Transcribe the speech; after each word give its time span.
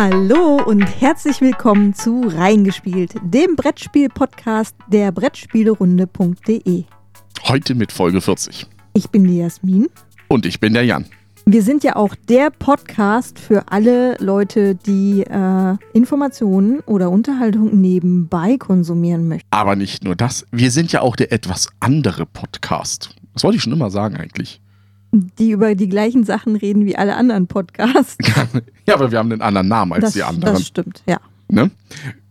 Hallo 0.00 0.62
und 0.64 0.82
herzlich 0.82 1.40
willkommen 1.40 1.92
zu 1.92 2.20
Reingespielt, 2.24 3.14
dem 3.20 3.56
Brettspiel-Podcast 3.56 4.76
der 4.86 5.10
Brettspielerunde.de. 5.10 6.84
Heute 7.42 7.74
mit 7.74 7.90
Folge 7.90 8.20
40. 8.20 8.68
Ich 8.92 9.10
bin 9.10 9.26
die 9.26 9.38
Jasmin. 9.38 9.88
Und 10.28 10.46
ich 10.46 10.60
bin 10.60 10.74
der 10.74 10.84
Jan. 10.84 11.06
Wir 11.46 11.64
sind 11.64 11.82
ja 11.82 11.96
auch 11.96 12.14
der 12.14 12.50
Podcast 12.50 13.40
für 13.40 13.72
alle 13.72 14.16
Leute, 14.20 14.76
die 14.76 15.24
äh, 15.24 15.76
Informationen 15.94 16.78
oder 16.86 17.10
Unterhaltung 17.10 17.80
nebenbei 17.80 18.56
konsumieren 18.56 19.26
möchten. 19.26 19.48
Aber 19.50 19.74
nicht 19.74 20.04
nur 20.04 20.14
das, 20.14 20.46
wir 20.52 20.70
sind 20.70 20.92
ja 20.92 21.00
auch 21.00 21.16
der 21.16 21.32
etwas 21.32 21.70
andere 21.80 22.24
Podcast. 22.24 23.16
Das 23.34 23.42
wollte 23.42 23.56
ich 23.56 23.64
schon 23.64 23.72
immer 23.72 23.90
sagen 23.90 24.16
eigentlich. 24.16 24.60
Die 25.12 25.50
über 25.50 25.74
die 25.74 25.88
gleichen 25.88 26.24
Sachen 26.24 26.56
reden 26.56 26.84
wie 26.84 26.96
alle 26.96 27.16
anderen 27.16 27.46
Podcasts. 27.46 28.18
ja, 28.86 28.94
aber 28.94 29.10
wir 29.10 29.18
haben 29.18 29.32
einen 29.32 29.40
anderen 29.40 29.68
Namen 29.68 29.92
als 29.94 30.04
das, 30.04 30.12
die 30.14 30.22
anderen. 30.22 30.54
Das 30.54 30.66
stimmt, 30.66 31.02
ja. 31.06 31.18
Ne? 31.50 31.70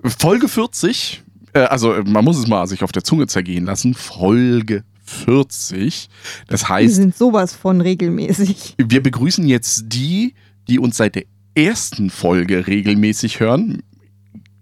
Folge 0.04 0.48
40, 0.48 1.24
äh, 1.54 1.60
also 1.60 1.96
man 2.06 2.24
muss 2.24 2.38
es 2.38 2.48
mal 2.48 2.68
sich 2.68 2.84
auf 2.84 2.92
der 2.92 3.04
Zunge 3.04 3.28
zergehen 3.28 3.66
lassen. 3.66 3.94
Folge 3.94 4.84
40. 5.04 6.10
Das 6.48 6.64
Wir 6.64 6.70
heißt, 6.70 6.96
sind 6.96 7.16
sowas 7.16 7.56
von 7.56 7.82
regelmäßig. 7.82 8.76
wir 8.78 9.02
begrüßen 9.02 9.46
jetzt 9.48 9.86
die, 9.88 10.34
die 10.68 10.80
uns 10.80 10.98
seit 10.98 11.16
der 11.16 11.24
ersten 11.56 12.10
Folge 12.10 12.68
regelmäßig 12.68 13.40
hören. 13.40 13.82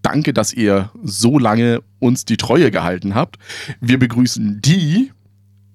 Danke, 0.01 0.33
dass 0.33 0.53
ihr 0.53 0.91
so 1.03 1.39
lange 1.39 1.81
uns 1.99 2.25
die 2.25 2.37
Treue 2.37 2.69
gehalten 2.69 3.15
habt. 3.15 3.37
Wir 3.81 3.97
begrüßen 3.97 4.61
die, 4.61 5.11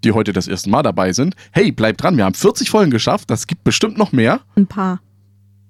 die 0.05 0.13
heute 0.13 0.33
das 0.33 0.49
erste 0.49 0.71
Mal 0.71 0.83
dabei 0.83 1.13
sind. 1.13 1.35
Hey, 1.53 1.73
bleibt 1.73 2.03
dran, 2.03 2.17
wir 2.17 2.25
haben 2.25 2.35
40 2.35 2.71
Folgen 2.71 2.91
geschafft, 2.91 3.31
das 3.31 3.47
gibt 3.47 3.65
bestimmt 3.65 3.99
noch 3.99 4.13
mehr. 4.13 4.41
Ein 4.57 4.67
paar. 4.67 5.01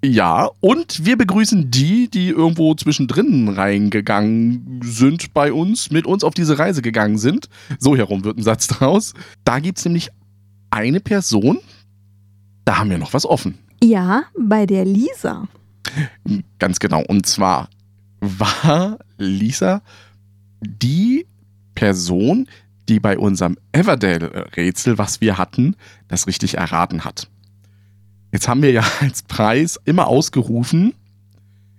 Ja, 0.03 0.49
und 0.61 1.05
wir 1.05 1.19
begrüßen 1.19 1.71
die, 1.71 2.09
die 2.09 2.31
irgendwo 2.31 2.75
zwischendrin 2.75 3.49
reingegangen 3.49 4.81
sind 4.83 5.35
bei 5.35 5.53
uns, 5.53 5.91
mit 5.91 6.07
uns 6.07 6.25
auf 6.25 6.33
diese 6.33 6.59
Reise 6.59 6.81
gegangen 6.81 7.19
sind. 7.19 7.51
So 7.79 7.95
herum 7.97 8.25
wird 8.25 8.39
ein 8.39 8.43
Satz 8.43 8.67
draus. 8.67 9.13
Da 9.45 9.59
gibt 9.59 9.77
es 9.77 9.85
nämlich 9.85 10.09
eine 10.71 11.01
Person, 11.01 11.59
da 12.65 12.79
haben 12.79 12.89
wir 12.89 12.99
noch 12.99 13.13
was 13.13 13.27
offen. 13.27 13.59
Ja, 13.83 14.23
bei 14.39 14.65
der 14.65 14.87
Lisa. 14.87 15.49
Ganz 16.59 16.79
genau. 16.79 17.03
Und 17.07 17.27
zwar 17.27 17.69
war 18.21 18.99
Lisa 19.19 19.83
die 20.63 21.27
Person, 21.75 22.49
die 22.91 23.01
bei 23.01 23.17
unserem 23.17 23.57
Everdale-Rätsel, 23.73 24.99
was 24.99 25.21
wir 25.21 25.39
hatten, 25.39 25.77
das 26.09 26.27
richtig 26.27 26.59
erraten 26.59 27.05
hat. 27.05 27.29
Jetzt 28.33 28.49
haben 28.49 28.63
wir 28.63 28.73
ja 28.73 28.85
als 29.01 29.23
Preis 29.23 29.81
immer 29.85 30.09
ausgerufen, 30.09 30.93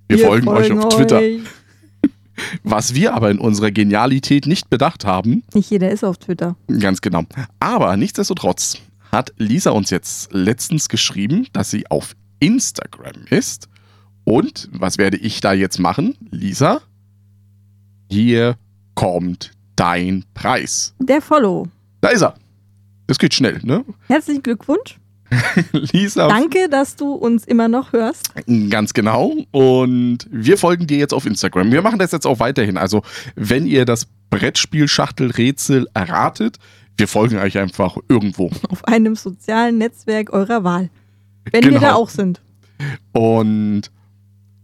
wir, 0.08 0.26
folgen, 0.26 0.48
euch 0.48 0.72
auf 0.72 0.95
Twitter. 0.95 1.20
euch. 1.20 1.42
Was 2.64 2.95
wir 2.95 3.14
aber 3.14 3.30
in 3.31 3.38
unserer 3.38 3.72
Genialität 3.72 4.45
nicht 4.45 4.70
bedacht 4.70 5.06
haben, 5.06 5.44
Nicht 5.53 5.70
jeder 5.70 5.90
ist 5.92 6.03
auf 6.03 6.18
Twitter. 6.18 6.58
ganz 6.80 7.00
genau. 7.00 7.23
Aber 7.59 7.96
nichtsdestotrotz 7.96 8.80
hat 9.12 9.31
Lisa 9.38 9.72
uns 9.72 9.90
jetzt 9.90 10.34
letztens 10.34 10.90
geschrieben, 10.90 11.48
dass 11.53 11.72
sie 11.72 11.90
auf 11.90 12.16
Instagram 12.40 13.25
ist. 13.30 13.70
Und 14.25 14.70
was 14.73 14.98
werde 14.98 15.18
ich 15.18 15.40
da 15.40 15.53
jetzt 15.53 15.80
machen? 15.80 16.18
Lisa, 16.30 16.81
hier 18.09 18.58
kommt 18.96 19.52
dein 19.82 20.24
Preis. 20.36 20.94
Der 21.00 21.22
Follow. 21.22 21.68
Da 22.02 22.10
ist 22.10 22.22
er. 22.22 22.36
Das 23.08 23.18
geht 23.18 23.34
schnell, 23.34 23.60
ne? 23.64 23.84
Herzlichen 24.08 24.44
Glückwunsch. 24.44 25.00
Lisa, 25.72 26.28
Danke, 26.28 26.70
dass 26.70 26.96
du 26.98 27.14
uns 27.14 27.46
immer 27.46 27.68
noch 27.68 27.92
hörst. 27.94 28.32
Ganz 28.70 28.94
genau. 28.94 29.34
Und 29.52 30.20
wir 30.30 30.58
folgen 30.58 30.86
dir 30.88 30.98
jetzt 30.98 31.14
auf 31.14 31.26
Instagram. 31.26 31.72
Wir 31.72 31.82
machen 31.82 31.98
das 32.00 32.12
jetzt 32.12 32.28
auch 32.28 32.40
weiterhin. 32.40 32.78
Also, 32.78 33.02
wenn 33.36 33.66
ihr 33.66 33.86
das 33.86 34.08
Brettspiel-Schachtel-Rätsel 34.30 35.88
erratet, 35.94 36.58
wir 36.98 37.08
folgen 37.08 37.38
euch 37.40 37.58
einfach 37.58 37.98
irgendwo. 38.08 38.52
Auf 38.69 38.86
einem 38.86 39.16
sozialen 39.16 39.78
Netzwerk 39.80 40.31
eurer 40.31 40.63
Wahl. 40.63 40.90
Wenn 41.52 41.63
wir 41.63 41.69
Genau. 41.72 41.81
da 41.81 41.94
auch 41.96 42.09
sind. 42.09 42.42
Und 43.13 43.84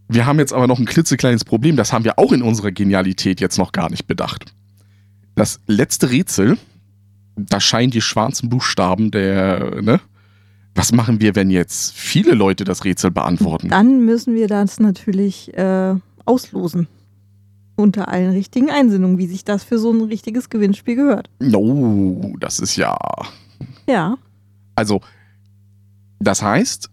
wir 0.10 0.26
haben 0.26 0.38
jetzt 0.38 0.54
aber 0.54 0.68
noch 0.68 0.78
ein 0.80 0.86
klitzekleines 0.86 1.44
Problem. 1.44 1.76
Das 1.76 1.92
haben 1.92 2.06
wir 2.06 2.20
auch 2.20 2.32
in 2.34 2.42
unserer 2.44 2.72
Genialität 2.72 3.42
jetzt 3.42 3.58
noch 3.58 3.72
gar 3.72 3.90
nicht 3.90 4.06
bedacht. 4.06 4.54
Das 5.38 5.60
letzte 5.68 6.10
Rätsel, 6.10 6.58
da 7.36 7.60
scheinen 7.60 7.92
die 7.92 8.02
schwarzen 8.02 8.50
Buchstaben 8.50 9.12
der, 9.12 9.82
ne? 9.84 10.02
Was 10.74 10.92
machen 10.92 11.22
wir, 11.22 11.36
wenn 11.36 11.50
jetzt 11.50 11.94
viele 11.94 12.34
Leute 12.34 12.64
das 12.64 12.86
Rätsel 12.86 13.12
beantworten? 13.12 13.70
Dann 13.70 14.04
müssen 14.04 14.36
wir 14.36 14.48
das 14.48 14.80
natürlich 14.80 15.56
äh, 15.56 15.96
auslosen. 16.26 16.88
Unter 17.76 18.08
allen 18.08 18.32
richtigen 18.32 18.72
Einsendungen, 18.72 19.20
wie 19.20 19.28
sich 19.28 19.44
das 19.46 19.64
für 19.64 19.78
so 19.78 19.92
ein 19.92 20.02
richtiges 20.02 20.50
Gewinnspiel 20.50 20.96
gehört. 20.96 21.30
Oh, 21.54 22.36
das 22.40 22.60
ist 22.60 22.76
ja. 22.76 22.98
Ja, 23.88 24.18
Also, 24.76 25.02
das 26.20 26.42
heißt, 26.42 26.90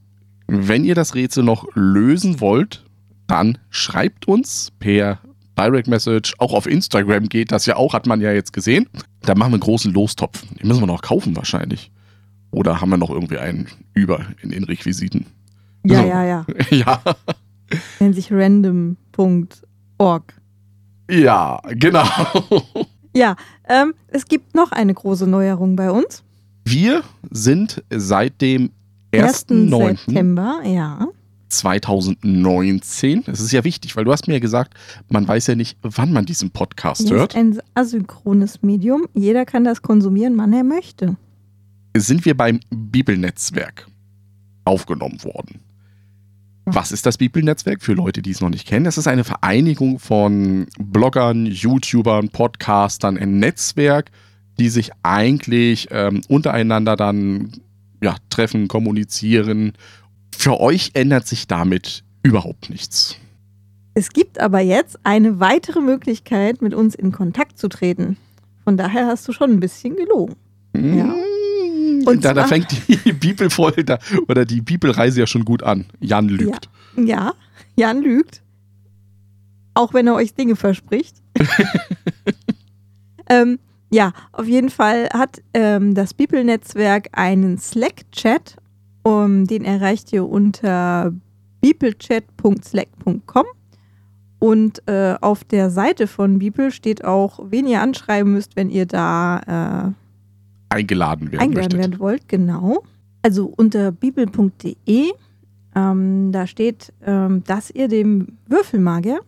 wenn 0.47 0.85
ihr 0.85 0.95
das 0.95 1.15
Rätsel 1.15 1.45
noch 1.45 1.67
lösen 1.75 2.41
wollt, 2.41 2.85
dann 3.27 3.59
schreibt 3.71 4.29
uns 4.29 4.71
per 4.79 5.19
Direct 5.59 5.89
Message. 5.89 6.35
Auch 6.39 6.53
auf 6.53 6.67
Instagram 6.67 7.29
geht 7.29 7.53
das 7.53 7.67
ja 7.67 7.77
auch, 7.77 7.95
hat 7.95 8.07
man 8.07 8.21
ja 8.21 8.33
jetzt 8.33 8.53
gesehen. 8.53 8.89
Da 9.23 9.35
machen 9.35 9.51
wir 9.53 9.55
einen 9.55 9.61
großen 9.61 9.93
Lostopf. 9.93 10.43
Den 10.61 10.69
müssen 10.69 10.83
wir 10.83 10.87
noch 10.87 11.03
kaufen 11.03 11.37
wahrscheinlich. 11.37 11.91
Oder 12.51 12.81
haben 12.81 12.91
wir 12.91 12.97
noch 12.97 13.11
irgendwie 13.11 13.39
einen 13.39 13.69
über 13.95 14.21
in 14.43 14.51
den 14.51 14.65
Requisiten? 14.65 15.27
ja, 15.85 16.03
So. 16.03 16.09
ja, 16.09 16.25
ja. 16.25 16.47
Ja, 16.71 17.01
Nennt 18.01 18.15
sich 18.15 18.33
random.org. 18.33 20.35
ja, 21.11 21.61
genau. 21.71 22.05
Ja, 23.17 23.37
ähm, 23.69 23.95
es 24.09 24.27
gibt 24.27 24.57
noch 24.57 24.73
eine 24.73 24.93
große 24.93 25.29
Neuerung 25.29 25.77
bei 25.77 25.89
uns. 25.93 26.25
Wir 26.65 27.05
sind 27.31 27.85
seit 27.89 28.41
dem 28.41 28.73
1. 29.13 29.47
1.9. 29.49 29.97
September, 30.07 30.63
ja. 30.65 31.07
2019. 31.59 33.25
Das 33.25 33.41
ist 33.41 33.53
ja 33.53 33.65
wichtig, 33.65 33.97
weil 33.97 34.05
du 34.05 34.13
hast 34.13 34.27
mir 34.29 34.35
ja 34.35 34.41
gesagt, 34.41 34.75
man 35.09 35.27
weiß 35.27 35.47
ja 35.49 35.55
nicht, 35.55 35.79
wann 35.83 36.13
man 36.13 36.25
diesen 36.27 36.51
Podcast 36.51 37.03
Das 37.03 37.11
hört. 37.11 37.35
ist 37.35 37.39
ein 37.41 37.59
asynchrones 37.75 38.63
Medium. 38.63 39.07
Jeder 39.15 39.45
kann 39.45 39.65
das 39.65 39.83
konsumieren, 39.83 40.37
wann 40.37 40.53
er 40.53 40.65
möchte. 40.65 41.17
Sind 41.97 42.25
wir 42.25 42.37
beim 42.37 42.61
Bibelnetzwerk 42.71 43.87
aufgenommen 44.65 45.23
worden. 45.25 45.61
Was 46.67 46.93
ist 46.93 47.05
das 47.05 47.19
Bibelnetzwerk 47.19 47.83
für 47.83 47.93
Leute, 47.93 48.23
die 48.23 48.31
es 48.31 48.41
noch 48.41 48.49
nicht 48.49 48.67
kennen? 48.67 48.87
Es 48.87 48.97
ist 48.97 49.07
eine 49.07 49.25
Vereinigung 49.25 49.99
von 49.99 50.67
Bloggern, 50.79 51.45
YouTubern, 51.45 52.31
Podcastern, 52.31 53.19
ein 53.19 53.39
Netzwerk, 53.39 54.11
die 54.59 54.71
sich 54.71 54.91
eigentlich 55.03 55.89
ähm, 55.91 56.23
untereinander 56.29 56.97
dann 56.97 57.53
ja, 58.03 58.17
treffen, 58.31 58.67
kommunizieren. 58.69 59.73
Für 60.39 60.61
euch 60.61 60.91
ändert 60.95 61.27
sich 61.27 61.47
damit 61.47 62.05
überhaupt 62.23 62.71
nichts. 62.71 63.17
Es 63.95 64.11
gibt 64.11 64.41
aber 64.41 64.61
jetzt 64.61 64.99
eine 65.05 65.39
weitere 65.39 65.81
Möglichkeit, 65.81 66.61
mit 66.61 66.75
uns 66.75 66.95
in 66.95 67.13
Kontakt 67.13 67.59
zu 67.59 67.69
treten. 67.69 68.17
Von 68.65 68.77
daher 68.77 69.07
hast 69.07 69.29
du 69.29 69.33
schon 69.33 69.51
ein 69.51 69.61
bisschen 69.61 69.95
gelogen. 69.95 70.35
Ja. 70.75 71.15
Und 72.07 72.25
da, 72.25 72.35
da 72.35 72.47
fängt 72.47 72.67
die 72.89 73.13
Bibelfolge 73.13 73.85
da, 73.85 73.99
oder 74.29 74.45
die 74.45 74.61
Bibelreise 74.61 75.21
ja 75.21 75.27
schon 75.27 75.45
gut 75.45 75.63
an. 75.63 75.87
Jan 76.01 76.29
lügt. 76.29 76.69
Ja, 76.97 77.35
Jan 77.77 78.03
lügt. 78.03 78.43
Auch 79.75 79.95
wenn 79.95 80.07
er 80.07 80.15
euch 80.15 80.35
Dinge 80.35 80.57
verspricht. 80.57 81.17
ähm, 83.29 83.59
ja, 83.91 84.13
auf 84.33 84.47
jeden 84.47 84.71
Fall 84.71 85.09
hat 85.13 85.41
ähm, 85.53 85.95
das 85.95 86.15
Bibelnetzwerk 86.15 87.09
einen 87.13 87.59
Slack-Chat. 87.59 88.57
Um, 89.05 89.47
den 89.47 89.65
erreicht 89.65 90.13
ihr 90.15 90.27
unter 90.27 91.13
bibelchat.slack.com. 91.61 93.45
Und 94.39 94.89
äh, 94.89 95.17
auf 95.21 95.45
der 95.45 95.71
Seite 95.71 96.07
von 96.07 96.39
Bibel 96.39 96.71
steht 96.71 97.05
auch, 97.05 97.41
wen 97.51 97.67
ihr 97.67 97.83
anschreiben 97.83 98.33
müsst, 98.33 98.57
wenn 98.57 98.71
ihr 98.71 98.87
da 98.87 99.93
äh, 100.71 100.75
Eingeladen 100.75 101.31
werden 101.31 101.43
eingeladen 101.43 101.79
werden 101.79 101.99
wollt, 101.99 102.27
genau. 102.29 102.83
Also 103.23 103.53
unter 103.57 103.93
bibel.de, 103.93 105.13
ähm, 105.75 106.33
da 106.33 106.47
steht, 106.47 106.93
ähm, 107.07 107.43
dass 107.45 107.71
ihr 107.71 107.89
dem 107.89 108.39
Würfelmagier 108.47 109.21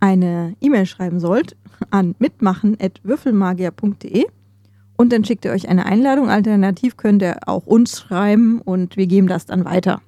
eine 0.00 0.54
E-Mail 0.60 0.86
schreiben 0.86 1.20
sollt 1.20 1.54
an 1.90 2.14
mitmachen.würfelmagier.de 2.18 4.24
und 4.98 5.10
dann 5.12 5.24
schickt 5.24 5.46
ihr 5.46 5.52
euch 5.52 5.68
eine 5.70 5.86
Einladung. 5.86 6.28
Alternativ 6.28 6.98
könnt 6.98 7.22
ihr 7.22 7.38
auch 7.46 7.64
uns 7.66 7.98
schreiben 7.98 8.60
und 8.60 8.98
wir 8.98 9.06
geben 9.06 9.26
das 9.28 9.46
dann 9.46 9.64
weiter. 9.64 10.02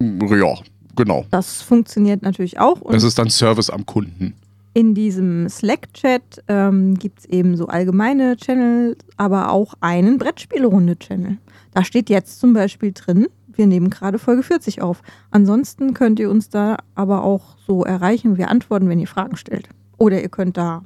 Ja, 0.00 0.54
genau. 0.96 1.26
Das 1.30 1.60
funktioniert 1.60 2.22
natürlich 2.22 2.58
auch. 2.58 2.80
Und 2.80 2.94
Das 2.94 3.02
ist 3.02 3.18
dann 3.18 3.28
Service 3.28 3.68
am 3.68 3.84
Kunden. 3.84 4.34
in 4.72 4.94
diesem 4.94 5.48
Slack-Chat 5.48 6.42
ähm, 6.48 6.94
gibt 6.94 7.20
es 7.20 7.24
eben 7.26 7.56
so 7.56 7.66
allgemeine 7.66 8.36
Channel, 8.36 8.96
aber 9.16 9.50
auch 9.50 9.74
einen 9.80 10.18
Brettspielrunde-Channel. 10.18 11.38
Da 11.72 11.84
steht 11.84 12.08
jetzt 12.10 12.40
zum 12.40 12.52
Beispiel 12.54 12.92
drin, 12.92 13.26
wir 13.54 13.66
nehmen 13.66 13.88
gerade 13.88 14.18
Folge 14.18 14.42
40 14.42 14.82
auf. 14.82 15.00
Ansonsten 15.30 15.94
könnt 15.94 16.18
ihr 16.20 16.30
uns 16.30 16.50
da 16.50 16.76
aber 16.94 17.22
auch 17.24 17.56
so 17.66 17.84
erreichen. 17.84 18.36
Wir 18.36 18.50
antworten, 18.50 18.88
wenn 18.90 18.98
ihr 18.98 19.06
Fragen 19.06 19.36
stellt. 19.36 19.68
Oder 19.96 20.20
ihr 20.22 20.28
könnt 20.28 20.58
da 20.58 20.84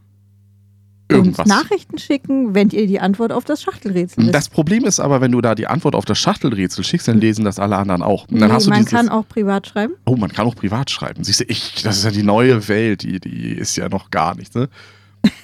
Irgendwas. 1.11 1.41
uns 1.41 1.49
Nachrichten 1.49 1.99
schicken, 1.99 2.55
wenn 2.55 2.71
ihr 2.71 2.87
die 2.87 3.01
Antwort 3.01 3.33
auf 3.33 3.45
das 3.45 3.63
Schachtelrätsel 3.63 4.25
wisst. 4.25 4.35
Das 4.35 4.49
Problem 4.49 4.85
ist 4.85 5.01
aber, 5.01 5.21
wenn 5.21 5.33
du 5.33 5.41
da 5.41 5.55
die 5.55 5.67
Antwort 5.67 5.95
auf 5.95 6.05
das 6.05 6.19
Schachtelrätsel 6.19 6.85
schickst, 6.85 7.09
dann 7.09 7.19
lesen 7.21 7.45
das 7.45 7.59
alle 7.59 7.77
anderen 7.77 8.03
auch. 8.03 8.27
Und 8.29 8.41
dann 8.41 8.49
Nee, 8.49 8.55
hast 8.55 8.67
du 8.67 8.71
man 8.71 8.79
dieses, 8.81 8.93
kann 8.93 9.09
auch 9.09 9.27
privat 9.29 9.67
schreiben. 9.67 9.95
Oh, 10.07 10.17
man 10.17 10.33
kann 10.33 10.47
auch 10.47 10.55
privat 10.57 10.91
schreiben. 10.91 11.25
Siehst 11.25 11.41
du, 11.41 11.45
ich, 11.45 11.83
das 11.83 11.99
ist 11.99 12.05
ja 12.05 12.11
die 12.11 12.23
neue 12.23 12.69
Welt, 12.69 13.03
die, 13.03 13.21
die 13.21 13.53
ist 13.53 13.77
ja 13.77 13.89
noch 13.89 14.11
gar 14.11 14.35
nicht, 14.37 14.55
ne? 14.55 14.69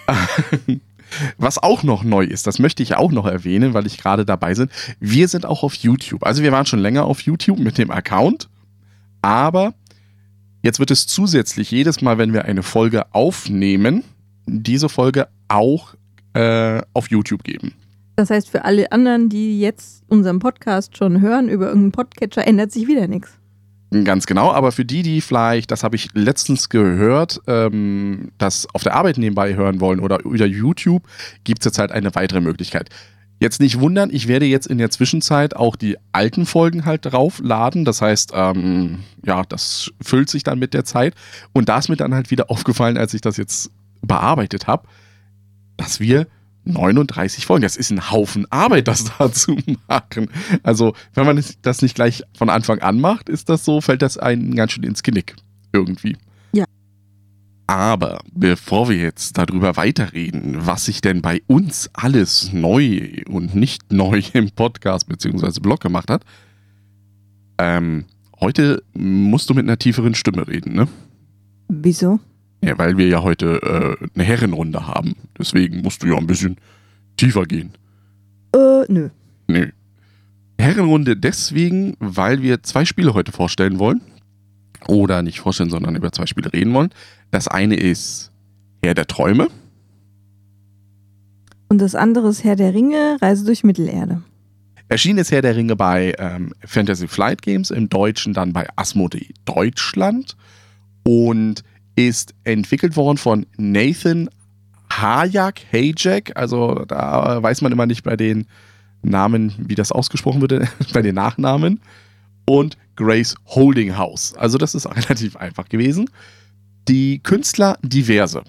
Was 1.38 1.58
auch 1.58 1.82
noch 1.82 2.02
neu 2.02 2.24
ist, 2.24 2.46
das 2.46 2.58
möchte 2.58 2.82
ich 2.82 2.96
auch 2.96 3.12
noch 3.12 3.26
erwähnen, 3.26 3.74
weil 3.74 3.86
ich 3.86 3.96
gerade 3.96 4.24
dabei 4.24 4.54
bin. 4.54 4.68
Wir 4.98 5.28
sind 5.28 5.46
auch 5.46 5.62
auf 5.62 5.74
YouTube. 5.74 6.24
Also 6.24 6.42
wir 6.42 6.50
waren 6.52 6.66
schon 6.66 6.80
länger 6.80 7.04
auf 7.04 7.20
YouTube 7.22 7.58
mit 7.58 7.78
dem 7.78 7.90
Account, 7.90 8.48
aber 9.22 9.74
jetzt 10.62 10.78
wird 10.80 10.90
es 10.90 11.06
zusätzlich 11.06 11.70
jedes 11.70 12.02
Mal, 12.02 12.18
wenn 12.18 12.32
wir 12.32 12.44
eine 12.44 12.62
Folge 12.62 13.14
aufnehmen, 13.14 14.02
diese 14.46 14.88
Folge 14.88 15.28
auch 15.48 15.94
äh, 16.34 16.80
auf 16.92 17.10
YouTube 17.10 17.44
geben. 17.44 17.74
Das 18.16 18.30
heißt, 18.30 18.48
für 18.48 18.64
alle 18.64 18.92
anderen, 18.92 19.28
die 19.28 19.60
jetzt 19.60 20.02
unseren 20.08 20.38
Podcast 20.38 20.96
schon 20.96 21.20
hören 21.20 21.48
über 21.48 21.66
irgendeinen 21.66 21.92
Podcatcher, 21.92 22.46
ändert 22.46 22.72
sich 22.72 22.88
wieder 22.88 23.06
nichts. 23.08 23.38
Ganz 24.04 24.26
genau, 24.26 24.50
aber 24.50 24.72
für 24.72 24.84
die, 24.84 25.02
die 25.02 25.20
vielleicht, 25.20 25.70
das 25.70 25.84
habe 25.84 25.96
ich 25.96 26.08
letztens 26.12 26.68
gehört, 26.68 27.40
ähm, 27.46 28.32
das 28.36 28.66
auf 28.74 28.82
der 28.82 28.94
Arbeit 28.94 29.16
nebenbei 29.16 29.54
hören 29.54 29.80
wollen 29.80 30.00
oder 30.00 30.24
über 30.24 30.46
YouTube, 30.46 31.04
gibt 31.44 31.60
es 31.60 31.66
jetzt 31.66 31.78
halt 31.78 31.92
eine 31.92 32.14
weitere 32.14 32.40
Möglichkeit. 32.40 32.90
Jetzt 33.38 33.60
nicht 33.60 33.78
wundern, 33.78 34.08
ich 34.10 34.28
werde 34.28 34.46
jetzt 34.46 34.66
in 34.66 34.78
der 34.78 34.90
Zwischenzeit 34.90 35.54
auch 35.54 35.76
die 35.76 35.98
alten 36.10 36.46
Folgen 36.46 36.84
halt 36.86 37.04
draufladen. 37.04 37.84
Das 37.84 38.00
heißt, 38.00 38.32
ähm, 38.34 39.00
ja, 39.24 39.42
das 39.46 39.90
füllt 40.00 40.30
sich 40.30 40.42
dann 40.42 40.58
mit 40.58 40.72
der 40.72 40.84
Zeit. 40.84 41.14
Und 41.52 41.68
da 41.68 41.78
ist 41.78 41.88
mir 41.88 41.96
dann 41.96 42.14
halt 42.14 42.30
wieder 42.30 42.50
aufgefallen, 42.50 42.96
als 42.96 43.12
ich 43.14 43.20
das 43.20 43.36
jetzt 43.36 43.70
bearbeitet 44.00 44.66
habe, 44.66 44.88
dass 45.76 46.00
wir 46.00 46.26
39 46.66 47.46
Folgen, 47.46 47.62
das 47.62 47.76
ist 47.76 47.90
ein 47.90 48.10
Haufen 48.10 48.50
Arbeit, 48.50 48.88
das 48.88 49.04
da 49.18 49.32
zu 49.32 49.56
machen. 49.88 50.28
Also, 50.62 50.94
wenn 51.14 51.26
man 51.26 51.42
das 51.62 51.82
nicht 51.82 51.94
gleich 51.94 52.22
von 52.36 52.50
Anfang 52.50 52.80
an 52.80 53.00
macht, 53.00 53.28
ist 53.28 53.48
das 53.48 53.64
so, 53.64 53.80
fällt 53.80 54.02
das 54.02 54.18
einen 54.18 54.54
ganz 54.54 54.72
schön 54.72 54.84
ins 54.84 55.02
Genick. 55.02 55.36
Irgendwie. 55.72 56.16
Ja. 56.52 56.64
Aber 57.66 58.20
bevor 58.32 58.88
wir 58.88 58.96
jetzt 58.96 59.38
darüber 59.38 59.76
weiterreden, 59.76 60.66
was 60.66 60.86
sich 60.86 61.00
denn 61.00 61.22
bei 61.22 61.42
uns 61.46 61.90
alles 61.92 62.52
neu 62.52 63.22
und 63.28 63.54
nicht 63.54 63.92
neu 63.92 64.22
im 64.32 64.50
Podcast 64.50 65.08
bzw. 65.08 65.60
Blog 65.60 65.80
gemacht 65.80 66.10
hat, 66.10 66.24
ähm, 67.58 68.04
heute 68.40 68.82
musst 68.92 69.48
du 69.50 69.54
mit 69.54 69.64
einer 69.64 69.78
tieferen 69.78 70.14
Stimme 70.14 70.46
reden, 70.46 70.74
ne? 70.74 70.88
Wieso? 71.68 72.20
Ja, 72.62 72.76
weil 72.78 72.96
wir 72.96 73.06
ja 73.06 73.22
heute 73.22 73.60
äh, 73.62 74.06
eine 74.14 74.24
Herrenrunde 74.24 74.86
haben. 74.86 75.14
Deswegen 75.38 75.82
musst 75.82 76.02
du 76.02 76.08
ja 76.08 76.16
ein 76.16 76.26
bisschen 76.26 76.56
tiefer 77.16 77.44
gehen. 77.44 77.72
Äh, 78.54 78.84
nö. 78.88 79.10
Nee. 79.48 79.72
Herrenrunde 80.58 81.16
deswegen, 81.16 81.96
weil 82.00 82.42
wir 82.42 82.62
zwei 82.62 82.84
Spiele 82.84 83.14
heute 83.14 83.32
vorstellen 83.32 83.78
wollen. 83.78 84.00
Oder 84.88 85.22
nicht 85.22 85.40
vorstellen, 85.40 85.70
sondern 85.70 85.96
über 85.96 86.12
zwei 86.12 86.26
Spiele 86.26 86.52
reden 86.52 86.72
wollen. 86.72 86.90
Das 87.30 87.48
eine 87.48 87.76
ist 87.76 88.30
Herr 88.82 88.94
der 88.94 89.06
Träume. 89.06 89.48
Und 91.68 91.80
das 91.80 91.94
andere 91.94 92.28
ist 92.28 92.44
Herr 92.44 92.56
der 92.56 92.72
Ringe, 92.72 93.18
Reise 93.20 93.44
durch 93.44 93.64
Mittelerde. 93.64 94.22
Erschienen 94.88 95.18
ist 95.18 95.32
Herr 95.32 95.42
der 95.42 95.56
Ringe 95.56 95.74
bei 95.74 96.14
ähm, 96.18 96.52
Fantasy 96.64 97.08
Flight 97.08 97.42
Games, 97.42 97.70
im 97.70 97.88
Deutschen 97.88 98.32
dann 98.32 98.52
bei 98.52 98.68
Asmodee 98.76 99.34
Deutschland 99.44 100.36
und 101.02 101.64
ist 101.96 102.34
entwickelt 102.44 102.96
worden 102.96 103.18
von 103.18 103.46
Nathan 103.56 104.28
Hayek, 104.90 105.66
Hayek, 105.72 106.36
also 106.36 106.84
da 106.86 107.42
weiß 107.42 107.62
man 107.62 107.72
immer 107.72 107.86
nicht 107.86 108.04
bei 108.04 108.16
den 108.16 108.46
Namen, 109.02 109.52
wie 109.58 109.74
das 109.74 109.92
ausgesprochen 109.92 110.40
wird, 110.40 110.68
bei 110.92 111.02
den 111.02 111.14
Nachnamen, 111.14 111.80
und 112.44 112.76
Grace 112.94 113.34
Holding 113.46 113.96
House. 113.96 114.34
Also 114.34 114.58
das 114.58 114.74
ist 114.74 114.86
relativ 114.96 115.36
einfach 115.36 115.68
gewesen. 115.68 116.08
Die 116.88 117.18
Künstler 117.18 117.78
diverse, 117.82 118.42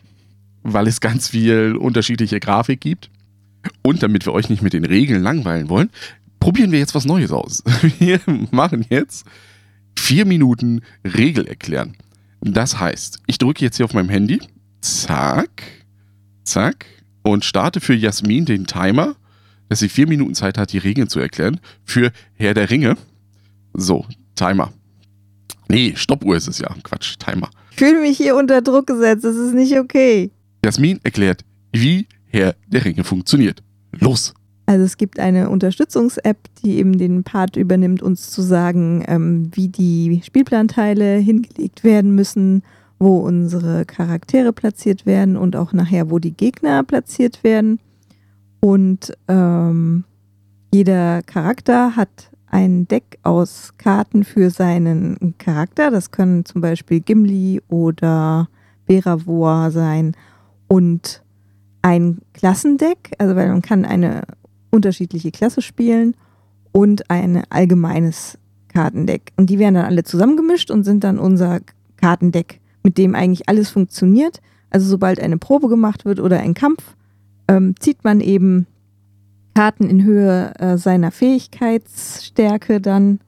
weil 0.64 0.88
es 0.88 1.02
ganz 1.02 1.30
viel 1.30 1.76
unterschiedliche 1.76 2.40
Grafik 2.40 2.82
gibt. 2.82 3.10
Und 3.82 4.04
damit 4.04 4.26
wir 4.26 4.34
euch 4.34 4.50
nicht 4.50 4.62
mit 4.62 4.74
den 4.74 4.86
Regeln 4.86 5.22
langweilen 5.24 5.70
wollen, 5.70 5.90
probieren 6.40 6.72
wir 6.72 6.80
jetzt 6.80 6.96
was 6.96 7.06
Neues 7.06 7.32
aus. 7.32 7.64
Wir 8.00 8.22
machen 8.52 8.86
jetzt 8.88 9.26
vier 9.98 10.26
Minuten 10.26 10.82
Regel 11.04 11.48
erklären. 11.48 11.98
Das 12.54 12.80
heißt, 12.80 13.20
ich 13.28 13.38
drücke 13.38 13.64
jetzt 13.64 13.78
hier 13.78 13.86
auf 13.86 13.94
meinem 13.94 14.10
Handy, 14.10 14.40
zack, 14.82 15.64
zack, 16.44 16.86
und 17.24 17.44
starte 17.44 17.82
für 17.82 17.94
Jasmin 17.94 18.46
den 18.46 18.66
Timer, 18.66 19.16
dass 19.70 19.80
sie 19.80 19.90
vier 19.90 20.08
Minuten 20.08 20.34
Zeit 20.34 20.58
hat, 20.58 20.72
die 20.72 20.78
Regeln 20.78 21.10
zu 21.10 21.20
erklären, 21.20 21.60
für 21.84 22.12
Herr 22.36 22.54
der 22.54 22.70
Ringe. 22.70 22.96
So, 23.74 24.06
Timer. 24.36 24.72
Nee, 25.68 25.94
Stoppuhr 25.96 26.38
ist 26.38 26.48
es 26.48 26.60
ja. 26.60 26.74
Quatsch, 26.84 27.18
Timer. 27.20 27.50
Ich 27.72 27.78
fühle 27.78 28.02
mich 28.02 28.18
hier 28.18 28.36
unter 28.36 28.62
Druck 28.62 28.88
gesetzt, 28.88 29.26
das 29.26 29.36
ist 29.36 29.54
nicht 29.54 29.78
okay. 29.78 30.32
Jasmin 30.64 31.00
erklärt, 31.04 31.44
wie 31.74 32.08
Herr 32.28 32.56
der 32.68 32.86
Ringe 32.86 33.04
funktioniert. 33.04 33.62
Los! 33.92 34.34
Also 34.68 34.84
es 34.84 34.98
gibt 34.98 35.18
eine 35.18 35.50
Unterstützungs-App, 35.50 36.38
die 36.62 36.78
eben 36.78 36.98
den 36.98 37.24
Part 37.24 37.56
übernimmt, 37.56 38.04
uns 38.04 38.30
zu 38.32 38.42
sagen, 38.42 39.02
ähm, 39.08 39.50
wie 39.54 39.70
die 39.70 40.22
Spielplanteile 40.26 41.16
hingelegt 41.16 41.86
werden 41.86 42.14
müssen, 42.14 42.64
wo 43.00 43.20
unsere 43.20 43.86
Charaktere 43.86 44.52
platziert 44.52 45.06
werden 45.06 45.38
und 45.38 45.56
auch 45.56 45.72
nachher, 45.72 46.12
wo 46.12 46.20
die 46.20 46.34
Gegner 46.34 46.84
platziert 46.84 47.46
werden. 47.46 47.80
Und 48.60 49.14
ähm, 49.30 50.04
jeder 50.74 51.22
Charakter 51.24 51.96
hat 51.96 52.30
ein 52.48 52.90
Deck 52.90 53.20
aus 53.24 53.74
Karten 53.78 54.26
für 54.26 54.50
seinen 54.50 55.36
Charakter. 55.38 55.92
Das 55.92 56.12
können 56.12 56.44
zum 56.44 56.60
Beispiel 56.60 57.00
Gimli 57.00 57.62
oder 57.70 58.50
Beravor 58.86 59.72
sein. 59.72 60.14
Und 60.68 61.24
ein 61.82 62.18
Klassendeck, 62.34 63.14
also 63.18 63.38
weil 63.38 63.48
man 63.48 63.62
kann 63.62 63.86
eine 63.86 64.24
unterschiedliche 64.72 65.32
Klasse 65.32 65.62
spielen 65.62 66.16
und 66.72 67.10
ein 67.10 67.44
allgemeines 67.50 68.38
Kartendeck. 68.68 69.32
Und 69.38 69.50
die 69.50 69.60
werden 69.60 69.76
dann 69.76 69.86
alle 69.86 70.04
zusammengemischt 70.04 70.70
und 70.72 70.84
sind 70.84 71.04
dann 71.04 71.20
unser 71.20 71.62
Kartendeck, 71.98 72.60
mit 72.84 72.98
dem 72.98 73.16
eigentlich 73.16 73.50
alles 73.50 73.70
funktioniert. 73.70 74.42
Also 74.70 74.88
sobald 74.88 75.20
eine 75.20 75.38
Probe 75.38 75.68
gemacht 75.68 76.06
wird 76.06 76.20
oder 76.20 76.40
ein 76.40 76.54
Kampf, 76.54 76.96
ähm, 77.48 77.76
zieht 77.80 78.04
man 78.04 78.22
eben 78.22 78.68
Karten 79.56 79.90
in 79.90 80.04
Höhe 80.04 80.54
äh, 80.60 80.78
seiner 80.78 81.12
Fähigkeitsstärke 81.12 82.80
dann. 82.80 83.20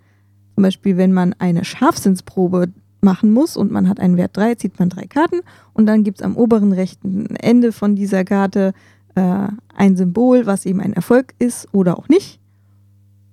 Zum 0.53 0.63
Beispiel, 0.63 0.97
wenn 0.97 1.13
man 1.13 1.33
eine 1.39 1.65
Scharfsinnsprobe 1.65 2.67
machen 3.01 3.31
muss 3.31 3.57
und 3.57 3.71
man 3.71 3.87
hat 3.89 3.99
einen 3.99 4.17
Wert 4.17 4.35
3, 4.37 4.55
zieht 4.55 4.77
man 4.77 4.89
drei 4.89 5.07
Karten 5.07 5.39
und 5.73 5.85
dann 5.85 6.03
gibt 6.03 6.19
es 6.19 6.25
am 6.25 6.35
oberen 6.35 6.73
rechten 6.73 7.35
Ende 7.37 7.71
von 7.71 7.95
dieser 7.95 8.25
Karte 8.25 8.73
äh, 9.19 9.47
ein 9.75 9.97
Symbol, 9.97 10.45
was 10.45 10.65
eben 10.65 10.79
ein 10.81 10.93
Erfolg 10.93 11.33
ist 11.39 11.67
oder 11.73 11.97
auch 11.97 12.07
nicht 12.07 12.39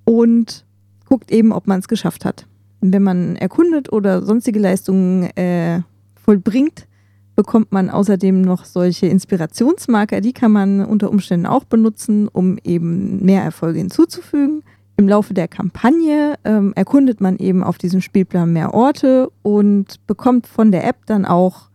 und 0.05 0.65
guckt 1.09 1.31
eben, 1.31 1.53
ob 1.53 1.67
man 1.67 1.81
es 1.81 1.89
geschafft 1.89 2.25
hat. 2.25 2.47
Wenn 2.81 3.03
man 3.03 3.37
erkundet 3.37 3.93
oder 3.93 4.23
sonstige 4.23 4.59
Leistungen 4.59 5.25
äh, 5.37 5.81
vollbringt, 6.15 6.87
bekommt 7.35 7.71
man 7.71 7.91
außerdem 7.91 8.41
noch 8.41 8.65
solche 8.65 9.07
Inspirationsmarker, 9.07 10.21
die 10.21 10.33
kann 10.33 10.53
man 10.53 10.85
unter 10.85 11.11
Umständen 11.11 11.47
auch 11.47 11.65
benutzen, 11.65 12.29
um 12.29 12.59
eben 12.65 13.25
mehr 13.25 13.43
Erfolge 13.43 13.79
hinzuzufügen. 13.79 14.63
Im 14.97 15.09
Laufe 15.09 15.35
der 15.35 15.47
Kampagne 15.47 16.37
ähm, 16.45 16.73
erkundet 16.75 17.21
man 17.21 17.37
eben 17.37 17.63
auf 17.63 17.77
diesem 17.77 18.01
Spielplan 18.01 18.53
mehr 18.53 18.73
Orte 18.73 19.31
und 19.43 20.07
bekommt 20.07 20.47
von 20.47 20.73
der 20.73 20.87
App 20.87 21.05
dann 21.05 21.27
auch 21.27 21.69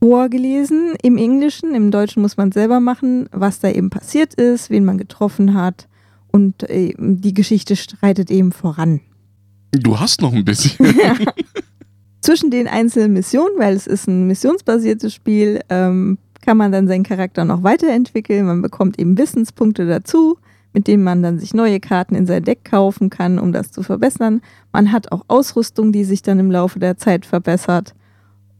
vorgelesen 0.00 0.94
im 1.02 1.16
Englischen. 1.16 1.74
Im 1.74 1.90
Deutschen 1.90 2.22
muss 2.22 2.36
man 2.36 2.52
selber 2.52 2.80
machen, 2.80 3.28
was 3.32 3.60
da 3.60 3.70
eben 3.70 3.90
passiert 3.90 4.34
ist, 4.34 4.70
wen 4.70 4.84
man 4.84 4.98
getroffen 4.98 5.54
hat 5.54 5.88
und 6.30 6.68
äh, 6.68 6.94
die 6.98 7.34
Geschichte 7.34 7.76
streitet 7.76 8.30
eben 8.30 8.52
voran. 8.52 9.00
Du 9.72 9.98
hast 9.98 10.22
noch 10.22 10.32
ein 10.32 10.44
bisschen. 10.44 10.94
Zwischen 12.20 12.50
den 12.50 12.68
einzelnen 12.68 13.12
Missionen, 13.12 13.58
weil 13.58 13.74
es 13.74 13.86
ist 13.86 14.08
ein 14.08 14.26
missionsbasiertes 14.26 15.14
Spiel, 15.14 15.60
ähm, 15.68 16.18
kann 16.42 16.56
man 16.56 16.72
dann 16.72 16.88
seinen 16.88 17.04
Charakter 17.04 17.44
noch 17.44 17.62
weiterentwickeln. 17.62 18.46
Man 18.46 18.62
bekommt 18.62 18.98
eben 18.98 19.18
Wissenspunkte 19.18 19.86
dazu, 19.86 20.38
mit 20.72 20.86
denen 20.86 21.04
man 21.04 21.22
dann 21.22 21.38
sich 21.38 21.54
neue 21.54 21.80
Karten 21.80 22.14
in 22.14 22.26
sein 22.26 22.44
Deck 22.44 22.64
kaufen 22.64 23.10
kann, 23.10 23.38
um 23.38 23.52
das 23.52 23.70
zu 23.70 23.82
verbessern. 23.82 24.40
Man 24.72 24.92
hat 24.92 25.12
auch 25.12 25.24
Ausrüstung, 25.28 25.92
die 25.92 26.04
sich 26.04 26.22
dann 26.22 26.38
im 26.38 26.50
Laufe 26.50 26.78
der 26.78 26.96
Zeit 26.96 27.26
verbessert. 27.26 27.94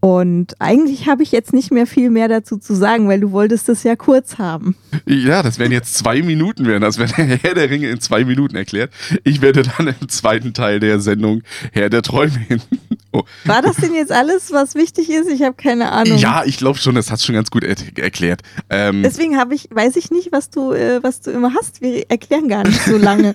Und 0.00 0.55
eigentlich 0.61 1.09
habe 1.09 1.25
ich 1.25 1.33
jetzt 1.33 1.52
nicht 1.52 1.73
mehr 1.73 1.87
viel 1.87 2.11
mehr 2.11 2.28
dazu 2.28 2.57
zu 2.57 2.75
sagen, 2.75 3.09
weil 3.09 3.19
du 3.19 3.33
wolltest 3.33 3.69
es 3.69 3.83
ja 3.83 3.97
kurz 3.97 4.38
haben. 4.38 4.76
Ja, 5.07 5.43
das 5.43 5.59
wären 5.59 5.73
jetzt 5.73 5.95
zwei 5.95 6.23
Minuten 6.23 6.67
werden. 6.67 6.83
Das 6.83 6.99
wäre 6.99 7.12
der 7.12 7.26
Herr 7.26 7.55
der 7.55 7.69
Ringe 7.69 7.90
in 7.90 8.00
zwei 8.00 8.25
Minuten 8.25 8.55
erklärt. 8.55 8.93
Ich 9.25 9.43
werde 9.43 9.64
dann 9.64 9.88
im 10.00 10.09
zweiten 10.09 10.55
Teil 10.55 10.78
der 10.78 11.00
Sendung 11.00 11.43
Herr 11.73 11.90
der 11.90 12.02
Träume 12.02 12.38
hin. 12.38 12.62
Oh. 13.11 13.23
War 13.45 13.62
das 13.62 13.76
denn 13.76 13.95
jetzt 13.95 14.12
alles, 14.12 14.52
was 14.52 14.75
wichtig 14.75 15.11
ist? 15.11 15.28
Ich 15.31 15.43
habe 15.43 15.57
keine 15.57 15.90
Ahnung. 15.90 16.19
Ja, 16.19 16.45
ich 16.45 16.59
glaube 16.59 16.78
schon, 16.78 16.95
das 16.95 17.11
hast 17.11 17.23
du 17.23 17.26
schon 17.26 17.35
ganz 17.35 17.50
gut 17.50 17.64
er 17.64 17.75
erklärt. 17.97 18.43
Ähm 18.71 19.02
Deswegen 19.02 19.38
habe 19.38 19.55
ich, 19.55 19.69
weiß 19.71 19.97
ich 19.97 20.11
nicht, 20.11 20.31
was 20.31 20.50
du, 20.50 20.73
äh, 20.73 21.02
was 21.02 21.23
du 21.23 21.31
immer 21.31 21.55
hast. 21.55 21.81
Wir 21.81 22.09
erklären 22.11 22.49
gar 22.49 22.64
nicht 22.64 22.83
so 22.83 22.99
lange. 22.99 23.33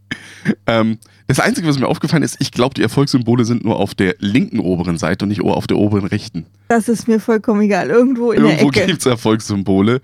ähm, 0.66 0.98
das 1.26 1.40
Einzige, 1.40 1.66
was 1.66 1.78
mir 1.78 1.88
aufgefallen 1.88 2.22
ist, 2.22 2.36
ich 2.40 2.52
glaube, 2.52 2.74
die 2.74 2.82
Erfolgssymbole 2.82 3.44
sind 3.44 3.64
nur 3.64 3.76
auf 3.76 3.94
der 3.94 4.14
linken 4.18 4.60
oberen 4.60 4.96
Seite 4.96 5.24
und 5.24 5.30
nicht 5.30 5.42
auf 5.42 5.66
der 5.66 5.76
oberen 5.76 6.06
rechten. 6.06 6.46
Das 6.68 6.88
ist 6.88 7.08
mir 7.08 7.18
vollkommen 7.18 7.62
egal. 7.62 7.90
Irgendwo 7.90 8.32
in 8.32 8.44
Irgendwo 8.44 8.70
der 8.70 8.82
Ecke. 8.82 8.92
gibt 8.92 9.00
es 9.00 9.06
Erfolgssymbole. 9.06 10.00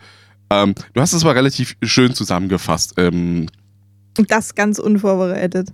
Ähm, 0.50 0.75
du 0.95 1.00
hast 1.00 1.12
es 1.12 1.23
aber 1.23 1.35
relativ 1.35 1.76
schön 1.83 2.14
zusammengefasst. 2.14 2.95
Ähm, 2.97 3.47
das 4.14 4.55
ganz 4.55 4.79
unvorbereitet. 4.79 5.73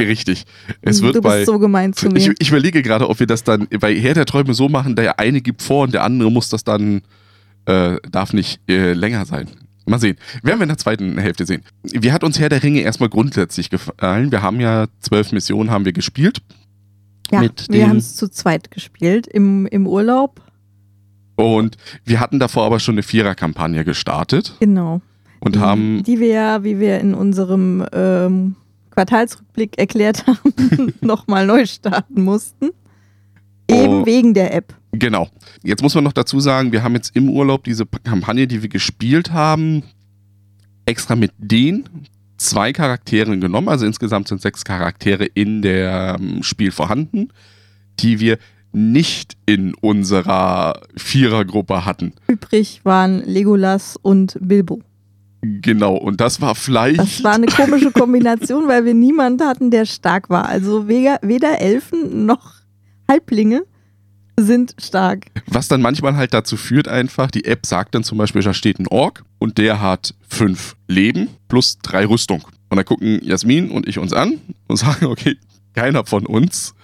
Richtig. 0.00 0.44
Es 0.80 1.02
wird 1.02 1.16
du 1.16 1.20
bist 1.20 1.34
bei, 1.34 1.44
so 1.44 1.58
gemein 1.58 1.92
zu 1.92 2.08
mir. 2.08 2.18
Ich, 2.18 2.30
ich, 2.38 2.48
überlege 2.48 2.82
gerade, 2.82 3.08
ob 3.08 3.20
wir 3.20 3.26
das 3.26 3.44
dann 3.44 3.68
bei 3.80 3.94
Herr 3.94 4.14
der 4.14 4.24
Träume 4.24 4.54
so 4.54 4.68
machen, 4.68 4.96
der 4.96 5.18
eine 5.18 5.42
gibt 5.42 5.62
vor 5.62 5.84
und 5.84 5.92
der 5.92 6.04
andere 6.04 6.30
muss 6.32 6.48
das 6.48 6.64
dann, 6.64 7.02
äh, 7.66 7.96
darf 8.10 8.32
nicht 8.32 8.60
äh, 8.68 8.94
länger 8.94 9.26
sein. 9.26 9.48
Mal 9.90 9.98
sehen. 9.98 10.16
Werden 10.42 10.60
wir 10.60 10.62
in 10.62 10.68
der 10.68 10.78
zweiten 10.78 11.18
Hälfte 11.18 11.44
sehen. 11.44 11.62
Wie 11.82 12.12
hat 12.12 12.22
uns 12.22 12.38
Herr 12.38 12.48
der 12.48 12.62
Ringe 12.62 12.80
erstmal 12.80 13.08
grundsätzlich 13.08 13.70
gefallen? 13.70 14.30
Wir 14.30 14.40
haben 14.40 14.60
ja 14.60 14.86
zwölf 15.00 15.32
Missionen 15.32 15.70
haben 15.70 15.84
wir 15.84 15.92
gespielt. 15.92 16.38
Ja, 17.32 17.42
wir 17.68 17.88
haben 17.88 17.96
es 17.96 18.16
zu 18.16 18.28
zweit 18.28 18.70
gespielt 18.70 19.26
im, 19.26 19.66
im 19.66 19.86
Urlaub. 19.86 20.40
Und 21.36 21.76
wir 22.04 22.20
hatten 22.20 22.38
davor 22.38 22.66
aber 22.66 22.80
schon 22.80 22.94
eine 22.94 23.02
Vierer-Kampagne 23.02 23.84
gestartet. 23.84 24.54
Genau. 24.60 25.00
Und 25.40 25.56
die, 25.56 25.60
haben. 25.60 26.02
Die 26.04 26.20
wir 26.20 26.28
ja, 26.28 26.64
wie 26.64 26.78
wir 26.78 27.00
in 27.00 27.14
unserem 27.14 27.84
ähm, 27.92 28.56
Quartalsrückblick 28.90 29.78
erklärt 29.78 30.26
haben, 30.28 30.94
nochmal 31.00 31.46
neu 31.46 31.66
starten 31.66 32.22
mussten. 32.22 32.70
Eben 33.70 34.02
oh, 34.02 34.06
wegen 34.06 34.34
der 34.34 34.54
App. 34.54 34.74
Genau. 34.92 35.28
Jetzt 35.62 35.82
muss 35.82 35.94
man 35.94 36.04
noch 36.04 36.12
dazu 36.12 36.40
sagen, 36.40 36.72
wir 36.72 36.82
haben 36.82 36.94
jetzt 36.94 37.14
im 37.14 37.28
Urlaub 37.28 37.64
diese 37.64 37.86
Kampagne, 37.86 38.46
die 38.46 38.62
wir 38.62 38.68
gespielt 38.68 39.32
haben, 39.32 39.82
extra 40.86 41.16
mit 41.16 41.32
den 41.38 41.88
zwei 42.36 42.72
Charakteren 42.72 43.40
genommen. 43.40 43.68
Also 43.68 43.86
insgesamt 43.86 44.28
sind 44.28 44.40
sechs 44.40 44.64
Charaktere 44.64 45.24
in 45.24 45.62
dem 45.62 46.42
Spiel 46.42 46.72
vorhanden, 46.72 47.28
die 48.00 48.18
wir 48.20 48.38
nicht 48.72 49.36
in 49.46 49.74
unserer 49.74 50.80
Vierergruppe 50.96 51.84
hatten. 51.84 52.12
Übrig 52.28 52.80
waren 52.84 53.24
Legolas 53.24 53.96
und 54.00 54.38
Bilbo. 54.40 54.80
Genau, 55.42 55.96
und 55.96 56.20
das 56.20 56.40
war 56.40 56.54
vielleicht. 56.54 56.98
Das 56.98 57.24
war 57.24 57.34
eine 57.34 57.46
komische 57.46 57.90
Kombination, 57.92 58.68
weil 58.68 58.84
wir 58.84 58.94
niemanden 58.94 59.46
hatten, 59.46 59.70
der 59.70 59.86
stark 59.86 60.28
war. 60.28 60.46
Also 60.46 60.86
weder, 60.86 61.18
weder 61.22 61.60
Elfen 61.60 62.26
noch 62.26 62.59
Halblinge 63.10 63.64
sind 64.38 64.76
stark. 64.78 65.26
Was 65.46 65.66
dann 65.66 65.82
manchmal 65.82 66.14
halt 66.14 66.32
dazu 66.32 66.56
führt, 66.56 66.86
einfach, 66.86 67.28
die 67.32 67.44
App 67.44 67.66
sagt 67.66 67.96
dann 67.96 68.04
zum 68.04 68.18
Beispiel, 68.18 68.40
da 68.40 68.54
steht 68.54 68.78
ein 68.78 68.86
Ork 68.86 69.24
und 69.40 69.58
der 69.58 69.82
hat 69.82 70.14
fünf 70.28 70.76
Leben 70.86 71.28
plus 71.48 71.78
drei 71.78 72.06
Rüstung. 72.06 72.42
Und 72.68 72.76
dann 72.76 72.84
gucken 72.84 73.20
Jasmin 73.24 73.72
und 73.72 73.88
ich 73.88 73.98
uns 73.98 74.12
an 74.12 74.40
und 74.68 74.76
sagen, 74.78 75.06
okay, 75.06 75.36
keiner 75.74 76.06
von 76.06 76.24
uns 76.24 76.74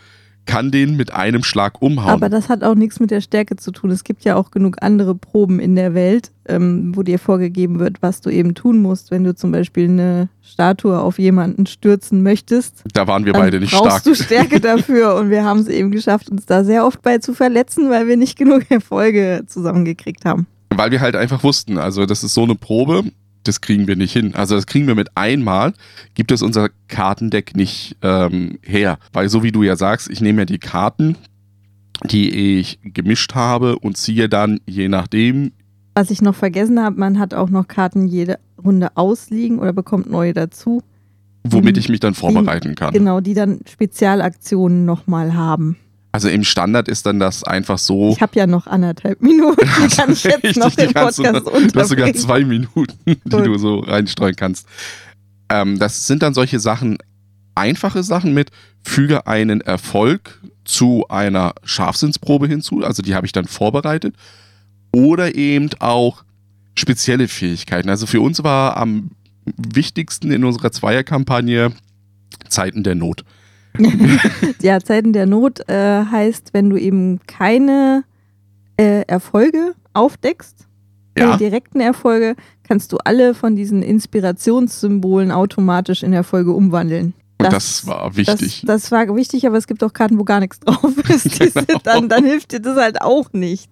kann 0.46 0.70
den 0.70 0.96
mit 0.96 1.12
einem 1.12 1.42
Schlag 1.42 1.82
umhauen. 1.82 2.10
Aber 2.10 2.28
das 2.28 2.48
hat 2.48 2.62
auch 2.62 2.74
nichts 2.74 3.00
mit 3.00 3.10
der 3.10 3.20
Stärke 3.20 3.56
zu 3.56 3.72
tun. 3.72 3.90
Es 3.90 4.04
gibt 4.04 4.24
ja 4.24 4.36
auch 4.36 4.50
genug 4.50 4.76
andere 4.80 5.14
Proben 5.14 5.60
in 5.60 5.76
der 5.76 5.94
Welt, 5.94 6.30
ähm, 6.48 6.92
wo 6.96 7.02
dir 7.02 7.18
vorgegeben 7.18 7.78
wird, 7.78 8.00
was 8.00 8.20
du 8.20 8.30
eben 8.30 8.54
tun 8.54 8.80
musst, 8.80 9.10
wenn 9.10 9.24
du 9.24 9.34
zum 9.34 9.52
Beispiel 9.52 9.88
eine 9.88 10.28
Statue 10.42 10.98
auf 10.98 11.18
jemanden 11.18 11.66
stürzen 11.66 12.22
möchtest. 12.22 12.84
Da 12.94 13.06
waren 13.06 13.24
wir 13.24 13.32
beide 13.32 13.60
nicht 13.60 13.72
brauchst 13.72 14.02
stark. 14.02 14.04
du 14.04 14.14
Stärke 14.14 14.60
dafür 14.60 15.16
und 15.16 15.30
wir 15.30 15.44
haben 15.44 15.60
es 15.60 15.68
eben 15.68 15.90
geschafft, 15.90 16.30
uns 16.30 16.46
da 16.46 16.64
sehr 16.64 16.86
oft 16.86 17.02
bei 17.02 17.18
zu 17.18 17.34
verletzen, 17.34 17.90
weil 17.90 18.06
wir 18.06 18.16
nicht 18.16 18.38
genug 18.38 18.70
Erfolge 18.70 19.42
zusammengekriegt 19.46 20.24
haben. 20.24 20.46
Weil 20.70 20.90
wir 20.90 21.00
halt 21.00 21.16
einfach 21.16 21.42
wussten, 21.42 21.78
also 21.78 22.06
das 22.06 22.22
ist 22.22 22.34
so 22.34 22.44
eine 22.44 22.54
Probe, 22.54 23.04
das 23.46 23.60
kriegen 23.60 23.86
wir 23.86 23.96
nicht 23.96 24.12
hin. 24.12 24.34
Also 24.34 24.54
das 24.54 24.66
kriegen 24.66 24.86
wir 24.86 24.94
mit 24.94 25.16
einmal, 25.16 25.72
gibt 26.14 26.32
es 26.32 26.42
unser 26.42 26.70
Kartendeck 26.88 27.56
nicht 27.56 27.96
ähm, 28.02 28.58
her. 28.62 28.98
Weil 29.12 29.28
so 29.28 29.42
wie 29.42 29.52
du 29.52 29.62
ja 29.62 29.76
sagst, 29.76 30.10
ich 30.10 30.20
nehme 30.20 30.42
ja 30.42 30.44
die 30.46 30.58
Karten, 30.58 31.16
die 32.04 32.58
ich 32.58 32.78
gemischt 32.82 33.34
habe 33.34 33.78
und 33.78 33.96
ziehe 33.96 34.28
dann 34.28 34.60
je 34.66 34.88
nachdem. 34.88 35.52
Was 35.94 36.10
ich 36.10 36.20
noch 36.20 36.34
vergessen 36.34 36.82
habe, 36.82 36.98
man 36.98 37.18
hat 37.18 37.34
auch 37.34 37.48
noch 37.48 37.68
Karten 37.68 38.06
jede 38.06 38.38
Runde 38.62 38.88
ausliegen 38.96 39.58
oder 39.58 39.72
bekommt 39.72 40.10
neue 40.10 40.34
dazu. 40.34 40.82
Womit 41.44 41.78
ich 41.78 41.88
mich 41.88 42.00
dann 42.00 42.14
vorbereiten 42.14 42.74
kann. 42.74 42.92
Genau, 42.92 43.20
die 43.20 43.34
dann 43.34 43.60
Spezialaktionen 43.68 44.84
nochmal 44.84 45.34
haben. 45.34 45.76
Also 46.16 46.30
im 46.30 46.44
Standard 46.44 46.88
ist 46.88 47.04
dann 47.04 47.18
das 47.18 47.44
einfach 47.44 47.76
so. 47.76 48.12
Ich 48.12 48.22
habe 48.22 48.38
ja 48.38 48.46
noch 48.46 48.66
anderthalb 48.66 49.20
Minuten, 49.20 49.68
die 49.84 49.94
kann 49.94 50.10
ich 50.10 50.24
jetzt 50.24 50.42
richtig, 50.44 50.56
noch 50.56 50.74
den 50.74 50.94
Podcast 50.94 51.18
du, 51.18 51.68
du 51.68 51.78
hast 51.78 51.90
sogar 51.90 52.10
zwei 52.14 52.42
Minuten, 52.42 52.96
die 53.04 53.16
Gut. 53.16 53.44
du 53.44 53.58
so 53.58 53.80
reinstreuen 53.80 54.34
kannst. 54.34 54.66
Ähm, 55.50 55.78
das 55.78 56.06
sind 56.06 56.22
dann 56.22 56.32
solche 56.32 56.58
Sachen, 56.58 56.96
einfache 57.54 58.02
Sachen 58.02 58.32
mit, 58.32 58.50
füge 58.82 59.26
einen 59.26 59.60
Erfolg 59.60 60.40
zu 60.64 61.04
einer 61.10 61.52
Scharfsinnsprobe 61.64 62.48
hinzu, 62.48 62.82
also 62.82 63.02
die 63.02 63.14
habe 63.14 63.26
ich 63.26 63.32
dann 63.32 63.44
vorbereitet. 63.44 64.14
Oder 64.92 65.34
eben 65.34 65.68
auch 65.80 66.24
spezielle 66.78 67.28
Fähigkeiten. 67.28 67.90
Also 67.90 68.06
für 68.06 68.22
uns 68.22 68.42
war 68.42 68.78
am 68.78 69.10
wichtigsten 69.44 70.30
in 70.30 70.44
unserer 70.44 70.72
Zweierkampagne 70.72 71.72
Zeiten 72.48 72.84
der 72.84 72.94
Not. 72.94 73.22
ja, 74.62 74.80
Zeiten 74.80 75.12
der 75.12 75.26
Not 75.26 75.68
äh, 75.68 76.04
heißt, 76.04 76.52
wenn 76.52 76.70
du 76.70 76.76
eben 76.76 77.20
keine 77.26 78.04
äh, 78.76 79.02
Erfolge 79.06 79.74
aufdeckst, 79.92 80.66
ja. 81.16 81.26
keine 81.26 81.38
direkten 81.38 81.80
Erfolge, 81.80 82.36
kannst 82.66 82.92
du 82.92 82.98
alle 82.98 83.34
von 83.34 83.56
diesen 83.56 83.82
Inspirationssymbolen 83.82 85.30
automatisch 85.30 86.02
in 86.02 86.12
Erfolge 86.12 86.52
umwandeln. 86.52 87.14
Das, 87.38 87.50
das 87.50 87.86
war 87.86 88.16
wichtig. 88.16 88.62
Das, 88.64 88.82
das, 88.82 88.92
war 88.92 89.14
wichtig, 89.14 89.46
aber 89.46 89.58
es 89.58 89.66
gibt 89.66 89.84
auch 89.84 89.92
Karten, 89.92 90.18
wo 90.18 90.24
gar 90.24 90.40
nichts 90.40 90.60
drauf 90.60 90.96
ist. 91.08 91.38
Genau. 91.38 91.78
Dann, 91.82 92.08
dann 92.08 92.24
hilft 92.24 92.52
dir 92.52 92.60
das 92.60 92.76
halt 92.78 93.02
auch 93.02 93.32
nichts. 93.32 93.68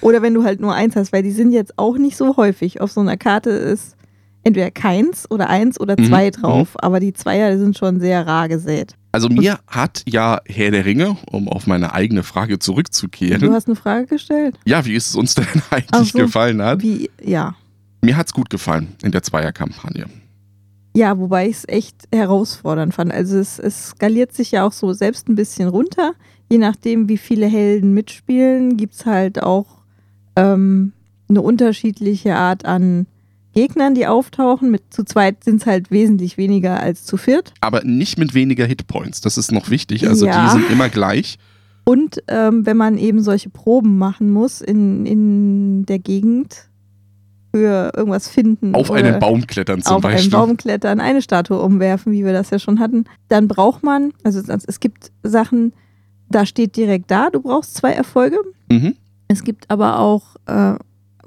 Oder 0.00 0.22
wenn 0.22 0.34
du 0.34 0.42
halt 0.42 0.60
nur 0.60 0.74
eins 0.74 0.96
hast, 0.96 1.12
weil 1.12 1.22
die 1.22 1.30
sind 1.30 1.52
jetzt 1.52 1.78
auch 1.78 1.96
nicht 1.96 2.16
so 2.16 2.36
häufig. 2.36 2.80
Auf 2.80 2.90
so 2.90 3.00
einer 3.00 3.16
Karte 3.16 3.50
ist 3.50 3.96
entweder 4.42 4.70
keins 4.70 5.30
oder 5.30 5.48
eins 5.48 5.78
oder 5.78 5.96
zwei 5.96 6.26
mhm. 6.26 6.32
drauf, 6.32 6.74
mhm. 6.74 6.80
aber 6.80 7.00
die 7.00 7.12
Zweier 7.12 7.56
sind 7.58 7.78
schon 7.78 8.00
sehr 8.00 8.26
rar 8.26 8.48
gesät. 8.48 8.96
Also 9.12 9.28
mir 9.28 9.60
hat 9.66 10.02
ja 10.08 10.40
Herr 10.46 10.70
der 10.70 10.86
Ringe, 10.86 11.18
um 11.30 11.48
auf 11.48 11.66
meine 11.66 11.92
eigene 11.92 12.22
Frage 12.22 12.58
zurückzukehren. 12.58 13.40
Du 13.40 13.52
hast 13.52 13.66
eine 13.66 13.76
Frage 13.76 14.06
gestellt? 14.06 14.58
Ja, 14.64 14.84
wie 14.86 14.94
ist 14.94 15.08
es 15.08 15.14
uns 15.14 15.34
denn 15.34 15.46
eigentlich 15.70 16.12
so, 16.12 16.18
gefallen 16.18 16.62
hat? 16.62 16.82
Wie, 16.82 17.10
ja. 17.22 17.54
Mir 18.00 18.16
hat 18.16 18.26
es 18.28 18.32
gut 18.32 18.48
gefallen 18.48 18.88
in 19.02 19.12
der 19.12 19.22
Zweierkampagne. 19.22 20.06
Ja, 20.94 21.18
wobei 21.18 21.48
ich 21.48 21.56
es 21.56 21.68
echt 21.68 21.96
herausfordernd 22.12 22.94
fand. 22.94 23.12
Also 23.12 23.38
es, 23.38 23.58
es 23.58 23.88
skaliert 23.88 24.32
sich 24.32 24.50
ja 24.50 24.66
auch 24.66 24.72
so 24.72 24.92
selbst 24.92 25.28
ein 25.28 25.34
bisschen 25.34 25.68
runter. 25.68 26.14
Je 26.50 26.58
nachdem, 26.58 27.08
wie 27.08 27.18
viele 27.18 27.46
Helden 27.46 27.94
mitspielen, 27.94 28.76
gibt 28.76 28.94
es 28.94 29.06
halt 29.06 29.42
auch 29.42 29.66
ähm, 30.36 30.92
eine 31.28 31.42
unterschiedliche 31.42 32.36
Art 32.36 32.64
an 32.64 33.06
Gegnern, 33.52 33.94
die 33.94 34.06
auftauchen. 34.06 34.70
Mit 34.70 34.82
zu 34.90 35.04
zweit 35.04 35.44
sind 35.44 35.60
es 35.60 35.66
halt 35.66 35.90
wesentlich 35.90 36.36
weniger 36.36 36.80
als 36.80 37.04
zu 37.04 37.16
viert. 37.16 37.52
Aber 37.60 37.84
nicht 37.84 38.18
mit 38.18 38.34
weniger 38.34 38.66
Hitpoints. 38.66 39.20
Das 39.20 39.38
ist 39.38 39.52
noch 39.52 39.70
wichtig. 39.70 40.08
Also 40.08 40.26
ja. 40.26 40.44
die 40.44 40.50
sind 40.52 40.70
immer 40.70 40.88
gleich. 40.88 41.38
Und 41.84 42.22
ähm, 42.28 42.64
wenn 42.64 42.76
man 42.76 42.96
eben 42.96 43.22
solche 43.22 43.50
Proben 43.50 43.98
machen 43.98 44.30
muss 44.30 44.60
in, 44.60 45.04
in 45.04 45.84
der 45.86 45.98
Gegend 45.98 46.68
für 47.54 47.92
irgendwas 47.94 48.28
finden. 48.28 48.74
Auf 48.74 48.90
einen 48.90 49.18
Baum 49.18 49.46
klettern 49.46 49.82
zum 49.82 49.96
auf 49.96 50.02
Beispiel. 50.02 50.34
Auf 50.34 50.42
einen 50.42 50.48
Baum 50.48 50.56
klettern, 50.56 51.00
eine 51.00 51.20
Statue 51.20 51.60
umwerfen, 51.60 52.12
wie 52.12 52.24
wir 52.24 52.32
das 52.32 52.50
ja 52.50 52.58
schon 52.58 52.78
hatten. 52.78 53.04
Dann 53.28 53.46
braucht 53.46 53.82
man, 53.82 54.12
also 54.24 54.40
es 54.40 54.80
gibt 54.80 55.12
Sachen, 55.22 55.74
da 56.30 56.46
steht 56.46 56.76
direkt 56.76 57.10
da, 57.10 57.28
du 57.30 57.42
brauchst 57.42 57.74
zwei 57.74 57.92
Erfolge. 57.92 58.38
Mhm. 58.70 58.96
Es 59.28 59.44
gibt 59.44 59.70
aber 59.70 59.98
auch 59.98 60.36
äh, 60.46 60.76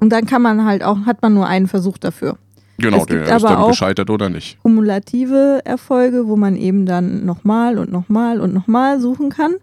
und 0.00 0.10
dann 0.10 0.26
kann 0.26 0.42
man 0.42 0.64
halt 0.64 0.82
auch, 0.82 1.06
hat 1.06 1.22
man 1.22 1.34
nur 1.34 1.46
einen 1.46 1.68
Versuch 1.68 1.98
dafür. 1.98 2.36
Genau, 2.78 3.04
der 3.06 3.36
ist 3.36 3.42
dann 3.42 3.68
gescheitert 3.68 4.10
oder 4.10 4.28
nicht. 4.28 4.58
Kumulative 4.62 5.62
Erfolge, 5.64 6.28
wo 6.28 6.36
man 6.36 6.56
eben 6.56 6.84
dann 6.84 7.24
nochmal 7.24 7.78
und 7.78 7.90
nochmal 7.90 8.40
und 8.40 8.52
nochmal 8.52 9.00
suchen 9.00 9.30
kann. 9.30 9.54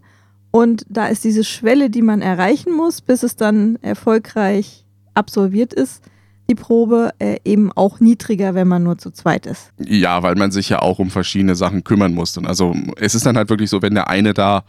Und 0.50 0.86
da 0.90 1.08
ist 1.08 1.24
diese 1.24 1.44
Schwelle, 1.44 1.90
die 1.90 2.02
man 2.02 2.22
erreichen 2.22 2.76
muss, 2.76 3.02
bis 3.02 3.24
es 3.24 3.36
dann 3.36 3.78
erfolgreich 3.82 4.86
absolviert 5.14 5.74
ist, 5.74 6.04
die 6.50 6.56
Probe 6.56 7.12
äh, 7.20 7.38
eben 7.46 7.72
auch 7.72 8.00
niedriger, 8.00 8.54
wenn 8.54 8.68
man 8.68 8.84
nur 8.84 8.98
zu 8.98 9.12
zweit 9.12 9.46
ist. 9.46 9.72
Ja, 9.80 10.24
weil 10.24 10.36
man 10.36 10.52
sich 10.52 10.70
ja 10.70 10.80
auch 10.80 11.00
um 11.00 11.10
verschiedene 11.10 11.56
Sachen 11.56 11.84
kümmern 11.84 12.14
muss. 12.14 12.38
Und 12.38 12.46
also 12.46 12.76
es 12.98 13.16
ist 13.16 13.26
dann 13.26 13.38
halt 13.38 13.50
wirklich 13.50 13.70
so, 13.70 13.82
wenn 13.82 13.94
der 13.94 14.10
eine 14.10 14.34
da 14.34 14.64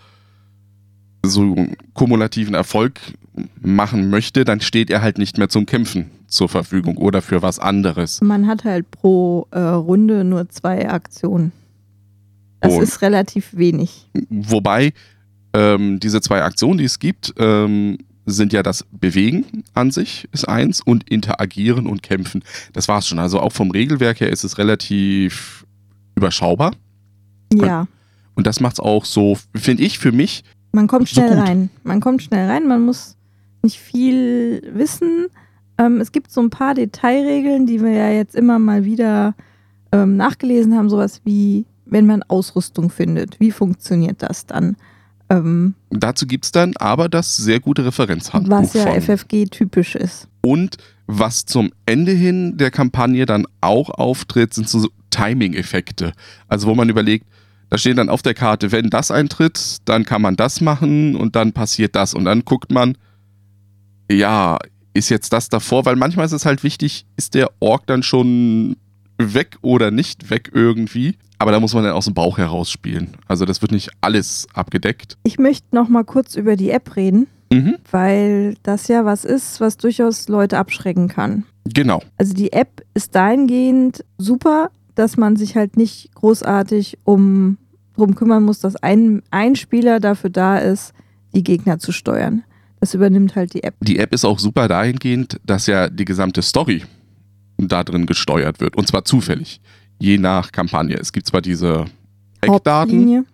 so 1.26 1.43
einen 1.43 1.76
kumulativen 1.95 2.54
Erfolg 2.54 3.00
machen 3.61 4.11
möchte, 4.11 4.45
dann 4.45 4.61
steht 4.61 4.90
er 4.90 5.02
halt 5.02 5.19
nicht 5.19 5.38
mehr 5.38 5.49
zum 5.49 5.66
Kämpfen 5.66 6.11
zur 6.28 6.49
Verfügung 6.49 6.97
oder 6.97 7.23
für 7.23 7.43
was 7.43 7.59
anderes. 7.59 8.21
Man 8.21 8.47
hat 8.47 8.64
halt 8.64 8.90
pro 8.90 9.47
äh, 9.50 9.59
Runde 9.59 10.25
nur 10.25 10.49
zwei 10.50 10.88
Aktionen. 10.88 11.52
Das 12.61 12.75
Und- 12.75 12.83
ist 12.83 13.02
relativ 13.02 13.57
wenig. 13.57 14.09
Wobei 14.31 14.93
ähm, 15.52 16.00
diese 16.00 16.21
zwei 16.21 16.43
Aktionen, 16.43 16.78
die 16.78 16.85
es 16.85 16.99
gibt, 16.99 17.35
ähm, 17.38 17.99
sind 18.26 18.52
ja 18.52 18.62
das 18.62 18.87
Bewegen 18.90 19.64
an 19.75 19.90
sich 19.90 20.26
ist 20.33 20.49
eins 20.49 20.81
und 20.81 21.09
Interagieren 21.11 21.87
und 21.87 22.02
Kämpfen. 22.02 22.43
Das 22.73 22.88
war's 22.88 23.07
schon. 23.07 23.19
Also 23.19 23.38
auch 23.40 23.52
vom 23.52 23.71
Regelwerk 23.71 24.21
her 24.21 24.31
ist 24.31 24.45
es 24.45 24.57
relativ 24.59 25.66
überschaubar. 26.16 26.73
Ja, 27.52 27.87
Und 28.35 28.47
das 28.47 28.61
macht's 28.61 28.81
auch 28.81 29.04
so, 29.04 29.37
finde 29.54 29.83
ich, 29.83 29.99
für 29.99 30.11
mich. 30.11 30.43
Man 30.75 30.87
kommt 30.87 31.09
So 31.09 31.14
schnell 31.14 31.37
gut. 31.37 31.47
rein. 31.47 31.71
Man 31.83 32.00
kommt 32.00 32.23
schnell 32.23 32.49
rein, 32.50 32.66
man 32.66 32.85
muss 32.85 33.16
nicht 33.62 33.78
viel 33.78 34.62
wissen. 34.75 35.26
Ähm, 35.78 36.00
es 36.00 36.12
gibt 36.12 36.31
so 36.31 36.40
ein 36.40 36.50
paar 36.50 36.75
Detailregeln, 36.75 37.66
die 37.66 37.81
wir 37.83 37.90
ja 37.93 38.11
jetzt 38.11 38.35
immer 38.35 38.59
mal 38.59 38.85
wieder 38.85 39.35
ähm, 39.93 40.16
nachgelesen 40.16 40.76
haben. 40.76 40.90
Sowas 40.90 41.21
wie, 41.25 41.64
wenn 41.87 42.07
man 42.07 42.23
Ausrüstung 42.25 42.90
findet, 42.90 43.40
wie 43.40 43.50
funktioniert 43.50 44.23
das 44.23 44.47
dann? 44.47 44.76
Ähm, 45.31 45.75
Dazu 45.90 46.26
gibt's 46.26 46.52
dann 46.52 46.75
aber 46.76 47.09
das 47.09 47.37
sehr 47.37 47.61
gute 47.61 47.85
Referenzhandbuch 47.87 48.50
was 48.50 48.75
ja. 48.75 49.00
FFG 49.00 49.47
typisch 49.47 49.95
ist. 49.95 50.28
Und 50.43 50.76
was 51.07 51.47
zum 51.47 51.73
Ende 51.87 52.12
hin 52.12 52.57
der 52.57 52.71
Kampagne 52.71 53.26
dann 53.26 53.47
auch 53.61 53.90
auftritt, 53.90 54.54
sind 54.54 54.69
so 54.69 54.88
Timing-Effekte. 55.11 56.12
Also 56.49 56.66
wo 56.66 56.75
man 56.75 56.88
überlegt, 56.88 57.26
da 57.75 57.78
steht 57.78 57.99
dann 57.99 58.09
auf 58.09 58.23
der 58.23 58.35
Karte, 58.35 58.71
wenn 58.71 58.88
das 58.88 59.11
eintritt, 59.11 59.78
dann 59.85 60.04
kann 60.04 60.23
man 60.23 60.37
das 60.37 60.61
machen 60.61 61.16
und 61.16 61.35
dann 61.35 61.52
passiert 61.52 61.97
das. 61.97 62.14
Und 62.14 62.25
dann 62.25 62.45
guckt 62.45 62.71
man, 62.71 62.97
ja, 64.09 64.59
ist 64.93 65.09
jetzt 65.09 65.33
das 65.33 65.49
davor? 65.49 65.85
Weil 65.85 65.97
manchmal 65.97 66.25
ist 66.25 66.31
es 66.31 66.47
halt 66.47 66.62
wichtig, 66.62 67.04
ist 67.16 67.35
der 67.35 67.50
Ork 67.59 67.88
dann 67.88 68.04
schon 68.04 68.76
weg 69.19 69.57
oder 69.61 69.90
nicht 69.90 70.31
weg 70.31 70.52
irgendwie? 70.54 71.16
Aber 71.38 71.50
da 71.50 71.59
muss 71.59 71.75
man 71.75 71.83
dann 71.83 71.95
aus 71.95 72.04
dem 72.04 72.14
Bauch 72.14 72.38
heraus 72.38 72.71
spielen. 72.71 73.16
Also 73.26 73.45
das 73.45 73.61
wird 73.61 73.73
nicht 73.73 73.90
alles 74.00 74.47
abgedeckt. 74.54 75.19
Ich 75.25 75.40
möchte 75.40 75.66
noch 75.75 75.88
mal 75.88 76.04
kurz 76.04 76.37
über 76.37 76.54
die 76.54 76.71
App 76.71 76.95
reden, 76.95 77.26
Mhm. 77.52 77.75
weil 77.90 78.54
das 78.62 78.87
ja 78.87 79.04
was 79.04 79.25
ist, 79.25 79.61
was 79.61 79.78
durchaus 79.78 80.28
Leute 80.28 80.59
abschrecken 80.59 81.09
kann. 81.09 81.43
Genau. 81.64 82.02
Also 82.19 82.35
die 82.35 82.52
App 82.52 82.85
ist 82.95 83.16
dahingehend 83.16 84.04
super, 84.16 84.71
dass 84.95 85.16
man 85.16 85.35
sich 85.35 85.57
halt 85.57 85.76
nicht 85.76 86.14
großartig 86.14 86.99
um 87.02 87.59
drum 87.96 88.14
kümmern 88.14 88.42
muss, 88.42 88.60
dass 88.60 88.76
ein, 88.76 89.22
ein 89.30 89.56
Spieler 89.56 90.00
dafür 90.00 90.30
da 90.30 90.58
ist, 90.58 90.92
die 91.34 91.44
Gegner 91.44 91.78
zu 91.78 91.92
steuern. 91.92 92.44
Das 92.80 92.94
übernimmt 92.94 93.34
halt 93.34 93.54
die 93.54 93.62
App. 93.62 93.74
Die 93.80 93.98
App 93.98 94.12
ist 94.12 94.24
auch 94.24 94.38
super 94.38 94.68
dahingehend, 94.68 95.40
dass 95.44 95.66
ja 95.66 95.88
die 95.88 96.04
gesamte 96.04 96.42
Story 96.42 96.82
da 97.56 97.84
drin 97.84 98.06
gesteuert 98.06 98.60
wird. 98.60 98.76
Und 98.76 98.86
zwar 98.86 99.04
zufällig. 99.04 99.60
Je 99.98 100.18
nach 100.18 100.52
Kampagne. 100.52 100.96
Es 100.96 101.12
gibt 101.12 101.26
zwar 101.26 101.40
diese 101.40 101.86
Eckdaten 102.40 103.26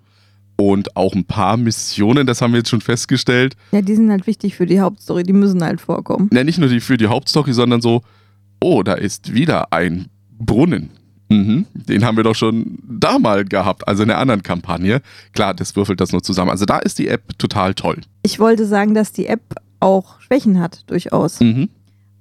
und 0.56 0.94
auch 0.94 1.14
ein 1.14 1.24
paar 1.24 1.56
Missionen, 1.56 2.26
das 2.26 2.42
haben 2.42 2.52
wir 2.52 2.58
jetzt 2.58 2.68
schon 2.68 2.82
festgestellt. 2.82 3.56
Ja, 3.72 3.80
die 3.80 3.94
sind 3.94 4.10
halt 4.10 4.26
wichtig 4.26 4.56
für 4.56 4.66
die 4.66 4.80
Hauptstory, 4.80 5.22
die 5.22 5.32
müssen 5.32 5.64
halt 5.64 5.80
vorkommen. 5.80 6.28
Ja, 6.32 6.44
nicht 6.44 6.58
nur 6.58 6.68
die 6.68 6.80
für 6.80 6.98
die 6.98 7.06
Hauptstory, 7.06 7.54
sondern 7.54 7.80
so, 7.80 8.02
oh, 8.60 8.82
da 8.82 8.92
ist 8.92 9.32
wieder 9.32 9.72
ein 9.72 10.08
Brunnen. 10.38 10.90
Mhm, 11.30 11.66
den 11.72 12.04
haben 12.04 12.16
wir 12.16 12.24
doch 12.24 12.34
schon 12.34 12.78
da 12.82 13.20
mal 13.20 13.44
gehabt, 13.44 13.86
also 13.86 14.02
in 14.02 14.08
der 14.08 14.18
anderen 14.18 14.42
Kampagne. 14.42 15.00
Klar, 15.32 15.54
das 15.54 15.76
würfelt 15.76 16.00
das 16.00 16.10
nur 16.10 16.22
zusammen. 16.22 16.50
Also 16.50 16.64
da 16.64 16.78
ist 16.78 16.98
die 16.98 17.06
App 17.06 17.38
total 17.38 17.74
toll. 17.74 18.00
Ich 18.22 18.40
wollte 18.40 18.66
sagen, 18.66 18.94
dass 18.94 19.12
die 19.12 19.26
App 19.26 19.54
auch 19.78 20.20
Schwächen 20.20 20.58
hat, 20.58 20.90
durchaus. 20.90 21.40
Mhm. 21.40 21.68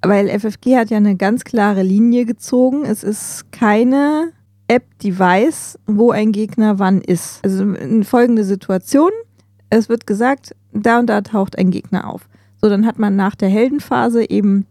Weil 0.02 0.28
FFG 0.28 0.76
hat 0.76 0.90
ja 0.90 0.96
eine 0.96 1.16
ganz 1.16 1.44
klare 1.44 1.82
Linie 1.82 2.24
gezogen. 2.24 2.84
Es 2.84 3.02
ist 3.02 3.50
keine 3.52 4.32
App, 4.68 4.84
die 5.02 5.18
weiß, 5.18 5.78
wo 5.86 6.12
ein 6.12 6.30
Gegner 6.30 6.78
wann 6.78 7.00
ist. 7.00 7.40
Also 7.44 7.64
in 7.74 8.04
folgende 8.04 8.44
Situation. 8.44 9.10
Es 9.68 9.88
wird 9.88 10.06
gesagt, 10.06 10.54
da 10.72 11.00
und 11.00 11.06
da 11.06 11.20
taucht 11.20 11.58
ein 11.58 11.72
Gegner 11.72 12.08
auf. 12.08 12.28
So, 12.62 12.68
dann 12.68 12.86
hat 12.86 12.98
man 12.98 13.16
nach 13.16 13.34
der 13.34 13.48
Heldenphase 13.48 14.30
eben 14.30 14.66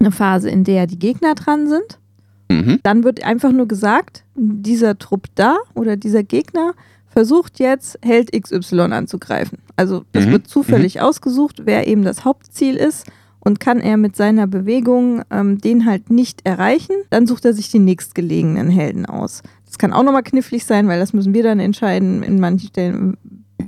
eine 0.00 0.10
Phase, 0.10 0.50
in 0.50 0.64
der 0.64 0.86
die 0.86 0.98
Gegner 0.98 1.34
dran 1.34 1.68
sind. 1.68 1.98
Mhm. 2.48 2.80
Dann 2.82 3.04
wird 3.04 3.24
einfach 3.24 3.52
nur 3.52 3.66
gesagt, 3.68 4.24
dieser 4.34 4.98
Trupp 4.98 5.26
da 5.34 5.56
oder 5.74 5.96
dieser 5.96 6.22
Gegner 6.22 6.74
versucht 7.08 7.58
jetzt 7.58 7.98
Held 8.04 8.30
XY 8.32 8.80
anzugreifen. 8.92 9.58
Also 9.76 10.04
das 10.12 10.26
Mhm, 10.26 10.32
wird 10.32 10.48
zufällig 10.48 11.00
ausgesucht, 11.00 11.62
wer 11.64 11.86
eben 11.88 12.02
das 12.04 12.24
Hauptziel 12.24 12.76
ist 12.76 13.06
und 13.40 13.58
kann 13.60 13.80
er 13.80 13.96
mit 13.96 14.16
seiner 14.16 14.46
Bewegung 14.46 15.22
ähm, 15.30 15.58
den 15.58 15.86
halt 15.86 16.10
nicht 16.10 16.40
erreichen, 16.46 16.94
dann 17.10 17.26
sucht 17.26 17.44
er 17.44 17.52
sich 17.54 17.70
die 17.70 17.78
nächstgelegenen 17.78 18.68
Helden 18.68 19.06
aus. 19.06 19.42
Das 19.64 19.78
kann 19.78 19.92
auch 19.92 20.02
nochmal 20.02 20.22
knifflig 20.22 20.64
sein, 20.64 20.88
weil 20.88 20.98
das 21.00 21.12
müssen 21.12 21.32
wir 21.34 21.42
dann 21.42 21.58
entscheiden 21.60 22.22
in 22.22 22.38
manchen 22.38 22.68
Stellen, 22.68 23.16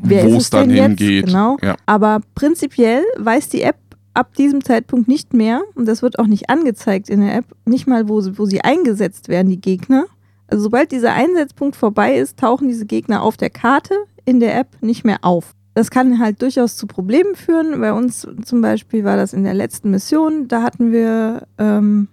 wer 0.03 0.25
Wo 0.25 0.37
ist 0.37 0.43
es 0.45 0.51
dann 0.51 0.69
denn 0.69 0.77
jetzt? 0.77 1.01
hingeht. 1.01 1.27
Genau. 1.27 1.57
Ja. 1.62 1.77
Aber 1.87 2.21
prinzipiell 2.35 3.03
weiß 3.19 3.49
die 3.49 3.62
App 3.62 3.77
ab 4.18 4.35
diesem 4.35 4.64
Zeitpunkt 4.64 5.07
nicht 5.09 5.33
mehr, 5.33 5.62
und 5.76 5.87
das 5.87 6.02
wird 6.02 6.18
auch 6.18 6.26
nicht 6.26 6.50
angezeigt 6.50 7.09
in 7.09 7.20
der 7.20 7.37
App, 7.37 7.44
nicht 7.64 7.87
mal, 7.87 8.09
wo 8.09 8.20
sie, 8.20 8.37
wo 8.38 8.46
sie 8.46 8.61
eingesetzt 8.62 9.28
werden, 9.28 9.48
die 9.48 9.61
Gegner. 9.61 10.07
Also 10.48 10.64
sobald 10.64 10.90
dieser 10.92 11.12
Einsetzpunkt 11.12 11.76
vorbei 11.76 12.16
ist, 12.18 12.38
tauchen 12.38 12.68
diese 12.68 12.87
Gegner 12.87 13.22
auf 13.22 13.37
der 13.37 13.50
Karte 13.50 13.94
in 14.24 14.40
der 14.40 14.59
App 14.59 14.68
nicht 14.81 15.04
mehr 15.04 15.18
auf. 15.22 15.54
Das 15.74 15.90
kann 15.90 16.18
halt 16.18 16.42
durchaus 16.42 16.76
zu 16.76 16.87
Problemen 16.88 17.37
führen. 17.37 17.81
Bei 17.81 17.92
uns 17.92 18.26
zum 18.44 18.61
Beispiel 18.61 19.04
war 19.04 19.16
das 19.16 19.33
in 19.33 19.44
der 19.44 19.54
letzten 19.54 19.90
Mission. 19.90 20.48
Da 20.48 20.62
hatten 20.62 20.90
wir 20.90 21.46
ähm, 21.59 22.09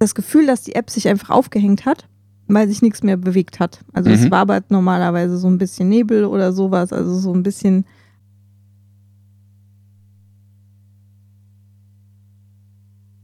das 0.00 0.14
Gefühl, 0.14 0.46
dass 0.46 0.62
die 0.62 0.74
App 0.74 0.90
sich 0.90 1.08
einfach 1.08 1.30
aufgehängt 1.30 1.86
hat, 1.86 2.08
weil 2.48 2.66
sich 2.68 2.82
nichts 2.82 3.02
mehr 3.02 3.16
bewegt 3.16 3.60
hat. 3.60 3.80
Also 3.92 4.10
es 4.10 4.22
Mhm. 4.24 4.30
wabert 4.32 4.70
normalerweise 4.70 5.36
so 5.38 5.46
ein 5.48 5.58
bisschen 5.58 5.88
Nebel 5.88 6.24
oder 6.24 6.52
sowas, 6.52 6.92
also 6.92 7.14
so 7.16 7.32
ein 7.32 7.42
bisschen 7.44 7.84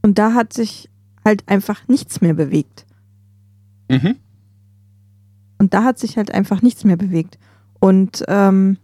Und 0.03 0.19
da 0.19 0.33
hat 0.33 0.53
sich 0.53 0.89
halt 1.25 1.47
einfach 1.47 1.87
nichts 1.87 2.21
mehr 2.21 2.33
bewegt. 2.35 2.85
Mhm. 3.89 4.17
Und 5.57 5.73
da 5.73 5.83
hat 5.83 5.97
sich 5.97 6.17
halt 6.17 6.31
einfach 6.31 6.61
nichts 6.61 6.83
mehr 6.83 6.97
bewegt. 6.97 7.39
Und 7.79 8.23
ähm, 8.27 8.77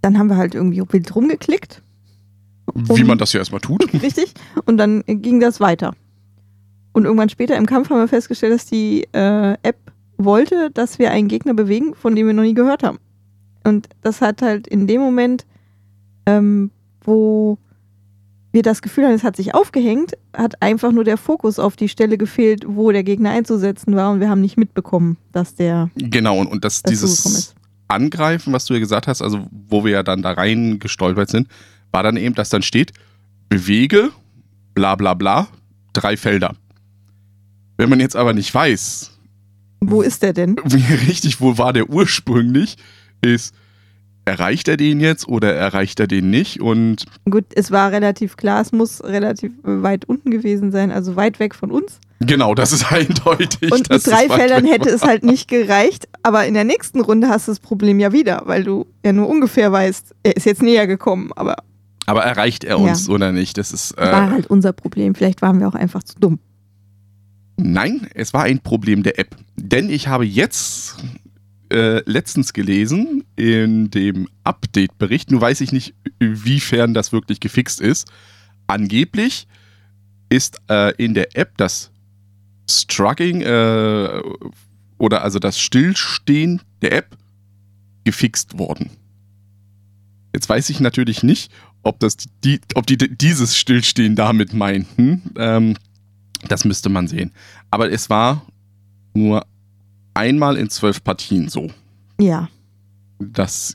dann 0.00 0.18
haben 0.18 0.28
wir 0.28 0.36
halt 0.36 0.54
irgendwie 0.54 0.82
wild 0.88 1.14
rumgeklickt. 1.14 1.82
Wie 2.74 3.02
Um- 3.02 3.06
man 3.08 3.18
das 3.18 3.32
ja 3.32 3.40
erstmal 3.40 3.60
tut. 3.60 3.92
Richtig? 4.02 4.32
Und 4.66 4.76
dann 4.78 5.02
ging 5.06 5.40
das 5.40 5.60
weiter. 5.60 5.94
Und 6.92 7.04
irgendwann 7.04 7.28
später 7.28 7.56
im 7.56 7.66
Kampf 7.66 7.90
haben 7.90 7.98
wir 7.98 8.08
festgestellt, 8.08 8.52
dass 8.54 8.66
die 8.66 9.04
äh, 9.12 9.54
App 9.62 9.92
wollte, 10.16 10.70
dass 10.70 10.98
wir 10.98 11.10
einen 11.10 11.26
Gegner 11.28 11.54
bewegen, 11.54 11.94
von 11.94 12.14
dem 12.14 12.26
wir 12.26 12.34
noch 12.34 12.42
nie 12.42 12.54
gehört 12.54 12.82
haben. 12.82 12.98
Und 13.64 13.88
das 14.02 14.20
hat 14.20 14.42
halt 14.42 14.66
in 14.68 14.86
dem 14.86 15.00
Moment, 15.00 15.46
ähm, 16.26 16.70
wo 17.00 17.58
wir 18.52 18.62
das 18.62 18.82
Gefühl 18.82 19.04
haben, 19.04 19.14
es 19.14 19.24
hat 19.24 19.36
sich 19.36 19.54
aufgehängt, 19.54 20.12
hat 20.36 20.60
einfach 20.60 20.92
nur 20.92 21.04
der 21.04 21.16
Fokus 21.16 21.58
auf 21.58 21.74
die 21.74 21.88
Stelle 21.88 22.18
gefehlt, 22.18 22.64
wo 22.66 22.92
der 22.92 23.02
Gegner 23.02 23.30
einzusetzen 23.30 23.96
war 23.96 24.12
und 24.12 24.20
wir 24.20 24.28
haben 24.28 24.42
nicht 24.42 24.58
mitbekommen, 24.58 25.16
dass 25.32 25.54
der 25.54 25.90
Genau, 25.96 26.38
und, 26.38 26.46
und 26.46 26.64
das, 26.64 26.82
dazugekommen 26.82 27.36
dieses. 27.36 27.54
Angreifen, 27.88 28.52
was 28.52 28.64
du 28.66 28.74
ja 28.74 28.80
gesagt 28.80 29.06
hast, 29.06 29.20
also 29.20 29.46
wo 29.68 29.84
wir 29.84 29.92
ja 29.92 30.02
dann 30.02 30.22
da 30.22 30.32
rein 30.32 30.78
gestolpert 30.78 31.30
sind, 31.30 31.48
war 31.90 32.02
dann 32.02 32.16
eben, 32.16 32.34
dass 32.34 32.48
dann 32.48 32.62
steht, 32.62 32.92
bewege, 33.48 34.10
bla 34.74 34.94
bla 34.94 35.14
bla, 35.14 35.48
drei 35.92 36.16
Felder. 36.16 36.54
Wenn 37.76 37.90
man 37.90 38.00
jetzt 38.00 38.16
aber 38.16 38.32
nicht 38.32 38.54
weiß, 38.54 39.10
Wo 39.80 40.00
ist 40.00 40.22
der 40.22 40.32
denn? 40.32 40.56
wie 40.64 40.94
richtig, 40.94 41.40
wo 41.40 41.58
war 41.58 41.72
der 41.72 41.90
ursprünglich, 41.90 42.76
ist, 43.20 43.54
erreicht 44.32 44.66
er 44.68 44.76
den 44.76 45.00
jetzt 45.00 45.28
oder 45.28 45.54
erreicht 45.54 46.00
er 46.00 46.06
den 46.06 46.30
nicht? 46.30 46.60
Und 46.60 47.04
Gut, 47.28 47.44
es 47.54 47.70
war 47.70 47.92
relativ 47.92 48.36
klar, 48.36 48.60
es 48.62 48.72
muss 48.72 49.02
relativ 49.04 49.52
weit 49.62 50.06
unten 50.06 50.30
gewesen 50.30 50.72
sein, 50.72 50.90
also 50.90 51.16
weit 51.16 51.38
weg 51.38 51.54
von 51.54 51.70
uns. 51.70 51.98
genau, 52.20 52.54
das 52.54 52.72
ist 52.72 52.90
eindeutig. 52.92 53.70
Und 53.70 53.90
mit 53.90 54.06
drei 54.06 54.28
Feldern 54.28 54.64
hätte 54.64 54.88
es 54.88 55.02
war. 55.02 55.08
halt 55.10 55.24
nicht 55.24 55.48
gereicht, 55.48 56.08
aber 56.22 56.46
in 56.46 56.54
der 56.54 56.64
nächsten 56.64 57.00
Runde 57.00 57.28
hast 57.28 57.46
du 57.48 57.52
das 57.52 57.60
Problem 57.60 58.00
ja 58.00 58.12
wieder, 58.12 58.42
weil 58.46 58.64
du 58.64 58.86
ja 59.04 59.12
nur 59.12 59.28
ungefähr 59.28 59.70
weißt, 59.70 60.14
er 60.22 60.36
ist 60.36 60.46
jetzt 60.46 60.62
näher 60.62 60.86
gekommen, 60.86 61.30
aber 61.36 61.56
Aber 62.06 62.22
erreicht 62.24 62.64
er 62.64 62.78
uns 62.80 63.08
oder 63.08 63.32
nicht? 63.32 63.58
Das 63.58 63.72
ist. 63.72 63.96
war 63.98 64.28
Äh, 64.28 64.30
halt 64.30 64.46
unser 64.48 64.72
Problem. 64.72 65.14
Vielleicht 65.14 65.42
waren 65.42 65.60
wir 65.60 65.68
auch 65.68 65.74
einfach 65.74 66.02
zu 66.02 66.14
dumm. 66.18 66.38
Nein, 67.58 68.08
es 68.14 68.32
war 68.34 68.44
ein 68.44 68.60
Problem 68.60 69.02
der 69.02 69.18
App. 69.18 69.36
Denn 69.56 69.90
ich 69.90 70.08
habe 70.08 70.24
jetzt 70.24 70.96
äh, 71.72 72.02
letztens 72.06 72.52
gelesen 72.52 73.24
in 73.36 73.90
dem 73.90 74.28
Update-Bericht, 74.44 75.30
nur 75.30 75.40
weiß 75.40 75.60
ich 75.62 75.72
nicht, 75.72 75.94
wiefern 76.18 76.94
das 76.94 77.12
wirklich 77.12 77.40
gefixt 77.40 77.80
ist. 77.80 78.10
Angeblich 78.66 79.46
ist 80.28 80.60
äh, 80.68 80.94
in 81.02 81.14
der 81.14 81.36
App 81.36 81.56
das 81.56 81.90
Struggling 82.70 83.42
äh, 83.42 84.22
oder 84.98 85.22
also 85.22 85.38
das 85.38 85.58
Stillstehen 85.58 86.62
der 86.80 86.92
App 86.92 87.16
gefixt 88.04 88.58
worden. 88.58 88.90
Jetzt 90.34 90.48
weiß 90.48 90.70
ich 90.70 90.80
natürlich 90.80 91.22
nicht, 91.22 91.52
ob, 91.82 92.00
das 92.00 92.16
die, 92.44 92.60
ob 92.74 92.86
die 92.86 92.96
dieses 92.96 93.56
Stillstehen 93.56 94.16
damit 94.16 94.54
meinten. 94.54 95.22
Ähm, 95.36 95.76
das 96.48 96.64
müsste 96.64 96.88
man 96.88 97.08
sehen. 97.08 97.32
Aber 97.70 97.90
es 97.90 98.08
war 98.08 98.46
nur 99.14 99.44
einmal 100.14 100.56
in 100.56 100.70
zwölf 100.70 101.02
Partien 101.02 101.48
so. 101.48 101.70
Ja. 102.18 102.48
Das 103.18 103.74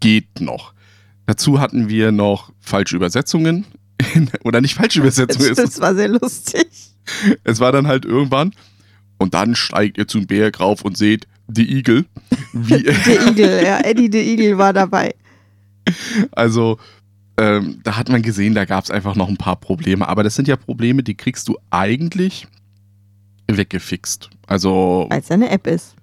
geht 0.00 0.40
noch. 0.40 0.74
Dazu 1.26 1.60
hatten 1.60 1.88
wir 1.88 2.12
noch 2.12 2.52
falsche 2.60 2.96
Übersetzungen. 2.96 3.64
Oder 4.44 4.60
nicht 4.60 4.74
falsche 4.74 5.00
Übersetzungen. 5.00 5.54
Das, 5.54 5.80
war 5.80 5.94
sehr 5.94 6.08
lustig. 6.08 6.66
Es 7.44 7.60
war 7.60 7.72
dann 7.72 7.86
halt 7.86 8.04
irgendwann. 8.04 8.52
Und 9.18 9.34
dann 9.34 9.54
steigt 9.54 9.98
ihr 9.98 10.08
zum 10.08 10.26
Berg 10.26 10.60
rauf 10.60 10.82
und 10.82 10.96
seht 10.96 11.26
The 11.48 11.76
Eagle. 11.76 12.04
der 12.52 13.26
Eagle, 13.26 13.64
ja. 13.64 13.80
Eddie 13.80 14.10
the 14.10 14.18
Eagle 14.18 14.58
war 14.58 14.72
dabei. 14.72 15.14
Also, 16.32 16.78
ähm, 17.36 17.80
da 17.82 17.96
hat 17.96 18.08
man 18.08 18.22
gesehen, 18.22 18.54
da 18.54 18.64
gab 18.64 18.84
es 18.84 18.90
einfach 18.90 19.14
noch 19.14 19.28
ein 19.28 19.36
paar 19.36 19.56
Probleme. 19.56 20.08
Aber 20.08 20.22
das 20.22 20.34
sind 20.34 20.48
ja 20.48 20.56
Probleme, 20.56 21.02
die 21.02 21.14
kriegst 21.14 21.48
du 21.48 21.56
eigentlich 21.70 22.46
weggefixt. 23.48 24.30
Also. 24.46 25.06
Als 25.10 25.30
eine 25.30 25.50
App 25.50 25.66
ist. 25.66 25.94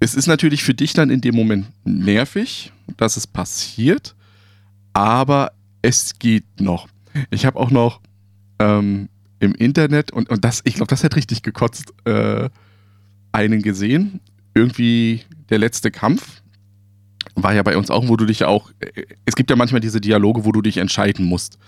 Es 0.00 0.14
ist 0.14 0.26
natürlich 0.26 0.62
für 0.62 0.74
dich 0.74 0.92
dann 0.92 1.10
in 1.10 1.20
dem 1.20 1.34
Moment 1.34 1.66
nervig, 1.84 2.72
dass 2.96 3.16
es 3.16 3.26
passiert, 3.26 4.14
aber 4.92 5.52
es 5.82 6.18
geht 6.18 6.60
noch. 6.60 6.88
Ich 7.30 7.46
habe 7.46 7.58
auch 7.58 7.70
noch 7.70 8.00
ähm, 8.60 9.08
im 9.40 9.54
Internet, 9.54 10.12
und, 10.12 10.28
und 10.28 10.44
das, 10.44 10.60
ich 10.64 10.74
glaube, 10.74 10.88
das 10.88 11.02
hat 11.02 11.16
richtig 11.16 11.42
gekotzt, 11.42 11.92
äh, 12.04 12.48
einen 13.32 13.62
gesehen. 13.62 14.20
Irgendwie 14.54 15.22
der 15.50 15.58
letzte 15.58 15.90
Kampf. 15.90 16.42
War 17.34 17.54
ja 17.54 17.62
bei 17.62 17.76
uns 17.76 17.90
auch, 17.90 18.08
wo 18.08 18.16
du 18.16 18.24
dich 18.24 18.44
auch. 18.44 18.70
Äh, 18.80 19.04
es 19.24 19.36
gibt 19.36 19.50
ja 19.50 19.56
manchmal 19.56 19.80
diese 19.80 20.00
Dialoge, 20.00 20.44
wo 20.44 20.52
du 20.52 20.62
dich 20.62 20.78
entscheiden 20.78 21.24
musst. 21.24 21.58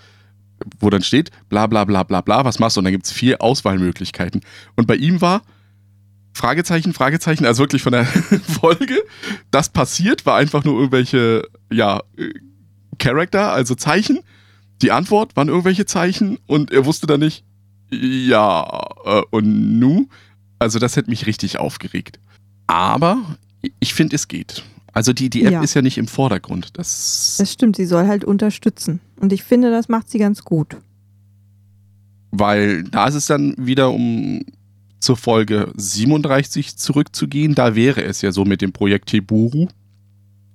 Wo 0.79 0.89
dann 0.89 1.03
steht, 1.03 1.31
bla 1.49 1.67
bla 1.67 1.85
bla 1.85 2.03
bla 2.03 2.21
bla, 2.21 2.45
was 2.45 2.59
machst 2.59 2.77
du? 2.77 2.79
Und 2.79 2.85
dann 2.85 2.93
gibt 2.93 3.05
es 3.05 3.11
vier 3.11 3.41
Auswahlmöglichkeiten. 3.41 4.41
Und 4.75 4.87
bei 4.87 4.95
ihm 4.95 5.21
war, 5.21 5.41
Fragezeichen, 6.33 6.93
Fragezeichen, 6.93 7.45
also 7.45 7.63
wirklich 7.63 7.81
von 7.81 7.91
der 7.91 8.05
Folge. 8.61 9.03
Das 9.51 9.69
passiert, 9.69 10.25
war 10.25 10.37
einfach 10.37 10.63
nur 10.63 10.75
irgendwelche, 10.75 11.43
ja, 11.71 12.01
äh, 12.17 12.29
Charakter, 12.97 13.51
also 13.51 13.75
Zeichen. 13.75 14.19
Die 14.81 14.91
Antwort 14.91 15.35
waren 15.35 15.49
irgendwelche 15.49 15.85
Zeichen 15.85 16.39
und 16.47 16.71
er 16.71 16.85
wusste 16.85 17.07
dann 17.07 17.19
nicht, 17.19 17.43
ja, 17.91 18.81
äh, 19.05 19.21
und 19.31 19.79
nu? 19.79 20.07
Also 20.59 20.79
das 20.79 20.95
hätte 20.95 21.09
mich 21.09 21.25
richtig 21.25 21.59
aufgeregt. 21.59 22.19
Aber 22.67 23.17
ich 23.79 23.93
finde, 23.93 24.15
es 24.15 24.27
geht. 24.27 24.63
Also 24.93 25.13
die, 25.13 25.29
die 25.29 25.45
App 25.45 25.53
ja. 25.53 25.61
ist 25.63 25.73
ja 25.73 25.81
nicht 25.81 25.97
im 25.97 26.07
Vordergrund. 26.07 26.77
Das, 26.77 27.35
das 27.39 27.51
stimmt, 27.51 27.75
sie 27.77 27.85
soll 27.85 28.07
halt 28.07 28.25
unterstützen. 28.25 28.99
Und 29.19 29.31
ich 29.31 29.43
finde, 29.43 29.71
das 29.71 29.87
macht 29.87 30.09
sie 30.09 30.19
ganz 30.19 30.43
gut. 30.43 30.77
Weil 32.31 32.83
da 32.83 33.07
ist 33.07 33.15
es 33.15 33.27
dann 33.27 33.55
wieder, 33.57 33.91
um 33.91 34.41
zur 34.99 35.17
Folge 35.17 35.71
37 35.75 36.77
zurückzugehen, 36.77 37.55
da 37.55 37.75
wäre 37.75 38.03
es 38.03 38.21
ja 38.21 38.31
so 38.31 38.45
mit 38.45 38.61
dem 38.61 38.71
Projekt 38.71 39.09
Teburu, 39.09 39.67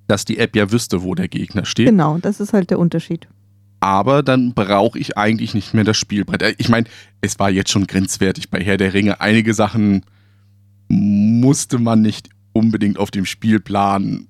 dass 0.06 0.24
die 0.24 0.38
App 0.38 0.54
ja 0.54 0.70
wüsste, 0.70 1.02
wo 1.02 1.14
der 1.14 1.28
Gegner 1.28 1.64
steht. 1.64 1.88
Genau, 1.88 2.18
das 2.18 2.40
ist 2.40 2.52
halt 2.52 2.70
der 2.70 2.78
Unterschied. 2.78 3.26
Aber 3.80 4.22
dann 4.22 4.54
brauche 4.54 4.98
ich 4.98 5.18
eigentlich 5.18 5.52
nicht 5.54 5.74
mehr 5.74 5.84
das 5.84 5.96
Spielbrett. 5.96 6.42
Äh, 6.42 6.54
ich 6.58 6.68
meine, 6.68 6.86
es 7.20 7.38
war 7.38 7.50
jetzt 7.50 7.70
schon 7.70 7.86
grenzwertig 7.86 8.50
bei 8.50 8.62
Herr 8.62 8.76
der 8.76 8.94
Ringe. 8.94 9.20
Einige 9.20 9.52
Sachen 9.52 10.04
musste 10.88 11.78
man 11.78 12.00
nicht 12.00 12.30
unbedingt 12.56 12.98
auf 12.98 13.10
dem 13.10 13.26
Spielplan 13.26 14.28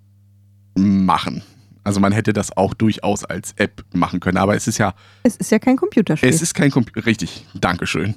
machen. 0.75 1.43
Also 1.85 2.01
man 2.01 2.12
hätte 2.12 2.33
das 2.33 2.57
auch 2.57 2.75
durchaus 2.75 3.25
als 3.25 3.53
App 3.53 3.85
machen 3.95 4.19
können, 4.19 4.39
aber 4.39 4.57
es 4.57 4.67
ist 4.67 4.79
ja. 4.79 4.95
Es 5.23 5.37
ist 5.37 5.51
ja 5.53 5.59
kein 5.59 5.77
Computerspiel. 5.77 6.29
Es 6.29 6.43
ist 6.43 6.55
kein 6.55 6.71
Computer. 6.71 7.07
Richtig, 7.07 7.47
Dankeschön. 7.55 8.17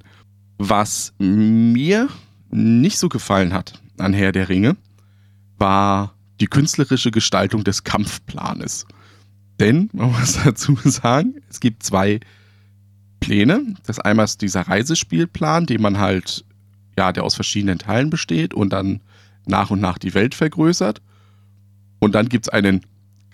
Was 0.57 1.13
mir 1.19 2.09
nicht 2.49 2.97
so 2.97 3.09
gefallen 3.09 3.53
hat 3.53 3.79
an 3.99 4.13
Herr 4.13 4.31
der 4.31 4.49
Ringe, 4.49 4.75
war 5.57 6.15
die 6.39 6.47
künstlerische 6.47 7.11
Gestaltung 7.11 7.63
des 7.63 7.83
Kampfplanes. 7.83 8.87
Denn, 9.59 9.89
man 9.93 10.13
muss 10.13 10.39
dazu 10.43 10.75
sagen, 10.83 11.35
es 11.49 11.59
gibt 11.59 11.83
zwei 11.83 12.21
Pläne. 13.19 13.75
Das 13.85 13.99
einmal 13.99 14.25
ist 14.25 14.41
dieser 14.41 14.61
Reisespielplan, 14.61 15.65
den 15.65 15.81
man 15.81 15.99
halt, 15.99 16.43
ja, 16.97 17.11
der 17.11 17.23
aus 17.23 17.35
verschiedenen 17.35 17.77
Teilen 17.77 18.09
besteht 18.09 18.53
und 18.53 18.71
dann 18.71 19.01
nach 19.49 19.71
und 19.71 19.81
nach 19.81 19.97
die 19.97 20.13
Welt 20.13 20.35
vergrößert. 20.35 21.01
Und 21.99 22.15
dann 22.15 22.29
gibt 22.29 22.45
es 22.45 22.49
einen 22.49 22.81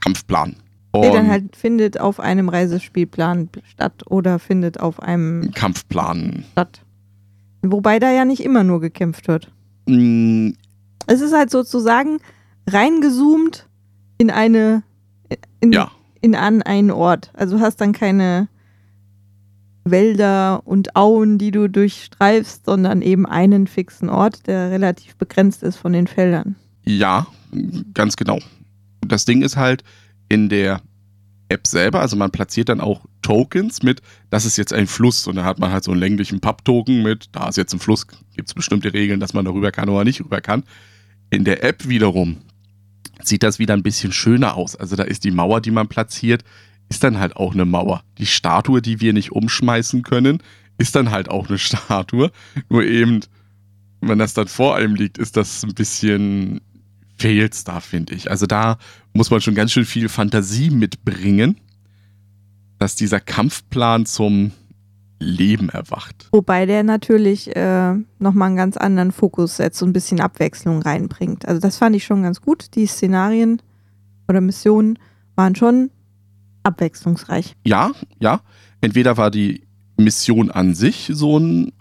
Kampfplan. 0.01 0.55
Der 0.95 1.11
dann 1.11 1.29
halt 1.29 1.55
findet 1.55 1.99
auf 1.99 2.19
einem 2.21 2.47
Reisespielplan 2.47 3.49
statt 3.65 4.03
oder 4.07 4.39
findet 4.39 4.79
auf 4.79 5.01
einem 5.01 5.51
Kampfplan 5.53 6.45
statt. 6.53 6.81
Wobei 7.61 7.99
da 7.99 8.11
ja 8.11 8.23
nicht 8.23 8.41
immer 8.43 8.63
nur 8.63 8.79
gekämpft 8.79 9.27
wird. 9.27 9.51
Mm. 9.87 10.51
Es 11.07 11.19
ist 11.21 11.33
halt 11.33 11.49
sozusagen 11.49 12.19
reingezoomt 12.67 13.67
in 14.17 14.31
eine 14.31 14.83
in, 15.59 15.71
ja. 15.71 15.91
in 16.21 16.35
an 16.35 16.61
einen 16.61 16.91
Ort. 16.91 17.31
Also 17.33 17.57
du 17.57 17.61
hast 17.61 17.81
dann 17.81 17.91
keine 17.91 18.47
Wälder 19.85 20.61
und 20.65 20.95
Auen, 20.95 21.37
die 21.37 21.51
du 21.51 21.69
durchstreifst, 21.69 22.65
sondern 22.65 23.01
eben 23.01 23.25
einen 23.25 23.67
fixen 23.67 24.09
Ort, 24.09 24.47
der 24.47 24.71
relativ 24.71 25.15
begrenzt 25.15 25.63
ist 25.63 25.77
von 25.77 25.93
den 25.93 26.07
Feldern. 26.07 26.55
Ja, 26.85 27.27
ganz 27.93 28.15
genau. 28.15 28.39
Das 29.01 29.25
Ding 29.25 29.43
ist 29.43 29.57
halt 29.57 29.83
in 30.27 30.49
der 30.49 30.81
App 31.49 31.67
selber, 31.67 32.01
also 32.01 32.15
man 32.15 32.31
platziert 32.31 32.69
dann 32.69 32.81
auch 32.81 33.05
Tokens 33.21 33.83
mit, 33.83 34.01
das 34.31 34.45
ist 34.45 34.57
jetzt 34.57 34.73
ein 34.73 34.87
Fluss 34.87 35.27
und 35.27 35.35
da 35.35 35.43
hat 35.43 35.59
man 35.59 35.71
halt 35.71 35.83
so 35.83 35.91
einen 35.91 35.99
länglichen 35.99 36.39
Pub-Token 36.39 37.03
mit, 37.03 37.29
da 37.33 37.47
ist 37.47 37.57
jetzt 37.57 37.73
ein 37.73 37.79
Fluss, 37.79 38.07
gibt 38.35 38.47
es 38.47 38.55
bestimmte 38.55 38.93
Regeln, 38.93 39.19
dass 39.19 39.33
man 39.33 39.45
darüber 39.45 39.71
kann 39.71 39.89
oder 39.89 40.03
nicht 40.03 40.21
rüber 40.21 40.41
kann. 40.41 40.63
In 41.29 41.43
der 41.43 41.63
App 41.63 41.87
wiederum 41.87 42.37
sieht 43.21 43.43
das 43.43 43.59
wieder 43.59 43.73
ein 43.75 43.83
bisschen 43.83 44.11
schöner 44.11 44.55
aus. 44.55 44.75
Also 44.75 44.95
da 44.95 45.03
ist 45.03 45.23
die 45.23 45.31
Mauer, 45.31 45.61
die 45.61 45.71
man 45.71 45.87
platziert, 45.87 46.43
ist 46.89 47.03
dann 47.03 47.19
halt 47.19 47.35
auch 47.35 47.53
eine 47.53 47.65
Mauer. 47.65 48.03
Die 48.17 48.25
Statue, 48.25 48.81
die 48.81 49.01
wir 49.01 49.13
nicht 49.13 49.31
umschmeißen 49.31 50.03
können, 50.03 50.41
ist 50.77 50.95
dann 50.95 51.11
halt 51.11 51.29
auch 51.29 51.49
eine 51.49 51.57
Statue. 51.59 52.31
Nur 52.69 52.83
eben, 52.83 53.21
wenn 54.01 54.19
das 54.19 54.33
dann 54.33 54.47
vor 54.47 54.75
einem 54.75 54.95
liegt, 54.95 55.17
ist 55.17 55.37
das 55.37 55.63
ein 55.63 55.73
bisschen 55.73 56.61
Fails 57.17 57.63
da, 57.63 57.79
finde 57.79 58.13
ich. 58.13 58.29
Also 58.29 58.45
da 58.45 58.77
muss 59.13 59.31
man 59.31 59.41
schon 59.41 59.55
ganz 59.55 59.71
schön 59.71 59.85
viel 59.85 60.09
Fantasie 60.09 60.69
mitbringen, 60.69 61.59
dass 62.77 62.95
dieser 62.95 63.21
Kampfplan 63.21 64.05
zum 64.05 64.51
Leben 65.19 65.69
erwacht. 65.69 66.27
Wobei 66.33 66.65
der 66.65 66.83
natürlich 66.83 67.55
äh, 67.55 67.93
nochmal 68.19 68.47
einen 68.49 68.57
ganz 68.57 68.75
anderen 68.75 69.13
Fokus 69.13 69.57
setzt 69.57 69.81
und 69.81 69.89
ein 69.89 69.93
bisschen 69.93 70.19
Abwechslung 70.19 70.81
reinbringt. 70.81 71.47
Also 71.47 71.61
das 71.61 71.77
fand 71.77 71.95
ich 71.95 72.03
schon 72.03 72.23
ganz 72.23 72.41
gut. 72.41 72.75
Die 72.75 72.85
Szenarien 72.85 73.61
oder 74.27 74.41
Missionen 74.41 74.99
waren 75.35 75.55
schon 75.55 75.89
abwechslungsreich. 76.65 77.55
Ja, 77.65 77.91
ja. 78.19 78.41
Entweder 78.81 79.17
war 79.17 79.31
die 79.31 79.63
Mission 79.97 80.51
an 80.51 80.75
sich 80.75 81.09
so 81.13 81.39
ein 81.39 81.71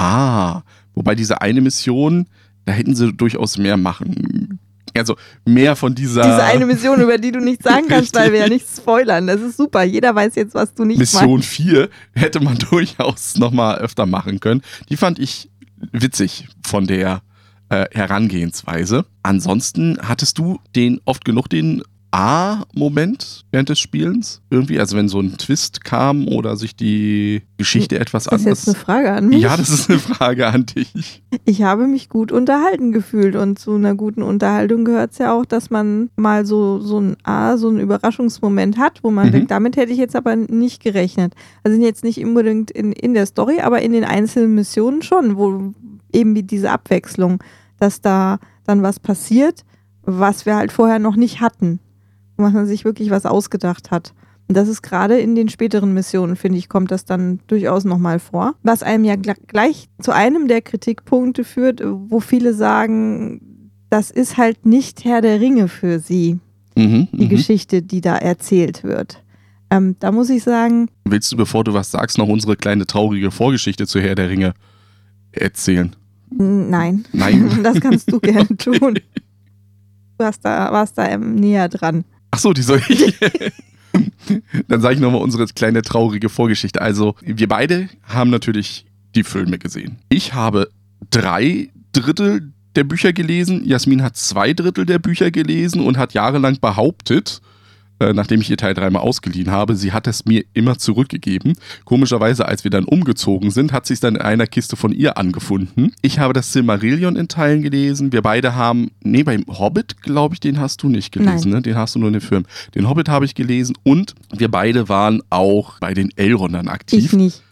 Ah, 0.00 0.62
wobei 0.94 1.16
diese 1.16 1.40
eine 1.40 1.60
Mission, 1.60 2.28
da 2.66 2.72
hätten 2.72 2.94
sie 2.94 3.12
durchaus 3.12 3.58
mehr 3.58 3.76
machen 3.76 4.60
also 4.98 5.16
mehr 5.44 5.76
von 5.76 5.94
dieser. 5.94 6.22
Diese 6.22 6.42
eine 6.42 6.66
Mission, 6.66 7.00
über 7.00 7.18
die 7.18 7.32
du 7.32 7.40
nichts 7.40 7.64
sagen 7.64 7.86
kannst, 7.88 8.14
weil 8.14 8.32
wir 8.32 8.40
ja 8.40 8.48
nichts 8.48 8.78
spoilern. 8.78 9.26
Das 9.26 9.40
ist 9.40 9.56
super. 9.56 9.82
Jeder 9.84 10.14
weiß 10.14 10.34
jetzt, 10.34 10.54
was 10.54 10.74
du 10.74 10.84
nicht 10.84 10.98
Mission 10.98 11.30
meinst. 11.34 11.48
4 11.48 11.88
hätte 12.14 12.40
man 12.40 12.58
durchaus 12.70 13.36
nochmal 13.36 13.78
öfter 13.78 14.06
machen 14.06 14.40
können. 14.40 14.62
Die 14.88 14.96
fand 14.96 15.18
ich 15.18 15.50
witzig 15.92 16.48
von 16.66 16.86
der 16.86 17.22
äh, 17.68 17.86
Herangehensweise. 17.92 19.06
Ansonsten 19.22 19.98
hattest 20.02 20.38
du 20.38 20.58
den 20.74 21.00
oft 21.04 21.24
genug 21.24 21.48
den 21.48 21.82
A-Moment 22.10 23.44
während 23.50 23.68
des 23.68 23.78
Spielens? 23.78 24.40
Irgendwie, 24.50 24.80
also 24.80 24.96
wenn 24.96 25.08
so 25.08 25.20
ein 25.20 25.36
Twist 25.36 25.84
kam 25.84 26.26
oder 26.26 26.56
sich 26.56 26.74
die 26.74 27.42
Geschichte 27.58 27.96
hm, 27.96 28.02
etwas 28.02 28.28
anders. 28.28 28.44
Das 28.44 28.58
ist 28.60 28.66
jetzt 28.66 28.76
eine 28.76 28.84
Frage 28.84 29.12
an 29.12 29.28
mich. 29.28 29.42
Ja, 29.42 29.56
das 29.56 29.68
ist 29.68 29.90
eine 29.90 29.98
Frage 29.98 30.46
an 30.46 30.64
dich. 30.64 31.22
Ich 31.44 31.62
habe 31.62 31.86
mich 31.86 32.08
gut 32.08 32.32
unterhalten 32.32 32.92
gefühlt 32.92 33.36
und 33.36 33.58
zu 33.58 33.74
einer 33.74 33.94
guten 33.94 34.22
Unterhaltung 34.22 34.84
gehört 34.84 35.12
es 35.12 35.18
ja 35.18 35.34
auch, 35.34 35.44
dass 35.44 35.70
man 35.70 36.08
mal 36.16 36.46
so, 36.46 36.80
so 36.80 36.98
ein 36.98 37.16
A, 37.24 37.58
so 37.58 37.68
einen 37.68 37.80
Überraschungsmoment 37.80 38.78
hat, 38.78 39.04
wo 39.04 39.10
man 39.10 39.28
mhm. 39.28 39.32
denkt, 39.32 39.50
damit 39.50 39.76
hätte 39.76 39.92
ich 39.92 39.98
jetzt 39.98 40.16
aber 40.16 40.34
nicht 40.34 40.82
gerechnet. 40.82 41.34
Also 41.62 41.78
jetzt 41.80 42.04
nicht 42.04 42.24
unbedingt 42.24 42.70
in, 42.70 42.92
in 42.92 43.12
der 43.12 43.26
Story, 43.26 43.60
aber 43.60 43.82
in 43.82 43.92
den 43.92 44.04
einzelnen 44.04 44.54
Missionen 44.54 45.02
schon, 45.02 45.36
wo 45.36 45.74
eben 46.12 46.34
wie 46.34 46.42
diese 46.42 46.70
Abwechslung, 46.70 47.42
dass 47.78 48.00
da 48.00 48.38
dann 48.64 48.82
was 48.82 48.98
passiert, 48.98 49.64
was 50.02 50.46
wir 50.46 50.56
halt 50.56 50.72
vorher 50.72 50.98
noch 50.98 51.16
nicht 51.16 51.42
hatten 51.42 51.80
wo 52.38 52.48
man 52.48 52.66
sich 52.66 52.84
wirklich 52.84 53.10
was 53.10 53.26
ausgedacht 53.26 53.90
hat. 53.90 54.14
Und 54.48 54.56
das 54.56 54.68
ist 54.68 54.80
gerade 54.80 55.18
in 55.18 55.34
den 55.34 55.50
späteren 55.50 55.92
Missionen, 55.92 56.36
finde 56.36 56.58
ich, 56.58 56.70
kommt 56.70 56.90
das 56.90 57.04
dann 57.04 57.40
durchaus 57.48 57.84
nochmal 57.84 58.18
vor. 58.18 58.54
Was 58.62 58.82
einem 58.82 59.04
ja 59.04 59.16
gleich 59.16 59.88
zu 60.00 60.12
einem 60.12 60.48
der 60.48 60.62
Kritikpunkte 60.62 61.44
führt, 61.44 61.82
wo 61.84 62.20
viele 62.20 62.54
sagen, 62.54 63.70
das 63.90 64.10
ist 64.10 64.38
halt 64.38 64.64
nicht 64.64 65.04
Herr 65.04 65.20
der 65.20 65.40
Ringe 65.40 65.68
für 65.68 65.98
sie. 65.98 66.38
Mhm, 66.76 67.08
die 67.12 67.24
mhm. 67.24 67.28
Geschichte, 67.28 67.82
die 67.82 68.00
da 68.00 68.16
erzählt 68.16 68.84
wird. 68.84 69.22
Ähm, 69.70 69.96
da 69.98 70.12
muss 70.12 70.30
ich 70.30 70.44
sagen, 70.44 70.88
Willst 71.04 71.30
du, 71.32 71.36
bevor 71.36 71.64
du 71.64 71.74
was 71.74 71.90
sagst, 71.90 72.16
noch 72.16 72.28
unsere 72.28 72.56
kleine 72.56 72.86
traurige 72.86 73.30
Vorgeschichte 73.30 73.86
zu 73.86 74.00
Herr 74.00 74.14
der 74.14 74.30
Ringe 74.30 74.54
erzählen? 75.32 75.94
nein. 76.30 77.04
Nein. 77.12 77.60
das 77.62 77.80
kannst 77.80 78.12
du 78.12 78.20
gern 78.20 78.46
tun. 78.58 78.98
Du 80.18 80.24
hast 80.24 80.44
da, 80.44 80.72
warst 80.72 80.98
da 80.98 81.08
ähm, 81.08 81.34
näher 81.34 81.68
dran. 81.68 82.04
Ach 82.30 82.38
so, 82.38 82.52
die 82.52 82.62
soll 82.62 82.82
ich. 82.88 83.14
Dann 84.68 84.80
sage 84.80 84.94
ich 84.94 85.00
nochmal 85.00 85.22
unsere 85.22 85.46
kleine 85.46 85.82
traurige 85.82 86.28
Vorgeschichte. 86.28 86.80
Also, 86.82 87.14
wir 87.22 87.48
beide 87.48 87.88
haben 88.02 88.30
natürlich 88.30 88.86
die 89.14 89.24
Filme 89.24 89.58
gesehen. 89.58 89.98
Ich 90.08 90.34
habe 90.34 90.70
drei 91.10 91.70
Drittel 91.92 92.52
der 92.76 92.84
Bücher 92.84 93.12
gelesen. 93.12 93.64
Jasmin 93.64 94.02
hat 94.02 94.16
zwei 94.16 94.52
Drittel 94.52 94.86
der 94.86 94.98
Bücher 94.98 95.30
gelesen 95.30 95.80
und 95.80 95.96
hat 95.96 96.12
jahrelang 96.14 96.58
behauptet, 96.60 97.40
äh, 98.00 98.12
nachdem 98.12 98.40
ich 98.40 98.50
ihr 98.50 98.56
Teil 98.56 98.74
dreimal 98.74 99.02
ausgeliehen 99.02 99.50
habe, 99.50 99.74
sie 99.74 99.92
hat 99.92 100.06
es 100.06 100.24
mir 100.24 100.44
immer 100.54 100.78
zurückgegeben. 100.78 101.54
Komischerweise, 101.84 102.46
als 102.46 102.64
wir 102.64 102.70
dann 102.70 102.84
umgezogen 102.84 103.50
sind, 103.50 103.72
hat 103.72 103.86
sie 103.86 103.94
es 103.94 104.00
dann 104.00 104.16
in 104.16 104.22
einer 104.22 104.46
Kiste 104.46 104.76
von 104.76 104.92
ihr 104.92 105.18
angefunden. 105.18 105.92
Ich 106.02 106.18
habe 106.18 106.32
das 106.32 106.52
Silmarillion 106.52 107.16
in 107.16 107.28
Teilen 107.28 107.62
gelesen. 107.62 108.12
Wir 108.12 108.22
beide 108.22 108.54
haben, 108.54 108.90
nee, 109.02 109.22
beim 109.22 109.44
Hobbit, 109.48 110.02
glaube 110.02 110.34
ich, 110.34 110.40
den 110.40 110.58
hast 110.58 110.82
du 110.82 110.88
nicht 110.88 111.12
gelesen, 111.12 111.50
ne? 111.50 111.62
Den 111.62 111.76
hast 111.76 111.94
du 111.94 111.98
nur 111.98 112.08
in 112.08 112.14
den 112.14 112.22
Film. 112.22 112.44
Den 112.74 112.88
Hobbit 112.88 113.08
habe 113.08 113.24
ich 113.24 113.34
gelesen 113.34 113.76
und 113.82 114.14
wir 114.36 114.50
beide 114.50 114.88
waren 114.88 115.22
auch 115.30 115.78
bei 115.80 115.94
den 115.94 116.10
Elrondern 116.16 116.68
aktiv. 116.68 117.04
Ich 117.04 117.12
nicht. 117.12 117.42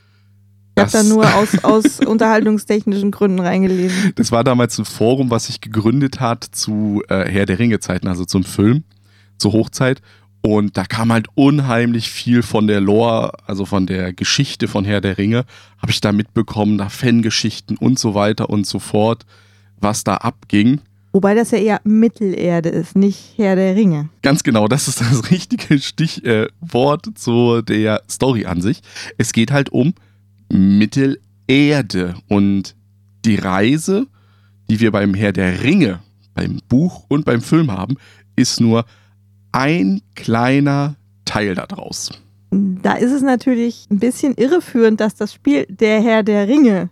Ich 0.77 0.83
habe 0.83 0.93
da 0.93 1.03
nur 1.03 1.25
aus, 1.35 1.65
aus 1.65 2.01
unterhaltungstechnischen 2.01 3.11
Gründen 3.11 3.41
reingelesen. 3.41 4.13
Das 4.15 4.31
war 4.31 4.45
damals 4.45 4.79
ein 4.79 4.85
Forum, 4.85 5.31
was 5.31 5.47
sich 5.47 5.61
gegründet 5.61 6.21
hat 6.21 6.45
zu 6.45 7.03
äh, 7.09 7.25
Herr 7.31 7.47
der 7.47 7.59
Ringe-Zeiten, 7.59 8.09
also 8.09 8.25
zum 8.25 8.45
Film, 8.45 8.85
zur 9.39 9.53
Hochzeit. 9.53 10.03
Und 10.47 10.77
da 10.77 10.85
kam 10.85 11.13
halt 11.13 11.27
unheimlich 11.35 12.09
viel 12.09 12.45
von 12.45 12.69
der 12.69 12.81
Lore, 12.81 13.33
also 13.49 13.65
von 13.65 13.85
der 13.89 14.13
Geschichte 14.13 14.69
von 14.69 14.85
Herr 14.85 15.01
der 15.01 15.19
Ringe, 15.19 15.45
habe 15.83 15.91
ich 15.91 16.01
da 16.01 16.13
mitbekommen, 16.13 16.79
da 16.79 16.89
Fangeschichten 16.89 17.77
und 17.77 17.99
so 17.99 18.15
weiter 18.15 18.49
und 18.49 18.65
so 18.65 18.79
fort, 18.79 19.27
was 19.81 20.05
da 20.05 20.19
abging. 20.19 20.81
Wobei 21.11 21.35
das 21.35 21.51
ja 21.51 21.59
eher 21.59 21.81
Mittelerde 21.83 22.69
ist, 22.69 22.95
nicht 22.95 23.33
Herr 23.37 23.57
der 23.57 23.75
Ringe. 23.75 24.09
Ganz 24.23 24.45
genau, 24.45 24.69
das 24.69 24.87
ist 24.87 25.01
das 25.01 25.31
richtige 25.33 25.81
Stichwort 25.81 27.09
äh, 27.09 27.15
zu 27.15 27.63
der 27.63 28.03
Story 28.09 28.47
an 28.47 28.63
sich. 28.63 28.83
Es 29.19 29.33
geht 29.33 29.51
halt 29.51 29.71
um 29.71 29.95
Mittelerde 30.49 32.15
und 32.29 32.77
die 33.25 33.35
Reise, 33.35 34.07
die 34.71 34.79
wir 34.79 34.93
beim 34.93 35.13
Herr 35.15 35.33
der 35.33 35.65
Ringe, 35.65 35.99
beim 36.35 36.61
Buch 36.69 37.05
und 37.09 37.25
beim 37.25 37.41
Film 37.41 37.73
haben, 37.73 37.97
ist 38.37 38.61
nur 38.61 38.85
ein 39.57 40.03
kleiner 40.15 40.97
Teil 41.25 41.55
daraus. 41.55 42.11
Da 42.51 42.93
ist 42.95 43.13
es 43.13 43.23
natürlich 43.23 43.87
ein 43.91 43.99
bisschen 43.99 44.35
irreführend, 44.35 45.01
dass 45.01 45.15
das 45.15 45.33
Spiel 45.35 45.67
Der 45.69 46.01
Herr 46.03 46.23
der 46.23 46.47
Ringe 46.47 46.91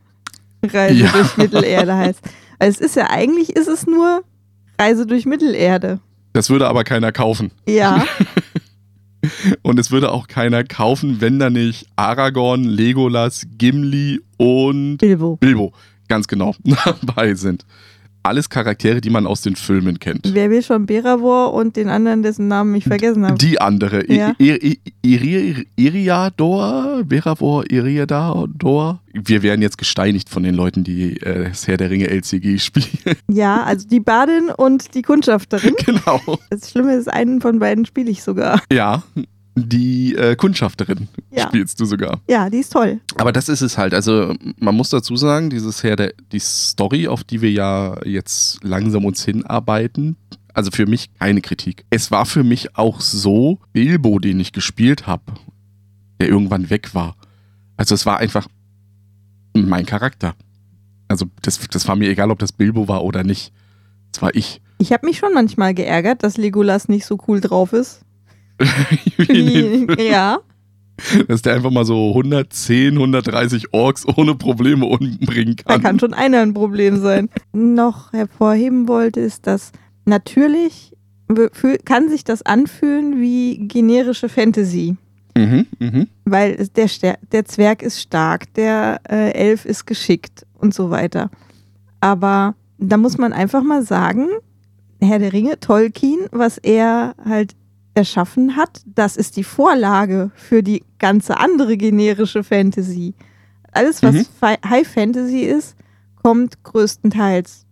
Reise 0.64 0.94
Ja. 1.05 1.12
durch 1.12 1.37
Mittelerde 1.37 1.94
heißt. 1.96 2.20
Weil 2.59 2.70
es 2.70 2.79
ist 2.81 2.96
ja 2.96 3.11
eigentlich 3.11 3.50
ist 3.55 3.68
es 3.68 3.87
nur 3.87 4.24
Reise 4.79 5.07
durch 5.07 5.27
Mittelerde. 5.27 6.00
Das 6.33 6.50
würde 6.50 6.66
aber 6.68 6.85
keiner 6.85 7.12
kaufen. 7.12 7.50
Ja, 7.68 8.05
Und 9.62 9.79
es 9.79 9.90
würde 9.90 10.11
auch 10.12 10.29
keiner 10.29 10.64
kaufen, 10.64 11.20
wenn 11.22 11.38
da 11.38 11.48
nicht 11.48 11.87
Aragorn, 11.96 12.64
Legolas, 12.64 13.46
Gimli 13.57 14.20
und 14.37 14.98
Bilbo. 14.98 15.37
Bilbo, 15.37 15.72
ganz 16.09 16.27
genau, 16.29 16.55
dabei 17.07 17.35
sind. 17.35 17.64
Alles 18.24 18.48
Charaktere, 18.48 19.02
die 19.02 19.10
man 19.10 19.26
aus 19.26 19.42
den 19.42 19.54
Filmen 19.54 19.98
kennt. 19.98 20.30
Wer 20.32 20.48
will 20.50 20.62
schon 20.62 20.87
Beravor 20.87 21.52
und 21.52 21.76
den 21.76 21.90
anderen, 21.90 22.22
dessen 22.22 22.48
Namen 22.48 22.74
ich 22.74 22.84
vergessen 22.84 23.26
habe? 23.26 23.37
Die 23.37 23.60
andere. 23.60 24.10
Ja. 24.10 24.34
Iriador? 25.76 27.04
Veravor? 27.06 27.70
Iriador? 27.70 29.00
Wir 29.12 29.42
werden 29.42 29.60
jetzt 29.60 29.76
gesteinigt 29.76 30.30
von 30.30 30.42
den 30.42 30.54
Leuten, 30.54 30.84
die 30.84 31.20
äh, 31.20 31.50
das 31.50 31.68
Herr 31.68 31.76
der 31.76 31.90
Ringe 31.90 32.08
LCG 32.08 32.58
spielen. 32.58 32.87
Ja, 33.30 33.62
also 33.64 33.87
die 33.88 34.00
Badin 34.00 34.48
und 34.56 34.94
die 34.94 35.02
Kundschafterin. 35.02 35.74
genau. 35.84 36.20
Das 36.50 36.70
Schlimme 36.70 36.94
ist, 36.94 37.12
einen 37.12 37.40
von 37.40 37.58
beiden 37.58 37.84
spiele 37.84 38.10
ich 38.10 38.22
sogar. 38.22 38.62
Ja, 38.72 39.02
die 39.57 40.14
äh, 40.17 40.35
Kundschafterin 40.37 41.09
Ja. 41.31 41.47
spielst 41.49 41.79
du 41.81 41.85
sogar. 41.85 42.21
Ja, 42.29 42.51
die 42.51 42.59
ist 42.59 42.73
toll. 42.73 43.01
Aber 43.17 43.33
das 43.33 43.49
ist 43.49 43.61
es 43.61 43.79
halt. 43.79 43.95
Also 43.95 44.35
man 44.59 44.75
muss 44.75 44.90
dazu 44.90 45.17
sagen, 45.17 45.51
dieses 45.51 45.83
Herr 45.83 45.97
der, 45.97 46.12
die 46.33 46.40
Story, 46.40 47.07
auf 47.09 47.23
die 47.25 47.40
wir 47.40 47.53
ja 47.53 47.97
jetzt 48.05 48.62
langsam 48.64 49.05
uns 49.05 49.25
hinarbeiten, 49.25 50.17
also 50.53 50.71
für 50.71 50.87
mich 50.87 51.12
keine 51.14 51.40
Kritik. 51.40 51.85
Es 51.90 52.11
war 52.11 52.27
für 52.27 52.43
mich 52.45 52.77
auch 52.77 53.01
so, 53.01 53.59
Bilbo, 53.73 54.19
den 54.19 54.40
ich 54.40 54.53
gespielt 54.53 55.07
habe, 55.07 55.23
der 56.21 56.29
irgendwann 56.29 56.71
weg 56.71 56.95
war. 56.95 57.17
Also 57.77 57.95
es 57.95 58.07
war 58.07 58.19
einfach 58.19 58.47
mein 59.53 59.87
Charakter. 59.87 60.35
Also 61.09 61.27
das, 61.43 61.59
das 61.69 61.87
war 61.87 61.97
mir 61.97 62.09
egal, 62.09 62.31
ob 62.31 62.38
das 62.38 62.53
Bilbo 62.53 62.88
war 62.88 63.05
oder 63.05 63.23
nicht. 63.25 63.53
Das 64.12 64.23
war 64.23 64.35
ich. 64.35 64.61
Ich 64.79 64.93
habe 64.93 65.07
mich 65.07 65.19
schon 65.19 65.33
manchmal 65.33 65.75
geärgert, 65.75 66.23
dass 66.25 66.37
Legolas 66.37 66.88
nicht 66.88 67.05
so 67.07 67.19
cool 67.29 67.40
drauf 67.40 67.73
ist. 67.73 68.01
Ja, 69.99 70.38
Dass 71.29 71.43
der 71.43 71.55
einfach 71.55 71.71
mal 71.71 71.85
so 71.85 72.11
110, 72.11 72.95
130 72.95 73.73
Orks 73.73 74.07
ohne 74.17 74.35
Probleme 74.35 74.87
umbringen 74.87 75.57
da 75.57 75.75
kann. 75.75 75.83
kann 75.83 76.01
schon 76.01 76.14
einer 76.14 76.40
ein 76.40 76.55
Problem 76.55 77.01
sein. 77.01 77.29
Noch 77.53 78.12
hervorheben 78.12 78.88
wollte, 78.88 79.21
ist, 79.21 79.47
dass 79.47 79.73
natürlich 80.05 80.93
kann 81.85 82.09
sich 82.11 82.23
das 82.25 82.43
anfühlen 82.43 83.21
wie 83.21 83.67
generische 83.67 84.29
Fantasy. 84.29 84.97
Mhm, 85.37 85.67
mhm. 85.81 86.07
Weil 86.25 86.69
der, 86.77 86.87
Ster 86.87 87.19
der 87.33 87.45
Zwerg 87.45 87.83
ist 87.83 88.01
stark, 88.01 88.53
der 88.55 89.01
äh, 89.09 89.33
Elf 89.33 89.64
ist 89.64 89.87
geschickt 89.87 90.47
und 90.55 90.75
so 90.75 90.90
weiter. 90.90 91.31
Aber 92.01 92.55
da 92.79 92.97
muss 92.99 93.19
man 93.19 93.33
einfach 93.33 93.62
mal 93.64 93.83
sagen, 93.83 94.29
Herr 95.01 95.19
der 95.19 95.33
Ringe, 95.33 95.59
Tolkien, 95.59 96.21
was 96.31 96.59
er 96.59 97.14
halt 97.25 97.57
erschaffen 97.94 98.57
hat, 98.57 98.83
das 98.87 99.16
ist 99.16 99.37
die 99.37 99.44
Vorlage 99.44 100.30
für 100.35 100.62
die 100.62 100.83
ganze 100.98 101.38
andere 101.38 101.76
generische 101.76 102.42
Fantasy. 102.42 103.14
Alles, 103.72 104.02
was 104.02 104.14
Mhm. 104.14 104.26
High 104.68 104.87
Fantasy 104.87 105.40
ist, 105.40 105.76
kommt 106.22 106.62
größtenteils 106.64 107.66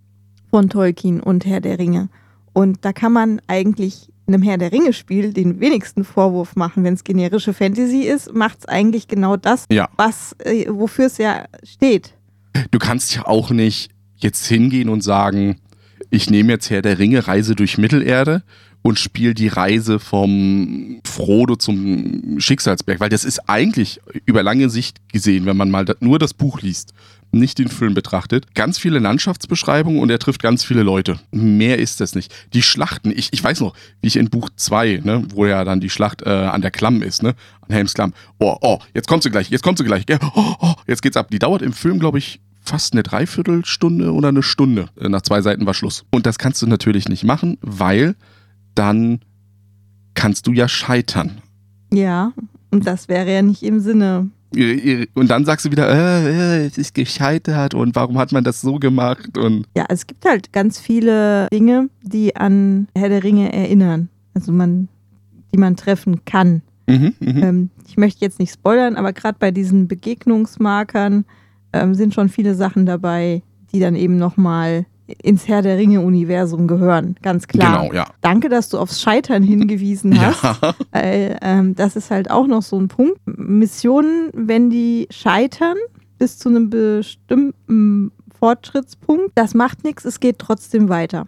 von 0.51 0.69
Tolkien 0.69 1.21
und 1.21 1.47
Herr 1.47 1.61
der 1.61 1.79
Ringe. 1.79 2.09
Und 2.53 2.85
da 2.85 2.93
kann 2.93 3.13
man 3.13 3.41
eigentlich 3.47 4.09
einem 4.27 4.43
Herr 4.43 4.59
der 4.59 4.71
Ringe-Spiel 4.73 5.33
den 5.33 5.59
wenigsten 5.61 6.05
Vorwurf 6.05 6.55
machen. 6.55 6.85
Wenn 6.85 6.95
es 6.95 7.03
generische 7.05 7.53
Fantasy 7.55 8.03
ist, 8.03 8.33
macht 8.35 8.61
es 8.61 8.67
eigentlich 8.67 9.09
genau 9.09 9.37
das, 9.37 9.67
Ja. 9.71 9.89
was, 9.97 10.37
äh, 10.45 10.67
wofür 10.69 11.07
es 11.07 11.19
ja 11.19 11.47
steht. 11.65 12.15
Du 12.71 12.79
kannst 12.79 13.15
ja 13.17 13.27
auch 13.27 13.51
nicht 13.51 13.91
jetzt 14.17 14.47
hingehen 14.47 14.89
und 14.89 15.01
sagen, 15.03 15.57
ich 16.11 16.31
nehme 16.31 16.53
jetzt 16.53 16.71
Herr 16.71 16.83
der 16.83 16.99
Ringe, 16.99 17.27
Reise 17.27 17.55
durch 17.57 17.79
Mittelerde 17.79 18.43
und 18.83 18.99
spiele 18.99 19.35
die 19.35 19.49
Reise 19.49 19.99
vom 19.99 21.01
Frodo 21.05 21.57
zum 21.57 22.39
Schicksalsberg, 22.39 23.01
weil 23.01 23.09
das 23.09 23.25
ist 23.25 23.49
eigentlich 23.49 24.01
über 24.27 24.43
lange 24.43 24.69
Sicht 24.69 24.99
gesehen, 25.13 25.47
wenn 25.47 25.57
man 25.57 25.71
mal 25.71 25.85
nur 26.01 26.19
das 26.19 26.35
Buch 26.35 26.61
liest, 26.61 26.93
nicht 27.33 27.59
den 27.59 27.69
Film 27.69 27.95
betrachtet, 27.95 28.55
ganz 28.55 28.79
viele 28.79 28.99
Landschaftsbeschreibungen 28.99 30.01
und 30.01 30.11
er 30.11 30.19
trifft 30.19 30.43
ganz 30.43 30.65
viele 30.65 30.83
Leute. 30.83 31.19
Mehr 31.31 31.79
ist 31.79 32.01
das 32.01 32.15
nicht. 32.15 32.33
Die 32.53 32.63
Schlachten, 32.63 33.11
ich, 33.11 33.33
ich 33.33 33.43
weiß 33.43 33.61
noch, 33.61 33.75
wie 34.03 34.09
ich 34.09 34.17
in 34.17 34.29
Buch 34.29 34.51
2, 34.55 35.01
ne, 35.03 35.25
wo 35.33 35.47
ja 35.47 35.65
dann 35.65 35.81
die 35.81 35.89
Schlacht 35.89 36.23
äh, 36.23 36.29
an 36.29 36.61
der 36.61 36.71
Klamm 36.71 37.03
ist, 37.03 37.23
ne, 37.23 37.35
an 37.63 37.75
Helms 37.75 37.95
Klamm. 37.95 38.13
Oh, 38.39 38.57
oh, 38.61 38.79
jetzt 38.93 39.09
kommt 39.09 39.23
sie 39.23 39.31
gleich, 39.31 39.49
jetzt 39.49 39.63
kommt 39.63 39.79
sie 39.79 39.85
gleich. 39.85 40.05
gell? 40.05 40.19
Oh, 40.35 40.55
oh, 40.61 40.75
jetzt 40.87 41.01
geht's 41.03 41.17
ab. 41.17 41.29
Die 41.31 41.39
dauert 41.39 41.63
im 41.63 41.73
Film, 41.73 41.99
glaube 41.99 42.19
ich, 42.19 42.41
fast 42.61 42.93
eine 42.93 43.03
Dreiviertelstunde 43.03 44.13
oder 44.13 44.29
eine 44.29 44.43
Stunde. 44.43 44.89
Äh, 45.01 45.09
Nach 45.09 45.23
zwei 45.23 45.41
Seiten 45.41 45.65
war 45.65 45.75
Schluss. 45.75 46.05
Und 46.11 46.27
das 46.27 46.39
kannst 46.39 46.61
du 46.61 46.67
natürlich 46.67 47.09
nicht 47.09 47.25
machen, 47.25 47.57
weil 47.63 48.15
dann 48.75 49.21
kannst 50.15 50.47
du 50.47 50.53
ja 50.53 50.69
scheitern. 50.69 51.41
Ja, 51.93 52.33
und 52.71 52.87
das 52.87 53.09
wäre 53.09 53.33
ja 53.33 53.43
nicht 53.43 53.63
im 53.63 53.81
Sinne. 53.81 54.31
Und 55.15 55.29
dann 55.29 55.45
sagst 55.45 55.65
du 55.65 55.71
wieder, 55.71 55.89
äh, 55.89 56.63
äh, 56.63 56.67
es 56.67 56.77
ist 56.77 56.95
gescheitert 56.95 57.75
und 57.75 57.95
warum 57.95 58.19
hat 58.19 58.33
man 58.33 58.45
das 58.45 58.61
so 58.61 58.79
gemacht? 58.79 59.39
Und 59.39 59.67
Ja, 59.77 59.87
es 59.89 60.07
gibt 60.07 60.27
halt 60.27 60.53
ganz 60.53 60.79
viele 60.79 61.49
Dinge, 61.51 61.89
die 62.03 62.37
an 62.37 62.89
Herr 62.95 63.09
der 63.09 63.25
Ringe 63.25 63.53
erinnern. 63.53 64.11
Also 64.35 64.53
man, 64.53 64.89
die 65.55 65.59
man 65.59 65.77
treffen 65.77 66.25
kann. 66.25 66.63
mhm, 66.87 67.15
mhm. 67.21 67.43
Ähm, 67.43 67.71
ich 67.89 67.97
möchte 67.97 68.23
jetzt 68.23 68.39
nicht 68.39 68.53
spoilern, 68.53 68.97
aber 68.97 69.13
gerade 69.13 69.39
bei 69.39 69.51
diesen 69.51 69.89
Begegnungsmarkern 69.89 71.25
ähm, 71.73 71.95
sind 71.95 72.13
schon 72.13 72.29
viele 72.29 72.55
Sachen 72.55 72.85
dabei, 72.85 73.43
die 73.73 73.81
dann 73.81 73.97
eben 73.97 74.17
nochmal 74.17 74.85
ins 75.23 75.49
Herr 75.49 75.63
der 75.63 75.77
Ringe-Universum 75.79 76.67
gehören. 76.69 77.17
Ganz 77.23 77.47
klar. 77.49 77.83
Genau, 77.83 77.93
ja. 77.95 78.07
Danke, 78.21 78.49
dass 78.49 78.69
du 78.69 78.79
aufs 78.79 79.01
Scheitern 79.01 79.43
hingewiesen 79.43 80.19
hast. 80.21 80.43
Ja, 80.43 80.75
Weil 80.93 81.39
ähm, 81.43 81.75
das 81.75 81.97
ist 81.97 82.11
halt 82.11 82.31
auch 82.31 82.47
noch 82.47 82.63
so 82.63 82.79
ein 82.79 82.89
Punkt. 82.89 83.19
Missionen, 83.27 84.31
wenn 84.35 84.71
die 84.71 85.07
scheitern 85.11 85.77
bis 86.19 86.39
zu 86.39 86.49
einem 86.49 86.71
bestimmten 86.71 88.13
Fortschrittspunkt, 88.39 89.31
das 89.35 89.55
macht 89.55 89.85
nichts, 89.85 90.05
es 90.05 90.21
geht 90.21 90.39
trotzdem 90.39 90.89
weiter. 90.89 91.27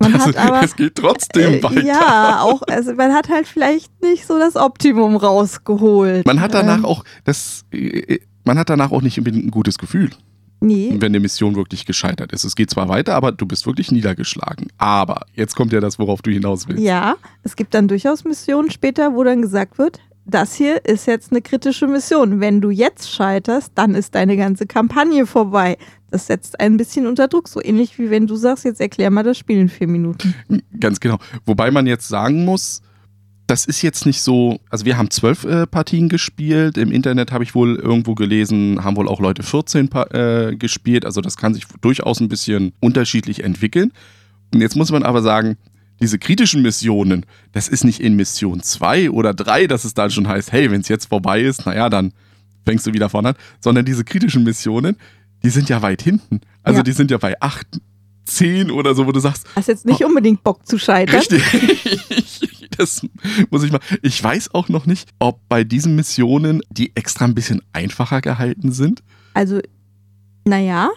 Man 0.00 0.14
Also, 0.14 0.26
hat 0.28 0.36
aber 0.48 0.62
es 0.62 0.76
geht 0.76 0.94
trotzdem 0.94 1.54
äh, 1.54 1.62
weiter. 1.62 1.82
ja 1.82 2.40
auch, 2.42 2.62
also 2.68 2.94
man 2.94 3.12
hat 3.12 3.28
halt 3.28 3.46
vielleicht 3.46 3.90
nicht 4.02 4.26
so 4.26 4.38
das 4.38 4.56
Optimum 4.56 5.16
rausgeholt. 5.16 6.26
Man 6.26 6.40
hat 6.40 6.54
danach 6.54 6.78
Ähm, 6.78 6.84
auch 6.84 7.04
das, 7.24 7.64
äh, 7.72 8.18
man 8.44 8.58
hat 8.58 8.70
danach 8.70 8.92
auch 8.92 9.02
nicht 9.02 9.18
unbedingt 9.18 9.46
ein 9.46 9.50
gutes 9.50 9.76
Gefühl, 9.78 10.10
nee, 10.60 10.90
wenn 10.92 11.02
eine 11.02 11.20
Mission 11.20 11.56
wirklich 11.56 11.86
gescheitert 11.86 12.32
ist. 12.32 12.44
Es 12.44 12.54
geht 12.54 12.70
zwar 12.70 12.88
weiter, 12.88 13.14
aber 13.14 13.32
du 13.32 13.46
bist 13.46 13.66
wirklich 13.66 13.92
niedergeschlagen. 13.92 14.68
Aber 14.78 15.26
jetzt 15.34 15.54
kommt 15.56 15.72
ja 15.72 15.80
das, 15.80 15.98
worauf 15.98 16.22
du 16.22 16.30
hinaus 16.30 16.68
willst. 16.68 16.82
ja, 16.82 17.16
es 17.42 17.56
gibt 17.56 17.74
dann 17.74 17.88
durchaus 17.88 18.24
Missionen 18.24 18.70
später, 18.70 19.14
wo 19.14 19.24
dann 19.24 19.42
gesagt 19.42 19.78
wird, 19.78 20.00
das 20.24 20.54
hier 20.54 20.84
ist 20.84 21.06
jetzt 21.06 21.32
eine 21.32 21.40
kritische 21.40 21.86
Mission. 21.86 22.38
Wenn 22.40 22.60
du 22.60 22.70
jetzt 22.70 23.10
scheiterst, 23.10 23.72
dann 23.74 23.94
ist 23.94 24.14
deine 24.14 24.36
ganze 24.36 24.66
Kampagne 24.66 25.26
vorbei. 25.26 25.78
Das 26.10 26.26
setzt 26.26 26.60
ein 26.60 26.76
bisschen 26.76 27.06
unter 27.06 27.28
Druck, 27.28 27.48
so 27.48 27.62
ähnlich 27.62 27.98
wie 27.98 28.10
wenn 28.10 28.26
du 28.26 28.36
sagst, 28.36 28.64
jetzt 28.64 28.80
erklär 28.80 29.10
mal 29.10 29.22
das 29.22 29.38
Spiel 29.38 29.58
in 29.58 29.68
vier 29.70 29.88
Minuten. 29.88 30.34
Ganz 30.78 31.00
genau. 31.00 31.18
Wobei 31.46 31.70
man 31.70 31.86
jetzt 31.86 32.08
sagen 32.08 32.44
muss, 32.44 32.82
das 33.48 33.64
ist 33.64 33.82
jetzt 33.82 34.06
nicht 34.06 34.20
so, 34.20 34.60
also 34.70 34.84
wir 34.84 34.96
haben 34.96 35.10
zwölf 35.10 35.42
äh, 35.44 35.66
Partien 35.66 36.08
gespielt. 36.08 36.76
Im 36.78 36.92
Internet 36.92 37.32
habe 37.32 37.42
ich 37.42 37.54
wohl 37.54 37.74
irgendwo 37.76 38.14
gelesen, 38.14 38.84
haben 38.84 38.96
wohl 38.96 39.08
auch 39.08 39.20
Leute 39.20 39.42
14 39.42 39.88
Pa- 39.88 40.04
äh, 40.12 40.54
gespielt. 40.54 41.04
Also 41.04 41.20
das 41.20 41.36
kann 41.36 41.54
sich 41.54 41.64
durchaus 41.80 42.20
ein 42.20 42.28
bisschen 42.28 42.72
unterschiedlich 42.80 43.42
entwickeln. 43.42 43.90
Und 44.54 44.60
jetzt 44.60 44.76
muss 44.76 44.92
man 44.92 45.02
aber 45.02 45.22
sagen, 45.22 45.56
diese 46.00 46.18
kritischen 46.18 46.62
Missionen, 46.62 47.26
das 47.52 47.68
ist 47.68 47.84
nicht 47.84 47.98
in 48.00 48.14
Mission 48.14 48.62
2 48.62 49.10
oder 49.10 49.34
3, 49.34 49.66
dass 49.66 49.84
es 49.84 49.94
dann 49.94 50.10
schon 50.12 50.28
heißt, 50.28 50.52
hey, 50.52 50.70
wenn 50.70 50.82
es 50.82 50.88
jetzt 50.88 51.06
vorbei 51.06 51.40
ist, 51.40 51.66
naja, 51.66 51.88
dann 51.90 52.12
fängst 52.64 52.86
du 52.86 52.92
wieder 52.92 53.08
vorne 53.08 53.30
an, 53.30 53.34
sondern 53.60 53.84
diese 53.84 54.04
kritischen 54.04 54.44
Missionen, 54.44 54.96
die 55.42 55.50
sind 55.50 55.68
ja 55.68 55.82
weit 55.82 56.02
hinten. 56.02 56.40
Also 56.62 56.78
Ja. 56.78 56.82
die 56.84 56.92
sind 56.92 57.10
ja 57.10 57.16
bei 57.18 57.40
8, 57.40 57.66
10 58.26 58.70
oder 58.70 58.94
so, 58.94 59.06
wo 59.06 59.12
du 59.12 59.20
sagst, 59.20 59.46
Hast 59.56 59.68
jetzt 59.68 59.86
nicht 59.86 60.04
unbedingt 60.04 60.44
Bock 60.44 60.66
zu 60.66 60.78
scheitern. 60.78 61.16
Richtig. 61.16 61.42
Das 62.78 63.06
muss 63.50 63.64
ich 63.64 63.72
mal. 63.72 63.80
Ich 64.02 64.22
weiß 64.22 64.54
auch 64.54 64.68
noch 64.68 64.86
nicht, 64.86 65.10
ob 65.18 65.40
bei 65.48 65.64
diesen 65.64 65.96
Missionen 65.96 66.60
die 66.70 66.94
extra 66.94 67.24
ein 67.24 67.34
bisschen 67.34 67.60
einfacher 67.72 68.20
gehalten 68.20 68.72
sind. 68.72 69.02
Also, 69.34 69.60
naja, 70.44 70.90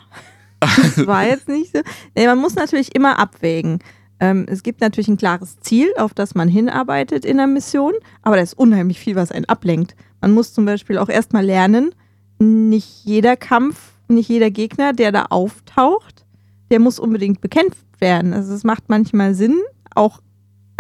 das 0.60 0.98
war 1.08 1.26
jetzt 1.26 1.48
nicht 1.48 1.76
so. 1.76 1.82
Nee, 2.16 2.28
man 2.28 2.38
muss 2.38 2.56
natürlich 2.56 2.96
immer 2.96 3.20
abwägen. 3.20 3.80
Ähm, 4.20 4.46
es 4.48 4.62
gibt 4.62 4.82
natürlich 4.82 5.08
ein 5.08 5.18
klares 5.18 5.60
Ziel, 5.60 5.92
auf 5.98 6.14
das 6.14 6.36
man 6.36 6.48
hinarbeitet 6.48 7.26
in 7.26 7.38
der 7.38 7.48
Mission, 7.48 7.94
aber 8.22 8.36
da 8.36 8.44
ist 8.44 8.54
unheimlich 8.54 9.00
viel, 9.00 9.16
was 9.16 9.32
einen 9.32 9.46
ablenkt. 9.46 9.96
Man 10.22 10.34
muss 10.34 10.54
zum 10.54 10.66
Beispiel 10.66 11.00
auch 11.00 11.10
erstmal 11.10 11.44
lernen, 11.44 11.96
nicht 12.38 13.04
jeder 13.04 13.36
Kampf, 13.36 13.94
nicht 14.08 14.30
jeder 14.30 14.52
Gegner, 14.52 14.94
der 14.94 15.12
da 15.12 15.26
auftaucht, 15.30 16.26
der 16.70 16.80
muss 16.80 17.00
unbedingt 17.00 17.42
bekämpft 17.42 17.86
werden. 18.00 18.34
Also 18.34 18.54
es 18.54 18.64
macht 18.64 18.84
manchmal 18.90 19.34
Sinn, 19.34 19.60
auch 19.96 20.22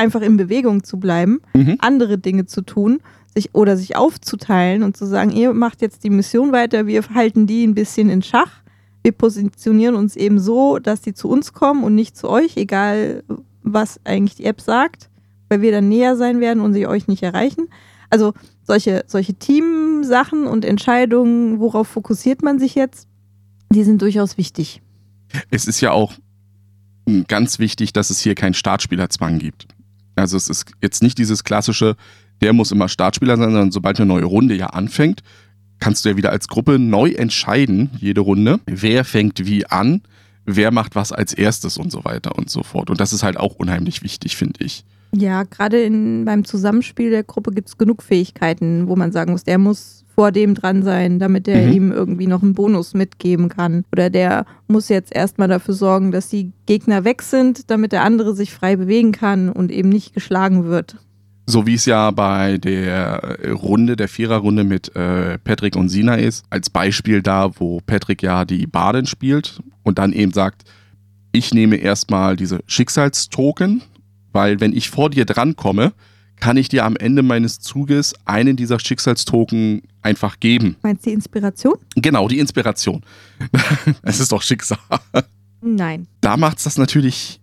einfach 0.01 0.21
in 0.21 0.37
Bewegung 0.37 0.83
zu 0.83 0.99
bleiben 0.99 1.39
Mhm. 1.53 1.77
andere 1.79 2.17
Dinge 2.17 2.45
zu 2.45 2.61
tun 2.61 2.99
sich, 3.33 3.53
oder 3.53 3.77
sich 3.77 3.95
aufzuteilen 3.95 4.83
und 4.83 4.97
zu 4.97 5.05
sagen, 5.05 5.31
ihr 5.31 5.53
macht 5.53 5.81
jetzt 5.81 6.03
die 6.03 6.09
Mission 6.09 6.51
weiter, 6.51 6.87
wir 6.87 7.01
halten 7.13 7.47
die 7.47 7.65
ein 7.65 7.75
bisschen 7.75 8.09
in 8.09 8.21
Schach. 8.21 8.51
Wir 9.03 9.13
positionieren 9.13 9.95
uns 9.95 10.15
eben 10.15 10.39
so, 10.39 10.77
dass 10.79 11.01
die 11.01 11.13
zu 11.13 11.29
uns 11.29 11.53
kommen 11.53 11.83
und 11.83 11.95
nicht 11.95 12.15
zu 12.17 12.29
euch, 12.29 12.57
egal 12.57 13.23
was 13.63 13.99
eigentlich 14.03 14.35
die 14.35 14.45
App 14.45 14.61
sagt, 14.61 15.09
weil 15.49 15.61
wir 15.61 15.71
dann 15.71 15.89
näher 15.89 16.15
sein 16.15 16.39
werden 16.39 16.61
und 16.61 16.73
sie 16.73 16.87
euch 16.87 17.07
nicht 17.07 17.23
erreichen. 17.23 17.67
Also 18.09 18.33
solche, 18.63 19.03
solche 19.07 19.33
Teamsachen 19.33 20.45
und 20.45 20.65
Entscheidungen, 20.65 21.59
worauf 21.59 21.87
fokussiert 21.87 22.43
man 22.43 22.59
sich 22.59 22.75
jetzt, 22.75 23.07
die 23.71 23.83
sind 23.83 24.01
durchaus 24.01 24.37
wichtig. 24.37 24.81
Es 25.49 25.65
ist 25.65 25.81
ja 25.81 25.91
auch 25.91 26.13
mm, 27.07 27.21
ganz 27.27 27.57
wichtig, 27.57 27.93
dass 27.93 28.09
es 28.09 28.19
hier 28.19 28.35
keinen 28.35 28.53
Startspielerzwang 28.53 29.39
gibt. 29.39 29.67
Also 30.15 30.37
es 30.37 30.49
ist 30.49 30.65
jetzt 30.81 31.03
nicht 31.03 31.17
dieses 31.17 31.43
klassische, 31.43 31.95
der 32.41 32.53
muss 32.53 32.71
immer 32.71 32.89
Startspieler 32.89 33.37
sein, 33.37 33.51
sondern 33.51 33.71
sobald 33.71 33.99
eine 33.99 34.07
neue 34.07 34.25
Runde 34.25 34.55
ja 34.55 34.67
anfängt, 34.67 35.21
kannst 35.79 36.05
du 36.05 36.09
ja 36.09 36.17
wieder 36.17 36.31
als 36.31 36.47
Gruppe 36.47 36.79
neu 36.79 37.11
entscheiden, 37.11 37.89
jede 37.99 38.21
Runde, 38.21 38.59
wer 38.65 39.03
fängt 39.03 39.45
wie 39.45 39.65
an, 39.65 40.01
wer 40.45 40.71
macht 40.71 40.95
was 40.95 41.11
als 41.11 41.33
erstes 41.33 41.77
und 41.77 41.91
so 41.91 42.05
weiter 42.05 42.37
und 42.37 42.49
so 42.49 42.63
fort. 42.63 42.89
Und 42.89 42.99
das 42.99 43.13
ist 43.13 43.23
halt 43.23 43.37
auch 43.37 43.55
unheimlich 43.55 44.03
wichtig, 44.03 44.37
finde 44.37 44.63
ich. 44.63 44.85
Ja, 45.13 45.43
gerade 45.43 45.89
beim 45.89 46.45
Zusammenspiel 46.45 47.09
der 47.09 47.23
Gruppe 47.23 47.51
gibt 47.51 47.67
es 47.67 47.77
genug 47.77 48.01
Fähigkeiten, 48.01 48.87
wo 48.87 48.95
man 48.95 49.11
sagen 49.11 49.33
muss, 49.33 49.43
der 49.43 49.57
muss 49.57 50.00
vor 50.15 50.31
dem 50.31 50.55
dran 50.55 50.83
sein, 50.83 51.19
damit 51.19 51.47
der 51.47 51.67
Mhm. 51.67 51.73
ihm 51.73 51.91
irgendwie 51.91 52.27
noch 52.27 52.43
einen 52.43 52.53
Bonus 52.53 52.93
mitgeben 52.93 53.49
kann. 53.49 53.83
Oder 53.91 54.09
der 54.09 54.45
muss 54.67 54.89
jetzt 54.89 55.15
erstmal 55.15 55.47
dafür 55.47 55.73
sorgen, 55.73 56.11
dass 56.11 56.29
die 56.29 56.51
Gegner 56.65 57.03
weg 57.03 57.21
sind, 57.21 57.69
damit 57.71 57.91
der 57.91 58.03
andere 58.03 58.35
sich 58.35 58.51
frei 58.53 58.75
bewegen 58.75 59.11
kann 59.11 59.49
und 59.49 59.71
eben 59.71 59.89
nicht 59.89 60.13
geschlagen 60.13 60.65
wird. 60.65 60.97
So 61.47 61.65
wie 61.65 61.73
es 61.73 61.85
ja 61.85 62.11
bei 62.11 62.57
der 62.59 63.39
Runde, 63.51 63.95
der 63.95 64.07
Viererrunde 64.07 64.63
mit 64.63 64.95
äh, 64.95 65.37
Patrick 65.39 65.75
und 65.75 65.89
Sina 65.89 66.15
ist, 66.15 66.45
als 66.49 66.69
Beispiel 66.69 67.21
da, 67.21 67.49
wo 67.59 67.79
Patrick 67.85 68.21
ja 68.21 68.45
die 68.45 68.67
Badin 68.67 69.05
spielt 69.05 69.59
und 69.83 69.97
dann 69.97 70.13
eben 70.13 70.31
sagt, 70.31 70.63
ich 71.33 71.53
nehme 71.53 71.77
erstmal 71.77 72.35
diese 72.35 72.59
Schicksalstoken, 72.67 73.81
weil 74.33 74.59
wenn 74.59 74.73
ich 74.73 74.89
vor 74.89 75.09
dir 75.09 75.25
drankomme, 75.25 75.93
kann 76.41 76.57
ich 76.57 76.67
dir 76.67 76.83
am 76.83 76.97
Ende 76.97 77.23
meines 77.23 77.59
Zuges 77.59 78.13
einen 78.25 78.57
dieser 78.57 78.79
Schicksalstoken 78.79 79.83
einfach 80.01 80.39
geben. 80.39 80.75
Meinst 80.81 81.05
du 81.05 81.11
die 81.11 81.13
Inspiration? 81.13 81.75
Genau, 81.95 82.27
die 82.27 82.39
Inspiration. 82.39 83.01
Es 84.01 84.19
ist 84.19 84.31
doch 84.31 84.41
Schicksal. 84.41 84.79
Nein. 85.61 86.07
da 86.19 86.37
macht 86.37 86.57
es 86.57 86.63
das 86.65 86.77
natürlich, 86.77 87.39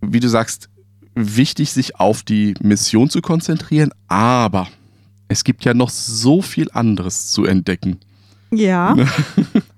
wie 0.00 0.18
du 0.18 0.28
sagst, 0.28 0.70
wichtig, 1.14 1.72
sich 1.72 1.96
auf 1.96 2.22
die 2.22 2.54
Mission 2.62 3.10
zu 3.10 3.20
konzentrieren, 3.20 3.90
aber 4.08 4.66
es 5.28 5.44
gibt 5.44 5.64
ja 5.64 5.74
noch 5.74 5.90
so 5.90 6.40
viel 6.40 6.70
anderes 6.72 7.30
zu 7.30 7.44
entdecken. 7.44 8.00
Ja. 8.50 8.96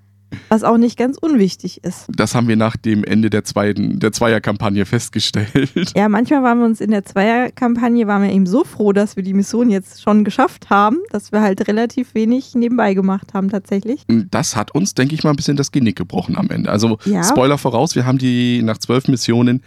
Was 0.48 0.64
auch 0.64 0.76
nicht 0.78 0.96
ganz 0.98 1.16
unwichtig 1.18 1.82
ist. 1.84 2.06
Das 2.08 2.34
haben 2.34 2.48
wir 2.48 2.56
nach 2.56 2.76
dem 2.76 3.04
Ende 3.04 3.30
der 3.30 3.44
zweiten, 3.44 3.98
der 4.00 4.12
Zweierkampagne 4.12 4.84
festgestellt. 4.86 5.92
Ja, 5.96 6.08
manchmal 6.08 6.42
waren 6.42 6.58
wir 6.58 6.66
uns 6.66 6.80
in 6.80 6.90
der 6.90 7.04
Zweierkampagne, 7.04 8.06
waren 8.06 8.22
wir 8.22 8.32
eben 8.32 8.46
so 8.46 8.64
froh, 8.64 8.92
dass 8.92 9.16
wir 9.16 9.22
die 9.22 9.34
Mission 9.34 9.70
jetzt 9.70 10.02
schon 10.02 10.24
geschafft 10.24 10.70
haben, 10.70 10.98
dass 11.10 11.32
wir 11.32 11.40
halt 11.42 11.66
relativ 11.68 12.14
wenig 12.14 12.54
nebenbei 12.54 12.94
gemacht 12.94 13.34
haben 13.34 13.50
tatsächlich. 13.50 14.02
Das 14.30 14.56
hat 14.56 14.74
uns, 14.74 14.94
denke 14.94 15.14
ich 15.14 15.24
mal, 15.24 15.30
ein 15.30 15.36
bisschen 15.36 15.56
das 15.56 15.72
Genick 15.72 15.96
gebrochen 15.96 16.36
am 16.36 16.50
Ende. 16.50 16.70
Also 16.70 16.98
Ja. 17.04 17.22
Spoiler 17.24 17.58
voraus, 17.58 17.94
wir 17.94 18.06
haben 18.06 18.18
die 18.18 18.62
nach 18.62 18.78
zwölf 18.78 19.08
Missionen 19.08 19.62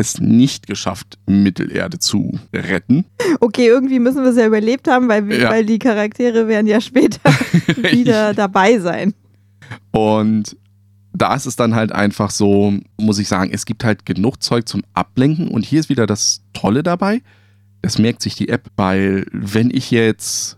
es 0.00 0.20
nicht 0.20 0.68
geschafft, 0.68 1.18
Mittelerde 1.26 1.98
zu 1.98 2.38
retten. 2.54 3.04
Okay, 3.40 3.66
irgendwie 3.66 3.98
müssen 3.98 4.22
wir 4.22 4.30
es 4.30 4.36
ja 4.36 4.46
überlebt 4.46 4.86
haben, 4.86 5.08
weil, 5.08 5.28
wir, 5.28 5.40
Ja. 5.40 5.50
weil 5.50 5.66
die 5.66 5.80
Charaktere 5.80 6.46
werden 6.46 6.68
ja 6.68 6.80
später 6.80 7.18
wieder 7.76 8.32
dabei 8.32 8.78
sein. 8.78 9.14
Und 9.90 10.56
da 11.12 11.34
ist 11.34 11.46
es 11.46 11.56
dann 11.56 11.74
halt 11.74 11.92
einfach 11.92 12.30
so, 12.30 12.74
muss 12.96 13.18
ich 13.18 13.28
sagen, 13.28 13.50
es 13.52 13.66
gibt 13.66 13.84
halt 13.84 14.06
genug 14.06 14.42
Zeug 14.42 14.68
zum 14.68 14.82
Ablenken. 14.94 15.48
Und 15.48 15.64
hier 15.64 15.80
ist 15.80 15.88
wieder 15.88 16.06
das 16.06 16.42
Tolle 16.52 16.82
dabei. 16.82 17.22
Das 17.82 17.98
merkt 17.98 18.22
sich 18.22 18.34
die 18.34 18.48
App, 18.48 18.68
weil 18.76 19.26
wenn 19.32 19.70
ich 19.70 19.90
jetzt. 19.90 20.56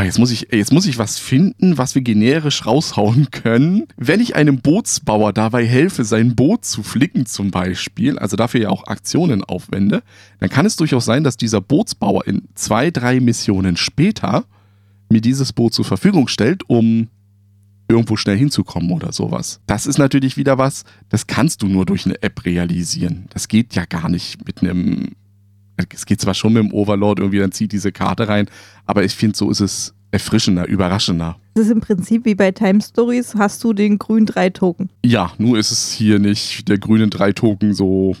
Oh, 0.00 0.02
jetzt, 0.02 0.20
muss 0.20 0.30
ich, 0.30 0.52
jetzt 0.52 0.72
muss 0.72 0.86
ich 0.86 0.96
was 0.98 1.18
finden, 1.18 1.76
was 1.76 1.96
wir 1.96 2.02
generisch 2.02 2.64
raushauen 2.64 3.32
können. 3.32 3.86
Wenn 3.96 4.20
ich 4.20 4.36
einem 4.36 4.60
Bootsbauer 4.60 5.32
dabei 5.32 5.66
helfe, 5.66 6.04
sein 6.04 6.36
Boot 6.36 6.64
zu 6.64 6.84
flicken 6.84 7.26
zum 7.26 7.50
Beispiel, 7.50 8.16
also 8.16 8.36
dafür 8.36 8.60
ja 8.60 8.68
auch 8.68 8.86
Aktionen 8.86 9.42
aufwende, 9.42 10.04
dann 10.38 10.50
kann 10.50 10.66
es 10.66 10.76
durchaus 10.76 11.04
sein, 11.04 11.24
dass 11.24 11.36
dieser 11.36 11.60
Bootsbauer 11.60 12.28
in 12.28 12.42
zwei, 12.54 12.92
drei 12.92 13.18
Missionen 13.18 13.76
später 13.76 14.44
mir 15.10 15.20
dieses 15.20 15.52
Boot 15.52 15.74
zur 15.74 15.84
Verfügung 15.84 16.28
stellt, 16.28 16.62
um 16.70 17.08
irgendwo 17.88 18.16
schnell 18.16 18.36
hinzukommen 18.36 18.92
oder 18.92 19.12
sowas. 19.12 19.60
Das 19.66 19.86
ist 19.86 19.98
natürlich 19.98 20.36
wieder 20.36 20.58
was, 20.58 20.84
das 21.08 21.26
kannst 21.26 21.62
du 21.62 21.68
nur 21.68 21.86
durch 21.86 22.06
eine 22.06 22.22
App 22.22 22.44
realisieren. 22.44 23.26
Das 23.30 23.48
geht 23.48 23.74
ja 23.74 23.84
gar 23.86 24.08
nicht 24.08 24.46
mit 24.46 24.62
einem. 24.62 25.12
Es 25.92 26.06
geht 26.06 26.20
zwar 26.20 26.34
schon 26.34 26.52
mit 26.52 26.62
dem 26.62 26.72
Overlord 26.72 27.20
irgendwie, 27.20 27.38
dann 27.38 27.52
zieht 27.52 27.70
diese 27.70 27.92
Karte 27.92 28.28
rein, 28.28 28.48
aber 28.84 29.04
ich 29.04 29.14
finde, 29.14 29.36
so 29.36 29.48
ist 29.48 29.60
es 29.60 29.94
erfrischender, 30.10 30.66
überraschender. 30.66 31.36
Das 31.54 31.66
ist 31.66 31.72
im 31.72 31.80
Prinzip 31.80 32.24
wie 32.24 32.34
bei 32.34 32.50
Time 32.50 32.80
Stories, 32.80 33.34
hast 33.36 33.62
du 33.64 33.72
den 33.72 33.98
grünen 33.98 34.26
3-Token. 34.26 34.90
Ja, 35.04 35.32
nur 35.38 35.58
ist 35.58 35.70
es 35.70 35.92
hier 35.92 36.18
nicht 36.18 36.68
der 36.68 36.78
grüne 36.78 37.08
Drei-Token 37.08 37.74
so 37.74 38.16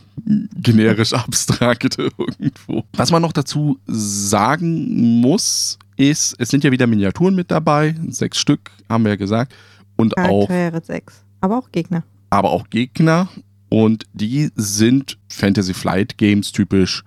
generisch 0.56 1.12
abstrakt 1.14 1.98
irgendwo. 1.98 2.84
Was 2.92 3.10
man 3.10 3.22
noch 3.22 3.32
dazu 3.32 3.78
sagen 3.86 5.20
muss, 5.20 5.78
ist, 5.98 6.34
es 6.38 6.48
sind 6.48 6.64
ja 6.64 6.70
wieder 6.70 6.86
Miniaturen 6.86 7.34
mit 7.34 7.50
dabei, 7.50 7.94
sechs 8.08 8.38
Stück, 8.38 8.70
haben 8.88 9.04
wir 9.04 9.10
ja 9.10 9.16
gesagt, 9.16 9.54
und 9.96 10.16
auch 10.16 10.48
6. 10.48 11.24
Aber 11.40 11.58
auch 11.58 11.70
Gegner. 11.72 12.04
aber 12.30 12.50
auch 12.50 12.70
Gegner 12.70 13.28
und 13.68 14.04
die 14.12 14.50
sind 14.54 15.18
Fantasy 15.28 15.74
Flight 15.74 16.16
Games 16.18 16.52
typisch 16.52 17.04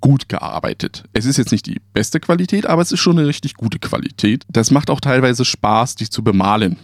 gut 0.00 0.28
gearbeitet. 0.28 1.04
Es 1.12 1.26
ist 1.26 1.36
jetzt 1.36 1.52
nicht 1.52 1.66
die 1.66 1.80
beste 1.92 2.20
Qualität, 2.20 2.66
aber 2.66 2.80
es 2.82 2.90
ist 2.90 3.00
schon 3.00 3.18
eine 3.18 3.28
richtig 3.28 3.54
gute 3.54 3.78
Qualität. 3.78 4.44
Das 4.48 4.70
macht 4.70 4.88
auch 4.90 5.00
teilweise 5.00 5.44
Spaß, 5.44 5.96
dich 5.96 6.10
zu 6.10 6.24
bemalen. 6.24 6.78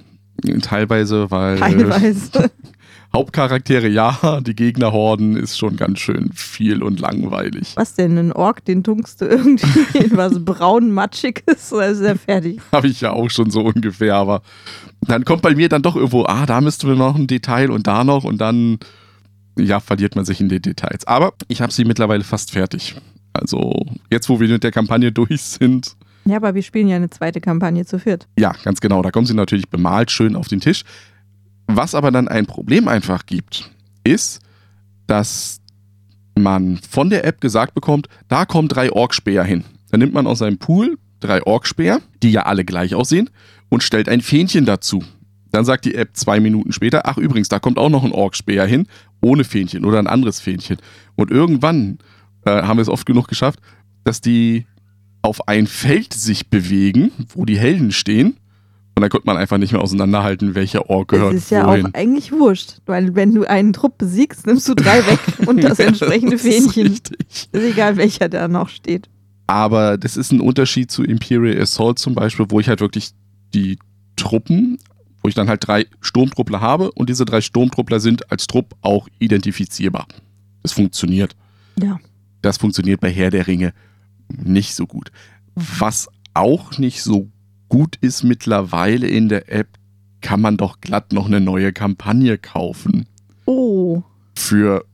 Teilweise, 0.60 1.30
weil 1.30 1.58
Teilweise. 1.58 2.50
Hauptcharaktere 3.16 3.88
ja, 3.88 4.42
die 4.42 4.54
Gegnerhorden 4.54 5.36
ist 5.36 5.56
schon 5.56 5.76
ganz 5.76 6.00
schön 6.00 6.30
viel 6.34 6.82
und 6.82 7.00
langweilig. 7.00 7.72
Was 7.74 7.94
denn, 7.94 8.18
ein 8.18 8.30
Ork, 8.30 8.62
den 8.66 8.84
tunkst 8.84 9.22
du 9.22 9.24
irgendwie 9.24 9.98
in 9.98 10.14
was 10.18 10.44
braun-matschiges 10.44 11.72
oder 11.72 11.86
ist 11.86 12.00
er 12.00 12.16
fertig? 12.16 12.60
Habe 12.72 12.88
ich 12.88 13.00
ja 13.00 13.12
auch 13.12 13.30
schon 13.30 13.48
so 13.50 13.62
ungefähr, 13.62 14.16
aber 14.16 14.42
dann 15.00 15.24
kommt 15.24 15.40
bei 15.40 15.54
mir 15.54 15.70
dann 15.70 15.80
doch 15.80 15.96
irgendwo, 15.96 16.26
ah, 16.26 16.44
da 16.44 16.60
müssten 16.60 16.88
wir 16.88 16.94
noch 16.94 17.16
ein 17.16 17.26
Detail 17.26 17.70
und 17.70 17.86
da 17.86 18.04
noch 18.04 18.24
und 18.24 18.36
dann, 18.38 18.78
ja, 19.58 19.80
verliert 19.80 20.14
man 20.14 20.26
sich 20.26 20.42
in 20.42 20.50
den 20.50 20.60
Details. 20.60 21.06
Aber 21.06 21.32
ich 21.48 21.62
habe 21.62 21.72
sie 21.72 21.86
mittlerweile 21.86 22.22
fast 22.22 22.50
fertig. 22.50 22.96
Also 23.32 23.86
jetzt, 24.10 24.28
wo 24.28 24.40
wir 24.40 24.48
mit 24.48 24.62
der 24.62 24.72
Kampagne 24.72 25.10
durch 25.10 25.40
sind, 25.40 25.96
Ja, 26.26 26.36
aber 26.36 26.54
wir 26.54 26.62
spielen 26.62 26.88
ja 26.88 26.96
eine 26.96 27.08
zweite 27.08 27.40
Kampagne 27.40 27.86
zu 27.86 27.98
viert. 27.98 28.28
Ja, 28.38 28.52
ganz 28.62 28.82
genau. 28.82 29.00
Da 29.00 29.10
kommen 29.10 29.26
sie 29.26 29.32
natürlich 29.32 29.70
bemalt 29.70 30.10
schön 30.10 30.36
auf 30.36 30.48
den 30.48 30.60
Tisch. 30.60 30.84
Was 31.66 31.94
aber 31.94 32.10
dann 32.10 32.28
ein 32.28 32.46
Problem 32.46 32.88
einfach 32.88 33.26
gibt, 33.26 33.70
ist, 34.04 34.40
dass 35.06 35.60
man 36.38 36.78
von 36.78 37.10
der 37.10 37.24
App 37.24 37.40
gesagt 37.40 37.74
bekommt, 37.74 38.08
da 38.28 38.44
kommen 38.44 38.68
drei 38.68 38.92
Orkspäher 38.92 39.44
hin. 39.44 39.64
Dann 39.90 40.00
nimmt 40.00 40.14
man 40.14 40.26
aus 40.26 40.38
seinem 40.38 40.58
Pool 40.58 40.98
drei 41.20 41.42
Orkspäher, 41.42 42.00
die 42.22 42.32
ja 42.32 42.42
alle 42.42 42.64
gleich 42.64 42.94
aussehen, 42.94 43.30
und 43.68 43.82
stellt 43.82 44.08
ein 44.08 44.20
Fähnchen 44.20 44.64
dazu. 44.64 45.02
Dann 45.50 45.64
sagt 45.64 45.86
die 45.86 45.94
App 45.94 46.10
zwei 46.14 46.40
Minuten 46.40 46.72
später, 46.72 47.06
ach 47.06 47.16
übrigens, 47.16 47.48
da 47.48 47.58
kommt 47.58 47.78
auch 47.78 47.88
noch 47.88 48.04
ein 48.04 48.12
Orkspäher 48.12 48.66
hin, 48.66 48.86
ohne 49.20 49.44
Fähnchen 49.44 49.84
oder 49.84 49.98
ein 49.98 50.06
anderes 50.06 50.40
Fähnchen. 50.40 50.76
Und 51.14 51.30
irgendwann 51.30 51.98
äh, 52.44 52.62
haben 52.62 52.76
wir 52.76 52.82
es 52.82 52.88
oft 52.88 53.06
genug 53.06 53.28
geschafft, 53.28 53.60
dass 54.04 54.20
die 54.20 54.66
auf 55.22 55.48
ein 55.48 55.66
Feld 55.66 56.12
sich 56.12 56.50
bewegen, 56.50 57.10
wo 57.30 57.44
die 57.44 57.58
Helden 57.58 57.90
stehen. 57.90 58.36
Und 58.96 59.02
dann 59.02 59.10
konnte 59.10 59.26
man 59.26 59.36
einfach 59.36 59.58
nicht 59.58 59.72
mehr 59.72 59.82
auseinanderhalten, 59.82 60.54
welcher 60.54 60.88
Ork 60.88 61.08
gehört 61.08 61.34
Das 61.34 61.42
ist 61.42 61.50
ja 61.50 61.66
wohin. 61.66 61.86
auch 61.86 61.94
eigentlich 61.94 62.32
wurscht, 62.32 62.78
weil 62.86 63.14
wenn 63.14 63.34
du 63.34 63.44
einen 63.44 63.74
Trupp 63.74 63.98
besiegst, 63.98 64.46
nimmst 64.46 64.66
du 64.68 64.74
drei 64.74 65.06
weg 65.06 65.20
und 65.46 65.62
das 65.62 65.78
entsprechende 65.78 66.36
Das 66.36 66.44
ist 66.46 66.72
Fähnchen. 66.72 66.86
richtig. 66.86 67.48
Ist 67.52 67.62
egal, 67.62 67.98
welcher 67.98 68.30
da 68.30 68.48
noch 68.48 68.70
steht. 68.70 69.10
Aber 69.48 69.98
das 69.98 70.16
ist 70.16 70.32
ein 70.32 70.40
Unterschied 70.40 70.90
zu 70.90 71.04
Imperial 71.04 71.60
Assault 71.60 71.98
zum 71.98 72.14
Beispiel, 72.14 72.46
wo 72.48 72.58
ich 72.58 72.68
halt 72.68 72.80
wirklich 72.80 73.10
die 73.52 73.78
Truppen, 74.16 74.78
wo 75.22 75.28
ich 75.28 75.34
dann 75.34 75.48
halt 75.50 75.66
drei 75.68 75.84
Sturmtruppler 76.00 76.62
habe 76.62 76.90
und 76.92 77.10
diese 77.10 77.26
drei 77.26 77.42
Sturmtruppler 77.42 78.00
sind 78.00 78.32
als 78.32 78.46
Trupp 78.46 78.74
auch 78.80 79.08
identifizierbar. 79.18 80.06
Das 80.62 80.72
funktioniert. 80.72 81.36
Ja. 81.78 82.00
Das 82.40 82.56
funktioniert 82.56 83.00
bei 83.02 83.12
Herr 83.12 83.30
der 83.30 83.46
Ringe 83.46 83.74
nicht 84.42 84.74
so 84.74 84.86
gut. 84.86 85.12
Was 85.54 86.08
auch 86.32 86.78
nicht 86.78 87.02
so 87.02 87.28
gut 87.68 87.96
ist 88.00 88.22
mittlerweile 88.22 89.06
in 89.06 89.28
der 89.28 89.52
App, 89.52 89.68
kann 90.20 90.40
man 90.40 90.56
doch 90.56 90.80
glatt 90.80 91.12
noch 91.12 91.26
eine 91.26 91.40
neue 91.40 91.72
Kampagne 91.72 92.38
kaufen. 92.38 93.06
Oh, 93.44 94.02
Für, 94.34 94.84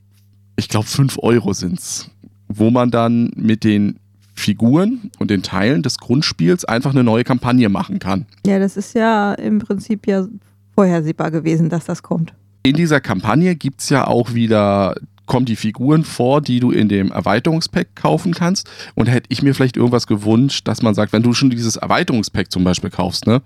ich 0.56 0.68
glaube, 0.68 0.86
5 0.86 1.18
Euro 1.20 1.52
sind's. 1.52 2.10
Wo 2.48 2.70
man 2.70 2.90
dann 2.90 3.30
mit 3.34 3.64
den 3.64 3.98
Figuren 4.34 5.10
und 5.18 5.30
den 5.30 5.42
Teilen 5.42 5.82
des 5.82 5.98
Grundspiels 5.98 6.64
einfach 6.64 6.90
eine 6.90 7.04
neue 7.04 7.24
Kampagne 7.24 7.68
machen 7.68 7.98
kann. 7.98 8.26
ja, 8.46 8.58
das 8.58 8.76
ist 8.76 8.94
ja 8.94 9.34
im 9.34 9.58
Prinzip 9.58 10.06
ja 10.06 10.26
vorhersehbar 10.74 11.30
gewesen, 11.30 11.68
dass 11.68 11.84
das 11.84 12.02
kommt. 12.02 12.32
In 12.62 12.74
dieser 12.74 13.00
Kampagne 13.00 13.56
gibt's 13.56 13.88
ja 13.88 14.06
auch 14.06 14.34
wieder, 14.34 14.94
kommen 15.32 15.46
die 15.46 15.56
Figuren 15.56 16.04
vor, 16.04 16.42
die 16.42 16.60
du 16.60 16.72
in 16.72 16.90
dem 16.90 17.10
Erweiterungspack 17.10 17.96
kaufen 17.96 18.34
kannst. 18.34 18.68
Und 18.94 19.06
hätte 19.06 19.28
ich 19.30 19.42
mir 19.42 19.54
vielleicht 19.54 19.78
irgendwas 19.78 20.06
gewünscht, 20.06 20.68
dass 20.68 20.82
man 20.82 20.94
sagt, 20.94 21.14
wenn 21.14 21.22
du 21.22 21.32
schon 21.32 21.48
dieses 21.48 21.76
Erweiterungspack 21.76 22.52
zum 22.52 22.64
Beispiel 22.64 22.90
kaufst, 22.90 23.26
ne, 23.26 23.40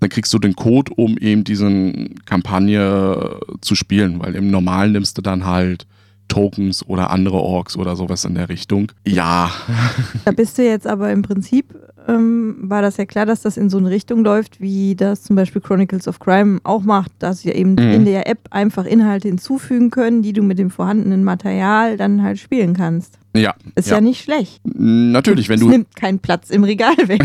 dann 0.00 0.10
kriegst 0.10 0.32
du 0.32 0.40
den 0.40 0.56
Code, 0.56 0.92
um 0.96 1.16
eben 1.18 1.44
diesen 1.44 2.16
Kampagne 2.24 3.38
zu 3.60 3.76
spielen, 3.76 4.18
weil 4.18 4.34
im 4.34 4.50
Normalen 4.50 4.90
nimmst 4.90 5.18
du 5.18 5.22
dann 5.22 5.46
halt 5.46 5.86
Tokens 6.30 6.86
oder 6.86 7.10
andere 7.10 7.36
Orks 7.36 7.76
oder 7.76 7.94
sowas 7.96 8.24
in 8.24 8.34
der 8.34 8.48
Richtung. 8.48 8.90
Ja, 9.06 9.50
Da 10.24 10.32
bist 10.32 10.56
du 10.56 10.64
jetzt 10.64 10.86
aber 10.86 11.12
im 11.12 11.20
Prinzip, 11.20 11.74
ähm, 12.08 12.56
war 12.62 12.80
das 12.80 12.96
ja 12.96 13.04
klar, 13.04 13.26
dass 13.26 13.42
das 13.42 13.56
in 13.58 13.68
so 13.68 13.76
eine 13.76 13.90
Richtung 13.90 14.24
läuft, 14.24 14.60
wie 14.60 14.94
das 14.96 15.22
zum 15.22 15.36
Beispiel 15.36 15.60
Chronicles 15.60 16.08
of 16.08 16.18
Crime 16.18 16.60
auch 16.64 16.82
macht, 16.82 17.12
dass 17.18 17.44
wir 17.44 17.54
eben 17.54 17.72
Mhm. 17.72 17.78
in 17.92 18.04
der 18.06 18.26
App 18.26 18.38
einfach 18.50 18.86
Inhalte 18.86 19.28
hinzufügen 19.28 19.90
können, 19.90 20.22
die 20.22 20.32
du 20.32 20.42
mit 20.42 20.58
dem 20.58 20.70
vorhandenen 20.70 21.22
Material 21.24 21.96
dann 21.98 22.22
halt 22.22 22.38
spielen 22.38 22.72
kannst. 22.74 23.18
ja, 23.36 23.54
Ist 23.74 23.88
ja, 23.90 23.96
ja. 23.96 24.00
nicht 24.00 24.22
schlecht. 24.24 24.60
natürlich, 24.64 25.48
wenn 25.50 25.56
es 25.56 25.60
du 25.60 25.68
nimmt 25.68 25.94
keinen 25.94 26.18
Platz 26.20 26.48
im 26.50 26.64
Regal 26.64 26.96
weg. 27.06 27.22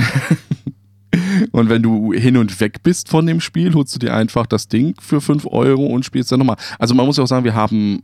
Und 1.52 1.70
wenn 1.70 1.82
du 1.82 2.12
hin 2.12 2.36
und 2.36 2.60
weg 2.60 2.84
bist 2.84 3.08
von 3.10 3.26
dem 3.26 3.40
Spiel, 3.40 3.74
holst 3.74 3.96
du 3.96 4.00
dir 4.00 4.14
einfach 4.14 4.46
das 4.46 4.68
Ding 4.68 4.96
für 5.00 5.22
5 5.22 5.46
Euro 5.50 5.86
und 5.86 6.04
spielst 6.04 6.32
dann 6.32 6.40
nochmal. 6.40 6.58
Also 6.78 6.94
man 6.94 7.06
muss 7.06 7.16
ja 7.18 7.24
auch 7.24 7.28
sagen, 7.28 7.46
wir 7.46 7.56
haben 7.56 8.02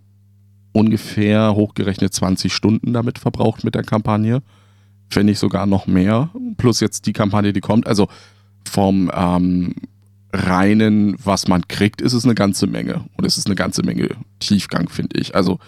ungefähr 0.74 1.56
hochgerechnet 1.56 2.14
20 2.14 2.54
Stunden 2.54 2.94
damit 2.94 3.20
verbraucht 3.20 3.64
mit 3.64 3.76
der 3.76 3.84
Kampagne. 3.84 4.42
Wenn 5.10 5.26
nicht 5.26 5.40
sogar 5.40 5.66
noch 5.66 5.88
mehr. 5.88 6.30
Plus 6.58 6.80
jetzt 6.80 7.06
die 7.06 7.14
Kampagne, 7.14 7.52
die 7.54 7.60
kommt. 7.60 7.86
Also 7.88 8.08
vom 8.66 9.12
ähm, 9.14 9.76
reinen, 10.34 11.16
was 11.24 11.48
man 11.48 11.68
kriegt, 11.68 12.02
ist 12.02 12.14
es 12.14 12.24
eine 12.24 12.36
ganze 12.36 12.68
Menge. 12.68 13.06
Und 13.18 13.26
es 13.26 13.38
ist 13.38 13.48
eine 13.48 13.56
ganze 13.56 13.84
Menge 13.84 14.10
Tiefgang, 14.40 14.90
finde 14.90 15.20
ich. 15.20 15.36
Also, 15.36 15.60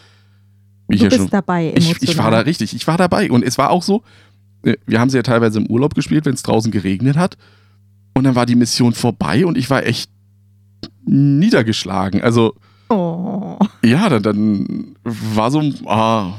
wie 0.88 0.96
ich 0.96 1.02
Du 1.02 1.06
ja 1.06 1.10
bist 1.10 1.22
schon 1.22 1.30
dabei 1.30 1.74
ich, 1.76 1.86
emotional. 1.86 2.12
ich 2.12 2.18
war 2.18 2.32
da 2.32 2.40
richtig, 2.40 2.76
ich 2.76 2.88
war 2.88 2.98
dabei. 2.98 3.30
Und 3.30 3.44
es 3.44 3.58
war 3.58 3.70
auch 3.72 3.84
so, 3.84 4.04
äh, 4.64 4.78
wir 4.86 5.00
haben 5.00 5.10
sie 5.10 5.18
ja 5.18 5.24
teilweise 5.24 5.60
im 5.60 5.68
Urlaub 5.68 5.96
gespielt, 5.96 6.26
wenn 6.26 6.34
es 6.34 6.44
draußen 6.44 6.72
geregnet 6.72 7.18
hat. 7.18 7.38
Und 8.14 8.24
dann 8.24 8.36
war 8.36 8.46
die 8.46 8.56
Mission 8.56 8.94
vorbei 8.94 9.46
und 9.46 9.58
ich 9.58 9.70
war 9.70 9.86
echt 9.86 10.10
niedergeschlagen. 11.06 12.22
Also, 12.22 12.56
Oh. 12.94 13.58
ja, 13.84 14.10
dann, 14.10 14.24
dann 14.24 14.96
war 15.04 15.52
so, 15.52 15.62
ah, 15.86 16.34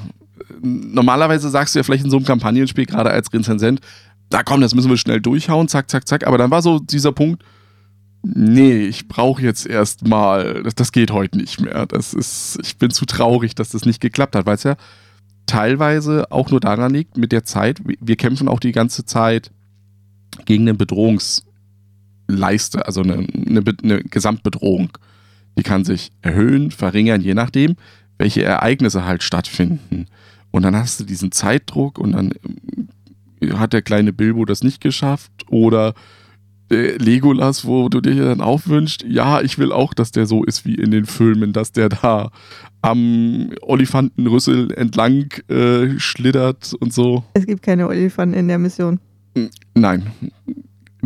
normalerweise 0.62 1.48
sagst 1.50 1.74
du 1.74 1.78
ja 1.78 1.82
vielleicht 1.82 2.04
in 2.04 2.10
so 2.10 2.16
einem 2.16 2.26
Kampagnenspiel, 2.26 2.86
gerade 2.86 3.10
als 3.10 3.32
Rezensent, 3.32 3.80
da 4.30 4.42
komm, 4.42 4.60
das 4.60 4.74
müssen 4.74 4.90
wir 4.90 4.96
schnell 4.96 5.20
durchhauen, 5.20 5.68
zack, 5.68 5.90
zack, 5.90 6.08
zack. 6.08 6.26
Aber 6.26 6.38
dann 6.38 6.50
war 6.50 6.62
so 6.62 6.78
dieser 6.78 7.12
Punkt, 7.12 7.44
nee, 8.22 8.86
ich 8.86 9.08
brauche 9.08 9.42
jetzt 9.42 9.66
erstmal, 9.66 10.62
das, 10.62 10.74
das 10.74 10.92
geht 10.92 11.10
heute 11.10 11.38
nicht 11.38 11.60
mehr. 11.60 11.86
Das 11.86 12.14
ist, 12.14 12.58
ich 12.62 12.78
bin 12.78 12.90
zu 12.90 13.04
traurig, 13.04 13.54
dass 13.54 13.70
das 13.70 13.84
nicht 13.84 14.00
geklappt 14.00 14.34
hat, 14.34 14.46
weil 14.46 14.54
es 14.56 14.62
ja 14.62 14.76
teilweise 15.46 16.30
auch 16.32 16.50
nur 16.50 16.60
daran 16.60 16.92
liegt, 16.92 17.18
mit 17.18 17.32
der 17.32 17.44
Zeit, 17.44 17.80
wir- 17.84 18.16
kämpfen 18.16 18.48
auch 18.48 18.60
die 18.60 18.72
ganze 18.72 19.04
Zeit 19.04 19.50
gegen 20.46 20.64
eine 20.64 20.74
Bedrohungsleiste, 20.74 22.86
also 22.86 23.02
eine, 23.02 23.26
eine, 23.34 23.62
eine 23.82 24.02
Gesamtbedrohung. 24.04 24.90
Die 25.56 25.62
kann 25.62 25.84
sich 25.84 26.10
erhöhen, 26.22 26.70
verringern, 26.70 27.20
je 27.20 27.34
nachdem, 27.34 27.76
welche 28.18 28.42
Ereignisse 28.42 29.04
halt 29.04 29.22
stattfinden. 29.22 30.06
Und 30.50 30.62
dann 30.62 30.76
hast 30.76 31.00
du 31.00 31.04
diesen 31.04 31.32
Zeitdruck 31.32 31.98
und 31.98 32.12
dann 32.12 32.32
äh, 33.40 33.50
hat 33.54 33.72
der 33.72 33.82
kleine 33.82 34.12
Bilbo 34.12 34.44
das 34.44 34.62
nicht 34.62 34.80
geschafft 34.80 35.32
oder 35.48 35.94
äh, 36.70 36.96
Legolas, 36.96 37.66
wo 37.66 37.88
du 37.88 38.00
dir 38.00 38.24
dann 38.24 38.40
auch 38.40 38.66
wünschst, 38.66 39.04
ja, 39.06 39.40
ich 39.40 39.58
will 39.58 39.72
auch, 39.72 39.94
dass 39.94 40.12
der 40.12 40.26
so 40.26 40.44
ist 40.44 40.64
wie 40.64 40.74
in 40.74 40.90
den 40.90 41.04
Filmen, 41.06 41.52
dass 41.52 41.72
der 41.72 41.88
da 41.88 42.30
am 42.82 43.50
Olifantenrüssel 43.62 44.72
entlang 44.72 45.28
äh, 45.48 45.98
schlittert 45.98 46.74
und 46.74 46.92
so. 46.92 47.24
Es 47.34 47.46
gibt 47.46 47.62
keine 47.62 47.88
Olifanten 47.88 48.38
in 48.38 48.48
der 48.48 48.58
Mission. 48.58 49.00
Nein, 49.74 50.06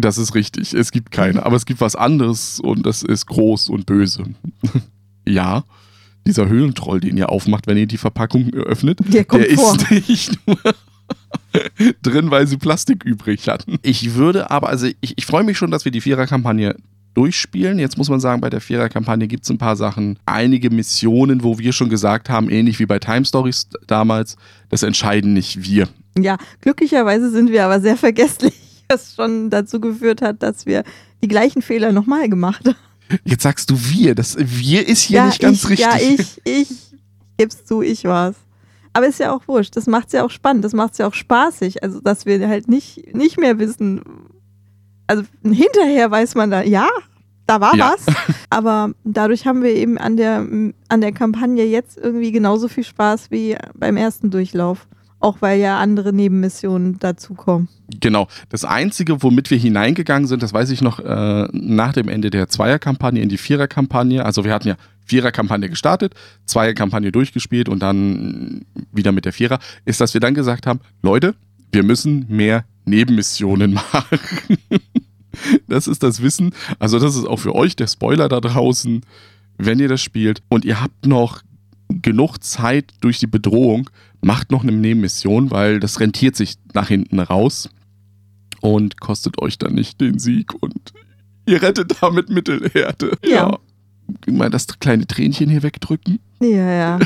das 0.04 0.18
ist 0.18 0.34
richtig. 0.34 0.74
Es 0.74 0.90
gibt 0.90 1.10
keine. 1.10 1.44
Aber 1.44 1.56
es 1.56 1.66
gibt 1.66 1.80
was 1.80 1.96
anderes 1.96 2.60
und 2.60 2.84
das 2.86 3.02
ist 3.02 3.26
groß 3.26 3.68
und 3.70 3.86
böse. 3.86 4.24
ja, 5.26 5.64
dieser 6.26 6.48
Höhlentroll, 6.48 7.00
den 7.00 7.16
ihr 7.16 7.30
aufmacht, 7.30 7.66
wenn 7.66 7.76
ihr 7.76 7.86
die 7.86 7.96
Verpackung 7.98 8.52
öffnet, 8.52 9.00
Der 9.12 9.24
kommt 9.24 9.44
der 9.44 9.54
vor. 9.56 9.74
ist 9.76 9.90
nicht 10.08 10.38
nur 10.46 10.58
drin, 12.02 12.30
weil 12.30 12.46
sie 12.46 12.56
Plastik 12.56 13.04
übrig 13.04 13.48
hatten. 13.48 13.78
Ich 13.82 14.14
würde 14.14 14.50
aber, 14.50 14.68
also 14.68 14.86
ich, 15.00 15.14
ich 15.16 15.26
freue 15.26 15.44
mich 15.44 15.56
schon, 15.56 15.70
dass 15.70 15.84
wir 15.84 15.92
die 15.92 16.00
Vierer-Kampagne 16.00 16.76
durchspielen. 17.14 17.78
Jetzt 17.78 17.96
muss 17.98 18.08
man 18.10 18.20
sagen, 18.20 18.40
bei 18.40 18.50
der 18.50 18.60
Vierer-Kampagne 18.60 19.26
gibt 19.26 19.44
es 19.44 19.50
ein 19.50 19.58
paar 19.58 19.76
Sachen, 19.76 20.18
einige 20.26 20.70
Missionen, 20.70 21.42
wo 21.42 21.58
wir 21.58 21.72
schon 21.72 21.88
gesagt 21.88 22.28
haben, 22.30 22.50
ähnlich 22.50 22.78
wie 22.78 22.86
bei 22.86 22.98
Time 22.98 23.24
Stories 23.24 23.68
damals, 23.86 24.36
das 24.68 24.82
entscheiden 24.82 25.32
nicht 25.32 25.62
wir. 25.62 25.88
Ja, 26.18 26.36
glücklicherweise 26.60 27.30
sind 27.30 27.50
wir 27.50 27.64
aber 27.64 27.80
sehr 27.80 27.96
vergesslich, 27.96 28.54
was 28.88 29.14
schon 29.14 29.50
dazu 29.50 29.80
geführt 29.80 30.22
hat, 30.22 30.42
dass 30.42 30.66
wir 30.66 30.84
die 31.22 31.28
gleichen 31.28 31.62
Fehler 31.62 31.92
nochmal 31.92 32.28
gemacht 32.28 32.66
haben. 32.66 32.76
Jetzt 33.24 33.42
sagst 33.42 33.70
du 33.70 33.74
wir. 33.78 34.14
Das 34.14 34.36
wir 34.38 34.86
ist 34.86 35.02
hier 35.02 35.24
nicht 35.24 35.40
ganz 35.40 35.64
ich, 35.64 35.70
richtig. 35.70 35.86
Ja, 35.86 35.96
ich, 35.96 36.40
ich 36.44 36.68
geb's 37.38 37.64
zu, 37.64 37.82
ich 37.82 38.04
war's. 38.04 38.36
Aber 38.92 39.06
ist 39.06 39.20
ja 39.20 39.32
auch 39.32 39.46
wurscht. 39.46 39.76
Das 39.76 39.86
macht's 39.86 40.12
ja 40.12 40.24
auch 40.24 40.30
spannend. 40.30 40.64
Das 40.64 40.72
macht's 40.72 40.98
ja 40.98 41.06
auch 41.06 41.14
spaßig. 41.14 41.82
Also, 41.82 42.00
dass 42.00 42.26
wir 42.26 42.46
halt 42.48 42.68
nicht, 42.68 43.14
nicht 43.14 43.38
mehr 43.38 43.58
wissen. 43.58 44.02
Also, 45.06 45.22
hinterher 45.42 46.10
weiß 46.10 46.34
man 46.34 46.50
da, 46.50 46.62
ja, 46.62 46.88
da 47.46 47.60
war 47.60 47.74
Ja. 47.76 47.94
was. 47.94 48.14
Aber 48.50 48.92
dadurch 49.04 49.46
haben 49.46 49.62
wir 49.62 49.74
eben 49.74 49.98
an 49.98 50.16
der, 50.16 50.38
an 50.88 51.00
der 51.00 51.12
Kampagne 51.12 51.64
jetzt 51.64 51.96
irgendwie 51.96 52.32
genauso 52.32 52.68
viel 52.68 52.84
Spaß 52.84 53.30
wie 53.30 53.56
beim 53.74 53.96
ersten 53.96 54.30
Durchlauf. 54.30 54.86
Auch 55.20 55.38
weil 55.40 55.58
ja 55.58 55.78
andere 55.78 56.12
Nebenmissionen 56.12 56.98
dazukommen. 56.98 57.68
Genau. 58.00 58.28
Das 58.50 58.64
Einzige, 58.64 59.22
womit 59.22 59.50
wir 59.50 59.58
hineingegangen 59.58 60.28
sind, 60.28 60.42
das 60.42 60.52
weiß 60.52 60.70
ich 60.70 60.80
noch, 60.80 61.00
äh, 61.00 61.48
nach 61.52 61.92
dem 61.92 62.08
Ende 62.08 62.30
der 62.30 62.48
Zweierkampagne 62.48 63.20
in 63.20 63.28
die 63.28 63.38
Viererkampagne. 63.38 64.24
Also 64.24 64.44
wir 64.44 64.52
hatten 64.52 64.68
ja 64.68 64.76
Vierer-Kampagne 65.08 65.68
gestartet, 65.68 66.14
Zweier-Kampagne 66.46 67.10
durchgespielt 67.10 67.68
und 67.68 67.80
dann 67.80 68.64
wieder 68.92 69.10
mit 69.10 69.24
der 69.24 69.32
Vierer, 69.32 69.58
ist, 69.84 70.00
dass 70.00 70.14
wir 70.14 70.20
dann 70.20 70.34
gesagt 70.34 70.66
haben, 70.66 70.80
Leute, 71.02 71.34
wir 71.72 71.82
müssen 71.82 72.26
mehr 72.28 72.64
Nebenmissionen 72.84 73.72
machen. 73.92 74.18
das 75.66 75.88
ist 75.88 76.02
das 76.02 76.22
Wissen. 76.22 76.54
Also 76.78 76.98
das 76.98 77.16
ist 77.16 77.26
auch 77.26 77.38
für 77.38 77.54
euch 77.54 77.74
der 77.74 77.86
Spoiler 77.86 78.28
da 78.28 78.40
draußen, 78.40 79.00
wenn 79.56 79.80
ihr 79.80 79.88
das 79.88 80.00
spielt 80.00 80.42
und 80.48 80.64
ihr 80.64 80.80
habt 80.80 81.06
noch 81.06 81.42
genug 81.88 82.42
Zeit 82.44 82.92
durch 83.00 83.18
die 83.18 83.26
Bedrohung, 83.26 83.90
macht 84.20 84.50
noch 84.50 84.62
eine 84.62 84.72
Nebenmission, 84.72 85.50
weil 85.50 85.80
das 85.80 86.00
rentiert 86.00 86.36
sich 86.36 86.54
nach 86.74 86.88
hinten 86.88 87.20
raus 87.20 87.68
und 88.60 89.00
kostet 89.00 89.40
euch 89.40 89.58
dann 89.58 89.74
nicht 89.74 90.00
den 90.00 90.18
Sieg 90.18 90.52
und 90.60 90.92
ihr 91.46 91.62
rettet 91.62 91.96
damit 92.00 92.28
Mittelhärte. 92.30 93.12
Ja. 93.24 93.30
ja. 93.30 93.58
Mal 94.32 94.50
das 94.50 94.66
kleine 94.80 95.06
Tränchen 95.06 95.50
hier 95.50 95.62
wegdrücken. 95.62 96.18
Ja, 96.40 96.48
ja. 96.72 96.98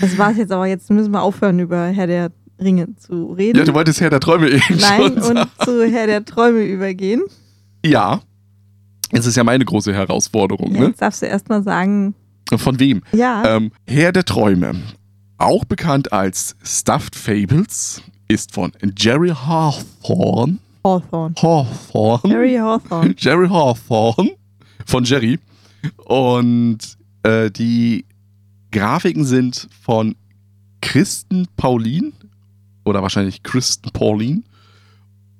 Das 0.00 0.16
war's 0.18 0.36
jetzt, 0.36 0.52
aber 0.52 0.66
jetzt 0.66 0.90
müssen 0.90 1.10
wir 1.12 1.22
aufhören, 1.22 1.58
über 1.58 1.86
Herr 1.88 2.06
der 2.06 2.30
Ringe 2.60 2.94
zu 2.96 3.32
reden. 3.32 3.58
Ja, 3.58 3.64
du 3.64 3.74
wolltest 3.74 4.00
Herr 4.00 4.10
der 4.10 4.20
Träume 4.20 4.48
eben 4.50 4.62
Nein, 4.80 5.00
schon 5.00 5.12
und 5.16 5.22
sagen. 5.22 5.50
zu 5.64 5.84
Herr 5.90 6.06
der 6.06 6.24
Träume 6.24 6.62
übergehen. 6.64 7.22
Ja. 7.84 8.20
Es 9.10 9.26
ist 9.26 9.36
ja 9.36 9.44
meine 9.44 9.64
große 9.64 9.94
Herausforderung, 9.94 10.74
Ja, 10.74 10.80
ne? 10.80 10.86
jetzt 10.88 11.00
darfst 11.02 11.22
du 11.22 11.26
erstmal 11.26 11.62
sagen, 11.62 12.14
Von 12.56 12.78
wem? 12.78 13.02
ja, 13.12 13.56
Ähm, 13.56 13.72
Herr 13.86 14.12
der 14.12 14.24
Träume, 14.24 14.74
auch 15.38 15.64
bekannt 15.64 16.12
als 16.12 16.56
Stuffed 16.62 17.14
Fables, 17.16 18.02
ist 18.28 18.52
von 18.52 18.72
Jerry 18.96 19.30
Hawthorne. 19.30 20.58
Hawthorne. 20.84 21.34
Hawthorne. 21.40 22.34
Harry 22.34 22.54
Hawthorne. 22.56 23.14
Jerry 23.18 23.48
Hawthorne 23.48 24.32
von 24.86 25.04
Jerry. 25.04 25.38
Und 26.04 26.78
äh, 27.22 27.50
die 27.50 28.04
Grafiken 28.70 29.24
sind 29.24 29.68
von 29.82 30.14
Kristen 30.80 31.46
Paulin 31.56 32.12
oder 32.84 33.02
wahrscheinlich 33.02 33.42
Kristen 33.42 33.90
Paulin 33.90 34.44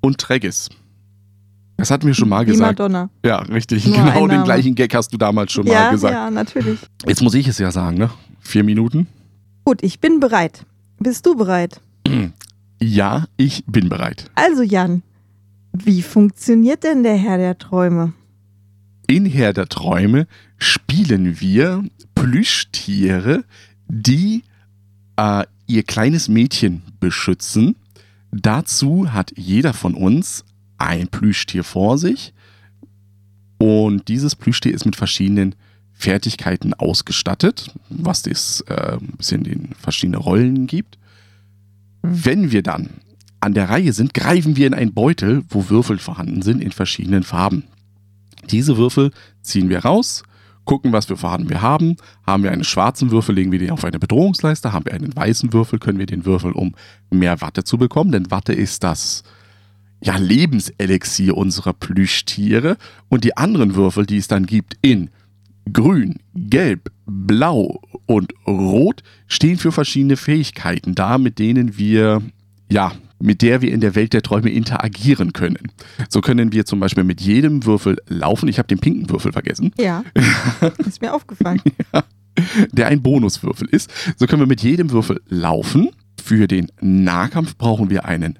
und 0.01 0.19
Treggis. 0.19 0.69
Das 1.77 1.91
hatten 1.91 2.07
wir 2.07 2.15
schon 2.15 2.29
mal 2.29 2.45
Die 2.45 2.53
gesagt. 2.53 2.79
Madonna. 2.79 3.09
Ja, 3.25 3.39
richtig. 3.39 3.87
Nur 3.87 3.97
genau 3.97 4.27
den 4.27 4.43
gleichen 4.45 4.75
Gag 4.75 4.95
hast 4.95 5.13
du 5.13 5.17
damals 5.17 5.53
schon 5.53 5.65
mal 5.65 5.73
Ja, 5.73 5.91
gesagt. 5.91 6.13
ja, 6.15 6.31
natürlich. 6.31 6.81
Jetzt 7.07 7.23
muss 7.23 7.35
ich 7.35 7.47
es 7.47 7.59
ja 7.59 7.71
sagen, 7.71 7.99
ne? 7.99 8.11
Vier 8.41 8.65
Minuten. 8.65 9.07
Gut, 9.69 9.83
ich 9.83 10.01
bin 10.01 10.19
bereit. 10.19 10.65
Bist 10.99 11.27
du 11.27 11.37
bereit? 11.37 11.83
Ja, 12.81 13.27
ich 13.37 13.65
bin 13.67 13.91
bereit. 13.91 14.31
Also 14.35 14.63
Jan, 14.63 15.03
wie 15.75 16.01
funktioniert 16.01 16.85
denn 16.85 17.03
der 17.03 17.17
Herr 17.17 17.37
der 17.37 17.59
Träume? 17.59 18.15
In 19.07 19.27
Herr 19.27 19.53
der 19.53 19.67
Träume 19.67 20.27
spielen 20.57 21.39
wir 21.41 21.85
Plüschtiere, 22.15 23.45
die 23.89 24.45
äh, 25.17 25.45
ihr 25.67 25.83
kleines 25.83 26.29
Mädchen 26.29 26.81
beschützen. 26.99 27.77
Dazu 28.31 29.13
hat 29.13 29.33
jeder 29.37 29.75
von 29.75 29.95
uns 29.95 30.47
ein 30.79 31.09
Plüschtier 31.09 31.63
vor 31.63 31.99
sich. 31.99 32.33
Und 33.59 34.09
dieses 34.09 34.35
Plüschtier 34.35 34.73
ist 34.73 34.87
mit 34.87 34.97
verschiedenen 34.97 35.57
Fertigkeiten 35.99 36.75
ausgestattet, 36.75 37.75
was 37.91 38.25
es 38.27 38.61
äh, 38.69 38.93
ein 38.93 39.17
bisschen 39.17 39.45
in 39.45 39.71
verschiedene 39.81 40.19
Rollen 40.19 40.69
gibt. 40.69 40.97
Wenn 42.03 42.53
wir 42.53 42.63
dann 42.63 42.91
an 43.41 43.53
der 43.53 43.69
Reihe 43.69 43.93
sind, 43.93 44.15
greifen 44.15 44.57
wir 44.57 44.69
in 44.69 44.75
einen 44.75 44.95
Beutel, 44.95 45.43
wo 45.49 45.69
Würfel 45.69 45.99
vorhanden 45.99 46.43
sind 46.43 46.63
in 46.63 46.71
verschiedenen 46.71 47.25
Farben. 47.25 47.65
Diese 48.49 48.77
Würfel 48.77 49.11
ziehen 49.43 49.69
wir 49.69 49.81
raus, 49.81 50.23
gucken, 50.65 50.93
was 50.93 51.07
für 51.07 51.17
Farben 51.17 51.51
wir 51.51 51.63
haben. 51.63 51.97
Haben 52.25 52.45
wir 52.45 52.53
einen 52.53 52.63
schwarzen 52.63 53.11
Würfel, 53.11 53.35
legen 53.35 53.51
wir 53.51 53.59
den 53.59 53.73
auf 53.73 53.85
eine 53.85 53.99
Bedrohungsleiste. 53.99 54.73
Haben 54.73 54.87
wir 54.87 54.95
einen 54.95 55.17
weißen 55.17 55.53
Würfel, 55.53 55.81
können 55.81 55.99
wir 55.99 56.07
den 56.07 56.25
Würfel, 56.25 56.53
um 56.53 56.77
mehr 57.11 57.41
Watte 57.41 57.65
zu 57.65 57.77
bekommen. 57.77 58.13
Denn 58.13 58.31
Watte 58.31 58.53
ist 58.53 58.85
das 58.85 59.25
ja, 60.01 60.17
Lebenselixier 60.17 61.37
unserer 61.37 61.73
Plüschtiere. 61.73 62.77
Und 63.09 63.25
die 63.25 63.37
anderen 63.37 63.75
Würfel, 63.75 64.07
die 64.07 64.19
es 64.19 64.29
dann 64.29 64.47
gibt 64.47 64.77
in 64.81 65.11
Grün, 65.73 66.21
Gelb, 66.35 66.91
Blau 67.07 67.81
und 68.07 68.33
Rot, 68.47 69.03
stehen 69.27 69.59
für 69.59 69.73
verschiedene 69.73 70.17
Fähigkeiten 70.17 70.95
da, 70.95 71.19
mit 71.19 71.39
denen 71.39 71.79
wir, 71.79 72.23
ja, 72.71 72.93
mit 73.21 73.43
der 73.43 73.61
wir 73.63 73.73
in 73.73 73.81
der 73.81 73.95
Welt 73.95 74.13
der 74.13 74.23
Träume 74.23 74.51
interagieren 74.51 75.33
können. 75.33 75.73
So 76.09 76.21
können 76.21 76.53
wir 76.53 76.65
zum 76.67 76.79
Beispiel 76.81 77.05
mit 77.05 77.21
jedem 77.21 77.65
Würfel 77.67 77.97
laufen. 78.07 78.49
Ich 78.49 78.59
habe 78.59 78.69
den 78.69 78.79
pinken 78.79 79.11
Würfel 79.11 79.33
vergessen, 79.33 79.73
Ja, 79.79 80.05
ist 80.87 81.01
mir 81.03 81.13
aufgefallen. 81.13 81.61
der 82.73 82.87
ein 82.87 83.03
Bonuswürfel 83.03 83.69
ist. 83.69 83.91
So 84.17 84.27
können 84.27 84.43
wir 84.43 84.47
mit 84.47 84.63
jedem 84.63 84.91
Würfel 84.91 85.21
laufen. 85.29 85.91
Für 86.23 86.47
den 86.47 86.69
Nahkampf 86.81 87.57
brauchen 87.57 87.91
wir 87.91 88.05
einen 88.05 88.39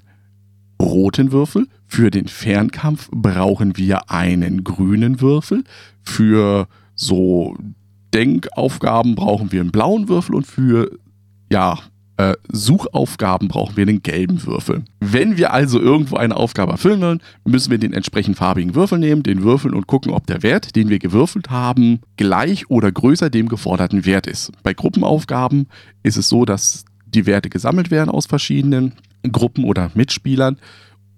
roten 0.81 1.31
Würfel. 1.33 1.67
Für 1.87 2.09
den 2.11 2.27
Fernkampf 2.27 3.09
brauchen 3.11 3.75
wir 3.77 4.09
einen 4.11 4.63
grünen 4.63 5.19
Würfel. 5.19 5.63
Für 6.03 6.67
so 6.99 7.55
Denkaufgaben 8.13 9.15
brauchen 9.15 9.51
wir 9.51 9.61
einen 9.61 9.71
blauen 9.71 10.09
Würfel 10.09 10.35
und 10.35 10.45
für 10.45 10.91
ja, 11.51 11.77
äh, 12.17 12.33
Suchaufgaben 12.51 13.47
brauchen 13.47 13.77
wir 13.77 13.87
einen 13.87 14.03
gelben 14.03 14.45
Würfel. 14.45 14.83
Wenn 14.99 15.37
wir 15.37 15.53
also 15.53 15.79
irgendwo 15.79 16.17
eine 16.17 16.35
Aufgabe 16.35 16.73
erfüllen 16.73 17.01
wollen, 17.01 17.21
müssen 17.45 17.71
wir 17.71 17.77
den 17.77 17.93
entsprechend 17.93 18.35
farbigen 18.35 18.75
Würfel 18.75 18.99
nehmen, 18.99 19.23
den 19.23 19.43
würfeln 19.43 19.73
und 19.73 19.87
gucken, 19.87 20.11
ob 20.11 20.27
der 20.27 20.43
Wert, 20.43 20.75
den 20.75 20.89
wir 20.89 20.99
gewürfelt 20.99 21.49
haben, 21.49 22.01
gleich 22.17 22.69
oder 22.69 22.91
größer 22.91 23.29
dem 23.29 23.47
geforderten 23.47 24.05
Wert 24.05 24.27
ist. 24.27 24.51
Bei 24.63 24.73
Gruppenaufgaben 24.73 25.67
ist 26.03 26.17
es 26.17 26.27
so, 26.27 26.45
dass 26.45 26.83
die 27.05 27.25
Werte 27.25 27.49
gesammelt 27.49 27.89
werden 27.89 28.09
aus 28.09 28.25
verschiedenen 28.25 28.93
Gruppen 29.31 29.63
oder 29.63 29.91
Mitspielern. 29.93 30.57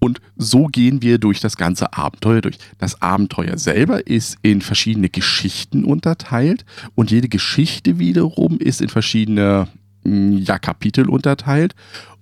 Und 0.04 0.20
so 0.36 0.66
gehen 0.66 1.04
wir 1.04 1.20
durch 1.20 1.42
das 1.42 1.58
ganze 1.58 1.94
Abenteuer 1.94 2.42
durch. 2.42 2.58
Das 2.80 3.04
Abenteuer 3.04 3.60
selber 3.60 4.08
ist 4.08 4.38
in 4.42 4.62
verschiedene 4.62 5.10
Geschichten 5.10 5.84
unterteilt 5.84 6.66
und 6.96 7.12
jede 7.12 7.30
Geschichte 7.30 8.00
wiederum 8.00 8.58
ist 8.58 8.82
in 8.82 8.90
verschiedene 8.90 9.68
mh, 10.04 10.40
ja, 10.40 10.58
Kapitel 10.58 11.08
unterteilt. 11.08 11.76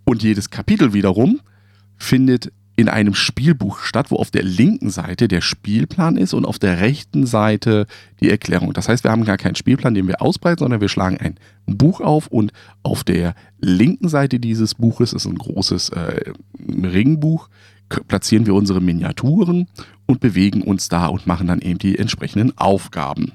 Und 0.04 0.24
jedes 0.24 0.50
Kapitel 0.50 0.92
wiederum 0.92 1.40
findet 1.98 2.52
in 2.80 2.88
einem 2.88 3.14
Spielbuch 3.14 3.80
statt, 3.80 4.10
wo 4.10 4.16
auf 4.16 4.32
der 4.32 4.44
linken 4.44 4.90
Seite 4.90 5.28
der 5.28 5.42
Spielplan 5.42 6.16
ist 6.16 6.34
und 6.34 6.46
auf 6.46 6.60
der 6.60 6.80
rechten 6.80 7.26
Seite 7.26 7.88
die 8.22 8.30
Erklärung. 8.30 8.72
Das 8.72 8.88
heißt, 8.88 9.04
wir 9.04 9.12
haben 9.12 9.26
gar 9.26 9.36
keinen 9.36 9.56
Spielplan, 9.56 9.94
den 9.94 10.08
wir 10.08 10.22
ausbreiten, 10.22 10.60
sondern 10.60 10.80
wir 10.80 10.88
schlagen 10.88 11.18
ein 11.18 11.36
Buch 11.66 12.00
auf 12.00 12.28
und 12.28 12.54
auf 12.82 13.04
der 13.04 13.36
linken 13.60 14.08
Seite 14.08 14.40
dieses 14.40 14.76
Buches 14.76 15.12
ist 15.12 15.26
ein 15.26 15.36
großes 15.36 15.90
äh, 15.90 16.32
Ringbuch, 16.70 17.50
platzieren 18.08 18.46
wir 18.46 18.54
unsere 18.54 18.80
Miniaturen 18.80 19.68
und 20.06 20.22
bewegen 20.22 20.62
uns 20.62 20.88
da 20.88 21.08
und 21.08 21.28
machen 21.28 21.48
dann 21.48 21.60
eben 21.60 21.80
die 21.80 22.00
entsprechenden 22.00 22.58
Aufgaben. 22.58 23.34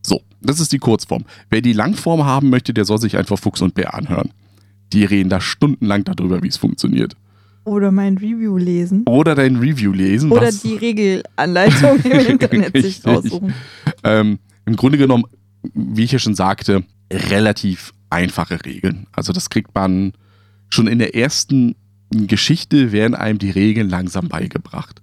So, 0.00 0.22
das 0.40 0.58
ist 0.58 0.72
die 0.72 0.78
Kurzform. 0.78 1.26
Wer 1.50 1.60
die 1.60 1.74
Langform 1.74 2.24
haben 2.24 2.48
möchte, 2.48 2.72
der 2.72 2.86
soll 2.86 2.98
sich 2.98 3.18
einfach 3.18 3.38
Fuchs 3.38 3.60
und 3.60 3.74
Bär 3.74 3.92
anhören. 3.92 4.30
Die 4.94 5.04
reden 5.04 5.28
da 5.28 5.42
stundenlang 5.42 6.04
darüber, 6.04 6.42
wie 6.42 6.48
es 6.48 6.56
funktioniert. 6.56 7.14
Oder 7.64 7.90
mein 7.90 8.18
Review 8.18 8.58
lesen. 8.58 9.04
Oder 9.06 9.34
dein 9.34 9.56
Review 9.56 9.92
lesen. 9.92 10.30
Oder 10.30 10.50
die 10.52 10.74
Regelanleitung 10.74 11.98
im 12.04 12.12
Internet 12.30 12.74
sich 12.76 12.84
Richtig. 12.84 13.06
raussuchen. 13.06 13.54
ähm, 14.02 14.38
Im 14.66 14.76
Grunde 14.76 14.98
genommen, 14.98 15.24
wie 15.72 16.04
ich 16.04 16.12
ja 16.12 16.18
schon 16.18 16.34
sagte, 16.34 16.84
relativ 17.10 17.92
einfache 18.10 18.64
Regeln. 18.64 19.06
Also 19.12 19.32
das 19.32 19.48
kriegt 19.50 19.74
man 19.74 20.12
schon 20.68 20.86
in 20.86 20.98
der 20.98 21.14
ersten 21.14 21.74
Geschichte, 22.10 22.92
werden 22.92 23.14
einem 23.14 23.38
die 23.38 23.50
Regeln 23.50 23.88
langsam 23.88 24.28
beigebracht. 24.28 25.00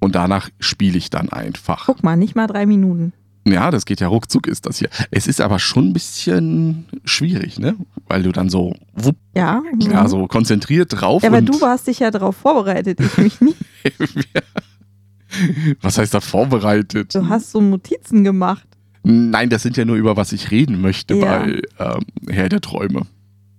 Und 0.00 0.14
danach 0.14 0.50
spiele 0.60 0.98
ich 0.98 1.10
dann 1.10 1.28
einfach. 1.30 1.86
Guck 1.86 2.02
mal, 2.02 2.16
nicht 2.16 2.34
mal 2.36 2.46
drei 2.46 2.66
Minuten. 2.66 3.12
Ja, 3.46 3.70
das 3.70 3.86
geht 3.86 4.00
ja 4.00 4.08
ruckzuck, 4.08 4.46
ist 4.46 4.66
das 4.66 4.78
hier. 4.78 4.88
Es 5.10 5.26
ist 5.26 5.40
aber 5.40 5.58
schon 5.58 5.88
ein 5.88 5.92
bisschen 5.92 6.86
schwierig, 7.04 7.58
ne? 7.58 7.76
Weil 8.06 8.22
du 8.22 8.32
dann 8.32 8.50
so, 8.50 8.74
wupp, 8.94 9.16
Ja, 9.34 9.62
ja, 9.80 10.02
mhm. 10.02 10.08
so 10.08 10.26
konzentriert 10.26 11.00
drauf 11.00 11.22
Ja, 11.22 11.30
aber 11.30 11.40
du 11.40 11.58
hast 11.62 11.86
dich 11.86 12.00
ja 12.00 12.10
darauf 12.10 12.36
vorbereitet, 12.36 13.00
ich 13.00 13.16
mich 13.18 13.40
nicht. 13.40 13.56
was 15.80 15.98
heißt 15.98 16.14
da 16.14 16.20
vorbereitet? 16.20 17.14
Du 17.14 17.28
hast 17.28 17.50
so 17.52 17.60
Notizen 17.60 18.24
gemacht. 18.24 18.66
Nein, 19.02 19.48
das 19.48 19.62
sind 19.62 19.76
ja 19.76 19.84
nur 19.84 19.96
über 19.96 20.16
was 20.16 20.32
ich 20.32 20.50
reden 20.50 20.80
möchte 20.80 21.14
Ja. 21.14 21.38
bei 21.38 21.60
ähm, 21.78 22.00
Herr 22.28 22.48
der 22.48 22.60
Träume. 22.60 23.02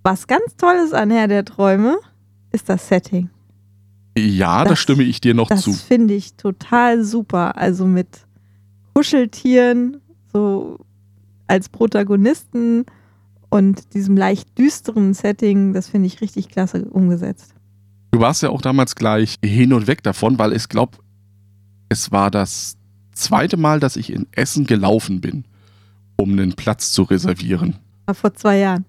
Was 0.04 0.28
ganz 0.28 0.56
Tolles 0.58 0.94
an 0.94 1.10
Herr 1.12 1.28
der 1.28 1.46
Träume 1.46 1.98
ist 2.52 2.70
das 2.70 2.88
Setting. 2.88 3.30
Ja, 4.18 4.64
da 4.64 4.72
Das- 4.72 4.80
stimme 4.80 5.04
ich 5.04 5.22
dir 5.22 5.34
noch 5.34 5.48
Das 5.48 5.62
zu. 5.62 5.74
finde 5.74 6.14
ich 6.14 6.34
total 6.36 7.04
super. 7.04 7.58
Also 7.58 7.86
mit 7.86 8.08
Kuscheltieren, 9.00 10.02
so 10.34 10.78
als 11.48 11.70
Protagonisten 11.70 12.86
und 13.48 13.94
diesem 13.94 14.18
leicht 14.18 14.58
düsteren 14.58 15.14
Setting, 15.14 15.72
das 15.72 15.88
finde 15.88 16.08
ich 16.08 16.20
richtig 16.20 16.50
klasse 16.50 16.84
umgesetzt. 16.84 17.56
Du 18.12 18.20
warst 18.20 18.44
ja 18.44 18.50
auch 18.50 18.62
damals 18.62 18.96
gleich 18.96 19.36
hin 19.42 19.72
und 19.72 19.88
weg 19.88 20.04
davon, 20.04 20.38
weil 20.38 20.52
ich 20.52 20.68
glaube, 20.68 20.98
es 21.88 22.12
war 22.12 22.30
das 22.30 22.76
zweite 23.14 23.56
Mal, 23.56 23.80
dass 23.80 23.96
ich 23.96 24.12
in 24.12 24.28
Essen 24.34 24.66
gelaufen 24.66 25.22
bin, 25.22 25.46
um 26.18 26.34
einen 26.34 26.58
Platz 26.58 26.92
zu 26.92 27.04
reservieren. 27.04 27.78
War 28.06 28.16
vor 28.16 28.34
zwei 28.34 28.58
Jahren. 28.58 28.84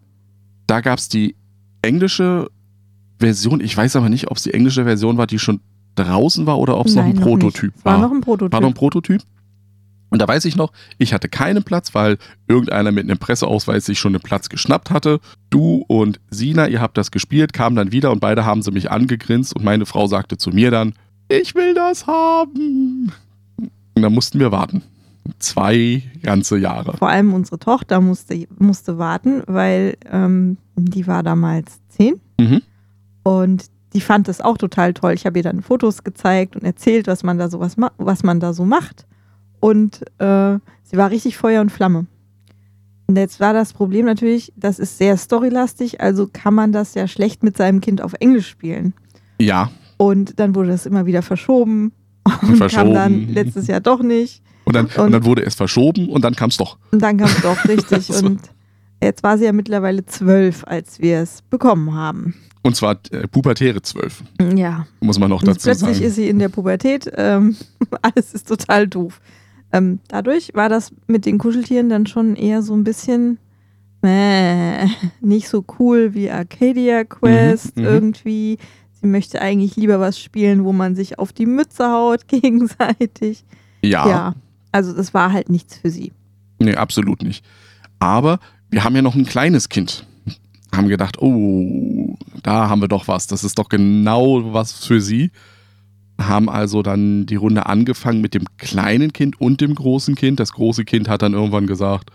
Da 0.67 0.81
gab 0.81 0.99
es 0.99 1.09
die 1.09 1.37
englische 1.83 2.51
Version. 3.21 3.61
Ich 3.61 3.77
weiß 3.77 3.95
aber 3.95 4.09
nicht, 4.09 4.29
ob 4.29 4.39
es 4.39 4.43
die 4.43 4.55
englische 4.55 4.83
Version 4.83 5.19
war, 5.19 5.29
die 5.29 5.39
schon 5.39 5.61
draußen 5.95 6.47
war 6.47 6.59
oder 6.59 6.79
ob 6.79 6.89
es 6.89 6.97
noch 6.97 7.05
ein 7.05 7.15
Prototyp. 7.15 7.73
War 7.85 7.93
war. 7.93 8.09
noch 8.09 8.13
ein 8.13 8.23
Prototyp. 8.23 8.53
War 8.53 8.61
noch 8.61 8.71
ein 8.71 8.75
Prototyp. 8.75 9.23
Und 10.11 10.21
da 10.21 10.29
weiß 10.29 10.45
ich 10.45 10.57
noch, 10.57 10.73
ich 10.99 11.15
hatte 11.15 11.29
keinen 11.29 11.63
Platz, 11.63 11.95
weil 11.95 12.19
irgendeiner 12.49 12.91
mit 12.93 13.05
einem 13.05 13.19
Presseausweis 13.19 13.87
sich 13.87 13.99
schon 13.99 14.15
einen 14.15 14.23
Platz 14.23 14.49
geschnappt 14.49 14.91
hatte. 14.91 15.21
Du 15.51 15.85
und 15.87 16.21
Sina, 16.31 16.67
ihr 16.69 16.81
habt 16.81 16.99
das 16.99 17.11
gespielt, 17.11 17.53
kamen 17.53 17.77
dann 17.77 17.93
wieder 17.93 18.11
und 18.11 18.21
beide 18.21 18.45
haben 18.45 18.63
sie 18.63 18.73
mich 18.73 18.91
angegrinst 18.91 19.55
und 19.55 19.65
meine 19.65 19.87
Frau 19.87 20.07
sagte 20.09 20.37
zu 20.37 20.51
mir 20.51 20.71
dann, 20.71 20.95
ich 21.29 21.55
will 21.55 21.75
das 21.75 22.07
haben. 22.09 23.13
Und 23.95 24.03
dann 24.03 24.13
mussten 24.13 24.41
wir 24.41 24.51
warten. 24.51 24.83
Zwei 25.39 26.03
ganze 26.23 26.59
Jahre. 26.59 26.97
Vor 26.97 27.09
allem 27.09 27.33
unsere 27.35 27.59
Tochter 27.59 28.01
musste, 28.01 28.49
musste 28.59 28.99
warten, 28.99 29.43
weil 29.47 29.97
ähm, 30.11 30.57
die 30.77 31.07
war 31.07 31.23
damals 31.23 31.79
zehn 31.89 32.21
Mhm. 32.41 32.63
und 33.23 33.67
die 33.93 34.01
fand 34.01 34.29
es 34.29 34.41
auch 34.41 34.57
total 34.57 34.95
toll. 34.95 35.13
Ich 35.13 35.27
habe 35.27 35.39
ihr 35.39 35.43
dann 35.43 35.63
Fotos 35.63 36.05
gezeigt 36.05 36.57
und 36.57 36.63
erzählt, 36.65 37.07
was 37.07 37.23
man 37.23 37.39
da 37.39 37.49
so 37.49 37.61
was, 37.61 37.77
was 37.99 38.23
man 38.23 38.41
da 38.41 38.53
so 38.53 38.65
macht. 38.65 39.07
Und 39.61 40.03
äh, 40.19 40.59
sie 40.83 40.97
war 40.97 41.11
richtig 41.11 41.37
Feuer 41.37 41.61
und 41.61 41.71
Flamme. 41.71 42.07
Und 43.07 43.17
jetzt 43.17 43.41
war 43.41 43.53
das 43.53 43.73
Problem 43.73 44.07
natürlich, 44.07 44.53
das 44.57 44.79
ist 44.79 44.97
sehr 44.99 45.17
storylastig, 45.17 46.01
also 46.01 46.29
kann 46.33 46.55
man 46.55 46.73
das 46.73 46.95
ja 46.95 47.09
schlecht 47.09 47.43
mit 47.43 47.57
seinem 47.57 47.81
Kind 47.81 48.01
auf 48.03 48.15
Englisch 48.21 48.49
spielen. 48.49 48.95
Ja, 49.41 49.71
Und 49.97 50.39
dann 50.39 50.55
wurde 50.55 50.69
das 50.71 50.87
immer 50.87 51.07
wieder 51.07 51.23
verschoben 51.23 51.93
und 52.43 52.57
Verschoben. 52.57 52.71
kam 52.71 52.95
dann 52.95 53.29
letztes 53.29 53.67
Jahr 53.67 53.81
doch 53.81 54.01
nicht. 54.03 54.43
und 54.65 54.77
dann, 54.77 54.87
und, 54.87 54.97
Und- 54.99 55.13
dann 55.13 55.25
wurde 55.25 55.45
es 55.45 55.55
verschoben 55.57 56.09
und 56.09 56.23
dann 56.25 56.37
kam 56.37 56.51
es 56.51 56.57
doch. 56.57 56.79
Und 56.93 57.03
dann 57.03 57.17
kam 57.17 57.29
es 57.29 57.41
doch 57.43 57.65
richtig. 57.67 58.09
Und 58.25 58.41
jetzt 59.03 59.23
war 59.25 59.37
sie 59.39 59.47
ja 59.47 59.53
mittlerweile 59.53 60.05
zwölf, 60.07 60.63
als 60.67 61.01
wir 61.01 61.19
es 61.21 61.43
bekommen 61.43 61.95
haben. 61.95 62.35
Und 62.63 62.77
zwar 62.77 62.99
äh, 63.11 63.27
pubertäre 63.27 63.81
zwölf, 63.83 64.23
Ja. 64.55 64.87
muss 65.01 65.19
man 65.19 65.31
noch 65.31 65.41
Und 65.43 65.49
dazu 65.49 65.63
plötzlich 65.65 65.97
sagen. 65.97 66.07
ist 66.07 66.15
sie 66.15 66.29
in 66.29 66.39
der 66.39 66.51
Pubertät. 66.51 67.11
Ähm, 67.17 67.57
alles 68.03 68.35
ist 68.35 68.47
total 68.47 68.87
doof. 68.87 69.21
Ähm, 69.73 70.01
dadurch 70.09 70.53
war 70.55 70.69
das 70.69 70.93
mit 71.07 71.27
den 71.27 71.39
Kuscheltieren 71.39 71.89
dann 71.89 72.07
schon 72.07 72.37
eher 72.37 72.63
so 72.63 72.75
ein 72.75 72.85
bisschen 72.85 73.39
äh, 74.03 74.87
nicht 75.21 75.49
so 75.49 75.65
cool 75.79 76.15
wie 76.15 76.31
Arcadia 76.31 77.05
Quest 77.05 77.77
Mhm, 77.77 77.83
mhm. 77.83 77.89
irgendwie. 77.89 78.59
Sie 79.01 79.07
möchte 79.07 79.41
eigentlich 79.41 79.77
lieber 79.77 79.99
was 80.01 80.19
spielen, 80.19 80.65
wo 80.65 80.73
man 80.73 80.95
sich 80.95 81.19
auf 81.19 81.33
die 81.33 81.47
Mütze 81.47 81.91
haut 81.91 82.29
gegenseitig. 82.29 83.45
ja, 83.83 84.09
ja 84.09 84.35
also 84.73 84.93
das 84.93 85.15
war 85.15 85.33
halt 85.33 85.49
nichts 85.51 85.77
für 85.79 85.91
sie. 85.91 86.13
nee, 86.59 86.75
absolut 86.75 87.23
nicht. 87.23 87.45
Aber 87.99 88.39
wir 88.71 88.85
haben 88.85 88.95
ja 88.95 89.03
noch 89.03 89.15
ein 89.15 89.27
kleines 89.27 89.69
Kind. 89.69 90.07
Haben 90.73 90.89
gedacht, 90.89 91.21
oh, 91.21 92.17
da 92.43 92.69
haben 92.69 92.81
wir 92.81 92.87
doch 92.89 93.09
was. 93.09 93.27
Das 93.27 93.43
ist 93.43 93.59
doch 93.59 93.69
genau 93.69 94.53
was 94.53 94.73
für 94.87 95.01
sie. 95.01 95.33
Haben 96.21 96.49
also 96.49 96.83
dann 96.83 97.27
die 97.27 97.37
Runde 97.37 97.67
angefangen 97.67 98.21
mit 98.21 98.35
dem 98.35 98.45
kleinen 98.59 99.13
Kind 99.13 99.41
und 99.41 99.61
dem 99.61 99.75
großen 99.75 100.15
Kind. 100.15 100.39
Das 100.39 100.53
große 100.53 100.85
Kind 100.85 101.09
hat 101.09 101.23
dann 101.23 101.33
irgendwann 101.33 101.67
gesagt, 101.67 102.11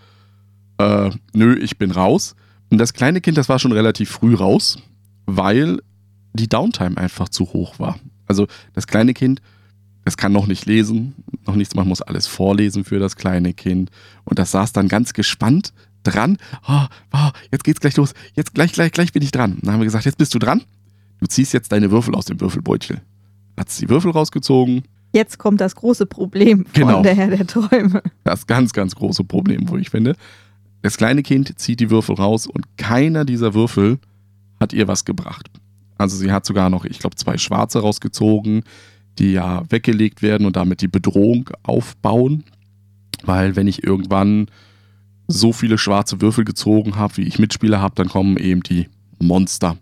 äh, 0.78 1.10
nö, 1.34 1.56
ich 1.56 1.78
bin 1.78 1.92
raus. 1.92 2.36
Und 2.70 2.78
das 2.78 2.94
kleine 2.94 3.22
Kind, 3.22 3.38
das 3.38 3.50
war 3.50 3.60
schon 3.60 3.72
relativ 3.72 4.10
früh 4.10 4.36
raus, 4.36 4.78
weil 5.26 5.80
die 6.34 6.48
Downtime 6.48 6.98
einfach 6.98 7.30
zu 7.30 7.54
hoch 7.54 7.80
war. 7.80 8.00
Also 8.28 8.48
das 8.74 8.88
kleine 8.88 9.14
Kind, 9.14 9.42
das 10.04 10.18
kann 10.18 10.32
noch 10.32 10.48
nicht 10.48 10.66
lesen, 10.66 11.16
noch 11.46 11.56
nichts, 11.56 11.76
man 11.76 11.88
muss 11.88 12.02
alles 12.02 12.28
vorlesen 12.28 12.84
für 12.84 13.00
das 13.00 13.16
kleine 13.16 13.54
Kind. 13.54 13.90
Und 14.24 14.40
das 14.40 14.52
saß 14.52 14.74
dann 14.74 14.88
ganz 14.88 15.14
gespannt 15.14 15.74
dran. 16.04 16.38
Oh, 16.68 16.86
oh, 17.14 17.30
jetzt 17.52 17.64
geht's 17.64 17.80
gleich 17.80 17.98
los. 17.98 18.14
Jetzt 18.36 18.54
gleich, 18.54 18.72
gleich, 18.74 18.92
gleich 18.92 19.14
bin 19.14 19.24
ich 19.24 19.32
dran. 19.32 19.58
Dann 19.62 19.74
haben 19.74 19.80
wir 19.80 19.86
gesagt, 19.86 20.06
jetzt 20.06 20.18
bist 20.18 20.34
du 20.34 20.40
dran. 20.40 20.62
Du 21.20 21.28
ziehst 21.28 21.54
jetzt 21.54 21.72
deine 21.72 21.92
Würfel 21.92 22.14
aus 22.16 22.26
dem 22.26 22.40
Würfelbeutel. 22.40 23.02
Hat 23.58 23.70
sie 23.70 23.86
die 23.86 23.90
Würfel 23.90 24.12
rausgezogen. 24.12 24.84
Jetzt 25.14 25.38
kommt 25.38 25.62
das 25.62 25.76
große 25.76 26.06
Problem 26.06 26.66
von 26.66 26.74
Genau. 26.74 27.02
der 27.02 27.16
Herr 27.16 27.30
der 27.30 27.48
Träume. 27.48 28.04
Das 28.26 28.48
ganz, 28.48 28.74
ganz 28.74 28.96
große 28.96 29.24
Problem, 29.24 29.70
wo 29.70 29.78
ich 29.78 29.90
finde. 29.90 30.16
Das 30.82 30.98
kleine 30.98 31.24
Kind 31.24 31.58
zieht 31.58 31.80
die 31.80 31.90
Würfel 31.90 32.16
raus 32.16 32.48
und 32.48 32.78
keiner 32.78 33.24
dieser 33.26 33.54
Würfel 33.54 33.98
hat 34.60 34.74
ihr 34.74 34.88
was 34.88 35.06
gebracht. 35.06 35.50
Also 35.98 36.18
sie 36.18 36.32
hat 36.32 36.46
sogar 36.46 36.70
noch, 36.70 36.84
ich 36.86 37.00
glaube, 37.00 37.16
zwei 37.16 37.38
schwarze 37.38 37.80
rausgezogen, 37.80 38.64
die 39.18 39.32
ja 39.32 39.64
weggelegt 39.70 40.22
werden 40.22 40.46
und 40.46 40.58
damit 40.58 40.82
die 40.82 40.90
Bedrohung 40.90 41.50
aufbauen. 41.64 42.44
Weil 43.24 43.56
wenn 43.56 43.68
ich 43.68 43.84
irgendwann 43.84 44.48
so 45.28 45.54
viele 45.54 45.78
schwarze 45.78 46.20
Würfel 46.22 46.44
gezogen 46.44 46.98
habe, 46.98 47.18
wie 47.18 47.24
ich 47.24 47.40
Mitspieler 47.40 47.82
habe, 47.82 47.96
dann 47.96 48.10
kommen 48.10 48.36
eben 48.38 48.62
die 48.62 48.90
Monster 49.20 49.78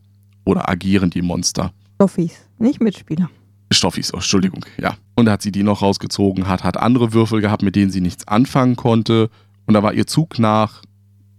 oder 0.45 0.69
agieren 0.69 1.09
die 1.09 1.21
Monster. 1.23 1.73
Stoffis, 1.95 2.33
nicht 2.59 2.81
Mitspieler. 2.81 3.29
Stoffis, 3.71 4.13
oh, 4.13 4.17
Entschuldigung, 4.17 4.65
ja. 4.77 4.95
Und 5.15 5.25
da 5.25 5.33
hat 5.33 5.41
sie 5.41 5.51
die 5.51 5.63
noch 5.63 5.81
rausgezogen, 5.81 6.47
hat, 6.47 6.63
hat 6.63 6.77
andere 6.77 7.13
Würfel 7.13 7.41
gehabt, 7.41 7.63
mit 7.63 7.75
denen 7.75 7.91
sie 7.91 8.01
nichts 8.01 8.27
anfangen 8.27 8.75
konnte. 8.75 9.29
Und 9.65 9.73
da 9.73 9.83
war 9.83 9.93
ihr 9.93 10.07
Zug 10.07 10.39
nach, 10.39 10.81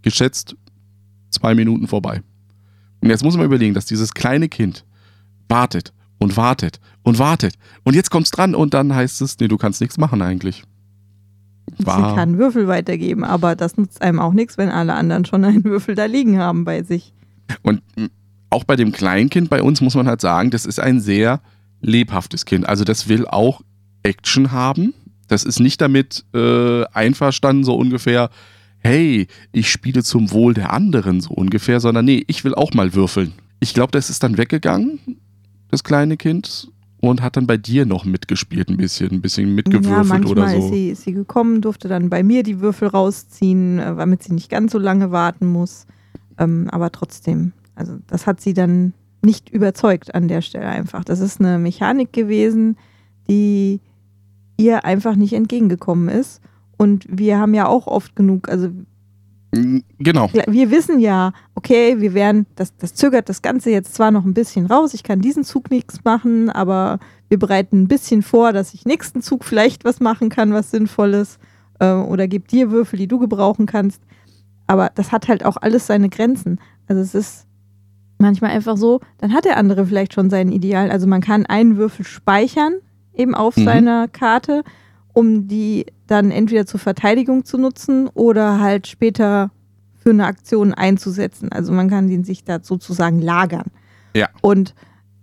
geschätzt, 0.03 0.57
zwei 1.31 1.55
Minuten 1.55 1.87
vorbei. 1.87 2.22
Und 3.01 3.11
jetzt 3.11 3.22
muss 3.22 3.37
man 3.37 3.47
überlegen, 3.47 3.75
dass 3.75 3.87
dieses 3.87 4.14
kleine 4.14 4.49
Kind 4.49 4.85
wartet 5.49 5.93
und 6.18 6.37
wartet 6.37 6.81
und 7.03 7.18
wartet. 7.18 7.55
Und 7.85 7.95
jetzt 7.95 8.11
kommt's 8.11 8.31
dran 8.31 8.55
und 8.55 8.75
dann 8.75 8.95
heißt 8.95 9.20
es, 9.20 9.39
nee, 9.39 9.49
du 9.49 9.59
kannst 9.59 9.81
nichts 9.81 9.99
machen 9.99 10.22
eigentlich. 10.22 10.64
Sie 11.79 11.85
kann 11.85 12.39
Würfel 12.39 12.68
weitergeben, 12.68 13.25
aber 13.25 13.57
das 13.57 13.77
nutzt 13.77 14.01
einem 14.03 14.20
auch 14.20 14.33
nichts, 14.33 14.59
wenn 14.59 14.68
alle 14.68 14.95
anderen 14.95 15.25
schon 15.25 15.45
einen 15.45 15.64
Würfel 15.64 15.95
da 15.95 16.05
liegen 16.05 16.39
haben 16.39 16.64
bei 16.64 16.83
sich. 16.83 17.14
Und 17.62 17.83
mh, 17.97 18.09
auch 18.51 18.64
bei 18.64 18.77
dem 18.77 18.93
Kleinkind 18.93 19.51
bei 19.51 19.62
uns 19.62 19.81
muss 19.81 19.95
man 19.95 20.07
halt 20.07 20.20
sagen, 20.20 20.51
das 20.51 20.66
ist 20.66 20.79
ein 20.79 21.01
sehr 21.01 21.41
lebhaftes 21.85 22.45
Kind. 22.45 22.68
Also 22.68 22.85
das 22.85 23.09
will 23.09 23.26
auch 23.26 23.61
Action 24.03 24.53
haben. 24.53 24.95
Das 25.28 25.45
ist 25.45 25.61
nicht 25.61 25.80
damit 25.80 26.24
äh, 26.35 26.85
einverstanden, 26.93 27.64
so 27.64 27.74
ungefähr, 27.76 28.30
hey, 28.78 29.26
ich 29.53 29.70
spiele 29.70 30.03
zum 30.03 30.30
Wohl 30.30 30.55
der 30.55 30.72
anderen, 30.72 31.20
so 31.20 31.32
ungefähr, 31.32 31.80
sondern 31.80 32.05
nee, 32.05 32.24
ich 32.26 32.45
will 32.45 32.55
auch 32.55 32.72
mal 32.74 32.95
würfeln. 32.95 33.32
Ich 33.61 33.72
glaube, 33.72 33.93
das 33.93 34.11
ist 34.11 34.22
dann 34.22 34.37
weggegangen, 34.37 34.99
das 35.70 35.85
kleine 35.85 36.16
Kind, 36.18 36.68
und 37.01 37.22
hat 37.22 37.37
dann 37.37 37.47
bei 37.47 37.57
dir 37.57 37.87
noch 37.87 38.05
mitgespielt, 38.05 38.68
ein 38.68 38.76
bisschen, 38.76 39.12
ein 39.12 39.20
bisschen 39.20 39.49
Ja, 39.49 39.55
mitgewürfelt 39.55 40.09
manchmal 40.09 40.32
oder 40.32 40.49
so. 40.49 40.59
ist, 40.59 40.68
sie, 40.72 40.89
ist 40.91 41.03
sie 41.03 41.12
gekommen, 41.12 41.61
durfte 41.61 41.89
dann 41.89 42.09
bei 42.09 42.22
mir 42.22 42.43
die 42.43 42.61
Würfel 42.61 42.89
rausziehen, 42.89 43.78
äh, 43.78 43.97
damit 43.97 44.22
sie 44.22 44.32
nicht 44.32 44.51
ganz 44.51 44.72
so 44.72 44.78
lange 44.78 45.11
warten 45.11 45.47
muss. 45.47 45.87
Ähm, 46.39 46.68
aber 46.70 46.91
trotzdem, 46.93 47.53
also 47.74 47.99
das 48.07 48.26
hat 48.26 48.41
sie 48.41 48.55
dann 48.55 48.95
nicht 49.25 49.51
überzeugt 49.51 50.14
an 50.14 50.29
der 50.29 50.43
Stelle 50.43 50.66
einfach. 50.66 51.05
Das 51.05 51.20
ist 51.20 51.41
eine 51.41 51.59
Mechanik 51.59 52.12
gewesen, 52.12 52.77
die 53.29 53.81
ihr 54.57 54.85
einfach 54.85 55.16
nicht 55.16 55.33
entgegengekommen 55.33 56.09
ist. 56.09 56.41
Und 56.77 57.07
wir 57.09 57.39
haben 57.39 57.55
ja 57.55 57.66
auch 57.66 57.87
oft 57.87 58.16
genug, 58.16 58.49
also 58.49 58.70
Genau. 60.01 60.29
Wir 60.49 60.72
wissen 60.72 60.99
ja, 60.99 61.33
okay, 61.55 62.01
wir 62.01 62.12
werden, 62.12 62.47
das, 62.57 62.77
das 62.77 62.95
zögert 62.95 63.29
das 63.29 63.41
Ganze 63.41 63.70
jetzt 63.70 63.95
zwar 63.95 64.11
noch 64.11 64.25
ein 64.25 64.35
bisschen 64.35 64.66
raus, 64.66 64.95
ich 64.95 65.05
kann 65.05 65.20
diesen 65.20 65.45
Zug 65.45 65.70
nichts 65.70 66.03
machen, 66.03 66.51
aber 66.51 66.99
wir 67.29 67.39
bereiten 67.39 67.83
ein 67.83 67.89
bisschen 67.89 68.22
vor, 68.22 68.53
dass 68.53 68.75
ich 68.75 68.85
nächsten 68.85 69.22
Zug 69.22 69.45
vielleicht 69.45 69.85
was 69.85 70.01
machen 70.01 70.29
kann, 70.29 70.53
was 70.53 70.72
Sinnvolles. 70.72 71.39
Äh, 71.79 71.93
oder 71.93 72.29
gib 72.29 72.49
dir 72.49 72.70
Würfel, 72.70 72.99
die 72.99 73.09
du 73.09 73.18
gebrauchen 73.18 73.66
kannst. 73.66 74.03
Aber 74.66 74.91
das 74.95 75.12
hat 75.12 75.29
halt 75.29 75.45
auch 75.45 75.57
alles 75.57 75.87
seine 75.87 76.09
Grenzen. 76.09 76.59
Also 76.89 77.03
es 77.03 77.14
ist 77.14 77.47
manchmal 78.19 78.51
einfach 78.53 78.77
so, 78.77 79.01
dann 79.19 79.33
hat 79.33 79.45
der 79.45 79.57
andere 79.57 79.87
vielleicht 79.87 80.15
schon 80.15 80.31
sein 80.31 80.51
Ideal. 80.51 80.91
Also 80.91 81.07
man 81.07 81.21
kann 81.21 81.47
einen 81.47 81.77
Würfel 81.77 82.05
speichern, 82.05 82.75
eben 83.15 83.35
auf 83.35 83.57
Mhm. 83.57 83.65
seiner 83.65 84.09
Karte, 84.09 84.62
um 85.12 85.47
die 85.47 85.87
dann 86.07 86.31
entweder 86.31 86.67
zur 86.67 86.81
Verteidigung 86.81 87.45
zu 87.45 87.59
nutzen 87.59 88.09
oder 88.09 88.61
halt 88.61 88.87
später 88.87 89.51
für 89.97 90.11
eine 90.11 90.27
Aktion 90.27 90.75
einzusetzen. 90.75 91.51
Also 91.53 91.73
man 91.73 91.89
kann 91.89 92.09
den 92.09 92.25
sich 92.25 92.45
da 92.45 92.59
sozusagen 92.62 93.21
lagern. 93.23 93.67
Ja. 94.15 94.29
Und 94.43 94.75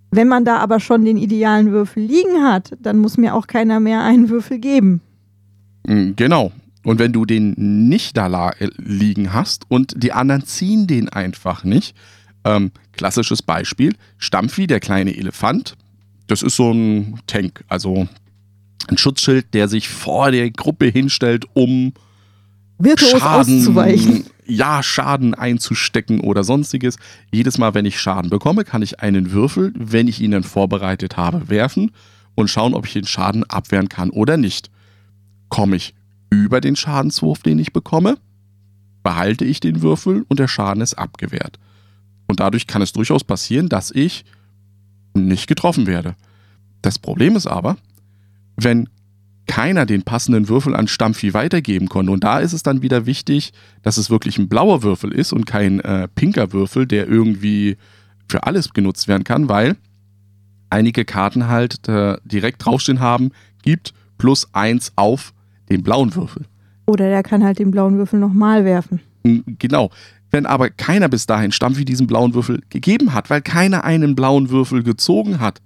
wenn 0.09 0.27
man 0.27 0.43
da 0.43 0.57
aber 0.57 0.79
schon 0.79 1.05
den 1.05 1.17
idealen 1.17 1.71
Würfel 1.71 2.03
liegen 2.03 2.43
hat, 2.43 2.71
dann 2.81 2.97
muss 2.97 3.17
mir 3.17 3.35
auch 3.35 3.47
keiner 3.47 3.79
mehr 3.79 4.03
einen 4.03 4.29
Würfel 4.29 4.59
geben. 4.59 5.01
Mm, 5.87 6.11
Genau. 6.15 6.51
Und 6.83 6.97
wenn 6.97 7.13
du 7.13 7.25
den 7.25 7.53
nicht 7.89 8.17
da 8.17 8.49
äh, 8.49 8.69
liegen 8.77 9.33
hast 9.33 9.69
und 9.69 10.01
die 10.03 10.13
anderen 10.13 10.43
ziehen 10.45 10.87
den 10.87 11.09
einfach 11.09 11.63
nicht, 11.63 11.95
ähm, 12.45 12.71
klassisches 12.93 13.41
Beispiel, 13.41 13.95
Stampfi, 14.17 14.67
der 14.67 14.79
kleine 14.79 15.15
Elefant, 15.15 15.75
das 16.27 16.41
ist 16.41 16.55
so 16.55 16.71
ein 16.71 17.19
Tank, 17.27 17.63
also 17.67 18.07
ein 18.87 18.97
Schutzschild, 18.97 19.53
der 19.53 19.67
sich 19.67 19.89
vor 19.89 20.31
der 20.31 20.49
Gruppe 20.49 20.87
hinstellt, 20.87 21.45
um 21.53 21.93
Virtuos 22.77 23.21
auszuweichen. 23.21 24.23
Schaden, 24.23 24.25
ja, 24.45 24.83
Schaden 24.83 25.33
einzustecken 25.33 26.19
oder 26.21 26.43
sonstiges. 26.43 26.97
Jedes 27.31 27.57
Mal, 27.57 27.73
wenn 27.73 27.85
ich 27.85 27.99
Schaden 27.99 28.29
bekomme, 28.29 28.63
kann 28.63 28.81
ich 28.81 28.99
einen 28.99 29.31
Würfel, 29.31 29.71
wenn 29.75 30.07
ich 30.07 30.19
ihn 30.21 30.31
dann 30.31 30.43
vorbereitet 30.43 31.17
habe, 31.17 31.49
werfen 31.49 31.91
und 32.35 32.49
schauen, 32.49 32.73
ob 32.73 32.85
ich 32.85 32.93
den 32.93 33.05
Schaden 33.05 33.43
abwehren 33.43 33.89
kann 33.89 34.09
oder 34.09 34.37
nicht. 34.37 34.71
Komme 35.49 35.75
ich 35.75 35.93
über 36.29 36.61
den 36.61 36.75
Schadenswurf, 36.75 37.43
den 37.43 37.59
ich 37.59 37.73
bekomme, 37.73 38.17
behalte 39.03 39.45
ich 39.45 39.59
den 39.59 39.81
Würfel 39.81 40.25
und 40.27 40.39
der 40.39 40.47
Schaden 40.47 40.81
ist 40.81 40.95
abgewehrt. 40.95 41.59
Und 42.31 42.39
dadurch 42.39 42.65
kann 42.65 42.81
es 42.81 42.91
durchaus 42.91 43.23
passieren, 43.23 43.69
dass 43.69 43.91
ich 43.91 44.25
nicht 45.13 45.47
getroffen 45.47 45.85
werde. 45.85 46.15
Das 46.81 46.97
Problem 46.97 47.35
ist 47.35 47.45
aber, 47.45 47.77
wenn 48.55 48.89
keiner 49.47 49.85
den 49.85 50.03
passenden 50.03 50.47
Würfel 50.47 50.75
an 50.75 50.87
Stampfi 50.87 51.33
weitergeben 51.33 51.89
konnte. 51.89 52.11
Und 52.11 52.23
da 52.23 52.39
ist 52.39 52.53
es 52.53 52.63
dann 52.63 52.81
wieder 52.81 53.05
wichtig, 53.05 53.51
dass 53.83 53.97
es 53.97 54.09
wirklich 54.09 54.37
ein 54.37 54.47
blauer 54.47 54.81
Würfel 54.81 55.11
ist 55.11 55.33
und 55.33 55.45
kein 55.45 55.81
äh, 55.81 56.07
pinker 56.07 56.53
Würfel, 56.53 56.87
der 56.87 57.07
irgendwie 57.07 57.77
für 58.29 58.43
alles 58.43 58.73
genutzt 58.73 59.07
werden 59.07 59.23
kann, 59.23 59.49
weil 59.49 59.75
einige 60.69 61.03
Karten 61.03 61.47
halt 61.47 61.87
äh, 61.89 62.17
direkt 62.23 62.65
draufstehen 62.65 63.01
haben, 63.01 63.31
gibt 63.61 63.93
plus 64.17 64.47
eins 64.53 64.93
auf 64.95 65.33
den 65.69 65.83
blauen 65.83 66.15
Würfel. 66.15 66.45
Oder 66.85 67.09
der 67.09 67.23
kann 67.23 67.43
halt 67.43 67.59
den 67.59 67.71
blauen 67.71 67.97
Würfel 67.97 68.19
nochmal 68.19 68.63
werfen. 68.63 69.01
Genau. 69.23 69.91
Wenn 70.31 70.45
aber 70.45 70.69
keiner 70.69 71.09
bis 71.09 71.25
dahin 71.25 71.51
Stampfi 71.51 71.85
diesen 71.85 72.07
blauen 72.07 72.33
Würfel 72.33 72.61
gegeben 72.69 73.13
hat, 73.13 73.29
weil 73.29 73.41
keiner 73.41 73.83
einen 73.83 74.15
blauen 74.15 74.49
Würfel 74.49 74.81
gezogen 74.81 75.39
hat, 75.39 75.61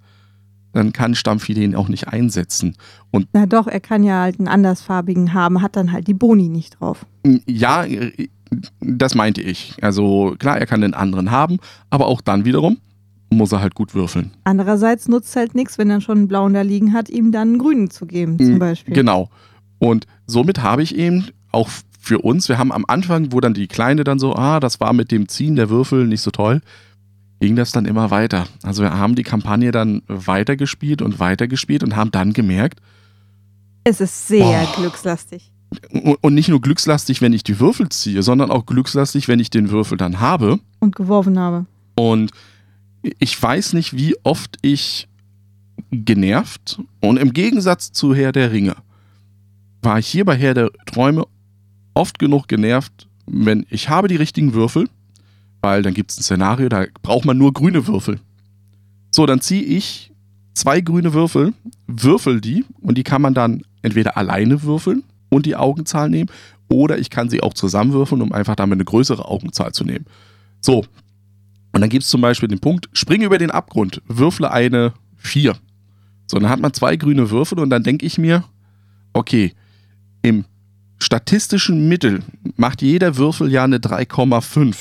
dann 0.72 0.92
kann 0.92 1.14
Stampfi 1.14 1.54
den 1.54 1.74
auch 1.74 1.88
nicht 1.88 2.08
einsetzen. 2.08 2.76
Und 3.10 3.28
Na 3.32 3.46
doch, 3.46 3.66
er 3.66 3.80
kann 3.80 4.02
ja 4.02 4.20
halt 4.20 4.38
einen 4.38 4.48
andersfarbigen 4.48 5.32
haben, 5.32 5.62
hat 5.62 5.76
dann 5.76 5.92
halt 5.92 6.06
die 6.06 6.14
Boni 6.14 6.48
nicht 6.48 6.80
drauf. 6.80 7.06
ja, 7.46 7.84
äh, 7.84 8.28
das 8.80 9.14
meinte 9.14 9.40
ich. 9.40 9.74
Also 9.80 10.36
klar, 10.38 10.58
er 10.58 10.66
kann 10.66 10.82
den 10.82 10.94
anderen 10.94 11.30
haben, 11.30 11.58
aber 11.90 12.06
auch 12.06 12.20
dann 12.20 12.44
wiederum 12.44 12.78
muss 13.30 13.52
er 13.52 13.60
halt 13.60 13.74
gut 13.74 13.94
würfeln. 13.94 14.30
Andererseits 14.44 15.08
nutzt 15.08 15.34
halt 15.34 15.54
nichts, 15.54 15.78
wenn 15.78 15.90
er 15.90 16.00
schon 16.00 16.18
einen 16.18 16.28
blauen 16.28 16.54
da 16.54 16.62
liegen 16.62 16.92
hat, 16.92 17.08
ihm 17.08 17.32
dann 17.32 17.48
einen 17.48 17.58
grünen 17.58 17.90
zu 17.90 18.06
geben, 18.06 18.38
zum 18.38 18.58
Beispiel. 18.58 18.94
Genau. 18.94 19.30
Und 19.78 20.06
somit 20.26 20.62
habe 20.62 20.82
ich 20.82 20.94
eben 20.96 21.26
auch 21.50 21.68
für 22.06 22.20
uns, 22.20 22.48
wir 22.48 22.56
haben 22.58 22.70
am 22.70 22.84
Anfang, 22.86 23.32
wo 23.32 23.40
dann 23.40 23.52
die 23.52 23.66
Kleine 23.66 24.04
dann 24.04 24.20
so, 24.20 24.34
ah, 24.36 24.60
das 24.60 24.78
war 24.78 24.92
mit 24.92 25.10
dem 25.10 25.26
Ziehen 25.28 25.56
der 25.56 25.70
Würfel 25.70 26.06
nicht 26.06 26.20
so 26.20 26.30
toll, 26.30 26.60
ging 27.40 27.56
das 27.56 27.72
dann 27.72 27.84
immer 27.84 28.12
weiter. 28.12 28.46
Also 28.62 28.82
wir 28.84 28.94
haben 28.96 29.16
die 29.16 29.24
Kampagne 29.24 29.72
dann 29.72 30.02
weitergespielt 30.06 31.02
und 31.02 31.18
weitergespielt 31.18 31.82
und 31.82 31.96
haben 31.96 32.12
dann 32.12 32.32
gemerkt, 32.32 32.80
Es 33.84 34.00
ist 34.00 34.28
sehr 34.28 34.68
Oh. 34.72 34.80
glückslastig. 34.80 35.50
und 35.90 36.14
und 36.22 36.34
nicht 36.34 36.48
nur 36.48 36.60
glückslastig, 36.60 37.20
wenn 37.22 37.32
ich 37.32 37.42
die 37.42 37.58
Würfel 37.58 37.88
ziehe, 37.88 38.22
sondern 38.22 38.50
auch 38.52 38.66
glückslastig, 38.66 39.26
wenn 39.26 39.40
ich 39.40 39.50
den 39.50 39.70
Würfel 39.70 39.98
dann 39.98 40.20
habe. 40.20 40.58
Und 40.78 40.94
geworfen 40.94 41.38
habe. 41.38 41.66
Und 41.96 42.30
ich 43.18 43.40
weiß 43.42 43.72
nicht, 43.72 43.96
wie 43.96 44.14
oft 44.22 44.58
ich 44.62 45.08
genervt 45.90 46.80
und 47.00 47.16
im 47.18 47.32
Gegensatz 47.32 47.90
zu 47.92 48.14
Herr 48.14 48.30
der 48.32 48.52
Ringe 48.52 48.76
war 49.82 49.98
ich 49.98 50.06
hier 50.06 50.24
bei 50.24 50.36
Herr 50.36 50.54
der 50.54 50.70
Träume 50.86 51.26
oft 51.96 52.18
genug 52.18 52.46
genervt, 52.46 53.08
wenn 53.26 53.66
ich 53.70 53.88
habe 53.88 54.08
die 54.08 54.16
richtigen 54.16 54.54
Würfel, 54.54 54.88
weil 55.62 55.82
dann 55.82 55.94
gibt 55.94 56.10
es 56.10 56.18
ein 56.18 56.22
Szenario, 56.22 56.68
da 56.68 56.84
braucht 57.02 57.24
man 57.24 57.38
nur 57.38 57.52
grüne 57.52 57.86
Würfel. 57.86 58.20
So, 59.10 59.26
dann 59.26 59.40
ziehe 59.40 59.62
ich 59.62 60.12
zwei 60.54 60.80
grüne 60.80 61.12
Würfel, 61.14 61.54
würfel 61.86 62.40
die 62.40 62.64
und 62.80 62.98
die 62.98 63.02
kann 63.02 63.22
man 63.22 63.34
dann 63.34 63.62
entweder 63.82 64.16
alleine 64.16 64.62
würfeln 64.62 65.04
und 65.28 65.46
die 65.46 65.56
Augenzahl 65.56 66.10
nehmen 66.10 66.30
oder 66.68 66.98
ich 66.98 67.10
kann 67.10 67.30
sie 67.30 67.42
auch 67.42 67.54
zusammenwürfeln, 67.54 68.22
um 68.22 68.32
einfach 68.32 68.56
damit 68.56 68.76
eine 68.76 68.84
größere 68.84 69.26
Augenzahl 69.26 69.72
zu 69.72 69.84
nehmen. 69.84 70.06
So, 70.60 70.84
und 71.72 71.80
dann 71.80 71.90
gibt 71.90 72.04
es 72.04 72.10
zum 72.10 72.20
Beispiel 72.20 72.48
den 72.48 72.58
Punkt, 72.58 72.88
springe 72.92 73.24
über 73.24 73.38
den 73.38 73.50
Abgrund, 73.50 74.02
würfle 74.06 74.50
eine 74.50 74.92
4. 75.16 75.56
So, 76.26 76.38
dann 76.38 76.50
hat 76.50 76.60
man 76.60 76.72
zwei 76.72 76.96
grüne 76.96 77.30
Würfel 77.30 77.58
und 77.58 77.70
dann 77.70 77.82
denke 77.82 78.04
ich 78.04 78.18
mir, 78.18 78.44
okay, 79.12 79.54
im 80.22 80.44
statistischen 80.98 81.88
Mittel 81.88 82.22
macht 82.56 82.82
jeder 82.82 83.16
Würfel 83.16 83.50
ja 83.52 83.64
eine 83.64 83.78
3,5. 83.78 84.74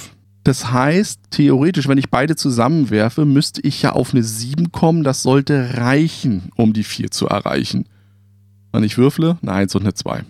Das 0.43 0.71
heißt, 0.71 1.19
theoretisch, 1.31 1.87
wenn 1.87 1.97
ich 1.97 2.09
beide 2.11 2.35
zusammenwerfe, 2.35 3.25
müsste 3.25 3.61
ich 3.61 3.81
ja 3.81 3.93
auf 3.93 4.13
eine 4.13 4.21
7 4.23 4.71
kommen. 4.71 5.03
Das 5.03 5.23
sollte 5.23 5.75
reichen, 5.77 6.51
um 6.55 6.71
die 6.73 6.83
4 6.83 7.09
zu 7.11 7.27
erreichen. 7.27 7.85
Und 8.71 8.83
ich 8.83 8.97
würfle 8.97 9.37
eine 9.41 9.51
1 9.53 9.73
und 9.75 9.81
eine 9.81 9.93
2. 9.95 10.23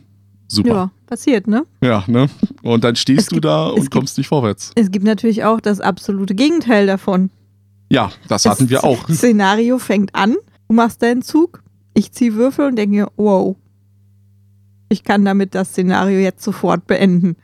Super. 0.48 0.70
Ja, 0.70 0.92
passiert, 1.08 1.48
ne? 1.48 1.66
Ja, 1.82 2.04
ne? 2.08 2.30
Und 2.62 2.84
dann 2.84 2.96
stehst 2.96 3.22
Es 3.22 3.26
du 3.28 3.36
gibt- 3.36 3.46
da 3.46 3.68
und 3.68 3.82
gibt- 3.82 3.92
kommst 3.92 4.18
nicht 4.18 4.28
vorwärts. 4.28 4.72
Es 4.76 4.90
gibt 4.92 5.04
natürlich 5.06 5.44
auch 5.44 5.60
das 5.60 5.82
absolute 5.82 6.34
Gegenteil 6.36 6.88
davon. 6.88 7.30
Ja, 7.90 8.12
das 8.28 8.46
hatten 8.46 8.64
Das 8.66 8.70
wir 8.70 8.84
auch. 8.84 9.10
Szenario 9.10 9.80
fängt 9.80 10.16
an, 10.16 10.36
du 10.70 10.76
machst 10.76 11.02
deinen 11.02 11.24
Zug, 11.24 11.62
ich 11.94 12.12
ziehe 12.12 12.36
Würfel 12.36 12.68
und 12.68 12.76
denke 12.78 12.96
mir, 12.96 13.12
wow, 13.18 13.56
ich 14.90 15.04
kann 15.04 15.26
damit 15.26 15.56
das 15.56 15.70
Szenario 15.70 16.20
jetzt 16.20 16.44
sofort 16.44 16.88
beenden. 16.88 17.36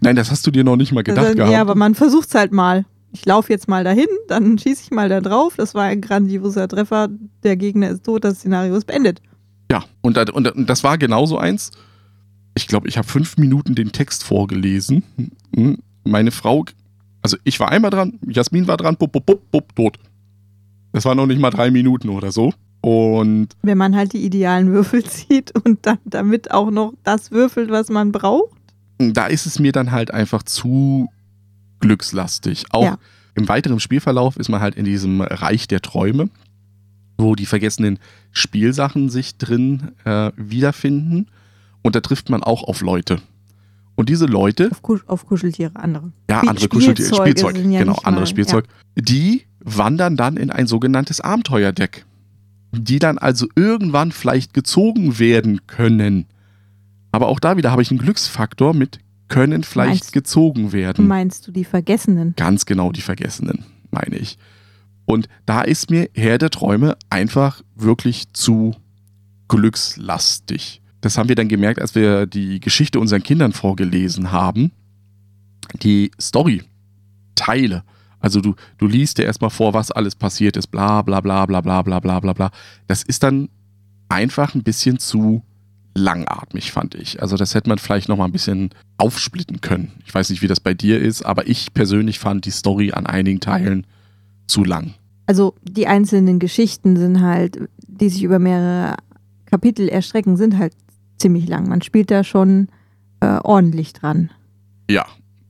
Nein, 0.00 0.16
das 0.16 0.30
hast 0.30 0.46
du 0.46 0.50
dir 0.50 0.64
noch 0.64 0.76
nicht 0.76 0.92
mal 0.92 1.02
gedacht 1.04 1.24
Also, 1.26 1.36
gehabt. 1.36 1.52
ja, 1.52 1.60
aber 1.60 1.74
man 1.74 1.94
versucht 1.94 2.28
es 2.28 2.34
halt 2.34 2.52
mal. 2.52 2.84
Ich 3.12 3.24
laufe 3.24 3.52
jetzt 3.52 3.68
mal 3.68 3.84
dahin, 3.84 4.08
dann 4.28 4.58
schieße 4.58 4.82
ich 4.84 4.90
mal 4.90 5.08
da 5.08 5.20
drauf. 5.20 5.54
Das 5.56 5.74
war 5.74 5.84
ein 5.84 6.00
grandioser 6.00 6.68
Treffer. 6.68 7.08
Der 7.44 7.56
Gegner 7.56 7.90
ist 7.90 8.04
tot, 8.04 8.24
das 8.24 8.38
Szenario 8.38 8.74
ist 8.76 8.86
beendet. 8.86 9.22
Ja, 9.70 9.84
und, 10.02 10.18
und, 10.18 10.48
und 10.48 10.68
das 10.68 10.84
war 10.84 10.98
genauso 10.98 11.38
eins. 11.38 11.70
Ich 12.56 12.66
glaube, 12.68 12.88
ich 12.88 12.98
habe 12.98 13.06
fünf 13.08 13.36
Minuten 13.36 13.74
den 13.74 13.92
Text 13.92 14.24
vorgelesen. 14.24 15.02
Hm, 15.54 15.78
Meine 16.04 16.30
Frau, 16.30 16.64
also 17.22 17.36
ich 17.44 17.58
war 17.60 17.70
einmal 17.70 17.90
dran, 17.90 18.18
Jasmin 18.28 18.66
war 18.68 18.76
dran, 18.76 18.96
bup, 18.96 19.12
bup, 19.12 19.26
bup, 19.26 19.50
bup, 19.50 19.74
tot. 19.76 19.98
Das 20.92 21.04
war 21.04 21.14
noch 21.14 21.26
nicht 21.26 21.40
mal 21.40 21.50
drei 21.50 21.70
Minuten 21.70 22.08
oder 22.08 22.32
so. 22.32 22.52
Und 22.80 23.48
Wenn 23.62 23.78
man 23.78 23.96
halt 23.96 24.12
die 24.12 24.24
idealen 24.24 24.72
Würfel 24.72 25.02
zieht 25.08 25.52
und 25.64 25.84
dann 25.86 25.98
damit 26.04 26.50
auch 26.52 26.70
noch 26.70 26.94
das 27.02 27.30
würfelt, 27.30 27.70
was 27.70 27.88
man 27.90 28.12
braucht. 28.12 28.52
da 28.98 29.26
ist 29.26 29.46
es 29.46 29.58
mir 29.58 29.72
dann 29.72 29.90
halt 29.92 30.12
einfach 30.12 30.42
zu 30.42 31.08
glückslastig. 31.80 32.64
Auch 32.70 32.82
Ja. 32.84 32.98
im 33.34 33.48
weiteren 33.48 33.80
Spielverlauf 33.80 34.36
ist 34.36 34.48
man 34.48 34.60
halt 34.60 34.74
in 34.76 34.84
diesem 34.84 35.20
Reich 35.20 35.68
der 35.68 35.82
Träume, 35.82 36.28
wo 37.18 37.34
die 37.34 37.46
vergessenen 37.46 37.98
Spielsachen 38.32 39.08
sich 39.10 39.36
drin 39.38 39.92
äh, 40.04 40.30
wiederfinden. 40.36 41.26
Und 41.82 41.94
da 41.96 42.00
trifft 42.00 42.30
man 42.30 42.42
auch 42.42 42.62
auf 42.64 42.80
Leute. 42.80 43.20
Und 43.94 44.08
diese 44.10 44.26
Leute, 44.26 44.70
Auf, 44.70 44.82
Kusch 44.82 45.00
auf 45.06 45.26
Kuscheltiere, 45.26 45.72
andere. 45.76 46.12
ja, 46.28 46.40
andere 46.40 46.68
Kuscheltiere, 46.68 47.08
Spielzeuge 47.08 47.30
Spielzeug, 47.50 47.72
ja 47.72 47.78
genau, 47.80 47.92
nicht 47.92 48.06
andere 48.06 48.22
mal- 48.22 48.26
Spielzeug, 48.26 48.66
die 48.94 49.44
wandern 49.60 50.16
dann 50.16 50.36
in 50.36 50.50
ein 50.50 50.66
sogenanntes 50.66 51.20
Abenteuerdeck, 51.22 52.04
die 52.84 52.98
dann 52.98 53.18
also 53.18 53.46
irgendwann 53.56 54.12
vielleicht 54.12 54.54
gezogen 54.54 55.18
werden 55.18 55.66
können. 55.66 56.26
Aber 57.12 57.28
auch 57.28 57.40
da 57.40 57.56
wieder 57.56 57.70
habe 57.70 57.82
ich 57.82 57.90
einen 57.90 58.00
Glücksfaktor 58.00 58.74
mit 58.74 58.98
können 59.28 59.64
vielleicht 59.64 60.04
Meinst- 60.04 60.12
gezogen 60.12 60.72
werden. 60.72 61.06
Meinst 61.08 61.46
du 61.46 61.52
die 61.52 61.64
Vergessenen? 61.64 62.34
Ganz 62.36 62.66
genau 62.66 62.92
die 62.92 63.00
Vergessenen, 63.00 63.64
meine 63.90 64.16
ich. 64.16 64.38
Und 65.04 65.28
da 65.46 65.62
ist 65.62 65.90
mir 65.90 66.08
Herr 66.14 66.38
der 66.38 66.50
Träume 66.50 66.96
einfach 67.10 67.62
wirklich 67.74 68.32
zu 68.32 68.74
glückslastig. 69.48 70.80
Das 71.00 71.18
haben 71.18 71.28
wir 71.28 71.36
dann 71.36 71.48
gemerkt, 71.48 71.80
als 71.80 71.94
wir 71.94 72.26
die 72.26 72.60
Geschichte 72.60 72.98
unseren 73.00 73.22
Kindern 73.22 73.52
vorgelesen 73.52 74.32
haben. 74.32 74.72
Die 75.82 76.10
Story-Teile. 76.20 77.84
Also 78.20 78.40
du, 78.40 78.54
du 78.78 78.86
liest 78.86 79.18
dir 79.18 79.24
erstmal 79.24 79.50
vor, 79.50 79.74
was 79.74 79.90
alles 79.90 80.14
passiert 80.14 80.56
ist, 80.56 80.68
bla 80.68 81.02
bla 81.02 81.20
bla 81.20 81.46
bla 81.46 81.60
bla 81.60 81.82
bla 81.82 82.00
bla 82.00 82.20
bla 82.20 82.32
bla. 82.32 82.50
Das 82.86 83.02
ist 83.02 83.22
dann 83.22 83.48
einfach 84.08 84.54
ein 84.54 84.62
bisschen 84.62 84.98
zu 84.98 85.42
langatmig, 85.94 86.72
fand 86.72 86.94
ich. 86.94 87.22
Also 87.22 87.36
das 87.36 87.54
hätte 87.54 87.68
man 87.68 87.78
vielleicht 87.78 88.08
noch 88.08 88.16
mal 88.16 88.26
ein 88.26 88.32
bisschen 88.32 88.70
aufsplitten 88.98 89.60
können. 89.60 89.92
Ich 90.04 90.14
weiß 90.14 90.30
nicht, 90.30 90.42
wie 90.42 90.48
das 90.48 90.60
bei 90.60 90.74
dir 90.74 91.00
ist, 91.00 91.24
aber 91.24 91.48
ich 91.48 91.72
persönlich 91.72 92.18
fand 92.18 92.44
die 92.44 92.50
Story 92.50 92.92
an 92.92 93.06
einigen 93.06 93.40
Teilen 93.40 93.86
zu 94.46 94.62
lang. 94.64 94.94
Also 95.26 95.54
die 95.62 95.86
einzelnen 95.86 96.38
Geschichten 96.38 96.96
sind 96.96 97.20
halt, 97.20 97.58
die 97.86 98.08
sich 98.08 98.22
über 98.22 98.38
mehrere 98.38 98.96
Kapitel 99.46 99.88
erstrecken, 99.88 100.36
sind 100.36 100.58
halt 100.58 100.74
ziemlich 101.18 101.48
lang. 101.48 101.68
Man 101.68 101.82
spielt 101.82 102.10
da 102.10 102.22
schon 102.22 102.68
äh, 103.20 103.38
ordentlich 103.42 103.92
dran. 103.92 104.30
Ja, 104.88 105.06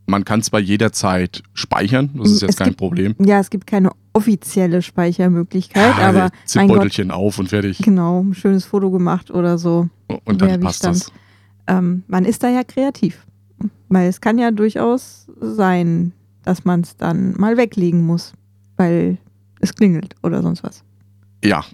man 0.06 0.24
kann 0.24 0.42
zwar 0.42 0.60
jederzeit 0.60 1.42
speichern, 1.54 2.10
das 2.14 2.28
ist 2.30 2.34
Es 2.36 2.40
jetzt 2.42 2.58
kein 2.58 2.68
gibt- 2.68 2.78
Problem. 2.78 3.14
Ja, 3.18 3.40
es 3.40 3.50
gibt 3.50 3.66
keine 3.66 3.90
offizielle 4.12 4.80
Speichermöglichkeit, 4.82 5.94
aber 5.98 6.12
mein 6.12 6.30
Gott, 6.30 6.32
Zipbeutelchen 6.46 7.10
auf 7.10 7.38
und 7.38 7.48
fertig. 7.48 7.78
genau, 7.78 8.22
ein 8.22 8.34
schönes 8.34 8.64
Foto 8.64 8.90
gemacht 8.90 9.30
oder 9.30 9.58
so. 9.58 9.88
Und 10.24 10.40
dann 10.40 10.60
passt 10.60 10.84
das. 10.84 11.10
Ähm, 11.66 12.04
man 12.06 12.24
ist 12.24 12.42
da 12.42 12.48
ja 12.48 12.62
kreativ. 12.64 13.26
Weil 13.88 14.08
es 14.08 14.20
kann 14.20 14.38
ja 14.38 14.50
durchaus 14.50 15.26
sein, 15.40 16.12
dass 16.42 16.64
man 16.64 16.80
es 16.82 16.96
dann 16.96 17.34
mal 17.36 17.56
weglegen 17.56 18.04
muss, 18.04 18.32
weil 18.76 19.18
es 19.60 19.74
klingelt 19.74 20.14
oder 20.22 20.42
sonst 20.42 20.62
was. 20.62 20.82
Ja. 21.44 21.64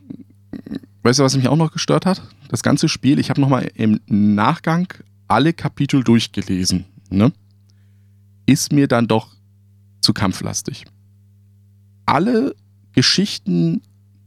Weißt 1.02 1.18
du, 1.18 1.24
was 1.24 1.36
mich 1.36 1.48
auch 1.48 1.56
noch 1.56 1.72
gestört 1.72 2.06
hat? 2.06 2.22
Das 2.48 2.62
ganze 2.62 2.88
Spiel, 2.88 3.18
ich 3.18 3.28
habe 3.30 3.40
nochmal 3.40 3.70
im 3.74 3.98
Nachgang 4.06 4.86
alle 5.28 5.52
Kapitel 5.52 6.04
durchgelesen. 6.04 6.84
Ne? 7.10 7.32
Ist 8.46 8.72
mir 8.72 8.88
dann 8.88 9.08
doch 9.08 9.28
zu 10.00 10.12
kampflastig. 10.12 10.84
Alle 12.06 12.54
Geschichten 12.92 13.82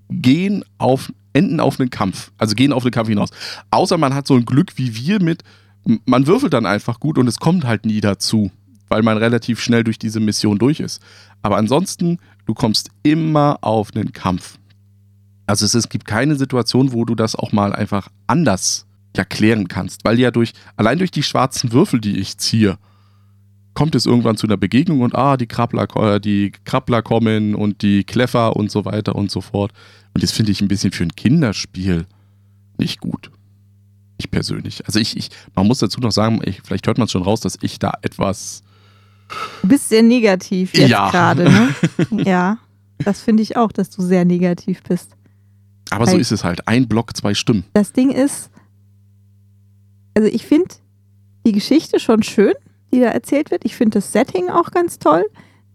gehen 0.10 0.64
auf 0.78 1.12
enden 1.34 1.60
auf 1.60 1.80
einen 1.80 1.90
Kampf. 1.90 2.32
Also 2.38 2.56
gehen 2.56 2.72
auf 2.74 2.84
einen 2.84 2.92
Kampf 2.92 3.10
hinaus. 3.10 3.30
Außer 3.70 3.98
man 3.98 4.14
hat 4.14 4.26
so 4.26 4.36
ein 4.36 4.46
Glück 4.46 4.78
wie 4.78 4.96
wir 4.96 5.22
mit, 5.22 5.44
man 6.06 6.26
würfelt 6.28 6.54
dann 6.54 6.66
einfach 6.66 7.00
gut 7.00 7.18
und 7.18 7.28
es 7.28 7.40
kommt 7.40 7.66
halt 7.66 7.86
nie 7.86 8.02
dazu, 8.02 8.52
weil 8.88 9.04
man 9.04 9.18
relativ 9.18 9.60
schnell 9.62 9.84
durch 9.84 10.00
diese 10.00 10.20
Mission 10.20 10.58
durch 10.58 10.80
ist. 10.80 11.02
Aber 11.42 11.58
ansonsten, 11.58 12.18
du 12.46 12.54
kommst 12.54 12.90
immer 13.04 13.60
auf 13.62 13.94
einen 13.94 14.14
Kampf. 14.14 14.58
Also 15.46 15.66
es, 15.66 15.76
es 15.76 15.90
gibt 15.90 16.08
keine 16.08 16.36
Situation, 16.36 16.92
wo 16.94 17.06
du 17.06 17.14
das 17.14 17.36
auch 17.36 17.52
mal 17.52 17.74
einfach 17.74 18.08
anders 18.26 18.88
erklären 19.14 19.68
kannst, 19.68 20.04
weil 20.04 20.20
ja 20.20 20.32
durch, 20.32 20.54
allein 20.76 20.98
durch 20.98 21.12
die 21.12 21.24
schwarzen 21.24 21.72
Würfel, 21.72 22.02
die 22.02 22.18
ich 22.18 22.38
ziehe, 22.38 22.78
kommt 23.76 23.94
es 23.94 24.06
irgendwann 24.08 24.38
zu 24.38 24.48
einer 24.48 24.58
Begegnung 24.58 25.02
und 25.02 25.14
ah, 25.14 25.38
die 25.38 25.46
Krabbler, 25.48 25.88
äh, 26.16 26.20
die 26.20 26.52
Krabbler 26.64 27.02
kommen 27.04 27.54
und 27.54 27.82
die 27.84 28.04
Kleffer 28.04 28.56
und 28.56 28.72
so 28.72 28.86
weiter 28.86 29.16
und 29.16 29.30
so 29.30 29.42
fort. 29.42 29.72
Und 30.14 30.24
das 30.24 30.32
finde 30.32 30.52
ich 30.52 30.62
ein 30.62 30.68
bisschen 30.68 30.92
für 30.92 31.04
ein 31.04 31.16
Kinderspiel 31.16 32.06
nicht 32.78 33.00
gut. 33.02 33.30
Ich 34.18 34.32
persönlich. 34.32 34.86
Also 34.88 35.00
ich, 35.00 35.16
ich 35.18 35.30
man 35.56 35.68
muss 35.68 35.80
dazu 35.80 36.00
noch 36.00 36.12
sagen, 36.12 36.40
ich, 36.46 36.62
vielleicht 36.64 36.88
hört 36.88 36.98
man 36.98 37.06
es 37.06 37.12
schon 37.12 37.22
raus, 37.24 37.42
dass 37.42 37.58
ich 37.62 37.78
da 37.80 37.94
etwas. 38.02 38.64
Du 39.62 39.68
bist 39.68 39.90
sehr 39.90 40.04
negativ 40.04 40.74
jetzt 40.74 40.90
Ja. 40.90 41.10
gerade, 41.12 41.44
ne? 41.52 41.76
ja. 42.24 42.58
Das 43.00 43.20
finde 43.22 43.44
ich 43.44 43.58
auch, 43.58 43.74
dass 43.74 43.90
du 43.90 44.02
sehr 44.02 44.24
negativ 44.24 44.82
bist. 44.84 45.12
Aber 45.90 46.06
so 46.06 46.14
Weil- 46.14 46.22
ist 46.22 46.32
es 46.32 46.46
halt. 46.46 46.66
Ein 46.68 46.88
Block, 46.88 47.16
zwei 47.18 47.34
Stimmen. 47.34 47.66
Das 47.74 47.92
Ding 47.92 48.10
ist, 48.10 48.50
also 50.16 50.30
ich 50.30 50.46
finde 50.46 50.76
die 51.46 51.52
Geschichte 51.52 52.00
schon 52.00 52.24
schön, 52.24 52.54
die 52.96 53.02
da 53.02 53.08
erzählt 53.08 53.52
wird. 53.52 53.66
Ich 53.66 53.76
finde 53.76 54.00
das 54.00 54.12
Setting 54.12 54.50
auch 54.50 54.72
ganz 54.72 54.98
toll. 55.00 55.26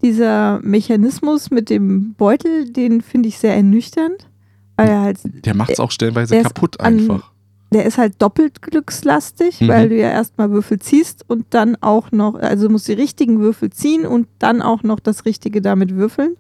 Dieser 0.03 0.61
Mechanismus 0.63 1.51
mit 1.51 1.69
dem 1.71 2.15
Beutel, 2.15 2.71
den 2.73 3.01
finde 3.03 3.29
ich 3.29 3.39
sehr 3.39 3.55
ernüchternd. 3.55 4.27
Weil 4.77 4.89
er 4.89 5.01
halt, 5.03 5.19
Der 5.45 5.55
macht 5.55 5.71
es 5.71 5.81
auch 5.81 5.91
stellenweise 5.91 6.41
kaputt 6.43 6.81
an- 6.81 6.99
einfach. 7.01 7.31
der 7.73 7.85
ist 7.85 7.99
halt 7.99 8.15
doppelt 8.23 8.63
glückslastig, 8.63 9.61
Mhm. 9.61 9.69
weil 9.69 9.89
du 9.91 9.97
ja 9.97 10.09
erstmal 10.11 10.51
Würfel 10.51 10.79
ziehst 10.79 11.25
und 11.29 11.45
dann 11.51 11.77
auch 11.83 12.13
noch, 12.13 12.35
also 12.37 12.67
du 12.67 12.73
musst 12.73 12.89
die 12.89 12.95
richtigen 12.95 13.41
Würfel 13.41 13.69
ziehen 13.71 14.07
und 14.07 14.27
dann 14.39 14.63
auch 14.63 14.83
noch 14.83 14.99
das 15.01 15.27
Richtige 15.27 15.61
damit 15.61 15.95
würfeln. 15.97 16.37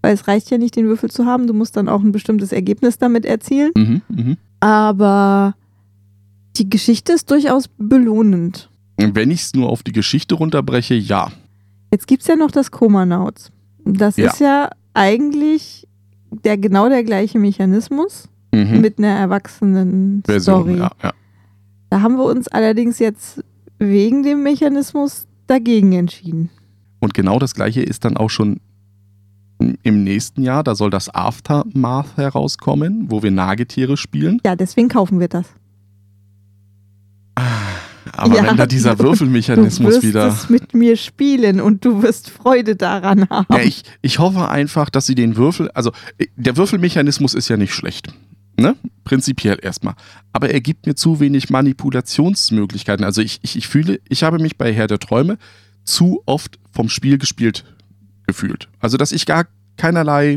Weil 0.00 0.14
es 0.14 0.28
reicht 0.28 0.50
ja 0.50 0.58
nicht, 0.58 0.76
den 0.76 0.86
Würfel 0.86 1.10
zu 1.10 1.26
haben, 1.26 1.46
du 1.48 1.54
musst 1.54 1.76
dann 1.76 1.88
auch 1.88 2.02
ein 2.02 2.12
bestimmtes 2.12 2.52
Ergebnis 2.52 2.98
damit 2.98 3.24
erzielen. 3.26 3.72
Mhm, 3.76 4.02
mhm. 4.08 4.36
Aber 4.60 5.54
die 6.56 6.70
Geschichte 6.70 7.12
ist 7.12 7.30
durchaus 7.30 7.68
belohnend. 7.78 8.68
Wenn 8.96 9.30
ich 9.30 9.42
es 9.42 9.54
nur 9.54 9.68
auf 9.68 9.82
die 9.82 9.92
Geschichte 9.92 10.34
runterbreche, 10.34 10.94
ja. 10.94 11.30
Jetzt 11.92 12.06
gibt 12.06 12.22
es 12.22 12.28
ja 12.28 12.36
noch 12.36 12.50
das 12.50 12.70
Komanauts. 12.70 13.50
Das 13.84 14.16
Ja. 14.16 14.28
ist 14.30 14.40
ja 14.40 14.70
eigentlich 14.94 15.88
der, 16.30 16.56
genau 16.56 16.88
der 16.88 17.04
gleiche 17.04 17.38
Mechanismus 17.38 18.28
Mhm. 18.54 18.80
mit 18.80 18.98
einer 18.98 19.08
erwachsenen 19.08 20.22
Version, 20.26 20.62
Story. 20.64 20.78
ja, 20.78 20.90
ja. 21.02 21.12
Da 21.90 22.00
haben 22.02 22.16
wir 22.16 22.24
uns 22.24 22.48
allerdings 22.48 22.98
jetzt 22.98 23.42
wegen 23.78 24.22
dem 24.22 24.42
Mechanismus 24.42 25.26
dagegen 25.46 25.92
entschieden. 25.92 26.50
Und 27.00 27.14
genau 27.14 27.38
das 27.38 27.54
gleiche 27.54 27.82
ist 27.82 28.04
dann 28.04 28.16
auch 28.16 28.30
schon 28.30 28.60
im 29.82 30.04
nächsten 30.04 30.42
Jahr. 30.42 30.62
Da 30.64 30.74
soll 30.74 30.90
das 30.90 31.08
Aftermath 31.14 32.16
herauskommen, 32.16 33.06
wo 33.10 33.22
wir 33.22 33.30
Nagetiere 33.30 33.96
spielen. 33.96 34.40
Ja, 34.44 34.54
deswegen 34.56 34.88
kaufen 34.88 35.18
wir 35.18 35.28
das. 35.28 35.46
Aber 38.12 38.36
Ja, 38.36 38.44
wenn 38.44 38.56
da 38.56 38.66
dieser 38.66 38.98
Würfelmechanismus 38.98 39.88
du 39.90 39.96
wirst 39.96 40.06
wieder. 40.06 40.26
es 40.28 40.48
mit 40.50 40.74
mir 40.74 40.96
spielen 40.96 41.60
und 41.60 41.84
du 41.84 42.02
wirst 42.02 42.30
Freude 42.30 42.76
daran 42.76 43.28
haben. 43.30 43.46
Ja, 43.50 43.60
ich, 43.60 43.82
ich 44.00 44.18
hoffe 44.18 44.48
einfach, 44.48 44.90
dass 44.90 45.06
sie 45.06 45.14
den 45.14 45.36
Würfel. 45.36 45.70
Also, 45.72 45.92
äh, 46.18 46.26
der 46.36 46.56
Würfelmechanismus 46.56 47.34
ist 47.34 47.48
ja 47.48 47.56
nicht 47.56 47.74
schlecht. 47.74 48.08
Ne? 48.58 48.76
Prinzipiell 49.04 49.58
erstmal. 49.62 49.94
Aber 50.32 50.50
er 50.50 50.60
gibt 50.60 50.86
mir 50.86 50.94
zu 50.94 51.20
wenig 51.20 51.48
Manipulationsmöglichkeiten. 51.50 53.04
Also, 53.04 53.22
ich, 53.22 53.38
ich, 53.42 53.56
ich 53.56 53.68
fühle, 53.68 54.00
ich 54.08 54.22
habe 54.22 54.38
mich 54.38 54.56
bei 54.58 54.72
Herr 54.72 54.86
der 54.86 54.98
Träume 54.98 55.38
zu 55.84 56.22
oft 56.26 56.58
vom 56.70 56.88
Spiel 56.88 57.18
gespielt 57.18 57.64
gefühlt. 58.26 58.68
Also, 58.80 58.96
dass 58.96 59.12
ich 59.12 59.26
gar 59.26 59.46
keinerlei 59.76 60.36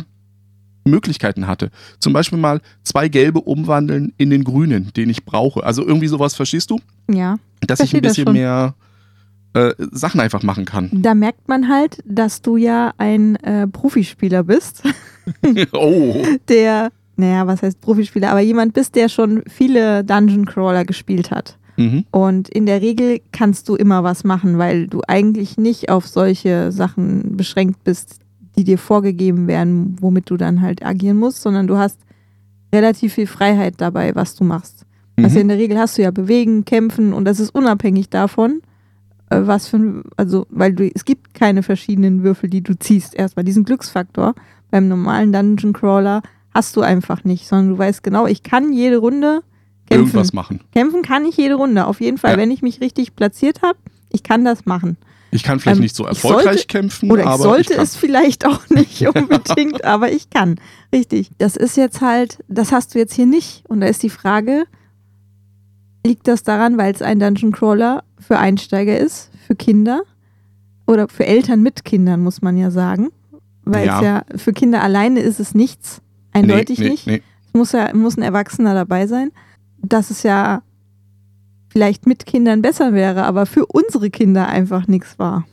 Möglichkeiten 0.86 1.47
hatte. 1.47 1.71
Zum 1.99 2.13
Beispiel 2.13 2.38
mal 2.38 2.61
zwei 2.83 3.07
gelbe 3.09 3.41
umwandeln 3.41 4.13
in 4.17 4.29
den 4.29 4.43
grünen, 4.43 4.91
den 4.95 5.09
ich 5.09 5.25
brauche. 5.25 5.63
Also 5.63 5.86
irgendwie 5.86 6.07
sowas, 6.07 6.36
verstehst 6.36 6.71
du? 6.71 6.79
ja, 7.09 7.38
Dass 7.61 7.79
ich 7.79 7.95
ein 7.95 8.01
bisschen 8.01 8.31
mehr 8.31 8.75
äh, 9.53 9.73
Sachen 9.91 10.19
einfach 10.19 10.43
machen 10.43 10.65
kann. 10.65 10.89
da 10.91 11.15
merkt 11.15 11.47
man 11.47 11.69
halt, 11.69 12.03
dass 12.05 12.41
du 12.41 12.57
ja 12.57 12.93
ein 12.97 13.36
äh, 13.38 13.67
Profispieler 13.67 14.43
bist. 14.43 14.83
oh. 15.73 16.23
der, 16.49 16.91
naja, 17.15 17.47
was 17.47 17.63
heißt 17.63 17.81
Profispieler, 17.81 18.29
aber 18.31 18.41
jemand 18.41 18.73
bist, 18.73 18.95
der 18.95 19.09
schon 19.09 19.43
viele 19.47 20.03
Dungeon 20.03 20.45
Crawler 20.45 20.86
gespielt 20.86 21.31
hat. 21.31 21.57
Mhm. 21.77 22.05
Und 22.11 22.49
in 22.49 22.65
der 22.65 22.81
Regel 22.81 23.21
kannst 23.31 23.67
du 23.69 23.75
immer 23.75 24.03
was 24.03 24.23
machen, 24.23 24.57
weil 24.57 24.88
du 24.88 25.01
eigentlich 25.07 25.57
nicht 25.57 25.89
auf 25.89 26.07
solche 26.07 26.71
Sachen 26.71 27.36
beschränkt 27.36 27.83
bist, 27.83 28.19
die 28.57 28.63
dir 28.63 28.77
vorgegeben 28.77 29.47
werden, 29.47 29.95
womit 29.99 30.29
du 30.29 30.37
dann 30.37 30.61
halt 30.61 30.85
agieren 30.85 31.17
musst, 31.17 31.41
sondern 31.41 31.67
du 31.67 31.77
hast 31.77 31.99
relativ 32.73 33.13
viel 33.13 33.27
Freiheit 33.27 33.75
dabei, 33.77 34.15
was 34.15 34.35
du 34.35 34.43
machst. 34.43 34.85
Also 35.17 35.35
Mhm. 35.35 35.41
in 35.41 35.47
der 35.49 35.57
Regel 35.57 35.77
hast 35.77 35.97
du 35.97 36.01
ja 36.01 36.11
bewegen, 36.11 36.65
kämpfen 36.65 37.13
und 37.13 37.25
das 37.25 37.39
ist 37.39 37.53
unabhängig 37.55 38.09
davon, 38.09 38.61
äh, 39.29 39.39
was 39.43 39.67
für 39.67 39.77
ein, 39.77 40.03
also 40.17 40.45
weil 40.49 40.73
du, 40.73 40.89
es 40.93 41.05
gibt 41.05 41.33
keine 41.33 41.63
verschiedenen 41.63 42.23
Würfel, 42.23 42.49
die 42.49 42.61
du 42.61 42.77
ziehst. 42.77 43.15
Erstmal 43.15 43.45
diesen 43.45 43.63
Glücksfaktor 43.63 44.35
beim 44.71 44.87
normalen 44.87 45.31
Dungeon 45.31 45.73
Crawler 45.73 46.21
hast 46.53 46.75
du 46.75 46.81
einfach 46.81 47.23
nicht, 47.23 47.47
sondern 47.47 47.69
du 47.69 47.77
weißt 47.77 48.03
genau, 48.03 48.27
ich 48.27 48.43
kann 48.43 48.73
jede 48.73 48.97
Runde 48.97 49.41
kämpfen. 49.89 50.05
Irgendwas 50.07 50.33
machen. 50.33 50.59
Kämpfen 50.73 51.01
kann 51.01 51.23
ich 51.25 51.37
jede 51.37 51.55
Runde, 51.55 51.85
auf 51.87 52.01
jeden 52.01 52.17
Fall. 52.17 52.31
Ja. 52.31 52.37
Wenn 52.37 52.51
ich 52.51 52.61
mich 52.61 52.81
richtig 52.81 53.15
platziert 53.15 53.61
habe, 53.61 53.77
ich 54.11 54.23
kann 54.23 54.43
das 54.43 54.65
machen. 54.65 54.97
Ich 55.36 55.43
kann 55.43 55.59
vielleicht 55.59 55.77
Ähm, 55.77 55.83
nicht 55.83 55.95
so 55.95 56.03
ich 56.03 56.09
erfolgreich 56.09 56.43
sollte- 56.45 56.67
kämpfen, 56.67 57.11
Oder 57.11 57.21
ich 57.23 57.27
aber 57.27 57.43
sollte 57.43 57.73
ich 57.73 57.79
es 57.79 57.95
vielleicht 57.95 58.45
auch 58.45 58.61
nicht 58.69 59.05
unbedingt, 59.07 59.83
aber 59.83 60.11
ich 60.11 60.29
kann. 60.29 60.55
Richtig. 60.93 61.29
Das 61.38 61.55
ist 61.55 61.77
jetzt 61.77 62.01
halt, 62.01 62.43
das 62.47 62.71
hast 62.71 62.95
du 62.95 62.99
jetzt 62.99 63.13
hier 63.13 63.25
nicht. 63.25 63.63
Und 63.67 63.81
da 63.81 63.88
ist 63.88 64.01
die 64.03 64.09
Frage, 64.09 64.65
liegt 66.05 66.27
das 66.27 66.43
daran, 66.43 66.77
weil 66.77 66.93
es 66.93 67.01
ein 67.01 67.19
Dungeon 67.19 67.51
Crawler 67.51 68.03
für 68.19 68.38
Einsteiger 68.38 68.97
ist, 68.97 69.29
für 69.47 69.55
Kinder 69.55 70.03
oder 70.88 71.07
für 71.07 71.25
Eltern 71.25 71.61
mit 71.61 71.83
Kindern, 71.83 72.21
muss 72.21 72.41
man 72.41 72.57
ja 72.57 72.71
sagen. 72.71 73.09
Weil 73.63 73.88
Ja. 73.88 73.97
es 73.97 74.03
ja 74.05 74.23
für 74.38 74.53
Kinder 74.53 74.83
alleine 74.83 75.19
ist 75.21 75.39
es 75.39 75.55
nichts. 75.55 76.01
Eindeutig 76.31 76.77
nee, 76.79 76.86
nee, 76.86 76.91
nicht. 76.91 77.07
Nee. 77.07 77.21
Es 77.47 77.53
muss 77.53 77.71
ja 77.71 77.93
muss 77.95 78.17
ein 78.17 78.21
Erwachsener 78.21 78.73
dabei 78.73 79.07
sein. 79.07 79.31
Dass 79.81 80.11
es 80.11 80.23
ja 80.23 80.61
vielleicht 81.76 82.07
mit 82.07 82.26
Kindern 82.26 82.61
besser 82.61 82.93
wäre, 82.93 83.26
aber 83.26 83.45
für 83.45 83.65
unsere 83.65 84.09
Kinder 84.09 84.47
einfach 84.47 84.88
nichts 84.88 85.19
war. 85.19 85.45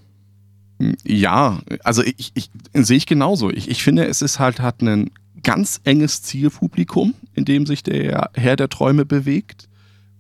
Ja, 1.05 1.59
also 1.83 2.05
ich, 2.05 2.31
ich 2.35 2.49
sehe 2.75 2.97
ich 2.97 3.07
genauso. 3.07 3.51
Ich, 3.51 3.69
ich 3.69 3.83
finde, 3.83 4.07
es 4.07 4.23
ist 4.23 4.39
halt 4.39 4.61
hat 4.61 4.83
ein 4.83 5.11
ganz 5.43 5.81
enges 5.83 6.23
Zielpublikum, 6.23 7.15
in 7.35 7.45
dem 7.45 7.67
sich 7.67 7.83
der 7.83 8.31
Herr 8.35 8.55
der 8.55 8.69
Träume 8.69 9.05
bewegt, 9.05 9.69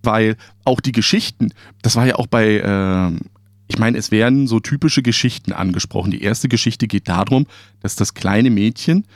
weil 0.02 0.36
auch 0.64 0.80
die 0.80 0.90
Geschichten, 0.90 1.50
das 1.82 1.94
war 1.94 2.04
ja 2.04 2.16
auch 2.16 2.26
bei, 2.26 2.60
ähm, 2.64 3.20
ich 3.68 3.78
meine, 3.78 3.96
es 3.96 4.10
werden 4.10 4.48
so 4.48 4.58
typische 4.58 5.02
Geschichten 5.02 5.52
angesprochen. 5.52 6.10
Die 6.10 6.22
erste 6.22 6.48
Geschichte 6.48 6.88
geht 6.88 7.08
darum, 7.08 7.46
dass 7.78 7.94
das 7.94 8.14
kleine 8.14 8.50
Mädchen 8.50 9.06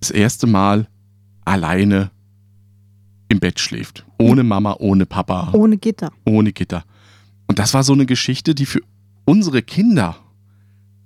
das 0.00 0.10
erste 0.10 0.48
Mal 0.48 0.88
alleine 1.44 2.10
im 3.28 3.38
Bett 3.38 3.60
schläft. 3.60 4.04
Ohne 4.18 4.42
Mama, 4.44 4.76
ohne 4.78 5.06
Papa 5.06 5.50
Ohne 5.52 5.76
Gitter. 5.78 6.10
ohne 6.24 6.52
Gitter. 6.52 6.84
Und 7.46 7.58
das 7.58 7.72
war 7.74 7.82
so 7.82 7.92
eine 7.92 8.04
Geschichte, 8.06 8.54
die 8.54 8.66
für 8.66 8.80
unsere 9.24 9.62
Kinder 9.62 10.16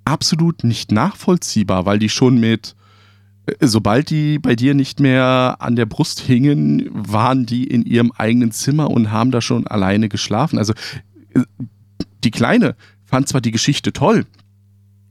absolut 0.05 0.65
nicht 0.65 0.91
nachvollziehbar, 0.93 1.87
weil 1.87 1.99
die 1.99 2.09
schon 2.09 2.39
mit, 2.41 2.75
äh, 3.47 3.55
sobald 3.67 4.11
die 4.11 4.39
bei 4.39 4.57
dir 4.57 4.75
nicht 4.75 4.99
mehr 4.99 5.57
an 5.61 5.77
der 5.77 5.87
Brust 5.87 6.21
hingen, 6.21 6.89
waren 6.93 7.47
die 7.47 7.65
in 7.65 7.83
ihrem 7.85 8.13
eigenen 8.13 8.51
Zimmer 8.51 8.91
und 8.91 9.11
haben 9.13 9.31
da 9.31 9.41
schon 9.41 9.67
alleine 9.67 10.09
geschlafen. 10.09 10.59
Also 10.59 10.73
äh, 11.35 11.43
die 12.25 12.31
Kleine 12.31 12.75
fand 13.05 13.29
zwar 13.29 13.41
die 13.41 13.51
Geschichte 13.53 13.93
toll, 13.93 14.27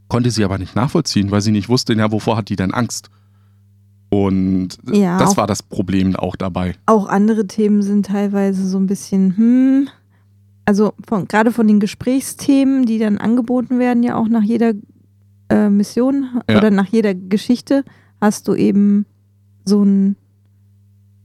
konnte 0.08 0.32
sie 0.32 0.44
aber 0.44 0.58
nicht 0.58 0.76
nachvollziehen, 0.76 1.32
weil 1.32 1.42
sie 1.42 1.52
nicht 1.52 1.70
wusste, 1.70 1.94
ja, 1.94 2.12
wovor 2.12 2.36
hat 2.36 2.50
die 2.50 2.56
denn 2.56 2.74
Angst? 2.74 3.10
Und 4.14 4.78
Ja, 4.92 5.18
das 5.18 5.32
auch- 5.32 5.38
war 5.38 5.48
das 5.48 5.64
Problem 5.64 6.16
auch 6.18 6.36
dabei. 6.36 6.76
Auch 6.86 7.08
andere 7.08 7.48
Themen 7.48 7.82
sind 7.82 8.06
teilweise 8.08 8.68
so 8.68 8.78
ein 8.78 8.86
bisschen, 8.86 9.38
hm, 9.38 9.88
also 10.66 10.94
von, 11.08 11.28
gerade 11.30 11.52
von 11.52 11.66
den 11.68 11.80
Gesprächsthemen, 11.80 12.86
die 12.86 13.00
dann 13.00 13.18
angeboten 13.18 13.80
werden, 13.80 14.04
ja 14.04 14.16
auch 14.18 14.28
nach 14.28 14.44
jeder 14.44 14.74
äh, 15.50 15.70
Mission 15.70 16.42
Ja. 16.50 16.58
oder 16.58 16.72
nach 16.72 16.88
jeder 16.88 17.14
Geschichte, 17.16 17.84
hast 18.20 18.48
du 18.48 18.54
eben 18.56 19.06
so 19.66 19.84
ein 19.84 20.16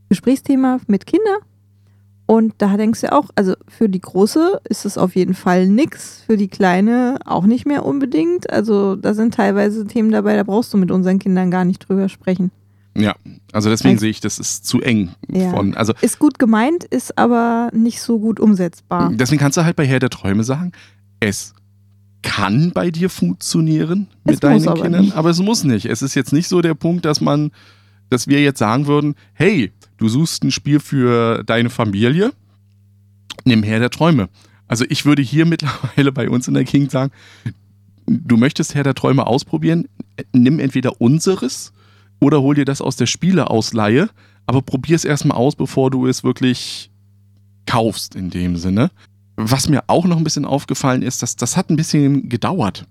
Gesprächsthema 0.08 0.78
mit 0.86 1.06
Kindern. 1.06 1.38
Und 2.26 2.54
da 2.58 2.76
denkst 2.76 3.02
du 3.02 3.12
auch, 3.12 3.30
also 3.36 3.54
für 3.68 3.88
die 3.88 4.00
Große 4.00 4.60
ist 4.68 4.84
es 4.84 4.98
auf 4.98 5.14
jeden 5.14 5.34
Fall 5.34 5.68
nix, 5.68 6.22
für 6.26 6.36
die 6.36 6.48
Kleine 6.48 7.18
auch 7.24 7.46
nicht 7.46 7.66
mehr 7.66 7.84
unbedingt. 7.86 8.50
Also 8.50 8.96
da 8.96 9.14
sind 9.14 9.34
teilweise 9.34 9.86
Themen 9.86 10.10
dabei, 10.10 10.34
da 10.34 10.42
brauchst 10.42 10.72
du 10.74 10.76
mit 10.78 10.90
unseren 10.90 11.20
Kindern 11.20 11.50
gar 11.52 11.64
nicht 11.64 11.88
drüber 11.88 12.08
sprechen. 12.08 12.50
Ja, 12.98 13.14
also 13.52 13.68
deswegen 13.68 13.94
Also- 13.94 14.00
sehe 14.00 14.10
ich, 14.10 14.20
das 14.20 14.38
ist 14.38 14.64
zu 14.66 14.80
eng. 14.80 15.10
Ja. 15.28 15.50
Von, 15.50 15.74
also 15.76 15.92
Ist 16.00 16.18
gut 16.18 16.38
gemeint, 16.38 16.84
ist 16.84 17.18
aber 17.18 17.70
nicht 17.72 18.00
so 18.00 18.18
gut 18.18 18.40
umsetzbar. 18.40 19.10
deswegen 19.14 19.40
kannst 19.40 19.56
du 19.58 19.64
halt 19.64 19.76
bei 19.76 19.86
Herr 19.86 19.98
der 19.98 20.10
Träume 20.10 20.44
sagen, 20.44 20.72
es 21.20 21.54
kann 22.22 22.72
bei 22.72 22.90
dir 22.90 23.08
funktionieren 23.10 24.08
mit 24.24 24.34
Es 24.34 24.40
deinen 24.40 24.66
aber 24.66 24.82
Kindern, 24.82 25.04
nicht. 25.06 25.14
aber 25.16 25.30
es 25.30 25.40
muss 25.40 25.62
nicht. 25.64 25.86
Es 25.86 26.02
ist 26.02 26.14
jetzt 26.14 26.32
nicht 26.32 26.48
so 26.48 26.60
der 26.60 26.74
Punkt, 26.74 27.04
dass 27.04 27.20
man, 27.20 27.50
dass 28.10 28.26
wir 28.26 28.42
jetzt 28.42 28.58
sagen 28.58 28.86
würden, 28.86 29.14
hey, 29.34 29.72
du 29.98 30.08
suchst 30.08 30.42
ein 30.42 30.50
Spiel 30.50 30.80
für 30.80 31.44
deine 31.44 31.70
Familie, 31.70 32.32
nimm 33.44 33.62
Herr 33.62 33.78
der 33.78 33.90
Träume. 33.90 34.28
Also 34.68 34.84
ich 34.88 35.04
würde 35.04 35.22
hier 35.22 35.46
mittlerweile 35.46 36.12
bei 36.12 36.28
uns 36.28 36.48
in 36.48 36.54
der 36.54 36.64
Gegend 36.64 36.90
sagen, 36.90 37.12
du 38.06 38.36
möchtest 38.36 38.74
Herr 38.74 38.84
der 38.84 38.94
Träume 38.94 39.26
ausprobieren, 39.26 39.86
nimm 40.32 40.58
entweder 40.58 41.00
unseres 41.00 41.72
oder 42.20 42.42
hol 42.42 42.54
dir 42.54 42.64
das 42.64 42.80
aus 42.80 42.96
der 42.96 43.06
Spieleausleihe, 43.06 44.08
aber 44.46 44.62
probier 44.62 44.96
es 44.96 45.04
erstmal 45.04 45.36
aus, 45.36 45.56
bevor 45.56 45.90
du 45.90 46.06
es 46.06 46.24
wirklich 46.24 46.90
kaufst 47.66 48.14
in 48.14 48.30
dem 48.30 48.56
Sinne. 48.56 48.90
Was 49.36 49.68
mir 49.68 49.84
auch 49.88 50.06
noch 50.06 50.16
ein 50.16 50.24
bisschen 50.24 50.44
aufgefallen 50.44 51.02
ist, 51.02 51.22
dass 51.22 51.36
das 51.36 51.56
hat 51.56 51.68
ein 51.68 51.76
bisschen 51.76 52.28
gedauert, 52.28 52.86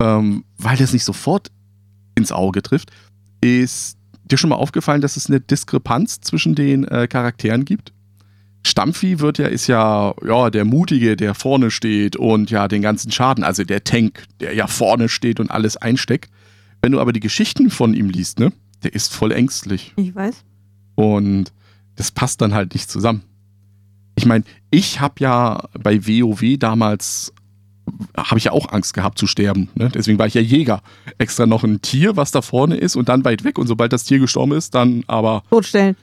ähm, 0.00 0.44
weil 0.58 0.76
das 0.76 0.92
nicht 0.92 1.04
sofort 1.04 1.50
ins 2.14 2.32
Auge 2.32 2.62
trifft, 2.62 2.90
ist 3.40 3.96
dir 4.24 4.36
schon 4.36 4.50
mal 4.50 4.56
aufgefallen, 4.56 5.00
dass 5.00 5.16
es 5.16 5.28
eine 5.28 5.40
Diskrepanz 5.40 6.20
zwischen 6.20 6.54
den 6.54 6.84
äh, 6.84 7.06
Charakteren 7.08 7.64
gibt? 7.64 7.92
Stampfi 8.64 9.18
wird 9.18 9.38
ja, 9.38 9.46
ist 9.46 9.66
ja, 9.66 10.14
ja, 10.24 10.50
der 10.50 10.64
Mutige, 10.64 11.16
der 11.16 11.34
vorne 11.34 11.70
steht 11.70 12.16
und 12.16 12.50
ja 12.50 12.68
den 12.68 12.82
ganzen 12.82 13.10
Schaden, 13.10 13.42
also 13.42 13.64
der 13.64 13.82
Tank, 13.82 14.24
der 14.40 14.54
ja 14.54 14.66
vorne 14.66 15.08
steht 15.08 15.40
und 15.40 15.50
alles 15.50 15.76
einsteckt. 15.76 16.30
Wenn 16.82 16.92
du 16.92 17.00
aber 17.00 17.12
die 17.12 17.20
Geschichten 17.20 17.70
von 17.70 17.94
ihm 17.94 18.10
liest, 18.10 18.40
ne, 18.40 18.52
der 18.82 18.92
ist 18.92 19.14
voll 19.14 19.32
ängstlich. 19.32 19.94
Ich 19.96 20.14
weiß. 20.14 20.44
Und 20.96 21.52
das 21.96 22.10
passt 22.10 22.40
dann 22.40 22.54
halt 22.54 22.74
nicht 22.74 22.90
zusammen. 22.90 23.22
Ich 24.16 24.26
meine, 24.26 24.44
ich 24.70 25.00
habe 25.00 25.14
ja 25.18 25.68
bei 25.80 26.06
WoW 26.06 26.58
damals, 26.58 27.32
habe 28.16 28.38
ich 28.38 28.44
ja 28.44 28.52
auch 28.52 28.70
Angst 28.72 28.94
gehabt 28.94 29.18
zu 29.18 29.26
sterben. 29.26 29.68
Ne? 29.74 29.90
Deswegen 29.94 30.18
war 30.18 30.26
ich 30.26 30.34
ja 30.34 30.40
Jäger. 30.40 30.82
Extra 31.18 31.46
noch 31.46 31.64
ein 31.64 31.80
Tier, 31.82 32.16
was 32.16 32.30
da 32.30 32.42
vorne 32.42 32.76
ist 32.76 32.96
und 32.96 33.08
dann 33.08 33.24
weit 33.24 33.44
weg. 33.44 33.58
Und 33.58 33.68
sobald 33.68 33.92
das 33.92 34.04
Tier 34.04 34.18
gestorben 34.18 34.52
ist, 34.52 34.74
dann 34.74 35.04
aber 35.06 35.44
Totstellen. 35.50 35.96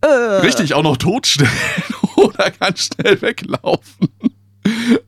Äh. 0.00 0.06
richtig 0.06 0.74
auch 0.74 0.82
noch 0.82 0.96
totstellen 0.96 1.50
oder 2.16 2.50
ganz 2.50 2.86
schnell 2.86 3.20
weglaufen. 3.22 4.08